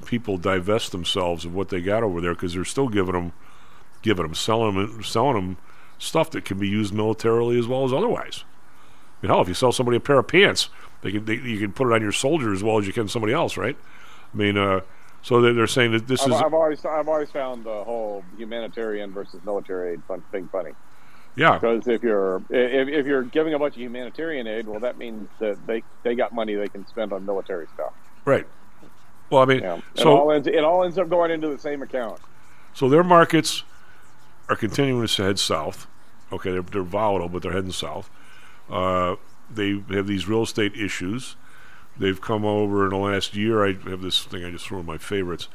people 0.05 0.37
divest 0.37 0.91
themselves 0.91 1.45
of 1.45 1.53
what 1.53 1.69
they 1.69 1.81
got 1.81 2.03
over 2.03 2.21
there 2.21 2.33
because 2.33 2.53
they're 2.53 2.65
still 2.65 2.89
giving 2.89 3.13
them, 3.13 3.33
giving 4.01 4.23
them, 4.23 4.35
selling 4.35 4.75
them, 4.75 5.03
selling 5.03 5.33
them 5.33 5.57
stuff 5.97 6.29
that 6.31 6.45
can 6.45 6.59
be 6.59 6.67
used 6.67 6.93
militarily 6.93 7.57
as 7.57 7.67
well 7.67 7.83
as 7.85 7.93
otherwise. 7.93 8.43
I 9.19 9.25
mean, 9.25 9.29
hell, 9.31 9.41
if 9.41 9.47
you 9.47 9.55
sell 9.55 9.71
somebody 9.71 9.97
a 9.97 9.99
pair 9.99 10.19
of 10.19 10.27
pants, 10.27 10.69
they 11.01 11.11
can 11.11 11.25
they, 11.25 11.35
you 11.35 11.59
can 11.59 11.73
put 11.73 11.87
it 11.87 11.93
on 11.93 12.01
your 12.01 12.11
soldier 12.11 12.53
as 12.53 12.63
well 12.63 12.77
as 12.77 12.85
you 12.85 12.93
can 12.93 13.07
somebody 13.07 13.33
else, 13.33 13.57
right? 13.57 13.75
I 14.33 14.37
mean, 14.37 14.57
uh, 14.57 14.81
so 15.21 15.41
they're, 15.41 15.53
they're 15.53 15.67
saying 15.67 15.91
that 15.93 16.07
this 16.07 16.21
I've, 16.21 16.31
is 16.31 16.41
I've 16.41 16.53
always 16.53 16.85
I've 16.85 17.07
always 17.07 17.31
found 17.31 17.63
the 17.63 17.83
whole 17.83 18.23
humanitarian 18.37 19.11
versus 19.11 19.39
military 19.43 19.93
aid 19.93 20.03
fun, 20.07 20.23
thing 20.31 20.47
funny. 20.51 20.71
yeah, 21.35 21.53
Because 21.55 21.87
if 21.87 22.03
you're 22.03 22.37
if, 22.49 22.87
if 22.87 23.05
you're 23.07 23.23
giving 23.23 23.53
a 23.55 23.59
bunch 23.59 23.75
of 23.75 23.81
humanitarian 23.81 24.45
aid, 24.45 24.67
well, 24.67 24.79
that 24.81 24.97
means 24.97 25.27
that 25.39 25.65
they 25.65 25.81
they 26.03 26.13
got 26.13 26.33
money 26.33 26.53
they 26.53 26.67
can 26.67 26.85
spend 26.87 27.11
on 27.11 27.25
military 27.25 27.65
stuff. 27.73 27.93
Right. 28.27 28.45
Well, 29.29 29.41
I 29.41 29.45
mean, 29.45 29.59
Yeah. 29.61 29.77
it 29.77 29.83
so 29.95 30.15
all 30.15 30.31
ends 30.31 30.47
it 30.47 30.63
all 30.63 30.83
ends 30.83 30.97
up 30.97 31.09
going 31.09 31.31
into 31.31 31.49
the 31.49 31.57
same 31.57 31.81
account. 31.81 32.19
So 32.73 32.87
their 32.87 33.03
markets 33.03 33.63
are 34.47 34.55
continuing 34.55 35.07
to 35.07 35.23
head 35.23 35.39
south. 35.39 35.87
Okay, 36.31 36.51
they're, 36.51 36.61
they're 36.61 36.83
volatile, 36.83 37.29
but 37.29 37.41
they're 37.41 37.51
heading 37.53 37.71
south. 37.71 38.09
Uh, 38.69 39.15
they 39.49 39.81
have 39.89 40.07
these 40.07 40.27
real 40.27 40.43
estate 40.43 40.75
issues. 40.75 41.35
They've 41.97 42.19
come 42.19 42.45
over 42.45 42.83
in 42.83 42.91
the 42.91 42.97
last 42.97 43.35
year. 43.35 43.65
I 43.65 43.73
have 43.89 44.01
this 44.01 44.23
thing 44.23 44.43
I 44.45 44.51
just 44.51 44.67
threw 44.67 44.79
in 44.79 44.85
my 44.85 44.97
favorites. 44.97 45.47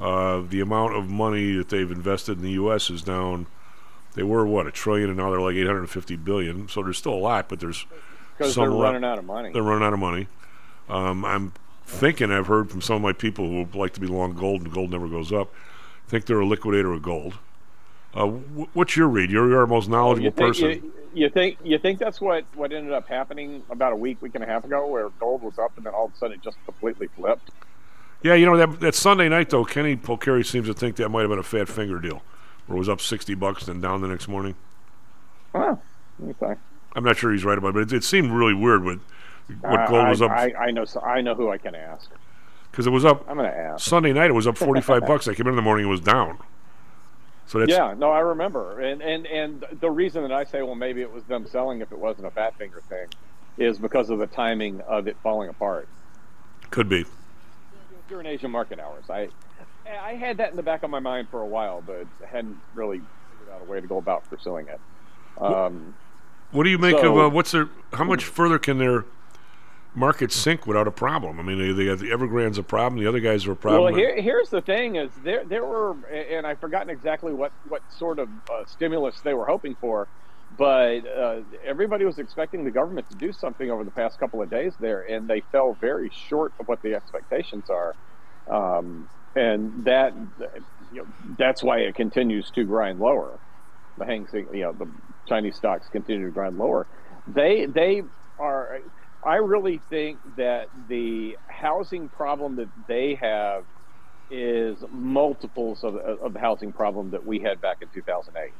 Uh, 0.00 0.42
the 0.48 0.60
amount 0.60 0.96
of 0.96 1.10
money 1.10 1.52
that 1.56 1.68
they've 1.68 1.90
invested 1.90 2.38
in 2.38 2.44
the 2.44 2.52
U.S. 2.52 2.88
is 2.88 3.02
down. 3.02 3.46
They 4.14 4.22
were 4.22 4.46
what 4.46 4.66
a 4.66 4.70
trillion, 4.70 5.08
and 5.10 5.18
now 5.18 5.30
they're 5.30 5.40
like 5.40 5.56
850 5.56 6.16
billion. 6.16 6.68
So 6.68 6.82
there's 6.82 6.98
still 6.98 7.14
a 7.14 7.16
lot, 7.16 7.48
but 7.48 7.60
there's 7.60 7.84
Because 8.38 8.54
some 8.54 8.70
they're 8.70 8.78
running 8.78 9.04
out 9.04 9.18
of 9.18 9.24
money. 9.24 9.52
They're 9.52 9.62
running 9.62 9.84
out 9.86 9.92
of 9.92 9.98
money. 9.98 10.28
Um, 10.88 11.24
I'm 11.24 11.52
thinking 11.92 12.32
I've 12.32 12.46
heard 12.46 12.70
from 12.70 12.80
some 12.80 12.96
of 12.96 13.02
my 13.02 13.12
people 13.12 13.46
who 13.46 13.78
like 13.78 13.92
to 13.94 14.00
be 14.00 14.06
long 14.06 14.34
gold, 14.34 14.62
and 14.62 14.72
gold 14.72 14.90
never 14.90 15.08
goes 15.08 15.32
up. 15.32 15.52
Think 16.08 16.26
they're 16.26 16.40
a 16.40 16.46
liquidator 16.46 16.92
of 16.92 17.02
gold. 17.02 17.34
Uh, 18.14 18.26
wh- 18.26 18.76
what's 18.76 18.96
your 18.96 19.08
read? 19.08 19.30
You're, 19.30 19.48
you're 19.48 19.60
our 19.60 19.66
most 19.66 19.88
knowledgeable 19.88 20.24
you 20.24 20.30
think, 20.30 20.48
person. 20.48 20.70
You, 20.70 20.92
you 21.14 21.28
think 21.30 21.58
you 21.62 21.78
think 21.78 21.98
that's 21.98 22.20
what 22.20 22.44
what 22.54 22.72
ended 22.72 22.92
up 22.92 23.08
happening 23.08 23.62
about 23.70 23.92
a 23.92 23.96
week 23.96 24.20
week 24.20 24.34
and 24.34 24.42
a 24.42 24.46
half 24.46 24.64
ago, 24.64 24.86
where 24.86 25.08
gold 25.20 25.42
was 25.42 25.58
up 25.58 25.76
and 25.76 25.86
then 25.86 25.94
all 25.94 26.06
of 26.06 26.12
a 26.12 26.16
sudden 26.16 26.34
it 26.34 26.42
just 26.42 26.56
completely 26.64 27.08
flipped. 27.08 27.50
Yeah, 28.22 28.34
you 28.34 28.46
know 28.46 28.56
that 28.56 28.80
that 28.80 28.94
Sunday 28.94 29.28
night 29.28 29.50
though, 29.50 29.64
Kenny 29.64 29.96
Polcari 29.96 30.44
seems 30.44 30.66
to 30.68 30.74
think 30.74 30.96
that 30.96 31.08
might 31.08 31.22
have 31.22 31.30
been 31.30 31.38
a 31.38 31.42
fat 31.42 31.68
finger 31.68 31.98
deal, 31.98 32.22
where 32.66 32.76
it 32.76 32.78
was 32.78 32.88
up 32.88 33.00
sixty 33.00 33.34
bucks 33.34 33.68
and 33.68 33.82
down 33.82 34.00
the 34.00 34.08
next 34.08 34.28
morning. 34.28 34.54
Oh, 35.54 35.78
okay. 36.28 36.54
I'm 36.94 37.04
not 37.04 37.16
sure 37.16 37.32
he's 37.32 37.44
right 37.44 37.58
about 37.58 37.68
it, 37.68 37.74
but 37.74 37.82
it, 37.82 37.92
it 37.92 38.04
seemed 38.04 38.30
really 38.30 38.54
weird 38.54 38.84
with 38.84 39.00
what 39.60 39.80
I- 39.80 39.86
gold 39.88 40.08
was 40.08 40.22
I, 40.22 40.26
up 40.26 40.30
I, 40.32 40.54
I 40.66 40.70
know. 40.70 40.84
So 40.84 41.00
I 41.00 41.20
know 41.20 41.34
who 41.34 41.50
I 41.50 41.58
can 41.58 41.74
ask. 41.74 42.10
because 42.70 42.86
it 42.86 42.90
was 42.90 43.04
up 43.04 43.24
I'm 43.28 43.36
gonna 43.36 43.48
ask. 43.48 43.86
Sunday 43.86 44.12
night. 44.12 44.30
It 44.30 44.34
was 44.34 44.46
up 44.46 44.56
forty 44.56 44.80
five 44.80 45.06
bucks. 45.06 45.28
I 45.28 45.34
came 45.34 45.46
in 45.46 45.50
in 45.52 45.56
the 45.56 45.62
morning, 45.62 45.86
it 45.86 45.90
was 45.90 46.00
down. 46.00 46.38
So 47.46 47.58
that's 47.58 47.70
yeah, 47.72 47.92
no, 47.98 48.10
I 48.10 48.20
remember, 48.20 48.80
and 48.80 49.02
and 49.02 49.26
and 49.26 49.64
the 49.80 49.90
reason 49.90 50.22
that 50.22 50.32
I 50.32 50.44
say, 50.44 50.62
well, 50.62 50.74
maybe 50.76 51.02
it 51.02 51.12
was 51.12 51.24
them 51.24 51.46
selling 51.46 51.80
if 51.80 51.92
it 51.92 51.98
wasn't 51.98 52.26
a 52.26 52.30
fat 52.30 52.56
finger 52.56 52.80
thing, 52.88 53.08
is 53.58 53.78
because 53.78 54.08
of 54.10 54.18
the 54.20 54.28
timing 54.28 54.80
of 54.82 55.06
it 55.08 55.16
falling 55.22 55.48
apart 55.50 55.88
could 56.70 56.88
be. 56.88 57.04
during 58.08 58.26
Asian 58.26 58.50
market 58.50 58.78
hours. 58.78 59.10
I 59.10 59.28
I 60.02 60.14
had 60.14 60.36
that 60.38 60.50
in 60.50 60.56
the 60.56 60.62
back 60.62 60.82
of 60.84 60.88
my 60.90 61.00
mind 61.00 61.28
for 61.30 61.40
a 61.42 61.46
while, 61.46 61.82
but 61.84 62.06
hadn't 62.26 62.56
really 62.74 62.98
figured 63.32 63.54
out 63.54 63.60
a 63.66 63.70
way 63.70 63.80
to 63.80 63.86
go 63.86 63.98
about 63.98 64.24
pursuing 64.30 64.68
it. 64.68 64.80
Um, 65.38 65.94
What 66.52 66.62
do 66.62 66.70
you 66.70 66.78
make 66.78 66.96
of 67.02 67.18
uh, 67.18 67.28
what's 67.28 67.50
their? 67.50 67.68
How 67.92 68.04
much 68.04 68.24
further 68.24 68.58
can 68.58 68.78
their 68.78 69.04
market 69.94 70.32
sink 70.32 70.66
without 70.66 70.86
a 70.86 70.90
problem? 70.90 71.38
I 71.38 71.42
mean, 71.42 71.58
they, 71.58 71.72
they 71.72 71.94
the 71.94 72.10
Evergrande's 72.10 72.58
a 72.58 72.62
problem. 72.62 73.00
The 73.00 73.08
other 73.08 73.20
guys 73.20 73.46
are 73.46 73.52
a 73.52 73.56
problem. 73.56 73.84
Well, 73.84 73.94
here, 73.94 74.20
here's 74.20 74.50
the 74.50 74.60
thing: 74.60 74.96
is 74.96 75.10
there 75.22 75.44
there 75.44 75.64
were, 75.64 75.92
and 76.10 76.46
I've 76.46 76.60
forgotten 76.60 76.90
exactly 76.90 77.32
what 77.32 77.52
what 77.68 77.82
sort 77.92 78.18
of 78.18 78.28
uh, 78.50 78.64
stimulus 78.66 79.20
they 79.20 79.34
were 79.34 79.46
hoping 79.46 79.76
for, 79.80 80.08
but 80.56 81.06
uh, 81.06 81.40
everybody 81.64 82.04
was 82.04 82.18
expecting 82.18 82.64
the 82.64 82.70
government 82.70 83.08
to 83.10 83.16
do 83.16 83.32
something 83.32 83.70
over 83.70 83.84
the 83.84 83.90
past 83.90 84.18
couple 84.18 84.42
of 84.42 84.50
days 84.50 84.72
there, 84.80 85.02
and 85.02 85.28
they 85.28 85.40
fell 85.52 85.76
very 85.80 86.10
short 86.28 86.52
of 86.58 86.68
what 86.68 86.82
the 86.82 86.94
expectations 86.94 87.68
are, 87.70 87.94
um, 88.48 89.08
and 89.36 89.84
that 89.84 90.14
you 90.92 91.02
know, 91.02 91.06
that's 91.38 91.62
why 91.62 91.78
it 91.78 91.94
continues 91.94 92.50
to 92.50 92.64
grind 92.64 92.98
lower. 92.98 93.38
The 93.98 94.06
Hang 94.06 94.26
Seng, 94.28 94.48
you 94.52 94.62
know, 94.62 94.72
the 94.72 94.88
Chinese 95.26 95.56
stocks 95.56 95.88
continue 95.88 96.26
to 96.26 96.32
grind 96.32 96.58
lower. 96.58 96.86
They 97.26 97.66
they 97.66 98.02
are. 98.38 98.80
I 99.24 99.36
really 99.36 99.80
think 99.88 100.18
that 100.36 100.68
the 100.88 101.36
housing 101.46 102.08
problem 102.08 102.56
that 102.56 102.68
they 102.88 103.14
have 103.14 103.64
is 104.30 104.78
multiples 104.90 105.84
of, 105.84 105.96
of 105.96 106.32
the 106.32 106.40
housing 106.40 106.72
problem 106.72 107.10
that 107.10 107.24
we 107.24 107.38
had 107.38 107.60
back 107.60 107.78
in 107.82 107.88
2008. 107.94 108.50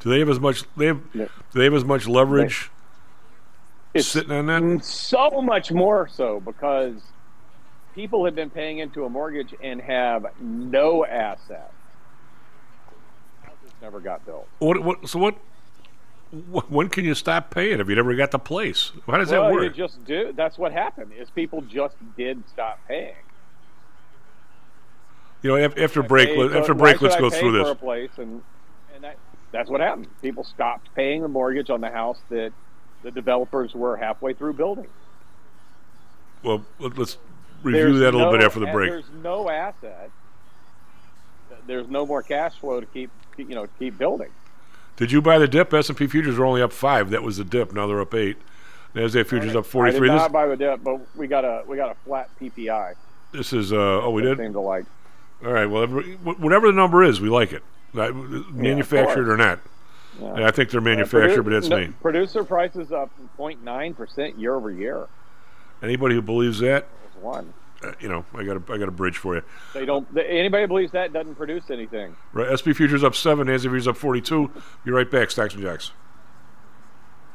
do 0.00 0.10
they 0.10 0.18
have 0.18 0.28
as 0.28 0.40
much? 0.40 0.64
They 0.76 0.86
have. 0.86 1.00
Do 1.12 1.28
they 1.54 1.64
have 1.64 1.74
as 1.74 1.84
much 1.84 2.06
leverage 2.06 2.70
It's 3.94 4.08
sitting 4.08 4.32
on 4.32 4.46
that? 4.46 4.84
So 4.84 5.40
much 5.42 5.72
more 5.72 6.08
so 6.08 6.40
because 6.40 7.00
people 7.94 8.24
have 8.26 8.34
been 8.34 8.50
paying 8.50 8.78
into 8.78 9.04
a 9.04 9.08
mortgage 9.08 9.54
and 9.62 9.80
have 9.80 10.26
no 10.40 11.06
assets. 11.06 11.72
Houses 13.42 13.72
never 13.80 14.00
got 14.00 14.26
built. 14.26 14.46
What? 14.58 14.82
What? 14.82 15.08
So 15.08 15.18
what? 15.18 15.36
Wh- 16.52 16.70
When 16.70 16.88
can 16.88 17.04
you 17.04 17.14
stop 17.14 17.50
paying 17.50 17.80
if 17.80 17.88
you 17.88 17.94
never 17.94 18.14
got 18.14 18.30
the 18.30 18.38
place? 18.38 18.92
How 19.06 19.18
does 19.18 19.30
well, 19.30 19.44
that 19.48 19.54
you 19.54 19.60
work? 19.60 19.76
just 19.76 20.04
do. 20.04 20.32
That's 20.34 20.58
what 20.58 20.72
happened. 20.72 21.12
Is 21.18 21.30
people 21.30 21.60
just 21.62 21.96
did 22.16 22.42
stop 22.48 22.78
paying. 22.88 23.14
You 25.42 25.50
know, 25.50 25.56
af- 25.64 25.78
after 25.78 26.02
break, 26.02 26.30
Hey, 26.30 26.36
let- 26.38 26.52
so 26.52 26.58
after 26.58 26.74
break, 26.74 27.00
let's 27.02 27.16
go 27.16 27.30
through 27.30 27.52
this. 27.52 27.76
place, 27.78 28.10
and 28.18 28.42
and 28.94 29.04
that, 29.04 29.16
that's 29.52 29.68
what 29.70 29.80
happened. 29.80 30.08
People 30.22 30.44
stopped 30.44 30.88
paying 30.94 31.22
the 31.22 31.28
mortgage 31.28 31.70
on 31.70 31.80
the 31.80 31.90
house 31.90 32.18
that 32.30 32.52
the 33.02 33.10
developers 33.10 33.74
were 33.74 33.96
halfway 33.96 34.32
through 34.32 34.54
building. 34.54 34.86
Well, 36.42 36.64
let- 36.78 36.96
let's 36.98 37.18
review 37.62 37.80
There's 37.82 37.98
that 38.00 38.14
a 38.14 38.16
little 38.16 38.32
no- 38.32 38.38
bit 38.38 38.44
after 38.44 38.60
the 38.60 38.66
break. 38.66 38.90
There's 38.90 39.10
no 39.22 39.48
asset. 39.50 40.10
There's 41.66 41.88
no 41.88 42.06
more 42.06 42.22
cash 42.22 42.58
flow 42.58 42.80
to 42.80 42.86
keep 42.86 43.10
you 43.36 43.44
know 43.54 43.66
keep 43.78 43.98
building. 43.98 44.30
Did 44.96 45.12
you 45.12 45.20
buy 45.20 45.38
the 45.38 45.48
dip? 45.48 45.72
S 45.74 45.88
and 45.88 45.96
P 45.98 46.06
futures 46.06 46.38
were 46.38 46.44
only 46.46 46.62
up 46.62 46.72
five. 46.72 47.10
That 47.10 47.22
was 47.22 47.36
the 47.36 47.44
dip. 47.44 47.72
Now 47.72 47.86
they're 47.86 48.00
up 48.00 48.14
eight. 48.14 48.36
Nasdaq 48.94 49.26
futures 49.26 49.54
up 49.54 49.66
43. 49.66 49.98
I 49.98 50.00
did 50.00 50.14
This, 50.16 50.22
not 50.22 50.32
buy 50.32 50.46
the 50.46 50.56
dip, 50.56 50.82
but 50.82 51.00
we 51.16 51.26
got 51.26 51.44
a 51.44 51.62
we 51.66 51.76
got 51.76 51.90
a 51.90 51.94
flat 52.06 52.30
PPI. 52.40 52.94
this 53.32 53.52
is 53.52 53.72
uh, 53.72 53.76
oh 53.76 54.10
we 54.10 54.22
did. 54.22 54.38
Seem 54.38 54.52
to 54.54 54.60
like. 54.60 54.86
All 55.44 55.52
right. 55.52 55.66
Well, 55.66 55.82
every- 55.82 56.14
whatever 56.14 56.66
the 56.68 56.72
number 56.72 57.02
is, 57.04 57.20
we 57.20 57.28
like 57.28 57.52
it. 57.52 57.62
That- 57.92 58.14
manufactured 58.52 59.28
or 59.28 59.36
not. 59.36 59.60
Yeah. 60.20 60.34
And 60.34 60.44
I 60.46 60.50
think 60.50 60.70
they're 60.70 60.80
Uh, 60.80 60.84
manufactured, 60.84 61.42
but 61.42 61.50
produ- 61.50 61.52
that's 61.52 61.68
no, 61.68 61.76
me. 61.78 61.88
Producer 62.00 62.42
prices 62.42 62.90
up 62.90 63.10
0.9 63.38 63.94
percent 63.94 64.38
year 64.38 64.54
over 64.54 64.70
year. 64.70 65.08
Anybody 65.82 66.14
who 66.14 66.22
believes 66.22 66.60
that, 66.60 66.86
one. 67.20 67.52
Uh, 67.82 67.92
you 68.00 68.08
know, 68.08 68.24
I 68.34 68.42
got 68.44 68.56
a, 68.56 68.72
I 68.72 68.78
got 68.78 68.88
a 68.88 68.92
bridge 68.92 69.18
for 69.18 69.34
you. 69.36 69.42
They 69.74 69.84
don't. 69.84 70.12
th- 70.14 70.26
Anybody 70.28 70.62
who 70.64 70.68
believes 70.68 70.92
that 70.92 71.12
doesn't 71.12 71.34
produce 71.34 71.70
anything. 71.70 72.16
Right, 72.32 72.56
SP 72.58 72.72
futures 72.72 73.04
up 73.04 73.14
seven. 73.14 73.48
Nasdaq 73.48 73.62
futures 73.62 73.88
up 73.88 73.96
forty 73.96 74.20
two. 74.22 74.50
Be 74.84 74.90
right 74.92 75.10
back. 75.10 75.30
Stocks 75.30 75.52
and 75.54 75.62
jocks. 75.62 75.92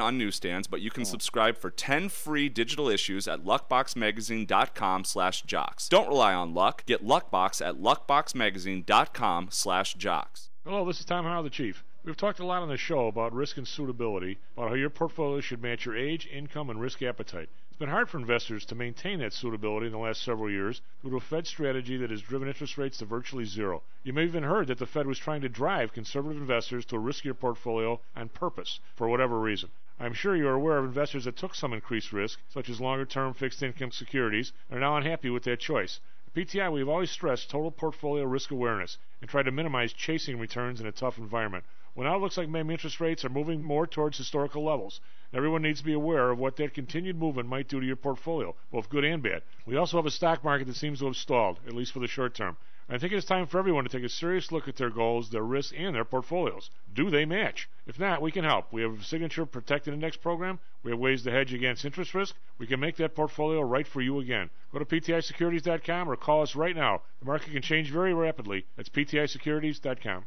on 0.00 0.18
newsstands, 0.18 0.66
but 0.66 0.80
you 0.80 0.90
can 0.90 1.02
hmm. 1.02 1.10
subscribe 1.10 1.58
for 1.58 1.70
10 1.70 2.08
free 2.08 2.48
digital 2.48 2.88
issues 2.88 3.26
at 3.28 3.44
luckboxmagazine.com 3.44 5.04
slash 5.04 5.42
jocks. 5.42 5.88
Don't 5.88 6.08
rely 6.08 6.34
on 6.34 6.54
luck. 6.54 6.84
Get 6.86 7.04
Luckbox 7.04 7.66
at 7.66 7.76
luckboxmagazine.com 7.76 9.48
slash 9.50 9.94
jocks. 9.94 10.50
Hello, 10.64 10.84
this 10.84 10.98
is 11.00 11.04
Tom 11.04 11.24
Howell, 11.24 11.44
the 11.44 11.50
Chief. 11.50 11.84
We've 12.04 12.16
talked 12.16 12.38
a 12.38 12.46
lot 12.46 12.62
on 12.62 12.68
the 12.68 12.76
show 12.76 13.08
about 13.08 13.32
risk 13.32 13.56
and 13.56 13.66
suitability, 13.66 14.38
about 14.56 14.68
how 14.68 14.74
your 14.74 14.90
portfolio 14.90 15.40
should 15.40 15.60
match 15.60 15.86
your 15.86 15.96
age, 15.96 16.28
income, 16.32 16.70
and 16.70 16.80
risk 16.80 17.02
appetite. 17.02 17.48
It's 17.76 17.80
been 17.80 17.90
hard 17.90 18.08
for 18.08 18.16
investors 18.16 18.64
to 18.64 18.74
maintain 18.74 19.18
that 19.18 19.34
suitability 19.34 19.84
in 19.84 19.92
the 19.92 19.98
last 19.98 20.22
several 20.22 20.48
years 20.48 20.80
due 21.02 21.10
to 21.10 21.16
a 21.16 21.20
Fed 21.20 21.46
strategy 21.46 21.98
that 21.98 22.08
has 22.08 22.22
driven 22.22 22.48
interest 22.48 22.78
rates 22.78 22.96
to 22.96 23.04
virtually 23.04 23.44
zero. 23.44 23.82
You 24.02 24.14
may 24.14 24.22
have 24.22 24.30
even 24.30 24.44
heard 24.44 24.68
that 24.68 24.78
the 24.78 24.86
Fed 24.86 25.06
was 25.06 25.18
trying 25.18 25.42
to 25.42 25.50
drive 25.50 25.92
conservative 25.92 26.40
investors 26.40 26.86
to 26.86 26.96
a 26.96 26.98
riskier 26.98 27.38
portfolio 27.38 28.00
on 28.16 28.30
purpose, 28.30 28.80
for 28.94 29.08
whatever 29.08 29.38
reason. 29.38 29.68
I'm 30.00 30.14
sure 30.14 30.34
you 30.34 30.48
are 30.48 30.54
aware 30.54 30.78
of 30.78 30.86
investors 30.86 31.26
that 31.26 31.36
took 31.36 31.54
some 31.54 31.74
increased 31.74 32.14
risk, 32.14 32.40
such 32.48 32.70
as 32.70 32.80
longer 32.80 33.04
term 33.04 33.34
fixed 33.34 33.62
income 33.62 33.90
securities, 33.90 34.54
and 34.70 34.78
are 34.78 34.80
now 34.80 34.96
unhappy 34.96 35.28
with 35.28 35.42
that 35.42 35.60
choice. 35.60 36.00
At 36.28 36.32
PTI, 36.32 36.72
we've 36.72 36.88
always 36.88 37.10
stressed 37.10 37.50
total 37.50 37.70
portfolio 37.70 38.24
risk 38.24 38.52
awareness 38.52 38.96
and 39.20 39.28
tried 39.28 39.42
to 39.42 39.52
minimize 39.52 39.92
chasing 39.92 40.38
returns 40.38 40.80
in 40.80 40.86
a 40.86 40.92
tough 40.92 41.18
environment. 41.18 41.66
Well, 41.96 42.06
now 42.06 42.16
it 42.16 42.20
looks 42.20 42.36
like 42.36 42.50
maybe 42.50 42.74
interest 42.74 43.00
rates 43.00 43.24
are 43.24 43.30
moving 43.30 43.64
more 43.64 43.86
towards 43.86 44.18
historical 44.18 44.62
levels. 44.62 45.00
Everyone 45.32 45.62
needs 45.62 45.78
to 45.80 45.84
be 45.86 45.94
aware 45.94 46.30
of 46.30 46.38
what 46.38 46.56
that 46.56 46.74
continued 46.74 47.16
movement 47.16 47.48
might 47.48 47.68
do 47.68 47.80
to 47.80 47.86
your 47.86 47.96
portfolio, 47.96 48.54
both 48.70 48.90
good 48.90 49.02
and 49.02 49.22
bad. 49.22 49.42
We 49.64 49.76
also 49.76 49.96
have 49.96 50.04
a 50.04 50.10
stock 50.10 50.44
market 50.44 50.66
that 50.66 50.76
seems 50.76 50.98
to 50.98 51.06
have 51.06 51.16
stalled, 51.16 51.58
at 51.66 51.72
least 51.72 51.92
for 51.92 52.00
the 52.00 52.06
short 52.06 52.34
term. 52.34 52.58
I 52.90 52.98
think 52.98 53.14
it's 53.14 53.24
time 53.24 53.46
for 53.46 53.58
everyone 53.58 53.84
to 53.84 53.88
take 53.88 54.04
a 54.04 54.10
serious 54.10 54.52
look 54.52 54.68
at 54.68 54.76
their 54.76 54.90
goals, 54.90 55.30
their 55.30 55.42
risks, 55.42 55.72
and 55.74 55.94
their 55.94 56.04
portfolios. 56.04 56.68
Do 56.92 57.08
they 57.08 57.24
match? 57.24 57.66
If 57.86 57.98
not, 57.98 58.20
we 58.20 58.30
can 58.30 58.44
help. 58.44 58.74
We 58.74 58.82
have 58.82 59.00
a 59.00 59.02
signature 59.02 59.46
protected 59.46 59.94
index 59.94 60.18
program. 60.18 60.58
We 60.82 60.90
have 60.90 61.00
ways 61.00 61.22
to 61.22 61.30
hedge 61.30 61.54
against 61.54 61.86
interest 61.86 62.12
risk. 62.12 62.36
We 62.58 62.66
can 62.66 62.78
make 62.78 62.96
that 62.96 63.14
portfolio 63.14 63.62
right 63.62 63.86
for 63.86 64.02
you 64.02 64.20
again. 64.20 64.50
Go 64.70 64.80
to 64.80 64.84
PTIsecurities.com 64.84 66.10
or 66.10 66.16
call 66.16 66.42
us 66.42 66.54
right 66.54 66.76
now. 66.76 67.00
The 67.20 67.24
market 67.26 67.52
can 67.52 67.62
change 67.62 67.90
very 67.90 68.12
rapidly. 68.12 68.66
That's 68.76 68.90
PTIsecurities.com. 68.90 70.26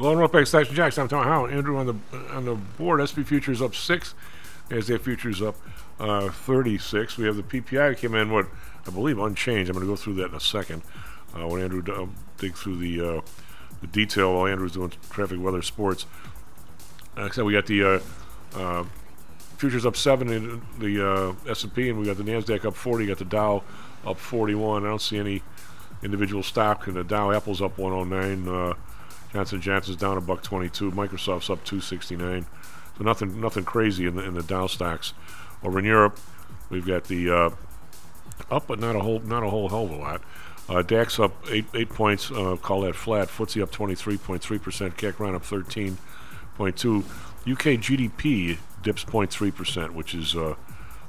Well, 0.00 0.14
North 0.14 0.32
Bank 0.32 0.46
Stocks 0.46 0.70
and 0.70 0.78
I'm 0.80 1.08
Tom 1.08 1.24
Howell. 1.24 1.48
Andrew 1.48 1.76
on 1.76 1.84
the 1.84 2.18
on 2.30 2.46
the 2.46 2.54
board. 2.54 3.06
SP 3.06 3.20
futures 3.20 3.60
up 3.60 3.74
six. 3.74 4.14
NASDAQ 4.70 5.02
futures 5.02 5.42
up 5.42 5.56
uh, 5.98 6.30
36. 6.30 7.18
We 7.18 7.26
have 7.26 7.36
the 7.36 7.42
PPI 7.42 7.98
came 7.98 8.14
in 8.14 8.32
what 8.32 8.46
I 8.86 8.90
believe 8.92 9.18
unchanged. 9.18 9.68
I'm 9.68 9.74
going 9.74 9.86
to 9.86 9.92
go 9.92 9.96
through 9.96 10.14
that 10.14 10.30
in 10.30 10.34
a 10.34 10.40
second. 10.40 10.80
Uh, 11.36 11.46
when 11.46 11.60
Andrew 11.60 11.82
d- 11.82 11.92
um, 11.92 12.14
dig 12.38 12.54
through 12.54 12.78
the 12.78 13.18
uh, 13.18 13.20
the 13.82 13.88
detail 13.88 14.32
while 14.32 14.46
Andrew's 14.46 14.72
doing 14.72 14.90
traffic, 15.10 15.38
weather, 15.38 15.60
sports. 15.60 16.06
I 17.14 17.28
said 17.28 17.44
we 17.44 17.52
got 17.52 17.66
the 17.66 17.84
uh, 17.84 18.00
uh, 18.54 18.84
futures 19.58 19.84
up 19.84 19.96
seven 19.96 20.30
in 20.30 20.62
the 20.78 21.06
uh, 21.06 21.34
S&P, 21.46 21.90
and 21.90 21.98
we 21.98 22.06
got 22.06 22.16
the 22.16 22.22
Nasdaq 22.22 22.64
up 22.64 22.74
40. 22.74 23.04
Got 23.04 23.18
the 23.18 23.26
Dow 23.26 23.64
up 24.06 24.16
41. 24.16 24.82
I 24.82 24.88
don't 24.88 25.02
see 25.02 25.18
any 25.18 25.42
individual 26.02 26.42
stock 26.42 26.88
in 26.88 26.94
the 26.94 27.04
Dow. 27.04 27.32
Apple's 27.32 27.60
up 27.60 27.76
109. 27.76 28.76
Johnson 29.32 29.60
Johnson's 29.60 29.96
down 29.96 30.16
a 30.16 30.20
buck 30.20 30.42
22. 30.42 30.90
Microsoft's 30.90 31.50
up 31.50 31.64
269. 31.64 32.46
So 32.98 33.04
nothing 33.04 33.40
nothing 33.40 33.64
crazy 33.64 34.06
in 34.06 34.16
the 34.16 34.24
in 34.24 34.34
the 34.34 34.42
Dow 34.42 34.66
stocks. 34.66 35.14
Over 35.62 35.78
in 35.78 35.84
Europe, 35.84 36.18
we've 36.68 36.86
got 36.86 37.04
the 37.04 37.30
uh, 37.30 37.50
up, 38.50 38.66
but 38.66 38.78
not 38.78 38.96
a 38.96 39.00
whole 39.00 39.20
not 39.20 39.42
a 39.42 39.50
whole 39.50 39.68
hell 39.68 39.84
of 39.84 39.90
a 39.90 39.96
lot. 39.96 40.22
Uh, 40.68 40.82
DAX 40.82 41.18
up 41.18 41.32
eight 41.50 41.66
eight 41.74 41.88
points. 41.88 42.30
Uh, 42.30 42.56
call 42.56 42.82
that 42.82 42.94
flat. 42.94 43.28
FTSE 43.28 43.62
up 43.62 43.72
23.3 43.72 44.62
percent. 44.62 44.96
CAC 44.96 45.34
up 45.34 45.42
13.2. 45.42 47.00
UK 47.50 47.80
GDP 47.80 48.58
dips 48.82 49.04
0.3 49.04 49.54
percent, 49.54 49.94
which 49.94 50.14
is 50.14 50.36
uh, 50.36 50.54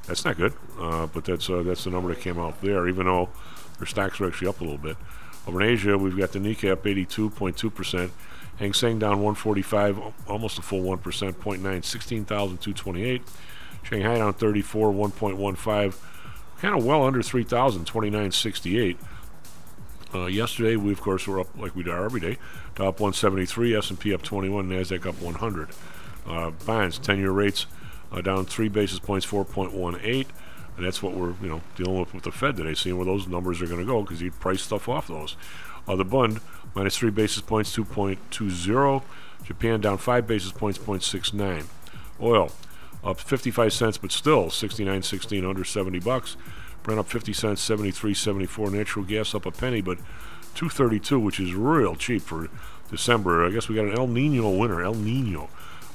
that's 0.08 0.26
not 0.26 0.38
good. 0.38 0.54
Uh, 0.80 1.08
but 1.08 1.26
that's 1.26 1.50
uh, 1.50 1.62
that's 1.64 1.84
the 1.84 1.90
number 1.90 2.10
that 2.10 2.22
came 2.22 2.40
out 2.40 2.62
there. 2.62 2.88
Even 2.88 3.06
though 3.06 3.30
their 3.78 3.88
stocks 3.88 4.20
are 4.22 4.28
actually 4.28 4.48
up 4.48 4.62
a 4.62 4.64
little 4.64 4.80
bit. 4.80 4.98
Over 5.48 5.62
in 5.62 5.70
Asia, 5.70 5.98
we've 5.98 6.18
got 6.18 6.32
the 6.32 6.40
Nikkei 6.40 6.72
up 6.72 6.84
82.2 6.84 7.74
percent. 7.74 8.12
Hang 8.58 8.74
Seng 8.74 9.00
down 9.00 9.24
145, 9.24 10.00
almost 10.28 10.60
a 10.60 10.62
full 10.62 10.84
1%, 10.84 11.00
0.9, 11.02 11.84
16,228. 11.84 13.22
Shanghai 13.82 14.18
down 14.20 14.34
34, 14.34 14.92
1.15, 14.92 15.96
kind 16.60 16.78
of 16.78 16.86
well 16.86 17.04
under 17.04 17.24
3,000, 17.24 17.86
29.68. 17.86 18.98
Uh, 20.14 20.26
yesterday, 20.26 20.76
we 20.76 20.92
of 20.92 21.02
course 21.02 21.26
were 21.26 21.40
up 21.40 21.48
like 21.58 21.76
we 21.76 21.84
do 21.84 21.92
every 21.92 22.20
day. 22.20 22.38
Up 22.78 23.00
173, 23.00 23.76
S&P 23.76 24.14
up 24.14 24.22
21, 24.22 24.70
Nasdaq 24.70 25.06
up 25.08 25.20
100. 25.20 25.70
Uh, 26.28 26.52
bonds, 26.66 27.00
10-year 27.00 27.32
rates 27.32 27.66
uh, 28.12 28.22
down 28.22 28.46
three 28.46 28.70
basis 28.70 29.00
points, 29.00 29.26
4.18, 29.26 30.28
and 30.82 30.88
that's 30.88 31.04
what 31.04 31.14
we're 31.14 31.36
you 31.44 31.48
know 31.48 31.62
dealing 31.76 32.00
with 32.00 32.12
with 32.12 32.24
the 32.24 32.32
Fed 32.32 32.58
today, 32.58 32.74
seeing 32.74 32.98
where 32.98 33.06
those 33.06 33.28
numbers 33.28 33.62
are 33.62 33.68
going 33.68 33.80
to 33.80 33.86
go 33.86 34.02
because 34.02 34.20
you 34.20 34.32
price 34.32 34.64
stuff 34.64 34.90
off 34.90 35.08
those. 35.08 35.38
Uh, 35.88 35.96
the 35.96 36.04
Bund 36.04 36.40
minus 36.74 36.98
three 36.98 37.12
basis 37.12 37.44
points, 37.44 37.76
2.20. 37.78 39.04
Japan 39.44 39.80
down 39.80 40.00
five 40.00 40.26
basis 40.26 40.52
points, 40.52 40.80
0.69. 40.80 41.68
Oil 42.20 42.52
up 43.04 43.20
55 43.20 43.72
cents, 43.72 43.98
but 44.00 44.12
still 44.12 44.46
69.16, 44.46 45.48
under 45.48 45.64
70 45.64 46.00
bucks. 46.00 46.36
Brent 46.82 47.00
up 47.00 47.08
50 47.08 47.32
cents, 47.32 47.70
73.74. 47.70 48.72
Natural 48.72 49.06
gas 49.06 49.36
up 49.36 49.46
a 49.46 49.52
penny, 49.52 49.82
but 49.82 50.00
232, 50.56 51.20
which 51.20 51.40
is 51.40 51.54
real 51.54 51.96
cheap 51.96 52.24
for 52.24 52.48
December. 52.90 53.46
I 53.46 53.52
guess 53.52 53.70
we 53.70 53.76
got 53.76 53.86
an 53.86 53.96
El 53.96 54.08
Nino 54.08 54.50
winter. 54.50 54.82
El 54.82 54.96
Nino. 54.96 55.48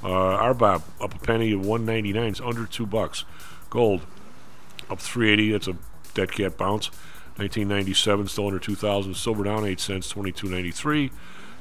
Uh, 0.04 0.54
RBOB 0.54 0.82
up 1.00 1.14
a 1.14 1.18
penny, 1.18 1.56
199. 1.56 2.24
It's 2.28 2.40
under 2.40 2.66
two 2.66 2.86
bucks. 2.86 3.24
Gold 3.68 4.02
up 4.90 5.00
380. 5.00 5.52
That's 5.52 5.68
a 5.68 5.76
dead 6.14 6.32
cat 6.32 6.56
bounce. 6.56 6.90
1997, 7.36 8.28
still 8.28 8.46
under 8.46 8.58
2,000. 8.58 9.14
Silver 9.14 9.44
down 9.44 9.66
8 9.66 9.78
cents, 9.78 10.10
22.93. 10.12 11.10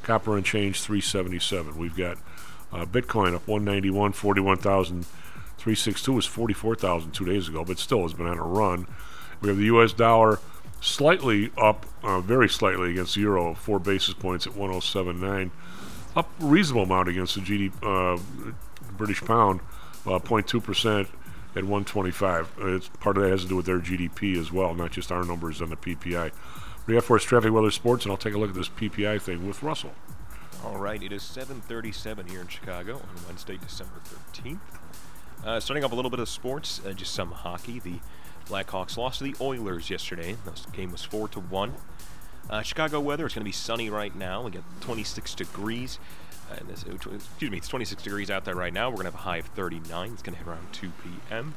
Copper 0.03 0.37
unchanged, 0.37 0.81
377. 0.83 1.77
We've 1.77 1.97
got 1.97 2.17
uh, 2.71 2.85
Bitcoin 2.85 3.35
up 3.35 3.45
191, 3.47 4.13
41,362 4.13 6.13
was 6.13 6.25
44,000 6.25 7.11
two 7.11 7.25
days 7.25 7.49
ago, 7.49 7.65
but 7.65 7.79
still 7.79 8.03
has 8.03 8.13
been 8.13 8.27
on 8.27 8.37
a 8.37 8.43
run. 8.43 8.87
We 9.41 9.49
have 9.49 9.57
the 9.57 9.65
U.S. 9.65 9.91
dollar 9.93 10.39
slightly 10.79 11.51
up, 11.57 11.85
uh, 12.03 12.21
very 12.21 12.47
slightly 12.47 12.91
against 12.91 13.15
the 13.15 13.21
euro, 13.21 13.53
four 13.53 13.79
basis 13.79 14.13
points 14.13 14.47
at 14.47 14.53
107.9. 14.53 15.51
Up 16.15 16.29
reasonable 16.39 16.83
amount 16.83 17.09
against 17.09 17.35
the 17.35 17.41
GD, 17.41 17.73
uh, 17.83 18.17
British 18.97 19.21
pound, 19.21 19.59
uh, 20.05 20.19
0.2% 20.19 21.07
at 21.55 21.63
125. 21.63 22.59
Uh, 22.59 22.75
it's, 22.75 22.89
part 22.89 23.17
of 23.17 23.23
that 23.23 23.29
has 23.29 23.43
to 23.43 23.47
do 23.47 23.55
with 23.55 23.65
their 23.65 23.79
GDP 23.79 24.37
as 24.37 24.51
well, 24.51 24.73
not 24.73 24.91
just 24.91 25.11
our 25.11 25.23
numbers 25.23 25.61
on 25.61 25.69
the 25.69 25.77
PPI. 25.77 26.31
We 26.87 26.95
have 26.95 27.05
for 27.05 27.15
us 27.15 27.23
traffic, 27.23 27.51
weather, 27.51 27.71
sports, 27.71 28.05
and 28.05 28.11
I'll 28.11 28.17
take 28.17 28.33
a 28.33 28.37
look 28.37 28.49
at 28.49 28.55
this 28.55 28.69
PPI 28.69 29.21
thing 29.21 29.47
with 29.47 29.63
Russell. 29.63 29.93
All 30.63 30.77
right, 30.77 31.01
it 31.01 31.11
is 31.11 31.23
7:37 31.23 32.27
here 32.29 32.41
in 32.41 32.47
Chicago 32.47 32.95
on 32.95 33.25
Wednesday, 33.27 33.57
December 33.57 34.01
13th. 34.03 34.59
Uh, 35.43 35.59
starting 35.59 35.83
off 35.83 35.91
a 35.91 35.95
little 35.95 36.09
bit 36.09 36.19
of 36.19 36.27
sports, 36.27 36.81
uh, 36.85 36.91
just 36.91 37.13
some 37.13 37.31
hockey. 37.31 37.79
The 37.79 37.99
Blackhawks 38.47 38.97
lost 38.97 39.19
to 39.19 39.23
the 39.23 39.35
Oilers 39.41 39.89
yesterday. 39.89 40.35
The 40.45 40.71
game 40.71 40.91
was 40.91 41.03
four 41.03 41.27
to 41.29 41.39
one. 41.39 41.75
Uh, 42.49 42.61
Chicago 42.61 42.99
weather. 42.99 43.25
It's 43.25 43.33
going 43.33 43.41
to 43.41 43.45
be 43.45 43.51
sunny 43.51 43.89
right 43.89 44.15
now. 44.15 44.43
We 44.43 44.51
got 44.51 44.63
26 44.81 45.33
degrees. 45.35 45.99
Uh, 46.51 46.57
this, 46.67 46.83
excuse 46.83 47.51
me, 47.51 47.57
it's 47.57 47.67
26 47.67 48.03
degrees 48.03 48.29
out 48.29 48.45
there 48.45 48.55
right 48.55 48.73
now. 48.73 48.89
We're 48.89 48.97
going 48.97 49.05
to 49.07 49.11
have 49.11 49.19
a 49.19 49.23
high 49.23 49.37
of 49.37 49.47
39. 49.47 50.11
It's 50.11 50.21
going 50.21 50.37
to 50.37 50.43
hit 50.43 50.47
around 50.47 50.71
2 50.73 50.91
p.m. 51.03 51.55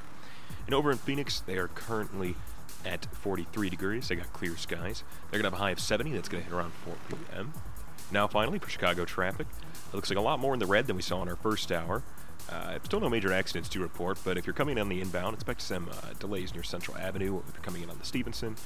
And 0.66 0.74
over 0.74 0.90
in 0.90 0.98
Phoenix, 0.98 1.40
they 1.40 1.56
are 1.56 1.68
currently 1.68 2.36
at 2.84 3.06
43 3.16 3.70
degrees. 3.70 4.08
They 4.08 4.16
got 4.16 4.32
clear 4.32 4.56
skies. 4.56 5.02
They're 5.30 5.40
going 5.40 5.50
to 5.50 5.56
have 5.56 5.60
a 5.60 5.62
high 5.62 5.70
of 5.70 5.80
70. 5.80 6.12
That's 6.12 6.28
going 6.28 6.42
to 6.42 6.48
hit 6.48 6.56
around 6.56 6.72
4 6.84 6.94
p.m. 7.08 7.52
Now, 8.10 8.26
finally, 8.26 8.58
for 8.58 8.70
Chicago 8.70 9.04
traffic, 9.04 9.46
it 9.92 9.94
looks 9.94 10.08
like 10.10 10.18
a 10.18 10.22
lot 10.22 10.40
more 10.40 10.54
in 10.54 10.60
the 10.60 10.66
red 10.66 10.86
than 10.86 10.96
we 10.96 11.02
saw 11.02 11.22
in 11.22 11.28
our 11.28 11.36
first 11.36 11.70
hour. 11.70 12.02
Uh, 12.50 12.78
still 12.84 13.00
no 13.00 13.10
major 13.10 13.32
accidents 13.32 13.68
to 13.68 13.80
report, 13.80 14.18
but 14.24 14.38
if 14.38 14.46
you're 14.46 14.54
coming 14.54 14.78
on 14.78 14.88
the 14.88 15.02
inbound, 15.02 15.34
expect 15.34 15.60
some 15.60 15.88
uh, 15.90 16.14
delays 16.18 16.54
near 16.54 16.62
Central 16.62 16.96
Avenue, 16.96 17.34
or 17.34 17.42
if 17.46 17.54
you're 17.54 17.62
coming 17.62 17.82
in 17.82 17.90
on 17.90 17.98
the 17.98 18.06
Stevenson, 18.06 18.56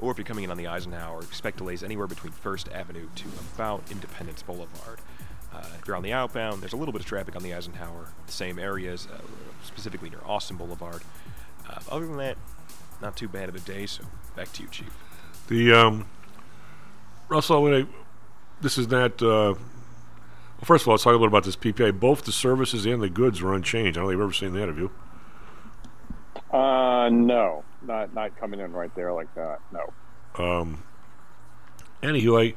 or 0.00 0.10
if 0.10 0.16
you're 0.16 0.24
coming 0.24 0.44
in 0.44 0.50
on 0.50 0.56
the 0.56 0.66
Eisenhower, 0.66 1.20
expect 1.20 1.58
delays 1.58 1.82
anywhere 1.82 2.06
between 2.06 2.32
First 2.32 2.70
Avenue 2.70 3.08
to 3.14 3.24
about 3.54 3.82
Independence 3.90 4.42
Boulevard. 4.42 5.00
Uh, 5.52 5.64
if 5.78 5.86
you're 5.86 5.96
on 5.96 6.02
the 6.02 6.12
outbound, 6.12 6.60
there's 6.60 6.72
a 6.72 6.76
little 6.76 6.92
bit 6.92 7.00
of 7.00 7.06
traffic 7.06 7.36
on 7.36 7.42
the 7.42 7.54
Eisenhower, 7.54 8.08
the 8.26 8.32
same 8.32 8.58
areas, 8.58 9.08
uh, 9.12 9.18
specifically 9.64 10.10
near 10.10 10.20
Austin 10.24 10.56
Boulevard. 10.56 11.02
Uh, 11.68 11.80
other 11.90 12.06
than 12.06 12.16
that, 12.18 12.36
not 13.00 13.16
too 13.16 13.28
bad 13.28 13.48
of 13.48 13.54
a 13.54 13.60
day, 13.60 13.86
so 13.86 14.04
back 14.34 14.52
to 14.52 14.62
you, 14.62 14.68
Chief. 14.68 14.96
The 15.48 15.72
um, 15.72 16.06
Russell, 17.28 17.62
when 17.62 17.74
I, 17.74 17.86
this 18.60 18.78
is 18.78 18.88
not. 18.88 19.22
Uh, 19.22 19.54
well, 20.56 20.64
first 20.64 20.82
of 20.82 20.88
all, 20.88 20.94
let's 20.94 21.04
talk 21.04 21.10
a 21.10 21.12
little 21.12 21.28
about 21.28 21.44
this 21.44 21.56
PPA. 21.56 21.98
Both 21.98 22.24
the 22.24 22.32
services 22.32 22.86
and 22.86 23.02
the 23.02 23.10
goods 23.10 23.42
were 23.42 23.54
unchanged. 23.54 23.98
I 23.98 24.00
don't 24.00 24.08
think 24.08 24.18
you've 24.18 24.22
ever 24.22 24.32
seen 24.32 24.54
that, 24.54 24.68
have 24.68 24.78
you? 24.78 24.90
Uh, 26.50 27.08
no, 27.10 27.64
not 27.82 28.14
not 28.14 28.36
coming 28.38 28.60
in 28.60 28.72
right 28.72 28.94
there 28.94 29.12
like 29.12 29.32
that. 29.34 29.60
No. 29.72 29.92
Um, 30.42 30.82
anywho, 32.02 32.52
I, 32.52 32.54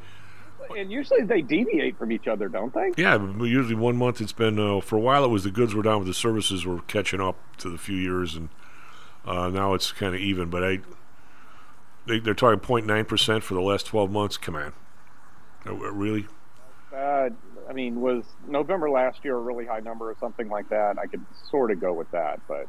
And 0.77 0.91
usually 0.91 1.23
they 1.23 1.41
deviate 1.41 1.97
from 1.97 2.11
each 2.11 2.27
other, 2.27 2.47
don't 2.47 2.73
they? 2.73 2.91
yeah, 2.97 3.17
usually 3.41 3.75
one 3.75 3.97
month 3.97 4.21
it's 4.21 4.31
been, 4.31 4.59
uh, 4.59 4.81
for 4.81 4.97
a 4.97 4.99
while 4.99 5.23
it 5.23 5.29
was 5.29 5.43
the 5.43 5.51
goods 5.51 5.73
were 5.73 5.83
down, 5.83 5.99
but 6.01 6.05
the 6.07 6.13
services 6.13 6.65
were 6.65 6.79
catching 6.81 7.21
up 7.21 7.37
to 7.57 7.69
the 7.69 7.77
few 7.77 7.97
years, 7.97 8.35
and 8.35 8.49
uh, 9.25 9.49
now 9.49 9.73
it's 9.73 9.91
kind 9.91 10.15
of 10.15 10.21
even. 10.21 10.49
But 10.49 10.63
I, 10.63 10.79
they, 12.05 12.19
they're 12.19 12.33
talking 12.33 12.59
0.9% 12.59 13.41
for 13.41 13.53
the 13.53 13.61
last 13.61 13.85
12 13.87 14.11
months. 14.11 14.37
Come 14.37 14.55
on. 14.55 14.73
Uh, 15.65 15.73
really? 15.73 16.27
Uh, 16.95 17.29
I 17.69 17.73
mean, 17.73 18.01
was 18.01 18.23
November 18.47 18.89
last 18.89 19.23
year 19.23 19.35
a 19.35 19.41
really 19.41 19.65
high 19.65 19.79
number 19.79 20.09
or 20.09 20.15
something 20.19 20.49
like 20.49 20.69
that? 20.69 20.97
I 20.97 21.05
could 21.05 21.23
sort 21.51 21.71
of 21.71 21.79
go 21.79 21.93
with 21.93 22.09
that, 22.11 22.39
but 22.47 22.67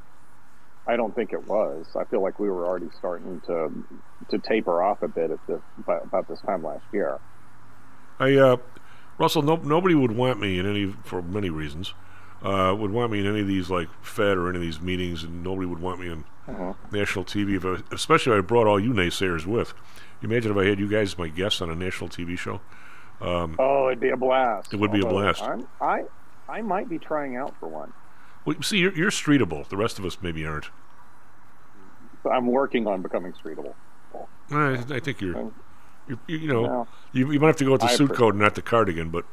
I 0.86 0.96
don't 0.96 1.14
think 1.14 1.32
it 1.32 1.46
was. 1.46 1.86
I 1.96 2.04
feel 2.04 2.20
like 2.22 2.38
we 2.38 2.50
were 2.50 2.66
already 2.66 2.88
starting 2.98 3.40
to 3.46 3.70
to 4.28 4.38
taper 4.38 4.82
off 4.82 5.02
a 5.02 5.08
bit 5.08 5.30
at 5.30 5.38
the 5.46 5.60
about 5.86 6.28
this 6.28 6.40
time 6.42 6.62
last 6.62 6.84
year. 6.92 7.18
I 8.20 8.36
uh, 8.36 8.56
Russell, 9.18 9.42
no, 9.42 9.56
nobody 9.56 9.94
would 9.96 10.12
want 10.12 10.38
me 10.40 10.58
in 10.58 10.66
any 10.66 10.94
for 11.04 11.20
many 11.22 11.50
reasons. 11.50 11.94
Uh, 12.42 12.74
would 12.78 12.90
want 12.90 13.12
me 13.12 13.20
in 13.20 13.26
any 13.26 13.40
of 13.40 13.46
these 13.48 13.68
like 13.70 13.88
Fed 14.02 14.38
or 14.38 14.48
any 14.48 14.56
of 14.58 14.62
these 14.62 14.80
meetings, 14.80 15.24
and 15.24 15.42
nobody 15.42 15.66
would 15.66 15.80
want 15.80 16.00
me 16.00 16.08
in 16.10 16.24
Uh-huh. 16.48 16.72
national 16.92 17.24
TV. 17.24 17.56
If 17.56 17.64
I, 17.66 17.82
especially 17.94 18.32
if 18.38 18.44
I 18.44 18.46
brought 18.46 18.66
all 18.66 18.78
you 18.80 18.92
naysayers 18.92 19.44
with. 19.46 19.74
Imagine 20.22 20.52
if 20.52 20.56
I 20.58 20.64
had 20.66 20.78
you 20.78 20.88
guys 20.88 21.12
as 21.12 21.18
my 21.18 21.28
guests 21.28 21.60
on 21.62 21.70
a 21.70 21.74
national 21.74 22.08
TV 22.10 22.38
show. 22.38 22.60
Um, 23.22 23.56
Oh, 23.58 23.88
it'd 23.88 24.00
be 24.00 24.08
a 24.10 24.16
blast. 24.16 24.72
It 24.72 24.78
would 24.78 24.92
be 24.92 25.00
a 25.00 25.06
blast. 25.06 25.42
I'm, 25.42 25.66
I 25.80 26.04
I 26.48 26.62
might 26.62 26.88
be 26.88 26.98
trying 26.98 27.36
out 27.36 27.54
for 27.60 27.68
one. 27.68 27.92
well, 28.44 28.56
see, 28.62 28.78
you're, 28.78 28.92
you're 28.94 29.10
streetable. 29.10 29.68
The 29.68 29.76
rest 29.76 29.98
of 29.98 30.04
us 30.06 30.18
maybe 30.22 30.44
aren't. 30.46 30.70
I'm 32.30 32.46
working 32.46 32.86
on 32.86 33.02
becoming 33.02 33.32
streetable. 33.32 33.74
I, 34.50 34.82
I 34.90 35.00
think 35.00 35.20
you're, 35.20 35.32
you're, 35.34 35.52
you 36.26 36.38
you 36.38 36.48
know, 36.48 36.62
Well, 36.62 36.88
you, 37.12 37.30
you 37.32 37.40
might 37.40 37.48
have 37.48 37.56
to 37.56 37.64
go 37.64 37.72
with 37.72 37.80
the 37.82 37.88
I 37.88 37.94
suit 37.96 38.10
appre- 38.10 38.16
coat 38.16 38.34
and 38.34 38.42
not 38.42 38.54
the 38.54 38.62
cardigan, 38.62 39.10
but 39.10 39.24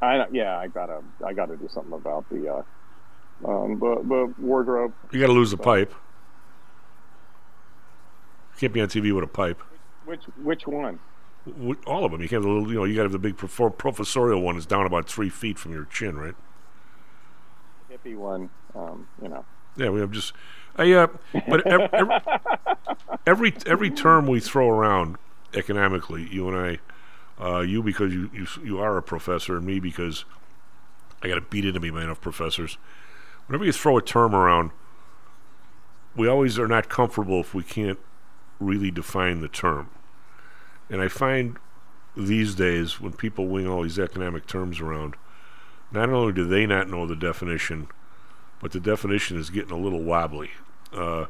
I 0.00 0.26
yeah, 0.32 0.58
I 0.58 0.68
gotta 0.68 1.02
I 1.24 1.32
gotta 1.32 1.56
do 1.56 1.68
something 1.72 1.92
about 1.92 2.28
the 2.30 2.48
uh, 2.48 2.62
um, 3.48 3.78
the, 3.78 4.02
the 4.08 4.34
wardrobe. 4.42 4.92
you 5.10 5.20
got 5.20 5.26
to 5.26 5.32
lose 5.32 5.50
the 5.50 5.56
pipe. 5.56 5.92
You 8.54 8.58
can't 8.60 8.72
be 8.72 8.80
on 8.80 8.88
TV 8.88 9.12
with 9.14 9.24
a 9.24 9.28
pipe. 9.28 9.60
Which 10.04 10.24
which 10.42 10.66
one? 10.66 10.98
All 11.86 12.04
of 12.04 12.12
them. 12.12 12.20
You 12.22 12.28
can't. 12.28 12.42
have 12.42 12.42
the 12.44 12.48
little- 12.48 12.68
You 12.68 12.74
know, 12.78 12.84
you 12.84 12.94
got 12.94 13.00
to 13.02 13.04
have 13.06 13.12
the 13.12 13.18
big 13.18 13.36
prof- 13.36 13.76
professorial 13.78 14.40
one 14.42 14.56
is 14.56 14.66
down 14.66 14.86
about 14.86 15.08
three 15.08 15.28
feet 15.28 15.58
from 15.58 15.72
your 15.72 15.86
chin, 15.86 16.16
right? 16.16 16.34
Hippie 17.90 18.16
one. 18.16 18.50
Um, 18.74 19.08
you 19.20 19.28
know. 19.28 19.44
Yeah, 19.76 19.90
we 19.90 20.00
have 20.00 20.12
just. 20.12 20.34
I, 20.76 20.92
uh, 20.92 21.06
but 21.48 21.66
every, 21.66 21.88
every 23.26 23.54
every 23.66 23.90
term 23.90 24.26
we 24.26 24.40
throw 24.40 24.68
around 24.68 25.16
economically, 25.54 26.28
you 26.30 26.48
and 26.48 26.56
I, 27.38 27.44
uh, 27.44 27.60
you 27.60 27.82
because 27.82 28.12
you, 28.12 28.30
you 28.32 28.46
you 28.62 28.78
are 28.80 28.96
a 28.96 29.02
professor, 29.02 29.56
and 29.56 29.66
me 29.66 29.80
because 29.80 30.24
I 31.22 31.28
got 31.28 31.34
to 31.36 31.40
beat 31.40 31.64
into 31.64 31.80
me 31.80 31.90
by 31.90 32.02
enough 32.02 32.20
professors. 32.20 32.78
Whenever 33.46 33.64
you 33.64 33.72
throw 33.72 33.96
a 33.96 34.02
term 34.02 34.34
around, 34.34 34.70
we 36.16 36.28
always 36.28 36.58
are 36.58 36.68
not 36.68 36.88
comfortable 36.88 37.40
if 37.40 37.54
we 37.54 37.62
can't 37.62 37.98
really 38.60 38.90
define 38.90 39.40
the 39.40 39.48
term. 39.48 39.90
And 40.90 41.00
I 41.00 41.08
find 41.08 41.58
these 42.16 42.54
days 42.54 43.00
when 43.00 43.12
people 43.12 43.46
wing 43.46 43.66
all 43.66 43.82
these 43.82 43.98
economic 43.98 44.46
terms 44.46 44.80
around, 44.80 45.16
not 45.90 46.10
only 46.10 46.32
do 46.32 46.44
they 46.44 46.66
not 46.66 46.88
know 46.88 47.06
the 47.06 47.16
definition, 47.16 47.88
but 48.60 48.72
the 48.72 48.80
definition 48.80 49.38
is 49.38 49.50
getting 49.50 49.72
a 49.72 49.78
little 49.78 50.02
wobbly. 50.02 50.50
Uh, 50.92 51.26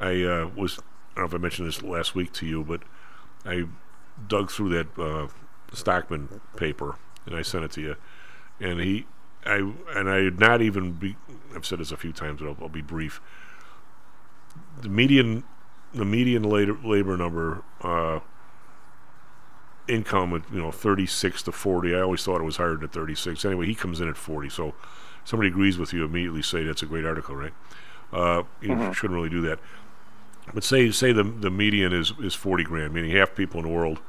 I 0.00 0.22
uh, 0.22 0.50
was, 0.54 0.78
I 1.16 1.20
don't 1.20 1.24
know 1.24 1.24
if 1.24 1.34
I 1.34 1.38
mentioned 1.38 1.68
this 1.68 1.82
last 1.82 2.14
week 2.14 2.32
to 2.34 2.46
you, 2.46 2.64
but 2.64 2.82
I 3.46 3.64
dug 4.28 4.50
through 4.50 4.70
that 4.70 4.98
uh, 4.98 5.28
Stockman 5.72 6.40
paper 6.56 6.96
and 7.26 7.34
I 7.36 7.42
sent 7.42 7.64
it 7.64 7.70
to 7.72 7.80
you. 7.80 7.96
And 8.60 8.80
he, 8.80 9.06
I, 9.44 9.56
and 9.94 10.08
I 10.10 10.24
had 10.24 10.40
not 10.40 10.62
even 10.62 10.92
be, 10.92 11.16
I've 11.54 11.66
said 11.66 11.78
this 11.78 11.92
a 11.92 11.96
few 11.96 12.12
times, 12.12 12.40
but 12.40 12.48
I'll, 12.48 12.56
I'll 12.62 12.68
be 12.68 12.82
brief. 12.82 13.20
The 14.80 14.88
median, 14.88 15.44
the 15.92 16.04
median 16.04 16.42
labor, 16.42 16.78
labor 16.84 17.16
number, 17.16 17.62
uh, 17.82 18.20
income 19.88 20.34
at 20.34 20.42
you 20.52 20.60
know 20.60 20.72
36 20.72 21.44
to 21.44 21.52
40 21.52 21.94
i 21.94 22.00
always 22.00 22.24
thought 22.24 22.40
it 22.40 22.44
was 22.44 22.56
higher 22.56 22.74
than 22.76 22.88
36 22.88 23.44
anyway 23.44 23.66
he 23.66 23.74
comes 23.74 24.00
in 24.00 24.08
at 24.08 24.16
40 24.16 24.48
so 24.48 24.74
somebody 25.24 25.48
agrees 25.48 25.78
with 25.78 25.92
you 25.92 26.04
immediately 26.04 26.42
say 26.42 26.64
that's 26.64 26.82
a 26.82 26.86
great 26.86 27.04
article 27.04 27.36
right 27.36 27.52
uh, 28.12 28.42
you 28.60 28.70
Mhm. 28.70 28.92
shouldn't 28.92 29.14
really 29.14 29.28
do 29.28 29.40
that 29.42 29.60
but 30.54 30.64
say 30.64 30.90
say 30.90 31.12
the 31.12 31.22
the 31.24 31.50
median 31.50 31.92
is 31.92 32.12
is 32.20 32.34
40 32.34 32.64
grand 32.64 32.94
meaning 32.94 33.10
half 33.10 33.34
people 33.34 33.60
in 33.60 33.66
the 33.66 33.72
world 33.72 34.00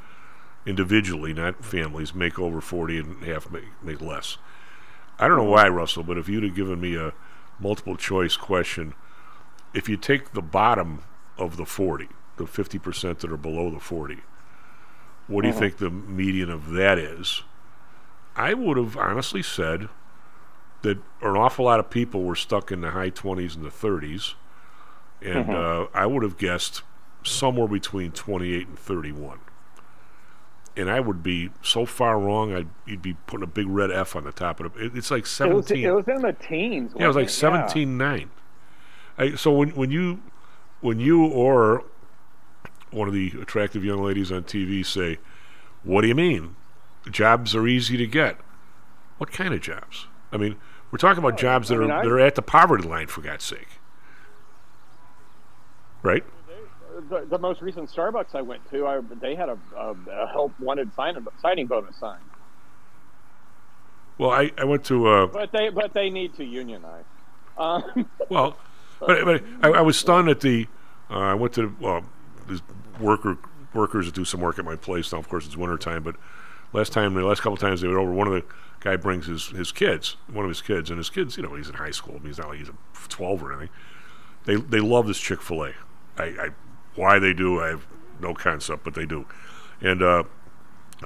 individually 0.65 1.33
not 1.33 1.63
families 1.63 2.13
make 2.13 2.37
over 2.39 2.61
40 2.61 2.99
and 2.99 3.23
half 3.23 3.49
make, 3.51 3.63
make 3.81 4.01
less 4.01 4.37
i 5.19 5.27
don't 5.27 5.37
know 5.37 5.43
why 5.43 5.67
russell 5.67 6.03
but 6.03 6.17
if 6.17 6.27
you'd 6.29 6.43
have 6.43 6.55
given 6.55 6.79
me 6.79 6.95
a 6.95 7.13
multiple 7.59 7.95
choice 7.95 8.35
question 8.37 8.93
if 9.73 9.89
you 9.89 9.97
take 9.97 10.33
the 10.33 10.41
bottom 10.41 11.03
of 11.37 11.57
the 11.57 11.65
40 11.65 12.07
the 12.37 12.43
50% 12.45 13.19
that 13.19 13.31
are 13.31 13.37
below 13.37 13.71
the 13.71 13.79
40 13.79 14.19
what 15.27 15.41
do 15.41 15.47
you 15.49 15.53
Mhm. 15.53 15.59
think 15.59 15.77
the 15.77 15.89
median 15.89 16.49
of 16.49 16.69
that 16.71 16.97
is? 16.97 17.43
I 18.37 18.53
would 18.53 18.77
have 18.77 18.95
honestly 18.95 19.41
said 19.43 19.89
that 20.83 20.99
an 21.21 21.35
awful 21.35 21.65
lot 21.65 21.81
of 21.81 21.89
people 21.89 22.23
were 22.23 22.35
stuck 22.35 22.71
in 22.71 22.79
the 22.79 22.91
high 22.91 23.09
20s 23.09 23.53
and 23.55 23.65
the 23.65 23.69
30s, 23.71 24.35
and 25.21 25.45
Mhm. 25.47 25.85
uh, 25.85 25.87
I 25.93 26.05
would 26.05 26.23
have 26.23 26.37
guessed 26.37 26.83
somewhere 27.23 27.67
between 27.67 28.11
28 28.11 28.67
and 28.67 28.77
31. 28.79 29.39
And 30.75 30.91
I 30.91 30.99
would 30.99 31.23
be 31.23 31.49
so 31.63 31.85
far 31.87 32.19
wrong, 32.19 32.53
I'd 32.53 32.67
you'd 32.85 33.01
be 33.01 33.15
putting 33.25 33.43
a 33.43 33.47
big 33.47 33.67
red 33.67 33.89
F 33.91 34.15
on 34.15 34.23
the 34.25 34.31
top 34.31 34.59
of 34.59 34.75
it. 34.75 34.81
it 34.85 34.95
it's 34.97 35.09
like 35.09 35.19
It 35.19 35.23
was, 35.23 35.29
17. 35.31 35.83
it 35.85 35.91
was 35.91 36.07
in 36.07 36.21
the 36.21 36.33
teens. 36.33 36.93
Yeah, 36.95 37.05
it 37.05 37.07
was 37.07 37.15
like 37.15 37.25
wasn't 37.25 37.53
Yeah. 37.53 37.57
seventeen 37.67 37.97
nine. 37.97 38.29
I, 39.17 39.33
so 39.35 39.51
when 39.51 39.69
when 39.71 39.89
you 39.89 40.21
when 40.81 40.99
you 40.99 41.25
or 41.25 41.83
one 42.91 43.07
of 43.07 43.13
the 43.15 43.33
attractive 43.41 43.83
young 43.83 44.03
ladies 44.03 44.31
on 44.31 44.43
TV 44.43 44.83
say, 44.85 45.17
"What 45.83 46.01
do 46.01 46.07
you 46.07 46.15
mean? 46.15 46.55
Jobs 47.09 47.55
are 47.55 47.65
easy 47.67 47.97
to 47.97 48.05
get." 48.05 48.37
What 49.17 49.31
kind 49.31 49.55
of 49.55 49.61
jobs? 49.61 50.05
I 50.31 50.37
mean, 50.37 50.57
we're 50.91 50.99
talking 50.99 51.17
about 51.23 51.39
jobs 51.39 51.69
that 51.69 51.75
I 51.75 51.79
mean, 51.79 51.89
are 51.89 51.99
I- 51.99 52.03
that 52.03 52.11
are 52.11 52.19
at 52.19 52.35
the 52.35 52.43
poverty 52.43 52.87
line, 52.87 53.07
for 53.07 53.21
God's 53.21 53.43
sake. 53.45 53.76
Right? 56.03 56.23
The, 57.09 57.25
the 57.29 57.37
most 57.37 57.61
recent 57.61 57.89
Starbucks 57.91 58.33
I 58.33 58.41
went 58.41 58.67
to, 58.71 58.87
I, 58.87 59.01
they 59.21 59.35
had 59.35 59.49
a, 59.49 59.57
a, 59.75 59.95
a 60.11 60.27
help 60.27 60.59
wanted 60.59 60.93
sign, 60.95 61.25
signing 61.41 61.67
bonus 61.67 61.95
sign, 61.97 62.19
Well, 64.17 64.31
I, 64.31 64.51
I 64.57 64.63
went 64.63 64.83
to 64.85 65.07
uh, 65.07 65.27
but 65.27 65.51
they 65.51 65.69
but 65.69 65.93
they 65.93 66.09
need 66.09 66.35
to 66.35 66.43
unionize. 66.45 67.05
Um, 67.57 68.09
Well, 68.29 68.57
but, 68.99 69.25
but 69.25 69.43
I, 69.61 69.69
I 69.69 69.81
was 69.81 69.97
stunned 69.97 70.29
at 70.29 70.41
the. 70.41 70.67
Uh, 71.09 71.19
I 71.19 71.33
went 71.35 71.53
to 71.53 71.75
well, 71.79 72.03
there's 72.47 72.61
worker 72.99 73.37
workers 73.73 74.07
that 74.07 74.15
do 74.15 74.25
some 74.25 74.41
work 74.41 74.57
at 74.57 74.65
my 74.65 74.75
place. 74.75 75.11
Now, 75.11 75.19
of 75.19 75.29
course, 75.29 75.45
it's 75.45 75.55
winter 75.55 75.77
time, 75.77 76.01
but 76.03 76.15
last 76.73 76.93
time, 76.93 77.13
the 77.13 77.23
last 77.23 77.41
couple 77.41 77.53
of 77.53 77.59
times 77.59 77.81
they 77.81 77.87
were 77.87 77.99
over, 77.99 78.11
one 78.11 78.27
of 78.27 78.33
the 78.33 78.43
guy 78.79 78.95
brings 78.95 79.27
his 79.27 79.47
his 79.47 79.71
kids, 79.71 80.17
one 80.31 80.45
of 80.45 80.49
his 80.49 80.61
kids, 80.61 80.89
and 80.89 80.97
his 80.97 81.09
kids, 81.11 81.37
you 81.37 81.43
know, 81.43 81.53
he's 81.55 81.69
in 81.69 81.75
high 81.75 81.91
school. 81.91 82.15
I 82.15 82.17
mean, 82.17 82.27
he's 82.27 82.39
not 82.39 82.49
like 82.49 82.59
he's 82.59 82.69
a 82.69 82.75
twelve 83.07 83.43
or 83.43 83.51
anything. 83.53 83.69
They 84.45 84.55
they 84.55 84.79
love 84.79 85.07
this 85.07 85.19
Chick 85.19 85.41
Fil 85.41 85.65
A. 85.65 85.73
I, 86.17 86.23
I 86.23 86.49
why 86.95 87.19
they 87.19 87.33
do, 87.33 87.61
I 87.61 87.67
have 87.67 87.85
no 88.19 88.33
concept, 88.33 88.83
but 88.83 88.95
they 88.95 89.05
do. 89.05 89.25
And 89.81 90.01
uh, 90.01 90.23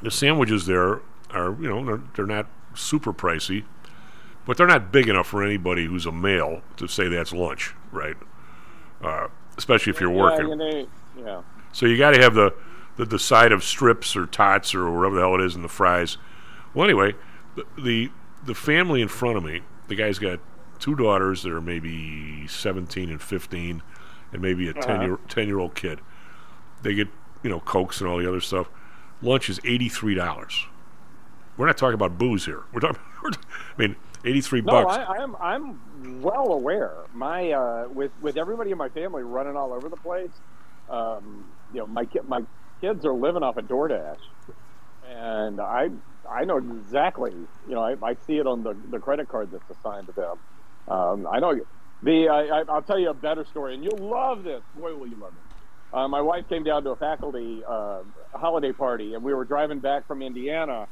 the 0.02 0.12
sandwiches 0.12 0.66
there 0.66 1.02
are, 1.32 1.56
you 1.60 1.70
know, 1.70 1.86
they're, 1.86 2.02
they're 2.16 2.26
not 2.26 2.48
super 2.74 3.12
pricey, 3.12 3.66
but 4.46 4.58
they're 4.58 4.68
not 4.68 4.92
big 4.92 5.10
enough 5.10 5.28
for 5.28 5.44
anybody 5.44 5.86
who's 5.86 6.06
a 6.06 6.12
male 6.12 6.62
to 6.78 6.88
say 6.88 7.08
that's 7.08 7.34
lunch, 7.34 7.74
right? 7.92 8.16
Uh, 9.02 9.28
especially 9.58 9.92
if 9.92 10.00
you're 10.00 10.10
working. 10.10 10.48
Yeah, 10.48 10.54
you 10.54 10.56
know, 10.56 10.88
yeah. 11.18 11.42
So 11.74 11.86
you 11.86 11.98
got 11.98 12.12
to 12.12 12.22
have 12.22 12.34
the, 12.34 12.54
the 12.98 13.06
the 13.06 13.20
side 13.20 13.52
of 13.52 13.64
strips 13.64 14.16
or 14.16 14.26
tots 14.26 14.74
or 14.74 14.92
whatever 14.92 15.16
the 15.16 15.22
hell 15.22 15.36
it 15.36 15.42
is 15.42 15.56
and 15.56 15.64
the 15.64 15.70
fries. 15.70 16.18
Well, 16.74 16.86
anyway, 16.86 17.16
the, 17.56 17.66
the 17.82 18.12
the 18.46 18.56
family 18.56 19.02
in 19.02 19.08
front 19.08 19.38
of 19.38 19.44
me, 19.44 19.62
the 19.88 19.96
guy's 19.96 20.20
got 20.20 20.40
two 20.80 20.96
daughters 20.96 21.44
that 21.44 21.52
are 21.52 21.62
maybe 21.62 22.48
17 22.48 23.10
and 23.10 23.22
15, 23.22 23.82
and 24.32 24.42
maybe 24.42 24.68
a 24.70 24.74
10 24.74 24.84
Uh-huh. 24.84 25.04
year 25.06 25.20
10 25.28 25.48
year 25.48 25.60
old 25.60 25.76
kid. 25.76 26.00
They 26.82 26.94
get 26.94 27.08
you 27.44 27.50
know 27.50 27.60
cokes 27.60 28.00
and 28.02 28.10
all 28.10 28.18
the 28.18 28.28
other 28.28 28.42
stuff. 28.42 28.70
Lunch 29.22 29.50
is 29.50 29.60
eighty 29.64 29.88
three 29.90 30.16
dollars. 30.16 30.66
We're 31.58 31.68
not 31.68 31.78
talking 31.78 31.94
about 31.94 32.18
booze 32.18 32.46
here. 32.46 32.64
We're 32.74 32.80
talking. 32.80 33.02
We're, 33.24 33.30
I 33.32 33.78
mean, 33.78 33.96
eighty 34.26 34.42
three 34.42 34.62
No, 34.62 34.72
bucks. 34.84 34.98
I, 34.98 35.04
I'm 35.18 35.36
I'm 35.40 36.22
well 36.22 36.52
aware. 36.54 36.94
My 37.14 37.52
uh, 37.52 37.88
with 37.90 38.12
with 38.22 38.38
everybody 38.38 38.72
in 38.72 38.78
my 38.78 38.90
family 38.90 39.22
running 39.24 39.56
all 39.56 39.74
over 39.74 39.90
the 39.90 39.98
place. 39.98 40.32
Um, 40.90 41.46
you 41.72 41.80
know, 41.80 41.88
my 41.88 42.08
my 42.28 42.42
kids 42.82 43.06
are 43.06 43.14
living 43.14 43.44
off 43.44 43.58
of 43.58 43.66
DoorDash, 43.68 44.18
and 45.08 45.60
I 45.62 45.90
I 46.30 46.46
know 46.46 46.58
exactly. 46.58 47.32
You 47.68 47.76
know, 47.76 47.82
I, 47.84 47.96
I 48.04 48.16
see 48.26 48.38
it 48.40 48.48
on 48.48 48.64
the 48.64 48.74
the 48.90 49.00
credit 49.00 49.28
card 49.30 49.52
that's 49.52 49.70
assigned 49.78 50.08
to 50.08 50.14
them. 50.14 50.38
Um, 50.88 51.28
I 51.32 51.40
know 51.40 51.60
the 52.04 52.30
I, 52.30 52.60
I, 52.60 52.64
I'll 52.70 52.82
tell 52.82 53.00
you 53.00 53.10
a 53.10 53.14
better 53.14 53.46
story, 53.46 53.76
and 53.76 53.84
you'll 53.84 53.98
love 54.10 54.44
this. 54.44 54.62
Boy, 54.76 54.96
will 54.96 55.08
you 55.08 55.18
love 55.18 55.34
it. 55.34 55.96
Uh, 55.96 56.08
my 56.08 56.22
wife 56.22 56.48
came 56.48 56.64
down 56.64 56.84
to 56.86 56.92
a 56.92 56.96
faculty 56.96 57.64
uh, 57.68 58.02
holiday 58.34 58.72
party, 58.72 59.14
and 59.14 59.24
we 59.24 59.34
were 59.34 59.44
driving 59.44 59.80
back 59.80 60.08
from 60.08 60.22
Indiana 60.22 60.88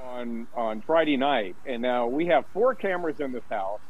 on 0.00 0.46
on 0.54 0.82
Friday 0.82 1.16
night, 1.16 1.56
and 1.66 1.82
now 1.82 2.06
we 2.06 2.26
have 2.26 2.44
four 2.52 2.74
cameras 2.74 3.18
in 3.20 3.32
this 3.32 3.44
house, 3.50 3.80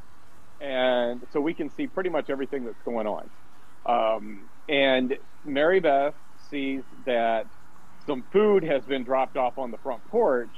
and 0.60 1.26
so 1.32 1.40
we 1.40 1.52
can 1.52 1.70
see 1.70 1.86
pretty 1.86 2.10
much 2.10 2.30
everything 2.30 2.64
that's 2.64 2.82
going 2.84 3.06
on. 3.06 3.30
Um, 3.84 4.48
and 4.68 5.16
Mary 5.44 5.80
Beth 5.80 6.14
sees 6.50 6.82
that 7.04 7.46
some 8.06 8.24
food 8.32 8.62
has 8.64 8.84
been 8.84 9.04
dropped 9.04 9.36
off 9.36 9.58
on 9.58 9.70
the 9.70 9.78
front 9.78 10.06
porch, 10.08 10.48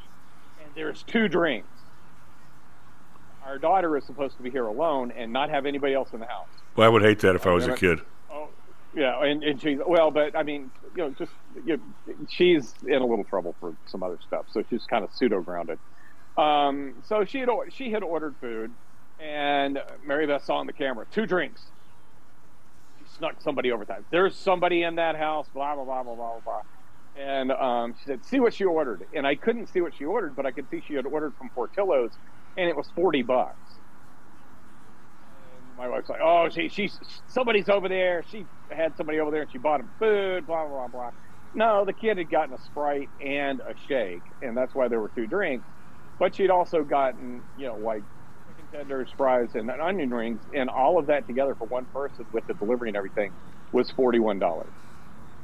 and 0.62 0.70
there's 0.74 1.02
two 1.02 1.28
drinks. 1.28 1.68
Our 3.48 3.56
daughter 3.56 3.96
is 3.96 4.04
supposed 4.04 4.36
to 4.36 4.42
be 4.42 4.50
here 4.50 4.66
alone 4.66 5.10
and 5.10 5.32
not 5.32 5.48
have 5.48 5.64
anybody 5.64 5.94
else 5.94 6.12
in 6.12 6.20
the 6.20 6.26
house. 6.26 6.48
Well, 6.76 6.86
I 6.86 6.90
would 6.90 7.00
hate 7.00 7.20
that 7.20 7.34
if 7.34 7.46
I 7.46 7.52
was 7.52 7.66
a 7.66 7.74
kid. 7.74 8.00
Oh, 8.30 8.48
Yeah, 8.94 9.24
and, 9.24 9.42
and 9.42 9.58
she's 9.60 9.78
well, 9.86 10.10
but 10.10 10.36
I 10.36 10.42
mean, 10.42 10.70
you 10.94 11.04
know, 11.04 11.10
just 11.18 11.32
you 11.64 11.78
know, 12.06 12.14
she's 12.28 12.74
in 12.86 13.00
a 13.00 13.06
little 13.06 13.24
trouble 13.24 13.56
for 13.58 13.74
some 13.86 14.02
other 14.02 14.18
stuff, 14.26 14.44
so 14.52 14.62
she's 14.68 14.84
kind 14.84 15.02
of 15.02 15.14
pseudo 15.14 15.40
grounded. 15.40 15.78
Um, 16.36 16.96
so 17.06 17.24
she 17.24 17.38
had 17.38 17.48
she 17.70 17.90
had 17.90 18.02
ordered 18.02 18.34
food, 18.38 18.70
and 19.18 19.78
Mary 20.04 20.26
Beth 20.26 20.44
saw 20.44 20.56
on 20.56 20.66
the 20.66 20.74
camera 20.74 21.06
two 21.10 21.24
drinks. 21.24 21.62
She 22.98 23.16
snuck 23.16 23.40
somebody 23.40 23.72
over 23.72 23.86
time. 23.86 24.04
There's 24.10 24.36
somebody 24.36 24.82
in 24.82 24.96
that 24.96 25.16
house. 25.16 25.46
Blah 25.54 25.74
blah 25.74 25.84
blah 25.84 26.02
blah 26.02 26.14
blah 26.14 26.40
blah. 26.40 26.62
And 27.16 27.50
um, 27.50 27.94
she 27.98 28.04
said, 28.04 28.26
"See 28.26 28.40
what 28.40 28.52
she 28.52 28.64
ordered." 28.64 29.06
And 29.14 29.26
I 29.26 29.36
couldn't 29.36 29.68
see 29.68 29.80
what 29.80 29.94
she 29.94 30.04
ordered, 30.04 30.36
but 30.36 30.44
I 30.44 30.50
could 30.50 30.68
see 30.70 30.82
she 30.86 30.94
had 30.94 31.06
ordered 31.06 31.32
from 31.36 31.48
Portillo's, 31.48 32.12
and 32.58 32.68
it 32.68 32.76
was 32.76 32.88
forty 32.94 33.22
bucks. 33.22 33.56
And 35.68 35.78
my 35.78 35.88
wife's 35.88 36.08
like, 36.08 36.20
"Oh, 36.22 36.48
she 36.50 36.68
she's 36.68 36.98
somebody's 37.28 37.68
over 37.68 37.88
there. 37.88 38.24
She 38.30 38.44
had 38.70 38.96
somebody 38.96 39.20
over 39.20 39.30
there, 39.30 39.42
and 39.42 39.52
she 39.52 39.58
bought 39.58 39.80
him 39.80 39.90
food." 39.98 40.46
Blah 40.46 40.66
blah 40.66 40.88
blah 40.88 40.88
blah. 40.88 41.10
No, 41.54 41.84
the 41.84 41.94
kid 41.94 42.18
had 42.18 42.30
gotten 42.30 42.54
a 42.54 42.60
sprite 42.60 43.08
and 43.24 43.60
a 43.60 43.74
shake, 43.88 44.20
and 44.42 44.56
that's 44.56 44.74
why 44.74 44.88
there 44.88 45.00
were 45.00 45.08
two 45.08 45.26
drinks. 45.26 45.64
But 46.18 46.34
she'd 46.34 46.50
also 46.50 46.82
gotten, 46.82 47.42
you 47.56 47.68
know, 47.68 47.76
like 47.76 48.02
chicken 48.48 48.66
tenders, 48.72 49.08
fries, 49.16 49.50
and 49.54 49.70
onion 49.70 50.10
rings, 50.10 50.40
and 50.52 50.68
all 50.68 50.98
of 50.98 51.06
that 51.06 51.26
together 51.26 51.54
for 51.54 51.66
one 51.66 51.86
person 51.86 52.26
with 52.32 52.46
the 52.46 52.54
delivery 52.54 52.88
and 52.88 52.96
everything 52.96 53.32
was 53.72 53.90
forty-one 53.90 54.38
dollars. 54.38 54.66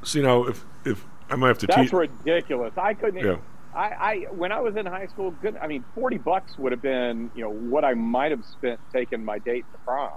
See 0.03 0.21
now, 0.21 0.43
if 0.43 0.63
if 0.85 1.05
I 1.29 1.35
might 1.35 1.47
have 1.47 1.57
to 1.59 1.67
teach. 1.67 1.75
That's 1.75 1.89
teach. 1.89 2.09
ridiculous. 2.25 2.73
I 2.77 2.93
couldn't. 2.93 3.25
Yeah. 3.25 3.37
I, 3.75 3.87
I 3.89 4.15
when 4.31 4.51
I 4.51 4.59
was 4.61 4.75
in 4.77 4.85
high 4.85 5.07
school, 5.07 5.31
good. 5.31 5.57
I 5.57 5.67
mean, 5.67 5.83
forty 5.93 6.17
bucks 6.17 6.57
would 6.57 6.71
have 6.71 6.81
been, 6.81 7.29
you 7.35 7.43
know, 7.43 7.51
what 7.51 7.83
I 7.83 7.93
might 7.93 8.31
have 8.31 8.45
spent 8.45 8.79
taking 8.93 9.23
my 9.25 9.39
date 9.39 9.65
to 9.73 9.77
prom. 9.79 10.13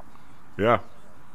Yeah. 0.57 0.79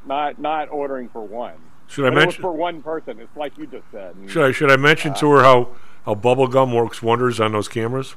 Not 0.05 0.39
not 0.39 0.69
ordering 0.69 1.09
for 1.09 1.21
one. 1.21 1.55
Should 1.87 2.05
I 2.05 2.09
But 2.09 2.15
was 2.15 2.25
mention- 2.25 2.41
for 2.41 2.51
one 2.53 2.81
person? 2.81 3.19
It's 3.19 3.35
like 3.35 3.57
you 3.57 3.67
just 3.67 3.85
said. 3.91 4.15
And, 4.15 4.29
Should 4.29 4.45
I 4.45 4.51
should 4.51 4.71
I 4.71 4.77
mention 4.77 5.13
to 5.15 5.29
her 5.31 5.43
how 5.43 5.69
how 6.05 6.15
bubble 6.15 6.47
gum 6.47 6.73
works 6.73 7.01
wonders 7.01 7.39
on 7.39 7.51
those 7.51 7.67
cameras? 7.67 8.15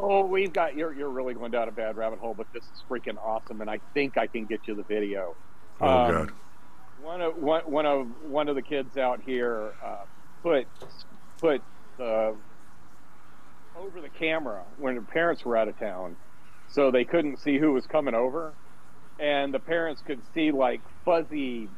Oh, 0.00 0.26
we've 0.26 0.52
got 0.52 0.74
you're 0.74 0.92
you're 0.92 1.10
really 1.10 1.34
going 1.34 1.52
down 1.52 1.68
a 1.68 1.72
bad 1.72 1.96
rabbit 1.96 2.18
hole, 2.18 2.34
but 2.34 2.46
this 2.52 2.64
is 2.64 2.82
freaking 2.90 3.16
awesome, 3.22 3.60
and 3.60 3.70
I 3.70 3.78
think 3.94 4.18
I 4.18 4.26
can 4.26 4.46
get 4.46 4.66
you 4.66 4.74
the 4.74 4.82
video. 4.82 5.36
Oh 5.80 5.86
Um, 5.88 6.10
God. 6.12 6.32
One 7.02 7.20
of 7.20 7.36
one, 7.36 7.62
one 7.62 7.86
of 7.86 8.06
one 8.24 8.48
of 8.48 8.54
the 8.56 8.62
kids 8.62 8.96
out 8.96 9.20
here 9.24 9.72
uh, 9.84 9.98
put 10.42 10.66
put 11.38 11.62
the 11.98 12.34
over 13.82 14.00
the 14.00 14.08
camera 14.08 14.62
when 14.78 14.94
the 14.94 15.02
parents 15.02 15.44
were 15.44 15.56
out 15.56 15.68
of 15.68 15.78
town, 15.78 16.16
so 16.68 16.90
they 16.90 17.04
couldn't 17.04 17.38
see 17.38 17.58
who 17.58 17.72
was 17.72 17.86
coming 17.86 18.14
over, 18.14 18.52
and 19.18 19.52
the 19.52 19.58
parents 19.58 20.02
could 20.06 20.20
see 20.32 20.52
like 20.52 20.80
fuzzy 21.04 21.68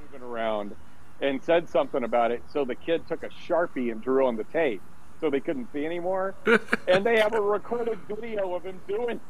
moving 0.00 0.26
around, 0.26 0.74
and 1.20 1.42
said 1.42 1.68
something 1.68 2.04
about 2.04 2.30
it. 2.30 2.42
So 2.52 2.64
the 2.64 2.74
kid 2.74 3.06
took 3.06 3.22
a 3.22 3.28
sharpie 3.28 3.92
and 3.92 4.02
drew 4.02 4.26
on 4.26 4.36
the 4.36 4.44
tape, 4.44 4.82
so 5.20 5.30
they 5.30 5.40
couldn't 5.40 5.70
see 5.72 5.84
anymore, 5.84 6.34
and 6.88 7.04
they 7.04 7.18
have 7.18 7.34
a 7.34 7.40
recorded 7.40 7.98
video 8.08 8.54
of 8.54 8.64
him 8.64 8.80
doing. 8.88 9.20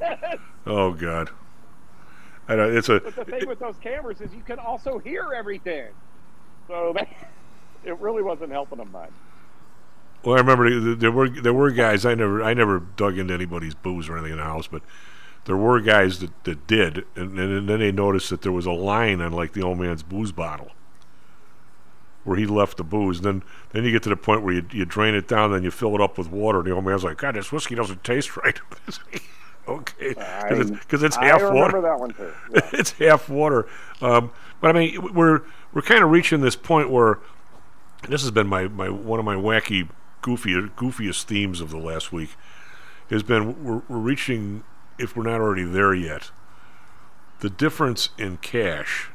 that. 0.00 0.38
Oh 0.66 0.92
God. 0.92 1.30
I 2.48 2.56
know 2.56 2.68
it's 2.68 2.88
a 2.88 2.98
But 2.98 3.14
the 3.14 3.24
thing 3.24 3.48
with 3.48 3.60
those 3.60 3.76
cameras 3.76 4.20
is 4.20 4.34
you 4.34 4.42
can 4.42 4.58
also 4.58 4.98
hear 4.98 5.32
everything. 5.32 5.90
So 6.66 6.92
that, 6.96 7.08
it 7.84 7.96
really 8.00 8.22
wasn't 8.22 8.50
helping 8.50 8.78
them 8.78 8.90
much. 8.90 9.12
Well, 10.24 10.36
I 10.36 10.38
remember 10.38 10.94
there 10.94 11.10
were 11.10 11.28
there 11.28 11.52
were 11.52 11.70
guys. 11.70 12.06
I 12.06 12.14
never 12.14 12.42
I 12.42 12.54
never 12.54 12.78
dug 12.80 13.18
into 13.18 13.34
anybody's 13.34 13.74
booze 13.74 14.08
or 14.08 14.16
anything 14.16 14.32
in 14.32 14.38
the 14.38 14.44
house, 14.44 14.66
but 14.68 14.82
there 15.44 15.56
were 15.56 15.80
guys 15.80 16.20
that, 16.20 16.44
that 16.44 16.66
did, 16.68 17.04
and, 17.16 17.36
and 17.38 17.68
then 17.68 17.80
they 17.80 17.90
noticed 17.90 18.30
that 18.30 18.42
there 18.42 18.52
was 18.52 18.64
a 18.66 18.70
line 18.72 19.20
on 19.20 19.32
like 19.32 19.52
the 19.52 19.62
old 19.62 19.78
man's 19.78 20.02
booze 20.04 20.30
bottle 20.30 20.70
where 22.24 22.36
he 22.36 22.46
left 22.46 22.76
the 22.76 22.84
booze. 22.84 23.18
And 23.18 23.26
then 23.26 23.42
then 23.70 23.84
you 23.84 23.90
get 23.90 24.04
to 24.04 24.08
the 24.08 24.16
point 24.16 24.42
where 24.42 24.54
you 24.54 24.64
you 24.70 24.84
drain 24.84 25.14
it 25.14 25.26
down, 25.26 25.50
then 25.52 25.64
you 25.64 25.70
fill 25.72 25.94
it 25.96 26.00
up 26.00 26.16
with 26.18 26.30
water. 26.30 26.58
And 26.58 26.68
the 26.68 26.72
old 26.72 26.84
man's 26.84 27.02
like, 27.04 27.16
God, 27.18 27.34
this 27.34 27.50
whiskey 27.50 27.74
doesn't 27.74 28.04
taste 28.04 28.36
right. 28.36 28.60
okay, 29.68 30.08
because 30.10 30.70
it's, 30.70 30.84
'cause 30.86 31.02
it's 31.02 31.16
I 31.18 31.24
half 31.26 31.42
remember 31.42 31.58
water. 31.58 31.80
that 31.80 31.98
one 31.98 32.10
too. 32.14 32.32
it's 32.78 32.92
half 32.92 33.28
water. 33.28 33.66
Um, 34.00 34.30
but 34.60 34.76
I 34.76 34.78
mean, 34.78 35.12
we're 35.14 35.42
we're 35.72 35.82
kind 35.82 36.04
of 36.04 36.10
reaching 36.10 36.40
this 36.42 36.54
point 36.54 36.90
where 36.90 37.18
this 38.08 38.22
has 38.22 38.30
been 38.30 38.46
my, 38.46 38.68
my 38.68 38.88
one 38.88 39.18
of 39.18 39.24
my 39.24 39.34
wacky, 39.36 39.88
goofy, 40.22 40.54
goofiest 40.54 41.24
themes 41.24 41.60
of 41.60 41.70
the 41.70 41.78
last 41.78 42.12
week. 42.12 42.30
Has 43.10 43.22
been 43.22 43.62
we're, 43.62 43.82
we're 43.88 43.98
reaching, 43.98 44.64
if 44.98 45.14
we're 45.14 45.24
not 45.24 45.40
already 45.40 45.64
there 45.64 45.92
yet, 45.92 46.30
the 47.40 47.50
difference 47.50 48.08
in 48.16 48.38
cash 48.38 49.10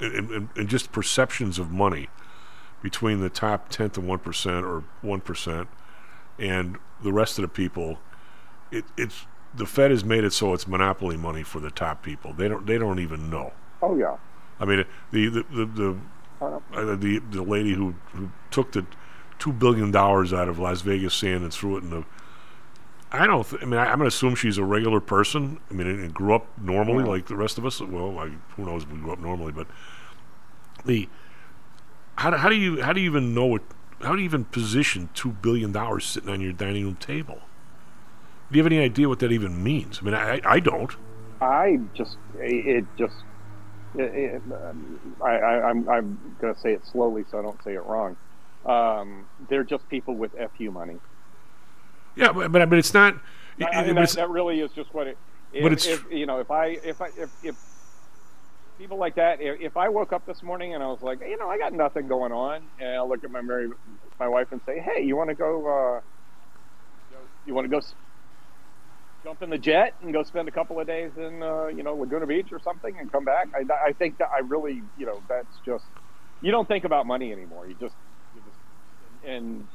and, 0.00 0.30
and, 0.30 0.48
and 0.56 0.68
just 0.68 0.90
perceptions 0.90 1.58
of 1.58 1.70
money 1.70 2.08
between 2.82 3.20
the 3.20 3.30
top 3.30 3.68
tenth 3.68 3.96
of 3.96 4.04
one 4.04 4.18
percent 4.18 4.64
or 4.64 4.82
one 5.02 5.20
percent 5.20 5.68
and 6.38 6.78
the 7.02 7.12
rest 7.12 7.38
of 7.38 7.42
the 7.42 7.48
people. 7.48 7.98
It, 8.72 8.84
it's 8.96 9.26
the 9.54 9.66
Fed 9.66 9.90
has 9.90 10.04
made 10.04 10.24
it 10.24 10.32
so 10.32 10.52
it's 10.52 10.66
monopoly 10.66 11.16
money 11.16 11.42
for 11.42 11.60
the 11.60 11.70
top 11.70 12.02
people. 12.02 12.32
They 12.32 12.48
don't 12.48 12.66
they 12.66 12.78
don't 12.78 12.98
even 12.98 13.30
know. 13.30 13.52
Oh 13.82 13.96
yeah. 13.96 14.16
I 14.60 14.64
mean, 14.64 14.84
the 15.12 15.28
the 15.28 15.44
the 15.50 15.66
the, 15.66 15.96
uh, 16.40 16.96
the, 16.96 17.20
the 17.30 17.42
lady 17.42 17.74
who, 17.74 17.94
who 18.12 18.30
took 18.50 18.72
the 18.72 18.86
two 19.38 19.52
billion 19.52 19.90
dollars 19.90 20.32
out 20.32 20.48
of 20.48 20.58
Las 20.58 20.80
Vegas 20.82 21.14
Sands 21.14 21.42
and 21.42 21.52
threw 21.52 21.76
it 21.76 21.84
in 21.84 21.90
the. 21.90 22.04
I 23.10 23.26
don't. 23.26 23.46
Th- 23.48 23.62
I 23.62 23.64
mean, 23.64 23.78
I, 23.80 23.84
I'm 23.86 23.98
going 23.98 24.10
to 24.10 24.14
assume 24.14 24.34
she's 24.34 24.58
a 24.58 24.64
regular 24.64 25.00
person. 25.00 25.60
I 25.70 25.74
mean, 25.74 25.86
and, 25.86 26.00
and 26.00 26.14
grew 26.14 26.34
up 26.34 26.46
normally 26.60 27.04
Yeah. 27.04 27.10
like 27.10 27.26
the 27.26 27.36
rest 27.36 27.56
of 27.58 27.64
us. 27.64 27.80
Well, 27.80 28.18
I, 28.18 28.30
who 28.56 28.66
knows? 28.66 28.82
if 28.82 28.90
We 28.92 28.98
grew 28.98 29.12
up 29.12 29.18
normally, 29.18 29.52
but 29.52 29.66
the 30.84 31.08
how 32.16 32.30
do, 32.30 32.36
how 32.36 32.48
do 32.48 32.54
you 32.56 32.82
how 32.82 32.92
do 32.92 33.00
you 33.00 33.10
even 33.10 33.34
know 33.34 33.46
what? 33.46 33.62
How 34.02 34.12
do 34.12 34.18
you 34.18 34.24
even 34.24 34.44
position 34.44 35.08
two 35.14 35.30
billion 35.30 35.72
dollars 35.72 36.04
sitting 36.04 36.28
on 36.28 36.40
your 36.40 36.52
dining 36.52 36.84
room 36.84 36.96
table? 36.96 37.40
Do 38.50 38.56
you 38.58 38.62
have 38.62 38.72
any 38.72 38.80
idea 38.82 39.08
what 39.08 39.18
that 39.20 39.32
even 39.32 39.62
means? 39.62 40.00
I 40.00 40.04
mean, 40.04 40.14
I 40.14 40.40
I 40.44 40.60
don't. 40.60 40.94
I 41.40 41.78
just 41.94 42.16
it 42.38 42.84
just 42.98 43.14
it, 43.94 44.02
it, 44.14 44.42
um, 44.52 45.14
I, 45.24 45.30
I 45.36 45.68
I'm 45.70 45.88
I'm 45.88 46.36
gonna 46.40 46.58
say 46.58 46.72
it 46.72 46.84
slowly 46.86 47.24
so 47.30 47.38
I 47.38 47.42
don't 47.42 47.62
say 47.62 47.74
it 47.74 47.84
wrong. 47.84 48.16
Um, 48.66 49.26
they're 49.48 49.64
just 49.64 49.88
people 49.88 50.14
with 50.14 50.32
fu 50.56 50.70
money. 50.70 50.98
Yeah, 52.16 52.32
but 52.32 52.50
but, 52.52 52.68
but 52.68 52.78
it's 52.78 52.92
not. 52.92 53.14
I 53.60 53.84
mean, 53.84 53.94
that, 53.96 54.10
that 54.10 54.30
really 54.30 54.60
is 54.60 54.70
just 54.72 54.92
what 54.94 55.06
it. 55.06 55.18
If, 55.52 55.62
But 55.62 55.72
it's 55.72 55.86
if, 55.86 56.04
you 56.10 56.26
know, 56.26 56.40
if 56.40 56.50
I 56.50 56.66
if 56.66 57.00
I 57.00 57.06
if, 57.16 57.30
if 57.42 57.56
people 58.78 58.98
like 58.98 59.16
that, 59.16 59.40
if, 59.40 59.60
if 59.60 59.76
I 59.76 59.88
woke 59.88 60.12
up 60.12 60.26
this 60.26 60.42
morning 60.42 60.74
and 60.74 60.82
I 60.82 60.86
was 60.86 61.02
like, 61.02 61.20
you 61.20 61.36
know, 61.36 61.48
I 61.48 61.58
got 61.58 61.72
nothing 61.72 62.06
going 62.06 62.32
on, 62.32 62.62
and 62.80 62.90
I 62.90 63.02
look 63.02 63.24
at 63.24 63.30
my 63.30 63.40
Mary, 63.40 63.68
my 64.20 64.28
wife, 64.28 64.48
and 64.52 64.60
say, 64.66 64.78
hey, 64.78 65.02
you 65.02 65.16
want 65.16 65.30
to 65.30 65.34
go? 65.34 65.66
Uh, 65.66 66.00
you 67.46 67.54
want 67.54 67.64
to 67.64 67.70
go 67.70 67.78
s- 67.78 67.94
jump 69.24 69.42
in 69.42 69.50
the 69.50 69.58
jet 69.58 69.94
and 70.02 70.12
go 70.12 70.22
spend 70.22 70.48
a 70.48 70.52
couple 70.52 70.78
of 70.78 70.86
days 70.86 71.12
in 71.16 71.42
uh, 71.42 71.66
you 71.66 71.82
know 71.82 71.94
Laguna 71.94 72.26
Beach 72.26 72.52
or 72.52 72.60
something 72.60 72.96
and 72.98 73.10
come 73.10 73.24
back? 73.24 73.48
I, 73.54 73.88
I 73.88 73.92
think 73.92 74.18
that 74.18 74.28
I 74.34 74.40
really, 74.40 74.82
you 74.98 75.06
know, 75.06 75.22
that's 75.28 75.56
just 75.64 75.84
you 76.42 76.50
don't 76.50 76.68
think 76.68 76.84
about 76.84 77.06
money 77.06 77.32
anymore. 77.32 77.66
You 77.66 77.74
just 77.80 77.94
and 79.24 79.66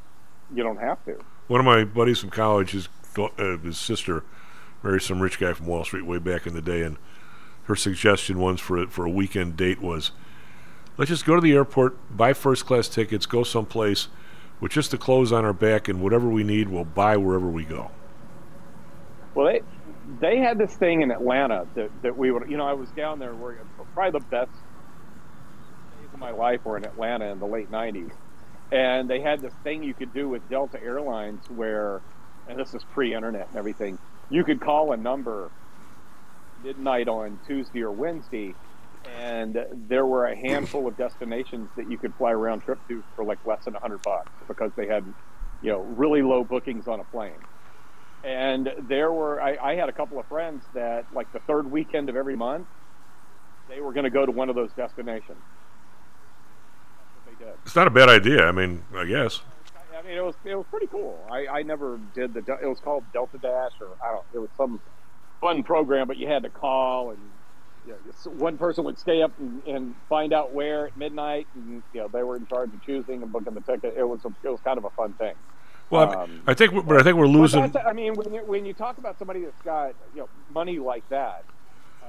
you 0.53 0.63
don't 0.63 0.79
have 0.79 1.03
to. 1.05 1.23
One 1.47 1.59
of 1.59 1.65
my 1.65 1.83
buddies 1.83 2.19
from 2.19 2.29
college, 2.29 2.71
his, 2.71 2.89
uh, 3.17 3.57
his 3.57 3.77
sister 3.77 4.23
married 4.81 5.01
some 5.01 5.21
rich 5.21 5.39
guy 5.39 5.53
from 5.53 5.67
Wall 5.67 5.83
Street 5.83 6.05
way 6.05 6.19
back 6.19 6.45
in 6.45 6.53
the 6.53 6.61
day, 6.61 6.81
and 6.81 6.97
her 7.65 7.75
suggestion 7.75 8.39
once 8.39 8.59
for 8.59 8.83
a, 8.83 8.87
for 8.87 9.05
a 9.05 9.09
weekend 9.09 9.55
date 9.55 9.81
was, 9.81 10.11
let's 10.97 11.09
just 11.09 11.25
go 11.25 11.35
to 11.35 11.41
the 11.41 11.53
airport, 11.53 11.95
buy 12.15 12.33
first 12.33 12.65
class 12.65 12.87
tickets, 12.87 13.25
go 13.25 13.43
someplace 13.43 14.07
with 14.59 14.71
just 14.71 14.91
the 14.91 14.97
clothes 14.97 15.31
on 15.31 15.45
our 15.45 15.53
back, 15.53 15.87
and 15.87 16.01
whatever 16.01 16.29
we 16.29 16.43
need, 16.43 16.69
we'll 16.69 16.85
buy 16.85 17.17
wherever 17.17 17.47
we 17.47 17.63
go. 17.63 17.91
Well, 19.35 19.47
they 19.47 19.61
they 20.19 20.37
had 20.37 20.57
this 20.57 20.73
thing 20.75 21.01
in 21.01 21.11
Atlanta 21.11 21.65
that, 21.75 21.89
that 22.01 22.17
we 22.17 22.31
would, 22.31 22.49
you 22.49 22.57
know, 22.57 22.65
I 22.65 22.73
was 22.73 22.89
down 22.91 23.19
there 23.19 23.33
where 23.33 23.57
probably 23.93 24.19
the 24.19 24.25
best 24.25 24.51
days 24.51 26.09
of 26.13 26.19
my 26.19 26.31
life 26.31 26.63
were 26.65 26.77
in 26.77 26.85
Atlanta 26.85 27.25
in 27.25 27.39
the 27.39 27.47
late 27.47 27.71
'90s, 27.71 28.11
and 28.73 29.09
they 29.09 29.21
had 29.21 29.41
this 29.43 29.55
thing 29.63 29.83
you 29.83 29.95
could 29.95 30.13
do 30.13 30.29
with 30.29 30.49
Delta 30.49 30.79
Airlines 30.83 31.45
where, 31.49 32.03
and 32.47 32.59
this 32.59 32.75
is 32.75 32.85
pre-internet 32.85 33.49
and 33.49 33.57
everything, 33.57 33.99
you 34.29 34.45
could 34.45 34.61
call 34.61 34.93
a 34.93 34.97
number 34.97 35.53
midnight 36.57 37.09
on 37.09 37.39
Tuesday 37.45 37.81
or 37.81 37.93
Wednesday, 37.93 38.57
and 39.05 39.57
there 39.73 40.07
were 40.07 40.25
a 40.27 40.37
handful 40.37 40.87
of 40.87 40.97
destinations 40.97 41.71
that 41.77 41.87
you 41.89 41.99
could 41.99 42.15
fly 42.15 42.33
round 42.33 42.63
trip 42.63 42.79
to 42.87 43.03
for 43.15 43.25
like 43.25 43.39
less 43.45 43.65
than 43.65 43.75
a 43.75 43.81
hundred 43.81 44.03
bucks 44.03 44.31
because 44.47 44.73
they 44.77 44.87
had, 44.87 45.05
you 45.61 45.71
know, 45.71 45.81
really 45.81 46.23
low 46.23 46.43
bookings 46.45 46.87
on 46.87 47.01
a 47.01 47.05
plane. 47.05 47.47
And 48.23 48.69
there 48.83 49.13
were, 49.13 49.41
I, 49.41 49.57
I 49.57 49.75
had 49.75 49.89
a 49.89 49.93
couple 49.93 50.19
of 50.19 50.27
friends 50.27 50.67
that, 50.73 51.05
like 51.11 51.31
the 51.33 51.41
third 51.41 51.67
weekend 51.67 52.09
of 52.09 52.15
every 52.17 52.37
month, 52.37 52.69
they 53.67 53.81
were 53.81 53.93
going 53.93 54.05
to 54.05 54.11
go 54.11 54.25
to 54.25 54.31
one 54.33 54.49
of 54.49 54.55
those 54.55 54.73
destinations. 54.73 55.45
That's 57.45 57.45
what 57.45 57.45
they 57.45 57.51
did. 57.51 57.65
It's 57.65 57.75
not 57.75 57.87
a 57.87 57.91
bad 57.91 58.09
idea. 58.09 58.47
I 58.47 58.51
mean, 58.51 58.83
I 58.95 59.05
guess. 59.05 59.41
I 59.97 60.01
mean, 60.05 60.17
it 60.17 60.23
was 60.23 60.35
it 60.43 60.55
was 60.55 60.65
pretty 60.69 60.87
cool. 60.87 61.17
I, 61.31 61.47
I 61.47 61.63
never 61.63 61.99
did 62.13 62.33
the. 62.33 62.39
It 62.61 62.67
was 62.67 62.79
called 62.79 63.03
Delta 63.13 63.37
Dash, 63.37 63.71
or 63.79 63.87
I 64.03 64.11
don't. 64.11 64.25
It 64.33 64.39
was 64.39 64.49
some 64.57 64.81
fun 65.39 65.63
program, 65.63 66.07
but 66.07 66.17
you 66.17 66.27
had 66.27 66.43
to 66.43 66.49
call 66.49 67.11
and 67.11 67.19
you 67.85 67.91
know, 67.93 68.31
one 68.31 68.57
person 68.57 68.85
would 68.85 68.97
stay 68.97 69.21
up 69.21 69.31
and, 69.39 69.61
and 69.67 69.93
find 70.07 70.31
out 70.31 70.53
where 70.53 70.87
at 70.87 70.95
midnight, 70.97 71.47
and 71.55 71.83
you 71.93 72.01
know 72.01 72.07
they 72.07 72.23
were 72.23 72.35
in 72.37 72.45
charge 72.47 72.73
of 72.73 72.81
choosing 72.85 73.21
and 73.23 73.31
booking 73.31 73.53
the 73.53 73.61
ticket. 73.61 73.95
It 73.97 74.07
was 74.07 74.23
a, 74.25 74.29
it 74.43 74.49
was 74.49 74.59
kind 74.61 74.77
of 74.77 74.85
a 74.85 74.89
fun 74.91 75.13
thing. 75.13 75.33
Well, 75.89 76.09
I- 76.09 76.23
Um, 76.23 76.43
I 76.47 76.53
think, 76.53 76.73
but 76.87 76.97
I 76.97 77.03
think 77.03 77.17
we're 77.17 77.27
losing. 77.27 77.75
I 77.77 77.91
mean, 77.93 78.13
when 78.15 78.33
you, 78.33 78.41
when 78.45 78.65
you 78.65 78.73
talk 78.73 78.97
about 78.97 79.19
somebody 79.19 79.41
that's 79.41 79.61
got 79.63 79.95
you 80.13 80.21
know 80.21 80.29
money 80.53 80.79
like 80.79 81.07
that, 81.09 81.43
uh, 82.01 82.05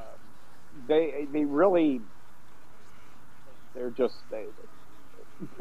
they 0.89 1.27
they 1.33 1.45
really 1.45 2.01
they're 3.75 3.91
just 3.91 4.15
they, 4.31 4.45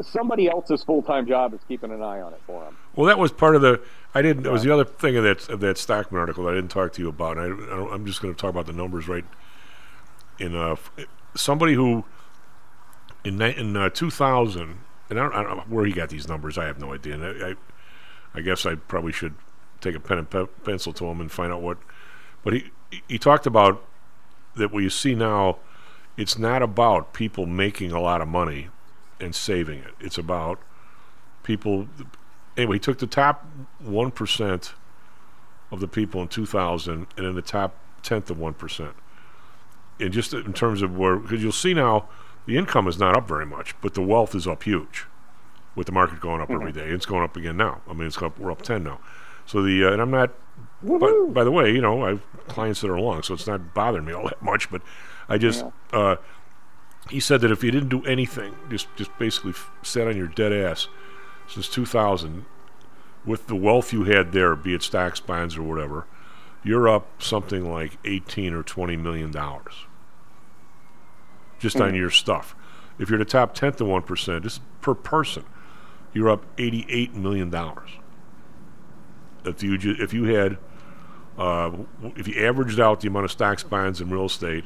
somebody 0.02 0.48
else's 0.50 0.84
full 0.84 1.02
time 1.02 1.28
job 1.28 1.54
is 1.54 1.60
keeping 1.68 1.92
an 1.92 2.02
eye 2.02 2.22
on 2.22 2.34
it 2.34 2.42
for 2.46 2.64
them. 2.64 2.78
Well, 2.96 3.08
that 3.08 3.20
was 3.20 3.32
part 3.32 3.56
of 3.56 3.62
the. 3.62 3.82
I 4.14 4.22
didn't. 4.22 4.46
It 4.46 4.52
was 4.52 4.64
the 4.64 4.72
other 4.72 4.86
thing 4.86 5.18
of 5.18 5.24
that 5.24 5.50
of 5.50 5.60
that 5.62 5.78
Stockman 5.78 6.20
article 6.20 6.44
that 6.46 6.52
I 6.52 6.56
didn't 6.56 6.72
talk 6.72 6.94
to 6.94 7.02
you 7.02 7.10
about. 7.10 7.38
And 7.38 7.62
I, 7.62 7.66
I 7.66 7.78
don't, 7.78 7.94
I'm 7.94 8.06
just 8.06 8.22
going 8.22 8.34
to 8.34 8.40
talk 8.40 8.50
about 8.50 8.66
the 8.66 8.74
numbers 8.74 9.08
right. 9.08 9.26
In 10.40 10.56
uh, 10.56 10.76
somebody 11.36 11.74
who 11.74 12.06
in 13.24 13.42
in 13.42 13.76
uh, 13.76 13.90
2000, 13.90 14.80
and 15.10 15.20
I 15.20 15.24
don't, 15.24 15.34
I 15.34 15.44
don't 15.44 15.58
know 15.58 15.64
where 15.68 15.86
he 15.86 15.92
got 15.92 16.10
these 16.10 16.28
numbers. 16.28 16.58
I 16.58 16.66
have 16.66 16.80
no 16.80 16.94
idea. 16.94 17.14
And 17.14 17.24
I, 17.26 17.50
I, 17.50 17.56
I 18.36 18.42
guess 18.42 18.66
I 18.66 18.76
probably 18.76 19.12
should 19.12 19.36
take 19.82 19.96
a 19.96 20.00
pen 20.00 20.18
and 20.20 20.30
pe- 20.30 20.48
pencil 20.64 20.94
to 20.94 21.06
him 21.06 21.22
and 21.22 21.32
find 21.32 21.52
out 21.52 21.62
what. 21.62 21.78
But 22.44 22.54
he 22.54 22.72
he 23.08 23.18
talked 23.18 23.46
about 23.46 23.84
that 24.56 24.72
what 24.72 24.84
you 24.84 24.90
see 24.90 25.16
now. 25.16 25.58
It's 26.16 26.38
not 26.38 26.62
about 26.62 27.14
people 27.14 27.48
making 27.48 27.92
a 27.92 28.00
lot 28.00 28.22
of 28.22 28.28
money 28.28 28.70
and 29.20 29.34
saving 29.36 29.80
it. 29.80 29.94
It's 30.00 30.18
about 30.18 30.60
people 31.44 31.88
anyway, 32.58 32.76
he 32.76 32.80
took 32.80 33.00
the 33.00 33.08
top 33.08 33.46
one 33.80 34.12
percent 34.12 34.74
of 35.72 35.80
the 35.80 35.88
people 35.88 36.22
in 36.22 36.28
2000, 36.28 37.08
and 37.18 37.26
in 37.26 37.36
the 37.36 37.42
top 37.42 37.76
tenth 38.04 38.30
of 38.30 38.38
one 38.40 38.54
percent. 38.54 38.94
And 40.00 40.12
just 40.12 40.34
in 40.34 40.54
terms 40.54 40.82
of 40.82 40.98
where, 40.98 41.16
because 41.18 41.42
you'll 41.42 41.52
see 41.52 41.74
now, 41.74 42.08
the 42.46 42.58
income 42.58 42.88
is 42.88 43.00
not 43.00 43.16
up 43.16 43.28
very 43.28 43.46
much, 43.46 43.74
but 43.82 43.94
the 43.94 44.02
wealth 44.02 44.36
is 44.36 44.48
up 44.48 44.64
huge, 44.64 45.06
with 45.76 45.88
the 45.88 45.94
market 45.94 46.20
going 46.20 46.42
up 46.42 46.50
every 46.52 46.72
Mhm. 46.72 46.76
day. 46.76 46.90
It's 46.90 47.06
going 47.06 47.24
up 47.24 47.36
again 47.38 47.58
now. 47.58 47.82
I 47.90 47.94
mean, 47.94 48.08
it's 48.08 48.22
up, 48.22 48.38
we're 48.38 48.52
up 48.52 48.62
ten 48.62 48.84
now. 48.84 49.00
So 49.46 49.62
the 49.62 49.86
uh, 49.86 49.92
and 49.94 50.02
I'm 50.02 50.12
not. 50.12 50.32
By, 50.84 51.12
by 51.30 51.44
the 51.44 51.52
way, 51.52 51.72
you 51.74 51.82
know, 51.82 52.04
I 52.06 52.10
have 52.10 52.22
clients 52.48 52.82
that 52.82 52.90
are 52.90 53.00
long, 53.00 53.24
so 53.24 53.34
it's 53.34 53.48
not 53.48 53.74
bothering 53.74 54.06
me 54.06 54.14
all 54.14 54.26
that 54.26 54.42
much. 54.42 54.70
But 54.70 54.82
I 55.28 55.38
just. 55.38 55.66
Uh, 55.92 56.18
he 57.10 57.20
said 57.20 57.42
that 57.42 57.52
if 57.52 57.64
you 57.64 57.72
didn't 57.72 57.90
do 57.90 58.04
anything, 58.06 58.56
just 58.70 58.88
just 58.96 59.16
basically 59.18 59.52
f- 59.52 59.72
sat 59.82 60.08
on 60.08 60.16
your 60.18 60.28
dead 60.28 60.54
ass 60.54 60.88
since 61.48 61.68
2000, 61.70 62.46
with 63.26 63.48
the 63.48 63.56
wealth 63.56 63.92
you 63.94 64.04
had 64.06 64.32
there, 64.32 64.56
be 64.56 64.74
it 64.74 64.82
stocks, 64.84 65.20
bonds, 65.20 65.58
or 65.58 65.64
whatever, 65.64 66.06
you're 66.64 66.88
up 66.88 67.22
something 67.22 67.70
like 67.70 67.98
18 68.06 68.54
or 68.54 68.64
20 68.64 68.96
million 68.98 69.32
dollars 69.32 69.74
just 71.60 71.80
on 71.80 71.92
Mhm. 71.94 71.98
your 71.98 72.10
stuff. 72.10 72.56
If 73.00 73.10
you're 73.10 73.20
the 73.20 73.26
top 73.26 73.54
tenth 73.54 73.80
of 73.82 73.88
one 73.88 74.02
percent, 74.04 74.44
just 74.44 74.62
per 74.82 74.94
person, 74.94 75.44
you're 76.14 76.30
up 76.30 76.46
88 76.58 77.14
million 77.16 77.50
dollars. 77.50 77.90
If 79.46 79.62
you 79.64 79.78
ju- 79.78 79.96
if 80.00 80.14
you 80.14 80.26
had 80.26 80.58
uh, 81.38 81.72
if 82.16 82.28
you 82.28 82.46
averaged 82.46 82.80
out 82.80 83.00
the 83.02 83.08
amount 83.08 83.26
of 83.26 83.32
stocks, 83.32 83.64
bonds, 83.64 84.00
and 84.00 84.12
real 84.12 84.26
estate 84.26 84.66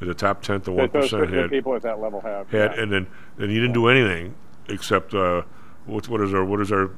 the 0.00 0.14
top 0.14 0.42
tenth 0.42 0.68
of 0.68 0.74
one 0.74 0.90
those 0.92 1.10
had, 1.10 1.50
people 1.50 1.74
at 1.74 1.82
that 1.82 2.00
level 2.00 2.20
have. 2.20 2.50
had 2.50 2.74
yeah. 2.74 2.80
and 2.82 2.92
then 2.92 3.06
then 3.36 3.50
you 3.50 3.60
didn't 3.60 3.74
do 3.74 3.88
anything 3.88 4.34
except 4.68 5.14
uh, 5.14 5.42
what 5.86 6.08
what 6.08 6.20
is 6.20 6.34
our 6.34 6.44
what 6.44 6.58
does 6.58 6.72
our 6.72 6.90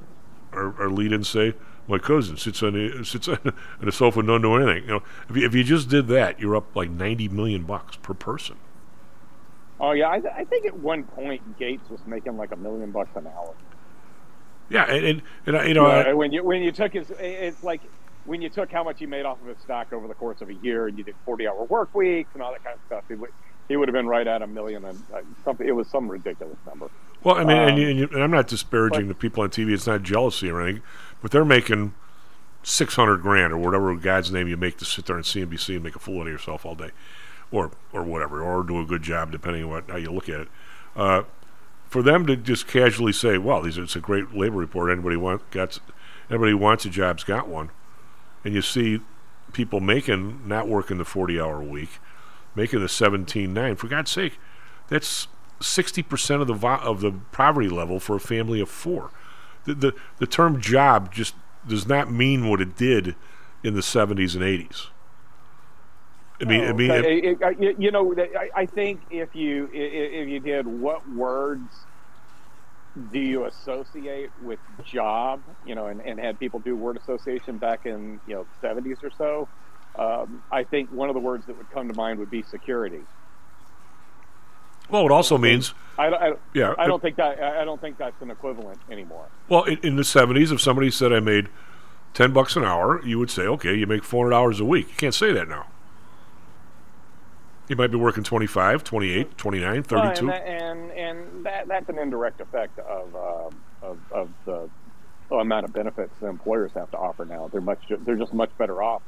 our, 0.53 0.83
our 0.83 0.91
lead-in 0.91 1.25
say? 1.25 1.55
My 1.89 1.99
cousin 1.99 2.37
sits 2.37 2.63
on 2.63 2.73
the 2.73 3.05
sits 3.05 3.29
on 3.29 3.39
the 3.81 3.93
sofa 3.93 4.21
and 4.21 4.29
don't 4.29 4.43
do 4.43 4.55
anything. 4.57 4.85
You 4.85 4.95
know, 4.95 5.03
if 5.29 5.37
you, 5.37 5.47
if 5.47 5.55
you 5.55 5.63
just 5.63 5.89
did 5.89 6.09
that, 6.09 6.41
you're 6.41 6.57
up 6.57 6.75
like 6.75 6.91
ninety 6.91 7.29
million 7.29 7.63
bucks 7.63 7.97
per 7.97 8.15
person. 8.15 8.57
Oh 9.79 9.93
yeah, 9.93 10.11
I, 10.11 10.21
th- 10.21 10.33
I 10.35 10.45
think 10.45 10.67
at 10.67 10.77
one 10.79 11.05
point 11.05 11.59
Gates 11.59 11.89
was 11.91 12.01
making 12.07 12.37
like 12.37 12.53
a 12.53 12.57
million 12.57 12.91
bucks 12.91 13.11
an 13.15 13.27
hour. 13.27 13.55
Yeah, 14.69 14.85
and 14.85 15.05
and, 15.05 15.23
and 15.47 15.57
I- 15.57 15.65
you 15.67 15.75
know, 15.75 15.87
I, 15.87 16.13
when 16.13 16.33
you 16.33 16.43
when 16.43 16.63
you 16.63 16.73
took 16.73 16.95
his, 16.95 17.11
it's 17.19 17.63
like 17.63 17.83
when 18.27 18.43
you 18.43 18.49
took 18.49 18.71
how 18.71 18.85
much 18.85 18.99
he 18.99 19.07
made 19.07 19.25
off 19.25 19.41
of 19.41 19.49
his 19.49 19.59
stock 19.59 19.93
over 19.93 20.07
the 20.07 20.15
course 20.15 20.41
of 20.41 20.49
a 20.51 20.55
year, 20.55 20.89
and 20.89 20.99
you 20.99 21.05
did 21.05 21.15
forty-hour 21.25 21.65
work 21.65 21.95
weeks 21.95 22.31
and 22.35 22.43
all 22.43 22.53
that 22.53 22.65
kind 22.65 22.75
of 22.75 22.81
stuff. 22.87 23.05
He 23.09 23.15
would 23.15 23.31
he 23.69 23.77
would 23.77 23.89
have 23.89 23.95
been 23.95 24.07
right 24.07 24.27
at 24.27 24.43
a 24.43 24.47
million 24.47 24.85
and 24.85 25.03
uh, 25.15 25.21
something. 25.45 25.67
It 25.67 25.73
was 25.73 25.89
some 25.89 26.09
ridiculous 26.09 26.59
number. 26.67 26.89
well, 27.25 27.37
I 27.37 27.45
mean, 27.45 27.57
and, 27.57 27.71
Um, 27.73 27.79
you, 27.79 27.89
and, 27.89 27.99
you, 27.99 28.09
and 28.13 28.23
I'm 28.23 28.31
not 28.31 28.49
disparaging 28.49 29.09
the 29.09 29.15
people 29.15 29.43
on 29.43 29.51
TV. 29.51 29.73
It's 29.73 29.87
not 29.87 30.03
jealousy 30.03 30.51
or 30.51 30.61
anything, 30.61 30.83
but 31.23 31.31
they're 31.31 31.45
making 31.45 31.95
six 32.63 32.95
hundred 32.97 33.23
grand 33.23 33.53
or 33.53 33.59
whatever 33.59 33.95
God's 33.97 34.33
name 34.33 34.49
you 34.49 34.57
make 34.57 34.77
to 34.79 34.85
sit 34.85 35.07
there 35.07 35.17
on 35.17 35.23
CNBC 35.23 35.77
and 35.77 35.85
make 35.85 35.97
a 35.97 36.01
fool 36.01 36.21
out 36.21 36.27
of 36.27 36.33
yourself 36.33 36.67
all 36.67 36.75
day, 36.75 36.91
or 37.51 37.71
or 37.93 38.03
whatever, 38.03 38.43
or 38.43 38.63
do 38.63 38.81
a 38.81 38.85
good 38.85 39.03
job 39.03 39.31
depending 39.33 39.65
on 39.65 39.71
what 39.71 39.91
how 39.91 39.97
you 39.97 40.11
look 40.11 40.29
at 40.29 40.41
it. 40.41 40.49
Uh, 40.95 41.23
for 41.89 42.03
them 42.03 42.27
to 42.27 42.37
just 42.37 42.67
casually 42.67 43.13
say, 43.13 43.39
"Well, 43.39 43.63
these 43.63 43.79
it's 43.79 43.97
a 43.97 44.01
great 44.01 44.35
labor 44.35 44.57
report. 44.57 44.91
Anybody 44.91 45.17
want 45.17 45.49
got 45.51 45.79
anybody 46.31 46.53
who 46.53 46.59
wants 46.59 46.85
a 46.85 46.91
job's 46.91 47.25
got 47.25 47.49
one," 47.49 47.71
and 48.47 48.55
you 48.55 48.63
see 48.63 49.01
people 49.53 49.81
making 49.81 50.47
not 50.47 50.69
working 50.69 50.99
the 50.99 51.05
forty 51.05 51.41
hour 51.41 51.61
week, 51.61 51.99
making 52.55 52.81
the 52.81 52.89
seventeen 52.89 53.53
nine. 53.53 53.75
For 53.75 53.89
God's 53.89 54.13
sake, 54.13 54.39
that's 54.87 55.27
sixty 55.61 56.01
percent 56.01 56.41
of 56.43 56.47
the 56.47 56.55
vo- 56.55 56.77
of 56.77 57.01
the 57.01 57.11
poverty 57.33 57.69
level 57.69 57.99
for 57.99 58.15
a 58.17 58.21
family 58.21 58.61
of 58.61 58.69
four. 58.69 59.11
The, 59.65 59.75
the 59.75 59.93
the 60.19 60.27
term 60.29 60.61
job 60.61 61.13
just 61.13 61.35
does 61.67 61.89
not 61.89 62.13
mean 62.13 62.49
what 62.49 62.61
it 62.61 62.77
did 62.77 63.17
in 63.65 63.75
the 63.75 63.83
seventies 63.83 64.37
and 64.37 64.45
eighties. 64.45 64.87
I 66.41 66.45
mean, 66.45 66.61
I 66.61 66.67
oh, 66.69 66.75
mean, 66.75 66.91
it- 66.93 67.05
it- 67.05 67.39
it- 67.41 67.61
you- 67.61 67.77
you 67.79 67.91
know, 67.91 68.15
I, 68.17 68.51
I 68.63 68.67
think 68.67 69.01
if 69.11 69.35
you 69.35 69.69
if 69.73 70.29
you 70.29 70.39
did, 70.39 70.69
what 70.69 71.09
words 71.11 71.85
do 73.13 73.19
you 73.19 73.45
associate 73.45 74.31
with 74.43 74.59
job? 74.85 75.43
You 75.67 75.75
know, 75.75 75.87
and, 75.87 76.01
and 76.01 76.19
had 76.19 76.39
people 76.39 76.61
do 76.61 76.77
word 76.77 76.97
association 76.97 77.59
back 77.59 77.87
in 77.87 78.21
you 78.27 78.35
know 78.35 78.47
seventies 78.61 78.99
or 79.03 79.11
so. 79.19 79.49
Um, 79.99 80.43
I 80.53 80.63
think 80.65 80.91
one 80.93 81.09
of 81.09 81.15
the 81.15 81.21
words 81.21 81.47
that 81.47 81.57
would 81.57 81.71
come 81.71 81.89
to 81.89 81.95
mind 81.95 82.19
would 82.19 82.31
be 82.31 82.43
security. 82.43 83.01
well, 84.91 85.07
it 85.07 85.11
also 85.13 85.39
means 85.39 85.73
I, 85.99 86.11
don't- 86.11 86.23
I, 86.23 86.27
don't- 86.29 86.41
Yeah, 86.55 86.75
I 86.79 86.85
it- 86.85 86.89
don't 86.89 87.01
think 87.03 87.17
that 87.17 87.43
I 87.43 87.63
I 87.63 87.65
don't 87.65 87.81
think 87.81 87.99
that's 87.99 88.21
an 88.23 88.31
equivalent 88.31 88.79
anymore. 88.91 89.27
Well, 89.49 89.65
in, 89.65 89.79
in 89.79 89.97
the 89.97 90.05
seventies, 90.05 90.53
if 90.53 90.61
somebody 90.61 90.91
said 90.91 91.13
I 91.13 91.21
made 91.21 91.49
ten 92.15 92.33
bucks 92.33 92.57
an 92.57 92.65
hour, 92.65 93.05
you 93.05 93.19
would 93.19 93.31
say, 93.31 93.43
okay, 93.43 93.75
you 93.75 93.87
make 93.87 94.05
four 94.05 94.27
hundred 94.27 94.37
hours 94.37 94.61
a 94.61 94.65
week. 94.65 94.89
You 94.89 94.95
can't 94.97 95.15
say 95.15 95.33
that 95.33 95.49
now. 95.49 95.67
You 97.69 97.77
might 97.77 97.91
be 97.91 97.97
working 97.97 98.23
25, 98.23 98.85
28, 98.85 99.37
29, 99.37 99.83
32. 99.83 99.97
Well, 99.97 100.11
and, 100.19 100.29
that, 100.29 100.47
and 100.47 100.91
and 100.93 101.47
that 101.47 101.69
that's 101.69 101.89
an 101.89 101.99
indirect 101.99 102.41
effect 102.41 102.79
of 102.79 103.15
um 103.17 103.61
of, 103.83 103.99
of 104.13 104.31
the 104.45 104.69
amount 105.35 105.65
of 105.65 105.73
benefits 105.73 106.15
the 106.21 106.27
employers 106.29 106.71
have 106.75 106.91
to 106.93 106.97
offer 106.97 107.25
now. 107.25 107.49
They're 107.49 107.61
much 107.61 107.81
they're 108.05 108.17
just 108.17 108.33
much 108.33 108.51
better 108.59 108.83
off 108.83 109.03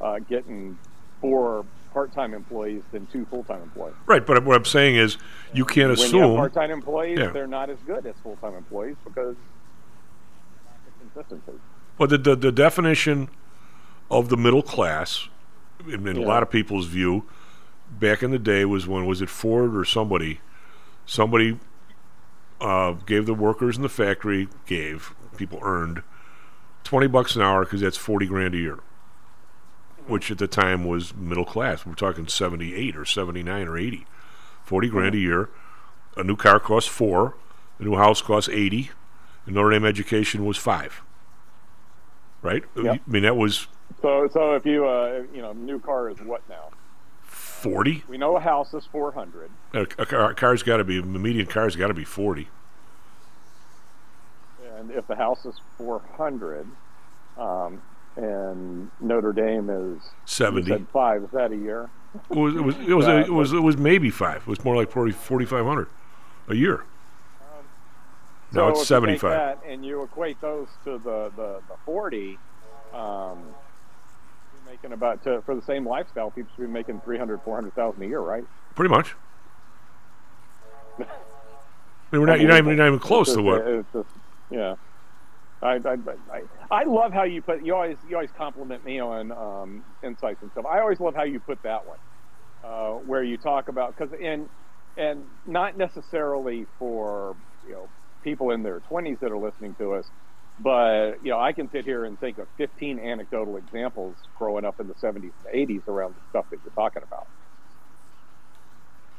uh, 0.00 0.18
getting 0.18 0.78
four 1.20 1.64
part-time 1.92 2.34
employees 2.34 2.82
than 2.90 3.06
two 3.06 3.24
full-time 3.26 3.62
employees. 3.62 3.94
Right, 4.06 4.26
but 4.26 4.44
what 4.44 4.56
I'm 4.56 4.64
saying 4.64 4.96
is 4.96 5.16
you 5.52 5.64
can't 5.64 5.90
when 5.90 5.98
assume. 5.98 6.36
part-time 6.36 6.72
employees, 6.72 7.18
Yeah. 7.20 7.28
they're 7.30 7.46
not 7.46 7.70
as 7.70 7.78
good 7.86 8.04
as 8.04 8.16
full-time 8.22 8.54
employees 8.56 8.96
because 9.04 9.36
consistency. 11.00 11.52
Well, 11.98 12.08
the, 12.08 12.18
the, 12.18 12.34
the 12.36 12.52
definition 12.52 13.28
of 14.10 14.28
the 14.28 14.36
middle 14.36 14.62
class, 14.62 15.28
in, 15.86 16.06
in 16.08 16.16
a 16.16 16.20
lot 16.22 16.42
of 16.42 16.50
people's 16.50 16.86
view, 16.86 17.24
back 17.98 18.22
in 18.22 18.30
the 18.30 18.38
day 18.38 18.64
was 18.64 18.86
when 18.86 19.06
was 19.06 19.22
it 19.22 19.28
Ford 19.28 19.76
or 19.76 19.84
somebody, 19.84 20.40
somebody 21.06 21.58
uh, 22.60 22.92
gave 22.92 23.26
the 23.26 23.34
workers 23.34 23.76
in 23.76 23.82
the 23.82 23.88
factory 23.88 24.48
gave 24.66 25.14
people 25.36 25.58
earned 25.62 26.02
twenty 26.84 27.06
bucks 27.06 27.36
an 27.36 27.42
hour 27.42 27.64
because 27.64 27.80
that's 27.80 27.96
forty 27.96 28.26
grand 28.26 28.54
a 28.54 28.58
year, 28.58 28.80
which 30.06 30.30
at 30.30 30.38
the 30.38 30.46
time 30.46 30.84
was 30.84 31.14
middle 31.14 31.44
class. 31.44 31.84
We're 31.84 31.94
talking 31.94 32.28
seventy 32.28 32.74
eight 32.74 32.96
or 32.96 33.04
seventy 33.04 33.42
nine 33.42 33.68
or 33.68 33.78
eighty. 33.78 34.06
Forty 34.64 34.88
grand 34.88 35.14
a 35.14 35.18
year. 35.18 35.50
A 36.16 36.22
new 36.22 36.36
car 36.36 36.60
costs 36.60 36.88
four. 36.88 37.34
A 37.78 37.84
new 37.84 37.96
house 37.96 38.22
costs 38.22 38.48
eighty. 38.48 38.90
And 39.46 39.56
Notre 39.56 39.70
Dame 39.70 39.84
education 39.84 40.44
was 40.44 40.56
five 40.56 41.02
right? 42.44 42.62
Yep. 42.76 43.00
I 43.06 43.10
mean, 43.10 43.24
that 43.24 43.36
was 43.36 43.66
So 44.00 44.28
so 44.32 44.54
if 44.54 44.64
you 44.64 44.86
uh, 44.86 45.24
you 45.34 45.42
know 45.42 45.52
new 45.52 45.80
car 45.80 46.10
is 46.10 46.20
what 46.20 46.48
now? 46.48 46.70
40. 47.64 48.04
We 48.08 48.18
know 48.18 48.36
a 48.36 48.40
house 48.40 48.74
is 48.74 48.84
four 48.92 49.10
hundred. 49.12 49.50
A, 49.72 49.80
a 49.98 50.06
car, 50.06 50.34
car's 50.34 50.62
got 50.62 50.76
to 50.76 50.84
be, 50.84 51.00
the 51.00 51.06
median 51.06 51.46
car's 51.46 51.76
got 51.76 51.88
to 51.88 51.94
be 51.94 52.04
40. 52.04 52.46
And 54.76 54.90
if 54.90 55.06
the 55.06 55.16
house 55.16 55.46
is 55.46 55.54
400, 55.78 56.66
um, 57.38 57.80
and 58.16 58.90
Notre 59.00 59.32
Dame 59.32 59.70
is 59.70 60.02
70. 60.26 60.68
said 60.68 60.86
five, 60.92 61.24
is 61.24 61.30
that 61.30 61.52
a 61.52 61.56
year? 61.56 61.88
It 62.30 62.36
was, 62.36 62.54
it 62.54 62.60
was, 62.60 62.76
it 62.76 62.94
was, 62.94 63.06
Uh, 63.08 63.24
it 63.26 63.32
was, 63.32 63.52
it 63.54 63.60
was 63.60 63.76
maybe 63.78 64.10
five. 64.10 64.42
It 64.42 64.46
was 64.46 64.62
more 64.62 64.76
like 64.76 64.90
40, 64.90 65.12
4,500 65.12 65.88
a 66.48 66.54
year. 66.54 66.84
So 68.52 68.60
now 68.60 68.68
if 68.68 68.72
it's 68.72 68.80
you 68.80 68.86
75. 68.86 69.30
that 69.30 69.58
and 69.66 69.84
you 69.84 70.02
equate 70.02 70.40
those 70.42 70.68
to 70.84 70.98
the, 70.98 71.32
the, 71.34 71.60
the 71.66 71.76
40, 71.86 72.38
um, 72.92 73.42
talking 74.84 74.92
about 74.92 75.24
to, 75.24 75.42
for 75.42 75.54
the 75.54 75.62
same 75.62 75.86
lifestyle, 75.86 76.30
people 76.30 76.50
should 76.54 76.66
be 76.66 76.68
making 76.68 77.00
300, 77.00 77.40
400,000 77.42 78.02
a 78.02 78.06
year, 78.06 78.20
right? 78.20 78.44
Pretty 78.74 78.94
much. 78.94 79.14
I 80.98 81.04
mean, 82.12 82.20
we're 82.20 82.26
not, 82.26 82.40
you're 82.40 82.48
not 82.50 82.58
even, 82.58 82.68
you're 82.76 82.76
not 82.76 82.86
even 82.88 82.98
close 82.98 83.28
It's 83.28 83.36
to 83.36 83.42
just- 83.42 83.92
what. 83.94 84.04
Just, 84.04 84.16
yeah. 84.50 84.74
I, 85.62 85.76
I, 85.76 85.96
I, 86.30 86.42
I 86.70 86.84
love 86.84 87.12
how 87.14 87.22
you 87.22 87.40
put. 87.40 87.64
You 87.64 87.74
always 87.74 87.96
you 88.06 88.16
always 88.16 88.30
compliment 88.36 88.84
me 88.84 89.00
on 89.00 89.32
um, 89.32 89.82
insights 90.02 90.42
and 90.42 90.50
stuff. 90.52 90.66
I 90.66 90.80
always 90.80 91.00
love 91.00 91.14
how 91.14 91.22
you 91.22 91.40
put 91.40 91.62
that 91.62 91.86
one, 91.86 91.96
uh, 92.62 92.90
where 93.06 93.22
you 93.22 93.38
talk 93.38 93.68
about 93.68 93.96
because 93.96 94.12
and 94.20 94.46
and 94.98 95.24
not 95.46 95.78
necessarily 95.78 96.66
for 96.78 97.34
you 97.66 97.72
know 97.72 97.88
people 98.22 98.50
in 98.50 98.62
their 98.62 98.80
20s 98.90 99.20
that 99.20 99.32
are 99.32 99.38
listening 99.38 99.74
to 99.76 99.94
us, 99.94 100.04
but 100.60 101.16
you 101.24 101.30
know 101.30 101.40
I 101.40 101.52
can 101.52 101.70
sit 101.70 101.84
here 101.84 102.04
and 102.04 102.18
think 102.18 102.38
of 102.38 102.46
15 102.56 102.98
anecdotal 102.98 103.56
examples 103.56 104.14
growing 104.38 104.64
up 104.64 104.80
in 104.80 104.88
the 104.88 104.94
70s 104.94 105.14
and 105.14 105.32
80s 105.68 105.88
around 105.88 106.14
the 106.14 106.20
stuff 106.30 106.46
that 106.50 106.60
you're 106.64 106.72
talking 106.74 107.02
about. 107.02 107.26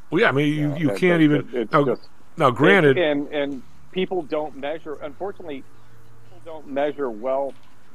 Well, 0.09 0.21
yeah, 0.21 0.29
I 0.29 0.31
mean, 0.31 0.53
you, 0.53 0.75
you 0.77 0.87
that- 0.89 0.97
can't 0.97 1.19
that- 1.19 1.23
even. 1.23 1.49
it's 1.53 1.71
now, 1.71 1.83
just- 1.85 2.07
now, 2.37 2.51
granted, 2.51 2.97
and 2.97 3.27
and 3.29 3.63
people 3.91 4.21
don't 4.21 4.55
measure. 4.57 4.95
Unfortunately, 5.01 5.63
people 6.25 6.41
don't 6.45 6.67
measure 6.67 7.09
well 7.09 7.53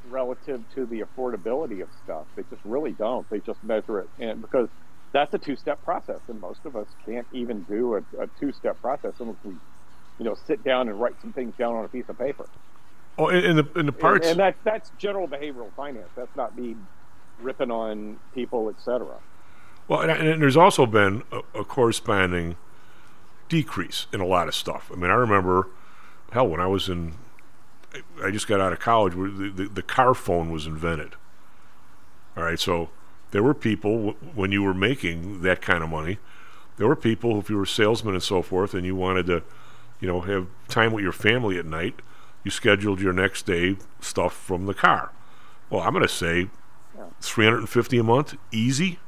relative 0.09 0.63
to 0.75 0.85
the 0.85 1.01
affordability 1.01 1.81
of 1.81 1.89
stuff. 2.03 2.25
They 2.35 2.43
just 2.49 2.61
really 2.65 2.91
don't. 2.91 3.27
They 3.29 3.39
just 3.39 3.63
measure 3.63 3.99
it, 3.99 4.09
and 4.19 4.41
because 4.41 4.67
that's 5.13 5.33
a 5.33 5.37
two-step 5.37 5.83
process, 5.83 6.19
and 6.27 6.39
most 6.41 6.65
of 6.65 6.75
us 6.75 6.87
can't 7.05 7.27
even 7.33 7.63
do 7.63 7.95
a, 7.95 7.97
a 8.19 8.27
two-step 8.39 8.79
process 8.81 9.13
unless 9.19 9.35
we, 9.43 9.51
you 10.17 10.25
know, 10.25 10.35
sit 10.47 10.63
down 10.63 10.87
and 10.89 10.99
write 10.99 11.15
some 11.21 11.33
things 11.33 11.53
down 11.57 11.75
on 11.75 11.83
a 11.85 11.87
piece 11.89 12.07
of 12.09 12.17
paper. 12.17 12.45
Oh, 13.17 13.29
in, 13.29 13.55
the 13.57 13.67
in 13.75 13.85
the 13.85 13.91
parts. 13.91 14.27
and, 14.27 14.31
and 14.31 14.39
that's 14.39 14.57
that's 14.63 14.91
general 14.97 15.27
behavioral 15.27 15.71
finance. 15.73 16.09
That's 16.15 16.35
not 16.35 16.57
me 16.57 16.75
ripping 17.41 17.71
on 17.71 18.19
people, 18.33 18.69
etc. 18.69 19.07
Well, 19.87 20.01
and, 20.01 20.11
and 20.11 20.41
there's 20.41 20.57
also 20.57 20.85
been 20.85 21.23
a, 21.31 21.59
a 21.59 21.63
corresponding 21.63 22.55
decrease 23.49 24.07
in 24.13 24.21
a 24.21 24.25
lot 24.25 24.47
of 24.47 24.55
stuff. 24.55 24.89
I 24.93 24.95
mean, 24.95 25.11
I 25.11 25.15
remember, 25.15 25.67
hell, 26.31 26.47
when 26.47 26.61
I 26.61 26.67
was 26.67 26.87
in, 26.87 27.15
I- 28.23 28.31
just 28.31 28.47
got 28.47 28.61
out 28.61 28.71
of 28.71 28.79
college, 28.79 29.15
where 29.15 29.29
the, 29.29 29.49
the, 29.49 29.65
the 29.67 29.81
car 29.81 30.13
phone 30.13 30.51
was 30.51 30.65
invented. 30.65 31.15
All 32.37 32.43
right, 32.43 32.59
so 32.59 32.89
there 33.31 33.43
were 33.43 33.53
people, 33.53 34.11
when 34.33 34.53
you 34.53 34.63
were 34.63 34.73
making 34.73 35.41
that 35.41 35.61
kind 35.61 35.83
of 35.83 35.89
money, 35.89 36.19
there 36.77 36.87
were 36.87 36.95
people, 36.95 37.39
if 37.39 37.49
you 37.49 37.57
were 37.57 37.63
a 37.63 37.67
salesman 37.67 38.13
and 38.13 38.23
so 38.23 38.41
forth, 38.41 38.73
and 38.73 38.85
you 38.85 38.95
wanted 38.95 39.25
to, 39.25 39.43
you 39.99 40.07
know, 40.07 40.21
have 40.21 40.47
time 40.69 40.93
with 40.93 41.03
your 41.03 41.11
family 41.11 41.57
at 41.57 41.65
night, 41.65 41.95
you 42.43 42.51
scheduled 42.51 42.99
your 43.01 43.13
next 43.13 43.45
day 43.45 43.77
stuff 43.99 44.33
from 44.33 44.65
the 44.65 44.73
car. 44.73 45.11
Well, 45.69 45.81
I'm 45.81 45.91
going 45.93 46.01
to 46.03 46.07
say 46.09 46.49
350 47.21 47.97
a 47.97 48.03
month, 48.03 48.35
easy 48.51 48.99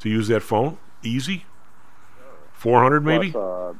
to 0.00 0.08
use 0.08 0.28
that 0.28 0.42
phone, 0.42 0.78
easy. 1.02 1.44
400 2.52 3.04
maybe, 3.04 3.30
Plus, 3.30 3.42
uh, 3.44 3.72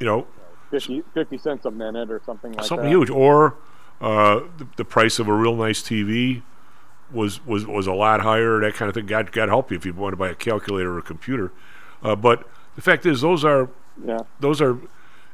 you 0.00 0.06
know, 0.06 0.26
50, 0.70 1.02
50 1.14 1.38
cents 1.38 1.64
a 1.64 1.70
minute 1.70 2.10
or 2.10 2.20
something 2.26 2.52
like 2.52 2.62
that. 2.62 2.66
something 2.66 2.86
that. 2.86 2.90
huge. 2.90 3.10
Or 3.10 3.54
uh, 4.00 4.40
the, 4.58 4.66
the 4.76 4.84
price 4.84 5.18
of 5.18 5.28
a 5.28 5.32
real 5.32 5.54
nice 5.54 5.80
TV 5.82 6.42
was 7.12 7.44
was 7.46 7.64
was 7.66 7.86
a 7.86 7.92
lot 7.92 8.20
higher. 8.22 8.58
That 8.60 8.74
kind 8.74 8.88
of 8.88 8.94
thing. 8.94 9.06
God 9.06 9.30
God 9.30 9.48
help 9.48 9.70
you 9.70 9.76
if 9.76 9.86
you 9.86 9.92
want 9.94 10.12
to 10.12 10.16
buy 10.16 10.28
a 10.28 10.34
calculator 10.34 10.94
or 10.94 10.98
a 10.98 11.02
computer. 11.02 11.52
Uh, 12.02 12.16
but 12.16 12.48
the 12.74 12.82
fact 12.82 13.06
is, 13.06 13.20
those 13.20 13.44
are 13.44 13.68
Yeah. 14.04 14.22
those 14.40 14.60
are 14.60 14.78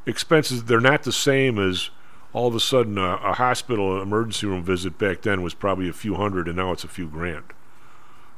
expenses. 0.05 0.65
They're 0.65 0.81
not 0.81 1.05
the 1.05 1.13
same 1.13 1.59
as 1.59 1.89
all 2.33 2.49
of 2.49 2.55
a 2.55 2.61
sudden 2.61 2.97
a, 2.99 3.17
a 3.17 3.33
hospital 3.35 4.01
emergency 4.01 4.47
room 4.47 4.63
visit 4.63 4.99
back 4.99 5.23
then 5.23 5.43
was 5.43 5.55
probably 5.55 5.89
a 5.89 5.93
few 5.93 6.15
hundred, 6.15 6.49
and 6.49 6.57
now 6.57 6.73
it's 6.73 6.85
a 6.85 6.89
few 6.89 7.07
grand. 7.09 7.45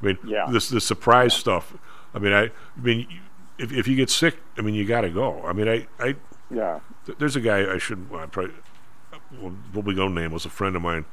I 0.02 0.06
mean, 0.06 0.18
Yeah. 0.24 0.46
this 0.50 0.68
the 0.68 0.80
surprise 0.80 1.34
stuff. 1.34 1.74
I 2.14 2.18
mean, 2.18 2.32
I, 2.32 2.44
I 2.44 2.50
mean, 2.80 3.06
if 3.58 3.72
if 3.72 3.86
you 3.88 3.96
get 3.96 4.10
sick, 4.10 4.38
I 4.58 4.62
mean, 4.62 4.74
you 4.74 4.84
got 4.84 5.02
to 5.02 5.10
go. 5.10 5.42
I 5.44 5.52
mean, 5.52 5.68
I, 5.68 5.86
I, 5.98 6.16
Yeah. 6.50 6.80
th- 7.06 7.18
there's 7.18 7.36
a 7.36 7.40
guy 7.40 7.72
I 7.72 7.78
shouldn't 7.78 8.10
well, 8.10 8.22
I 8.22 8.26
probably 8.26 8.54
well, 9.40 9.52
will 9.72 9.82
be 9.82 9.94
go 9.94 10.08
name 10.08 10.32
was 10.32 10.44
a 10.44 10.50
friend 10.50 10.74
of 10.76 10.82
mine. 10.82 11.04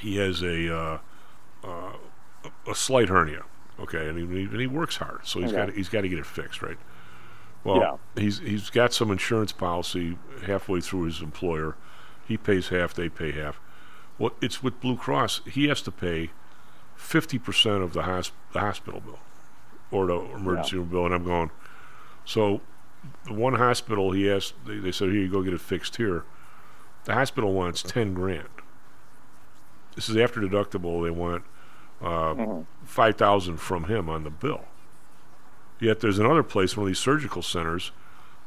He 0.00 0.16
has 0.16 0.42
a 0.42 0.76
uh, 0.76 0.98
uh, 1.64 1.92
a 2.66 2.74
slight 2.74 3.08
hernia, 3.08 3.44
okay, 3.80 4.08
and 4.08 4.18
he, 4.18 4.42
and 4.44 4.60
he 4.60 4.66
works 4.66 4.96
hard, 4.96 5.20
so 5.26 5.40
he's 5.40 5.52
Okay. 5.52 5.66
got 5.66 5.74
he's 5.74 5.88
got 5.88 6.02
to 6.02 6.08
get 6.08 6.18
it 6.18 6.26
fixed, 6.26 6.60
right? 6.62 6.76
Well, 7.64 7.80
he's 8.16 8.38
he's 8.38 8.70
got 8.70 8.92
some 8.92 9.10
insurance 9.10 9.52
policy 9.52 10.16
halfway 10.46 10.80
through 10.80 11.02
his 11.04 11.20
employer. 11.20 11.74
He 12.26 12.36
pays 12.36 12.68
half, 12.68 12.94
they 12.94 13.08
pay 13.08 13.32
half. 13.32 13.60
Well, 14.18 14.32
it's 14.40 14.62
with 14.62 14.80
Blue 14.80 14.96
Cross. 14.96 15.42
He 15.46 15.68
has 15.68 15.82
to 15.82 15.90
pay 15.90 16.30
fifty 16.96 17.38
percent 17.38 17.82
of 17.82 17.92
the, 17.92 18.02
hosp- 18.02 18.32
the 18.52 18.60
hospital 18.60 19.00
bill 19.00 19.18
or 19.90 20.06
the 20.06 20.18
emergency 20.34 20.76
room 20.76 20.88
bill, 20.88 21.04
and 21.06 21.14
I'm 21.14 21.24
going. 21.24 21.50
So, 22.24 22.60
the 23.26 23.32
one 23.32 23.54
hospital 23.54 24.12
he 24.12 24.30
asked, 24.30 24.54
they, 24.66 24.76
they 24.78 24.92
said, 24.92 25.08
"Here 25.10 25.20
you 25.22 25.30
go, 25.30 25.42
get 25.42 25.52
it 25.54 25.60
fixed 25.60 25.96
here." 25.96 26.24
The 27.04 27.14
hospital 27.14 27.52
wants 27.54 27.82
ten 27.82 28.12
grand. 28.14 28.48
This 29.94 30.08
is 30.08 30.16
after 30.16 30.40
deductible. 30.40 31.02
They 31.04 31.10
want 31.10 31.44
uh, 32.02 32.34
Mhm. 32.34 32.66
five 32.84 33.16
thousand 33.16 33.56
from 33.58 33.84
him 33.84 34.08
on 34.08 34.24
the 34.24 34.30
bill. 34.30 34.64
Yet 35.80 36.00
there's 36.00 36.18
another 36.18 36.42
place, 36.42 36.76
one 36.76 36.84
of 36.84 36.88
these 36.88 36.98
surgical 36.98 37.42
centers, 37.42 37.92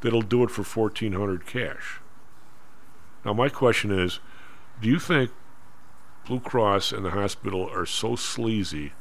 that'll 0.02 0.22
do 0.22 0.44
it 0.44 0.52
for 0.52 0.64
fourteen 0.64 1.14
hundred 1.14 1.46
cash. 1.46 2.00
Now 3.24 3.34
my 3.34 3.50
question 3.50 3.92
is, 3.92 4.20
do 4.82 4.90
you 4.90 5.00
think 5.00 5.32
Blue 6.26 6.40
Cross 6.40 6.92
and 6.92 7.06
the 7.06 7.12
hospital 7.12 7.70
are 7.70 7.86
so 7.86 8.16
sleazy 8.16 8.94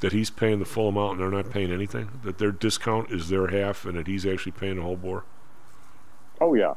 that 0.00 0.12
he's 0.12 0.30
paying 0.30 0.60
the 0.60 0.64
full 0.64 0.88
amount 0.88 1.12
and 1.12 1.20
they're 1.20 1.42
not 1.42 1.50
paying 1.50 1.72
anything? 1.72 2.20
That 2.22 2.38
their 2.38 2.52
discount 2.52 3.10
is 3.10 3.28
their 3.28 3.48
half 3.48 3.84
and 3.84 3.98
that 3.98 4.06
he's 4.06 4.24
actually 4.24 4.52
paying 4.52 4.76
the 4.76 4.82
whole 4.82 4.96
bore? 4.96 5.24
Oh 6.40 6.54
yeah. 6.54 6.74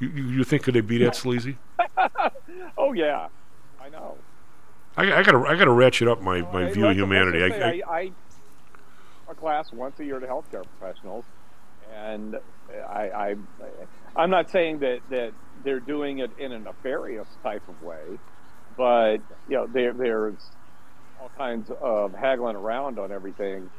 You, 0.00 0.08
you, 0.08 0.24
you 0.24 0.44
think 0.44 0.64
could 0.64 0.74
they 0.74 0.80
be 0.80 0.98
that 0.98 1.14
sleazy? 1.14 1.58
oh 2.76 2.92
yeah. 2.92 3.28
I 3.80 3.88
know. 3.88 4.16
I, 4.96 5.20
I 5.20 5.22
gotta 5.22 5.38
I 5.38 5.56
gotta 5.56 5.70
ratchet 5.70 6.08
up 6.08 6.20
my, 6.20 6.42
my 6.52 6.70
view 6.70 6.86
of 6.86 6.96
humanity. 6.96 7.42
I, 7.42 7.82
I, 7.88 8.12
a 9.32 9.36
class 9.36 9.68
once 9.72 10.00
a 10.00 10.04
year 10.06 10.20
to 10.20 10.28
healthcare 10.28 10.64
professionals, 10.78 11.26
and 11.90 12.36
I, 12.90 13.10
I, 13.10 13.34
I'm 14.16 14.30
not 14.30 14.50
saying 14.50 14.80
that 14.80 15.00
that 15.10 15.32
they're 15.64 15.80
doing 15.80 16.20
it 16.20 16.32
in 16.38 16.52
a 16.52 16.60
nefarious 16.60 17.38
type 17.42 17.64
of 17.68 17.80
way, 17.82 18.20
but 18.76 19.18
you 19.46 19.56
know 19.58 19.68
there 19.72 19.94
there's 19.94 20.52
all 21.16 21.30
kinds 21.36 21.70
of 21.82 22.14
haggling 22.14 22.56
around 22.56 22.98
on 23.00 23.12
everything 23.12 23.70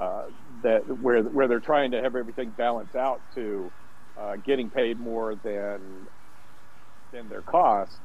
uh, 0.00 0.24
that 0.62 0.82
where 0.86 1.22
where 1.24 1.48
they're 1.48 1.60
trying 1.60 1.92
to 1.92 2.02
have 2.02 2.16
everything 2.16 2.52
balance 2.52 2.94
out 2.96 3.22
to 3.34 3.72
uh, 4.20 4.34
getting 4.44 4.70
paid 4.70 5.00
more 5.00 5.36
than 5.36 6.06
than 7.12 7.28
their 7.28 7.42
cost, 7.42 8.00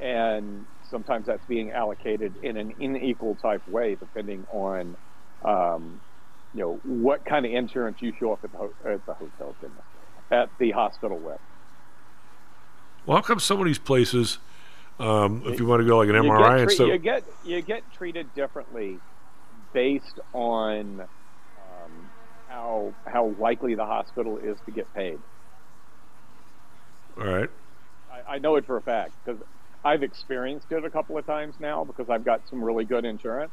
and 0.00 0.66
sometimes 0.82 1.26
that's 1.26 1.46
being 1.46 1.72
allocated 1.72 2.36
in 2.42 2.56
an 2.58 2.72
unequal 2.78 3.36
type 3.36 3.62
way 3.66 3.96
depending 3.96 4.44
on 4.52 4.96
um, 5.46 6.00
you 6.54 6.60
know 6.60 6.80
what 6.84 7.24
kind 7.24 7.46
of 7.46 7.52
insurance 7.52 7.98
you 8.00 8.12
show 8.18 8.32
up 8.32 8.44
at 8.44 8.52
the, 8.52 8.58
ho- 8.58 8.74
at 8.84 9.04
the 9.06 9.14
hotel 9.14 9.54
at 10.30 10.50
the 10.58 10.70
hospital 10.70 11.18
with. 11.18 11.38
well, 13.06 13.18
how 13.18 13.22
come 13.22 13.40
some 13.40 13.60
of 13.60 13.66
these 13.66 13.78
places, 13.78 14.38
um, 14.98 15.42
if 15.46 15.58
you 15.58 15.66
want 15.66 15.80
to 15.80 15.86
go 15.86 15.98
like 15.98 16.08
an 16.08 16.14
You 16.14 16.22
MRI 16.22 16.56
get 16.56 16.60
and 16.60 16.70
stuff, 16.70 16.88
you 16.88 16.98
get 16.98 17.24
you 17.44 17.62
get 17.62 17.82
treated 17.92 18.34
differently 18.34 18.98
based 19.72 20.20
on 20.32 21.00
um, 21.00 22.10
how 22.48 22.94
how 23.06 23.34
likely 23.38 23.74
the 23.74 23.86
hospital 23.86 24.38
is 24.38 24.58
to 24.66 24.70
get 24.70 24.92
paid. 24.94 25.18
all 27.18 27.26
right. 27.26 27.50
I, 28.10 28.34
I 28.34 28.38
know 28.38 28.56
it 28.56 28.66
for 28.66 28.76
a 28.76 28.82
fact 28.82 29.12
because 29.24 29.40
I've 29.84 30.02
experienced 30.02 30.70
it 30.70 30.84
a 30.84 30.90
couple 30.90 31.18
of 31.18 31.26
times 31.26 31.56
now 31.58 31.84
because 31.84 32.08
I've 32.08 32.24
got 32.24 32.42
some 32.48 32.62
really 32.62 32.84
good 32.84 33.04
insurance. 33.04 33.52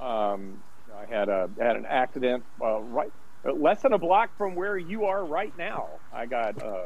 Um, 0.00 0.62
I 0.96 1.12
had 1.12 1.28
a 1.28 1.50
had 1.58 1.76
an 1.76 1.86
accident 1.86 2.44
uh, 2.60 2.80
right 2.80 3.10
less 3.44 3.82
than 3.82 3.92
a 3.92 3.98
block 3.98 4.36
from 4.36 4.54
where 4.54 4.76
you 4.76 5.04
are 5.04 5.24
right 5.24 5.56
now. 5.58 5.88
I 6.12 6.26
got 6.26 6.62
uh, 6.62 6.84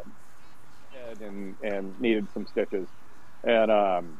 head 0.93 1.21
and 1.21 1.57
and 1.63 1.99
needed 2.01 2.27
some 2.33 2.47
stitches, 2.47 2.89
and 3.45 3.71
um, 3.71 4.19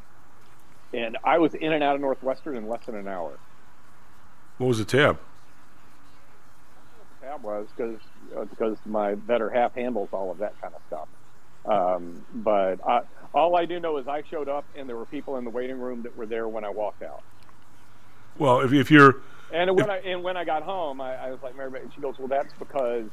and 0.93 1.17
I 1.25 1.39
was 1.39 1.55
in 1.55 1.73
and 1.73 1.83
out 1.83 1.95
of 1.95 2.01
Northwestern 2.01 2.57
in 2.57 2.69
less 2.69 2.85
than 2.87 2.95
an 2.95 3.09
hour. 3.09 3.39
What 4.59 4.69
was 4.69 4.79
the 4.79 4.85
tab? 4.85 5.19
That 7.23 7.43
was 7.43 7.67
because 7.77 8.01
uh, 8.37 8.45
because 8.45 8.77
my 8.87 9.15
better 9.15 9.51
half 9.51 9.75
handles 9.75 10.09
all 10.13 10.31
of 10.31 10.39
that 10.39 10.61
kind 10.61 10.75
of 10.75 10.81
stuff. 10.87 11.09
Um, 11.65 12.25
but 12.33 12.77
I, 12.87 13.03
all 13.35 13.57
I 13.57 13.67
do 13.67 13.79
know 13.79 13.99
is 13.99 14.09
I 14.09 14.23
showed 14.31 14.49
up 14.49 14.65
and 14.77 14.89
there 14.89 14.97
were 14.97 15.05
people 15.05 15.37
in 15.37 15.45
the 15.45 15.51
waiting 15.51 15.79
room 15.79 16.03
that 16.03 16.17
were 16.17 16.25
there 16.25 16.49
when 16.49 16.65
I 16.65 16.71
walked 16.71 17.03
out. 17.03 17.23
Well, 18.39 18.61
if, 18.61 18.73
if 18.73 18.91
you're 18.91 19.17
And 19.53 19.77
when 19.77 19.91
I 19.91 19.99
and 19.99 20.23
when 20.23 20.37
I 20.37 20.45
got 20.45 20.63
home, 20.63 21.01
I, 21.01 21.15
I 21.17 21.31
was 21.31 21.43
like, 21.43 21.57
Mary, 21.57 21.81
she 21.95 22.01
goes, 22.01 22.19
well, 22.19 22.29
that's 22.29 22.53
because 22.59 23.07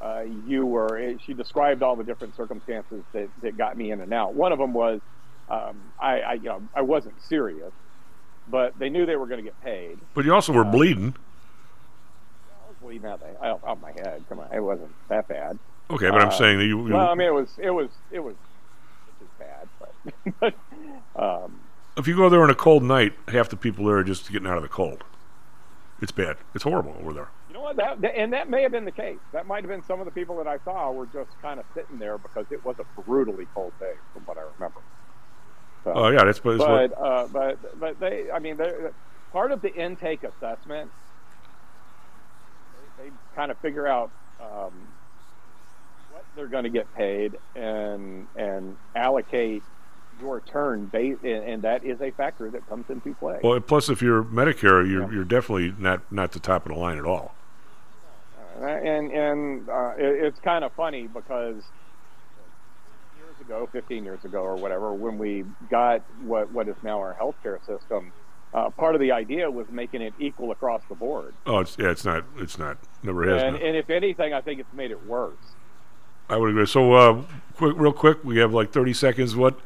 uh, 0.00 0.24
you 0.46 0.66
were. 0.66 1.16
She 1.24 1.34
described 1.34 1.82
all 1.82 1.96
the 1.96 2.04
different 2.04 2.36
circumstances 2.36 3.02
that, 3.12 3.28
that 3.42 3.56
got 3.56 3.76
me 3.76 3.90
in 3.90 4.00
and 4.00 4.12
out. 4.12 4.34
One 4.34 4.52
of 4.52 4.58
them 4.58 4.72
was 4.72 5.00
um, 5.50 5.80
I, 5.98 6.20
I 6.20 6.32
you 6.34 6.44
know 6.44 6.62
I 6.74 6.82
wasn't 6.82 7.20
serious, 7.22 7.72
but 8.48 8.78
they 8.78 8.88
knew 8.88 9.04
they 9.04 9.16
were 9.16 9.26
going 9.26 9.42
to 9.42 9.44
get 9.44 9.60
paid. 9.62 9.98
But 10.14 10.24
you 10.24 10.34
also 10.34 10.52
were 10.52 10.64
bleeding. 10.64 11.14
I 12.48 12.68
was 12.68 12.76
bleeding 12.82 13.06
out, 13.08 13.20
the, 13.20 13.44
out, 13.44 13.60
out 13.66 13.80
my 13.80 13.92
head. 13.92 14.22
Come 14.28 14.38
on, 14.38 14.52
it 14.52 14.60
wasn't 14.60 14.92
that 15.08 15.28
bad. 15.28 15.58
Okay, 15.90 16.08
but 16.08 16.20
I'm 16.20 16.28
Uh, 16.28 16.32
saying 16.32 16.58
that 16.58 16.66
you. 16.66 16.86
you 16.86 16.94
Well, 16.94 17.08
I 17.08 17.14
mean, 17.14 17.26
it 17.26 17.34
was 17.34 17.50
it 17.58 17.70
was 17.70 17.90
it 18.12 18.20
was 18.20 18.36
it 19.20 19.24
was 19.24 19.30
bad, 19.38 19.68
but 20.40 20.54
but 21.16 21.20
um, 21.20 21.60
if 21.96 22.06
you 22.06 22.14
go 22.16 22.28
there 22.28 22.42
on 22.42 22.50
a 22.50 22.54
cold 22.54 22.84
night, 22.84 23.12
half 23.28 23.48
the 23.48 23.56
people 23.56 23.86
there 23.86 23.96
are 23.96 24.04
just 24.04 24.30
getting 24.30 24.46
out 24.48 24.56
of 24.56 24.62
the 24.62 24.68
cold. 24.68 25.02
It's 26.00 26.12
bad. 26.12 26.36
It's 26.54 26.64
horrible 26.64 26.96
over 27.00 27.12
there. 27.12 27.28
you 27.48 27.54
know 27.54 27.60
what? 27.60 27.76
That, 27.76 28.02
and 28.04 28.32
that 28.32 28.48
may 28.48 28.62
have 28.62 28.72
been 28.72 28.84
the 28.86 28.90
case. 28.92 29.18
That 29.32 29.46
might 29.46 29.62
have 29.64 29.68
been 29.70 29.82
some 29.84 30.00
of 30.00 30.06
the 30.06 30.10
people 30.12 30.36
that 30.38 30.46
I 30.46 30.58
saw 30.64 30.90
were 30.90 31.06
just 31.06 31.30
kind 31.42 31.60
of 31.60 31.66
sitting 31.74 31.98
there 31.98 32.16
because 32.16 32.46
it 32.50 32.64
was 32.64 32.76
a 32.78 33.00
brutally 33.02 33.46
cold 33.54 33.72
day, 33.78 33.92
from 34.14 34.22
what 34.24 34.38
I 34.38 34.42
remember. 34.54 34.80
So, 35.84 35.92
Oh, 35.94 36.08
yeah, 36.08 36.18
that's- 36.24 36.42
what- 36.44 36.58
but 36.58 36.92
uh, 36.98 37.26
but 37.32 37.78
but 37.80 38.00
they, 38.00 38.30
I 38.30 38.38
mean, 38.38 38.58
part 39.32 39.52
of 39.52 39.60
the 39.62 39.74
intake 39.74 40.24
assessment. 40.24 40.90
They, 42.98 43.04
they 43.04 43.10
kind 43.34 43.50
of 43.50 43.58
figure 43.58 43.86
out 43.86 44.10
um, 44.40 44.72
what 46.12 46.24
they're 46.36 46.48
going 46.48 46.64
to 46.64 46.70
get 46.70 46.92
paid 46.94 47.36
and 47.54 48.26
and 48.36 48.76
allocate 48.94 49.62
your 50.20 50.40
turn 50.40 50.86
base, 50.86 51.18
and, 51.22 51.62
that 51.62 51.84
is 51.84 52.00
a 52.00 52.10
factor 52.10 52.50
that 52.50 52.68
comes 52.68 52.86
into 52.88 53.14
play. 53.14 53.40
Well, 53.42 53.60
plus 53.60 53.88
if 53.88 54.02
you're 54.02 54.22
Medicare, 54.22 54.88
you're 54.88 55.12
you're 55.12 55.24
definitely 55.24 55.74
not 55.78 56.10
not 56.12 56.32
the 56.32 56.40
top 56.40 56.66
of 56.66 56.72
the 56.72 56.78
line 56.78 56.98
at 56.98 57.04
all. 57.04 57.34
Uh, 58.60 58.66
and 58.66 59.12
and 59.12 59.68
uh, 59.68 59.94
it, 59.96 60.24
it's 60.24 60.40
kind 60.40 60.64
of 60.64 60.72
funny 60.72 61.06
because 61.06 61.62
years 63.18 63.40
ago, 63.40 63.68
15 63.72 64.04
years 64.04 64.24
ago 64.24 64.42
or 64.42 64.56
whatever, 64.56 64.92
when 64.92 65.18
we 65.18 65.44
got 65.70 66.02
what 66.22 66.50
what 66.52 66.68
is 66.68 66.76
now 66.82 66.98
our 66.98 67.14
healthcare 67.14 67.58
system, 67.66 68.12
uh, 68.52 68.70
part 68.70 68.94
of 68.94 69.00
the 69.00 69.12
idea 69.12 69.50
was 69.50 69.66
making 69.70 70.02
it 70.02 70.12
equal 70.18 70.50
across 70.50 70.82
the 70.88 70.94
board. 70.94 71.32
Oh, 71.46 71.60
it's 71.60 71.76
yeah, 71.78 71.90
it's 71.90 72.04
not. 72.04 72.24
It's 72.38 72.58
not. 72.58 72.78
Never 73.02 73.28
has 73.28 73.42
And, 73.42 73.56
and 73.56 73.76
if 73.76 73.90
anything, 73.90 74.32
I 74.34 74.40
think 74.40 74.60
it's 74.60 74.72
made 74.72 74.90
it 74.90 75.06
worse. 75.06 75.36
I 76.28 76.36
would 76.36 76.50
agree. 76.50 76.66
So, 76.66 76.92
uh, 76.92 77.22
quick, 77.56 77.76
real 77.76 77.92
quick, 77.92 78.22
we 78.24 78.38
have 78.38 78.54
like 78.54 78.72
30 78.72 78.92
seconds. 78.94 79.34
What 79.34 79.58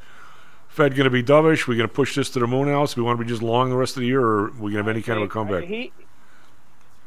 Fed 0.74 0.96
going 0.96 1.04
to 1.04 1.10
be 1.10 1.22
dovish? 1.22 1.68
We're 1.68 1.76
going 1.76 1.88
to 1.88 1.94
push 1.94 2.16
this 2.16 2.30
to 2.30 2.40
the 2.40 2.48
moon 2.48 2.66
house? 2.66 2.96
We 2.96 3.02
want 3.04 3.16
to 3.16 3.24
be 3.24 3.28
just 3.28 3.42
long 3.42 3.70
the 3.70 3.76
rest 3.76 3.96
of 3.96 4.00
the 4.00 4.08
year, 4.08 4.20
or 4.20 4.50
we 4.50 4.72
going 4.72 4.72
to 4.72 4.78
have 4.78 4.88
any 4.88 5.02
kind 5.02 5.20
of 5.20 5.26
a 5.26 5.28
comeback? 5.28 5.62
He 5.62 5.92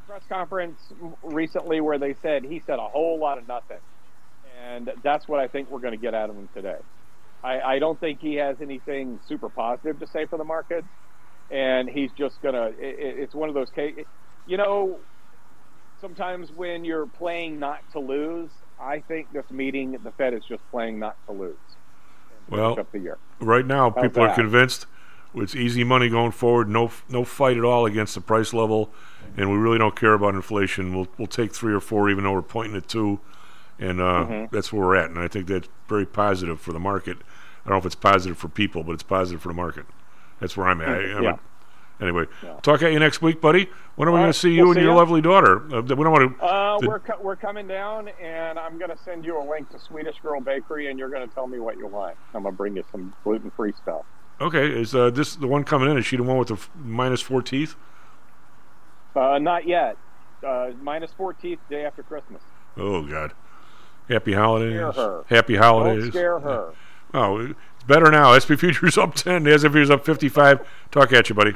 press 0.08 0.22
conference 0.30 0.80
recently 1.22 1.82
where 1.82 1.98
they 1.98 2.16
said 2.22 2.46
he 2.46 2.62
said 2.66 2.80
a 2.80 2.88
whole 2.88 3.20
lot 3.20 3.38
of 3.38 3.46
nothing, 3.46 3.80
and 4.64 4.90
that's 5.04 5.28
what 5.28 5.42
I 5.42 5.50
think 5.50 5.70
we're 5.70 5.82
going 5.82 5.92
to 5.92 6.02
get 6.02 6.14
out 6.14 6.30
of 6.30 6.38
him 6.38 6.48
today. 6.54 6.78
I, 7.44 7.60
I 7.60 7.80
don't 7.80 8.00
think 8.00 8.22
he 8.22 8.36
has 8.36 8.56
anything 8.62 9.20
super 9.28 9.50
positive 9.50 10.00
to 10.00 10.08
say 10.08 10.26
for 10.28 10.38
the 10.38 10.46
market, 10.46 10.86
and 11.52 11.90
he's 11.90 12.12
just 12.18 12.42
going 12.42 12.56
to. 12.56 12.68
It, 12.68 13.20
it's 13.20 13.36
one 13.36 13.50
of 13.50 13.56
those 13.56 13.70
cases. 13.70 14.06
You 14.48 14.56
know, 14.56 14.98
sometimes 16.00 16.54
when 16.54 16.86
you're 16.86 17.06
playing 17.06 17.60
not 17.60 17.80
to 17.92 18.00
lose, 18.00 18.50
I 18.80 19.00
think 19.00 19.34
this 19.34 19.52
meeting 19.52 19.92
the 20.06 20.12
Fed 20.12 20.34
is 20.34 20.44
just 20.48 20.64
playing 20.72 21.00
not 21.00 21.18
to 21.26 21.34
lose. 21.34 21.58
Well, 22.50 22.80
up 22.80 22.94
year. 22.96 23.18
right 23.40 23.66
now, 23.66 23.92
How's 23.92 24.04
people 24.04 24.24
are 24.24 24.34
convinced 24.36 24.86
it's 25.36 25.56
easy 25.56 25.84
money 25.84 26.10
going 26.10 26.32
forward. 26.32 26.70
No, 26.70 26.90
no 27.10 27.24
fight 27.24 27.58
at 27.58 27.64
all 27.64 27.86
against 27.86 28.16
the 28.16 28.22
price 28.22 28.54
level, 28.54 28.92
and 29.36 29.52
we 29.52 29.58
really 29.58 29.78
don't 29.78 29.96
care 29.96 30.14
about 30.14 30.34
inflation. 30.36 30.96
We'll 30.96 31.08
we'll 31.18 31.28
take 31.28 31.54
three 31.54 31.74
or 31.74 31.80
four, 31.82 32.10
even 32.10 32.24
though 32.24 32.32
we're 32.34 32.42
pointing 32.42 32.76
at 32.76 32.88
two, 32.88 33.20
and 33.78 34.00
uh, 34.02 34.26
Mhm. 34.28 34.50
that's 34.52 34.72
where 34.74 34.86
we're 34.88 34.96
at. 34.96 35.10
And 35.10 35.20
I 35.20 35.28
think 35.28 35.48
that's 35.48 35.68
very 35.88 36.06
positive 36.06 36.60
for 36.60 36.74
the 36.74 36.80
market. 36.80 37.18
I 37.66 37.70
don't 37.70 37.76
know 37.76 37.78
if 37.80 37.86
it's 37.86 37.96
positive 37.96 38.38
for 38.38 38.48
people, 38.48 38.84
but 38.84 38.94
it's 38.94 39.04
positive 39.04 39.42
for 39.42 39.50
the 39.50 39.54
market. 39.56 39.86
That's 40.40 40.56
where 40.58 40.68
I'm 40.68 40.82
at. 40.82 40.88
I, 40.90 40.94
I'm 41.18 41.24
Yeah. 41.24 41.30
at- 41.34 41.40
Anyway, 42.00 42.26
talk 42.62 42.84
at 42.84 42.92
you 42.92 43.00
next 43.00 43.24
week, 43.24 43.42
buddy. 43.42 43.68
When 43.96 44.08
are 44.08 44.12
we 44.12 44.20
going 44.20 44.32
to 44.32 44.38
see 44.38 44.52
you 44.54 44.64
we'll 44.64 44.72
and 44.72 44.78
see 44.78 44.82
your 44.84 44.92
ya. 44.92 44.98
lovely 44.98 45.20
daughter? 45.20 45.62
Uh, 45.74 45.82
we 45.82 45.96
don't 45.96 46.12
want 46.12 46.38
to. 46.38 46.46
Uh, 46.46 46.78
the- 46.80 46.88
we're 46.88 47.00
co- 47.00 47.20
we're 47.22 47.36
coming 47.36 47.68
down, 47.68 48.10
and 48.22 48.60
I'm 48.60 48.78
going 48.78 48.92
to 48.92 48.98
send 49.04 49.26
you 49.26 49.42
a 49.42 49.44
link 49.50 49.70
to 49.72 49.80
Swedish 49.80 50.16
Girl 50.22 50.40
Bakery, 50.40 50.92
and 50.92 51.00
you're 51.00 51.10
going 51.10 51.28
to 51.28 51.34
tell 51.34 51.48
me 51.48 51.60
what 51.60 51.78
you 51.78 51.88
want. 51.88 52.16
I'm 52.36 52.44
going 52.44 52.54
to 52.54 52.58
bring 52.58 52.76
you 52.76 52.84
some 52.92 53.16
gluten 53.24 53.52
free 53.52 53.74
stuff. 53.82 54.06
Okay, 54.40 54.68
is 54.70 54.94
uh, 54.94 55.10
this 55.10 55.36
the 55.36 55.48
one 55.48 55.64
coming 55.64 55.90
in? 55.90 55.98
Is 55.98 56.06
she 56.06 56.18
the 56.18 56.24
one 56.24 56.38
with 56.38 56.50
the 56.50 56.54
f- 56.54 56.70
minus 56.76 57.22
four 57.22 57.42
teeth? 57.42 57.76
Uh, 59.16 59.40
not 59.40 59.68
yet. 59.68 59.98
Uh, 60.46 60.70
minus 60.80 61.10
four 61.18 61.34
teeth 61.34 61.58
day 61.70 61.84
after 61.86 62.04
Christmas. 62.04 62.44
Oh 62.78 63.02
God! 63.04 63.34
Happy 64.08 64.34
holidays! 64.34 64.76
Scare 64.76 64.92
her. 64.92 65.24
Happy 65.30 65.56
holidays! 65.56 66.04
Don't 66.04 66.12
scare 66.12 66.40
her. 66.40 66.74
Oh, 67.16 67.38
it's 67.40 67.84
better 67.88 68.12
now. 68.12 68.38
SP 68.38 68.54
futures 68.54 68.98
up 69.00 69.16
ten. 69.16 69.44
The 69.44 69.54
S&P 69.54 69.70
futures 69.70 69.90
up 69.90 70.06
fifty-five. 70.06 70.68
Talk 70.92 71.12
at 71.14 71.30
you, 71.30 71.34
buddy. 71.36 71.56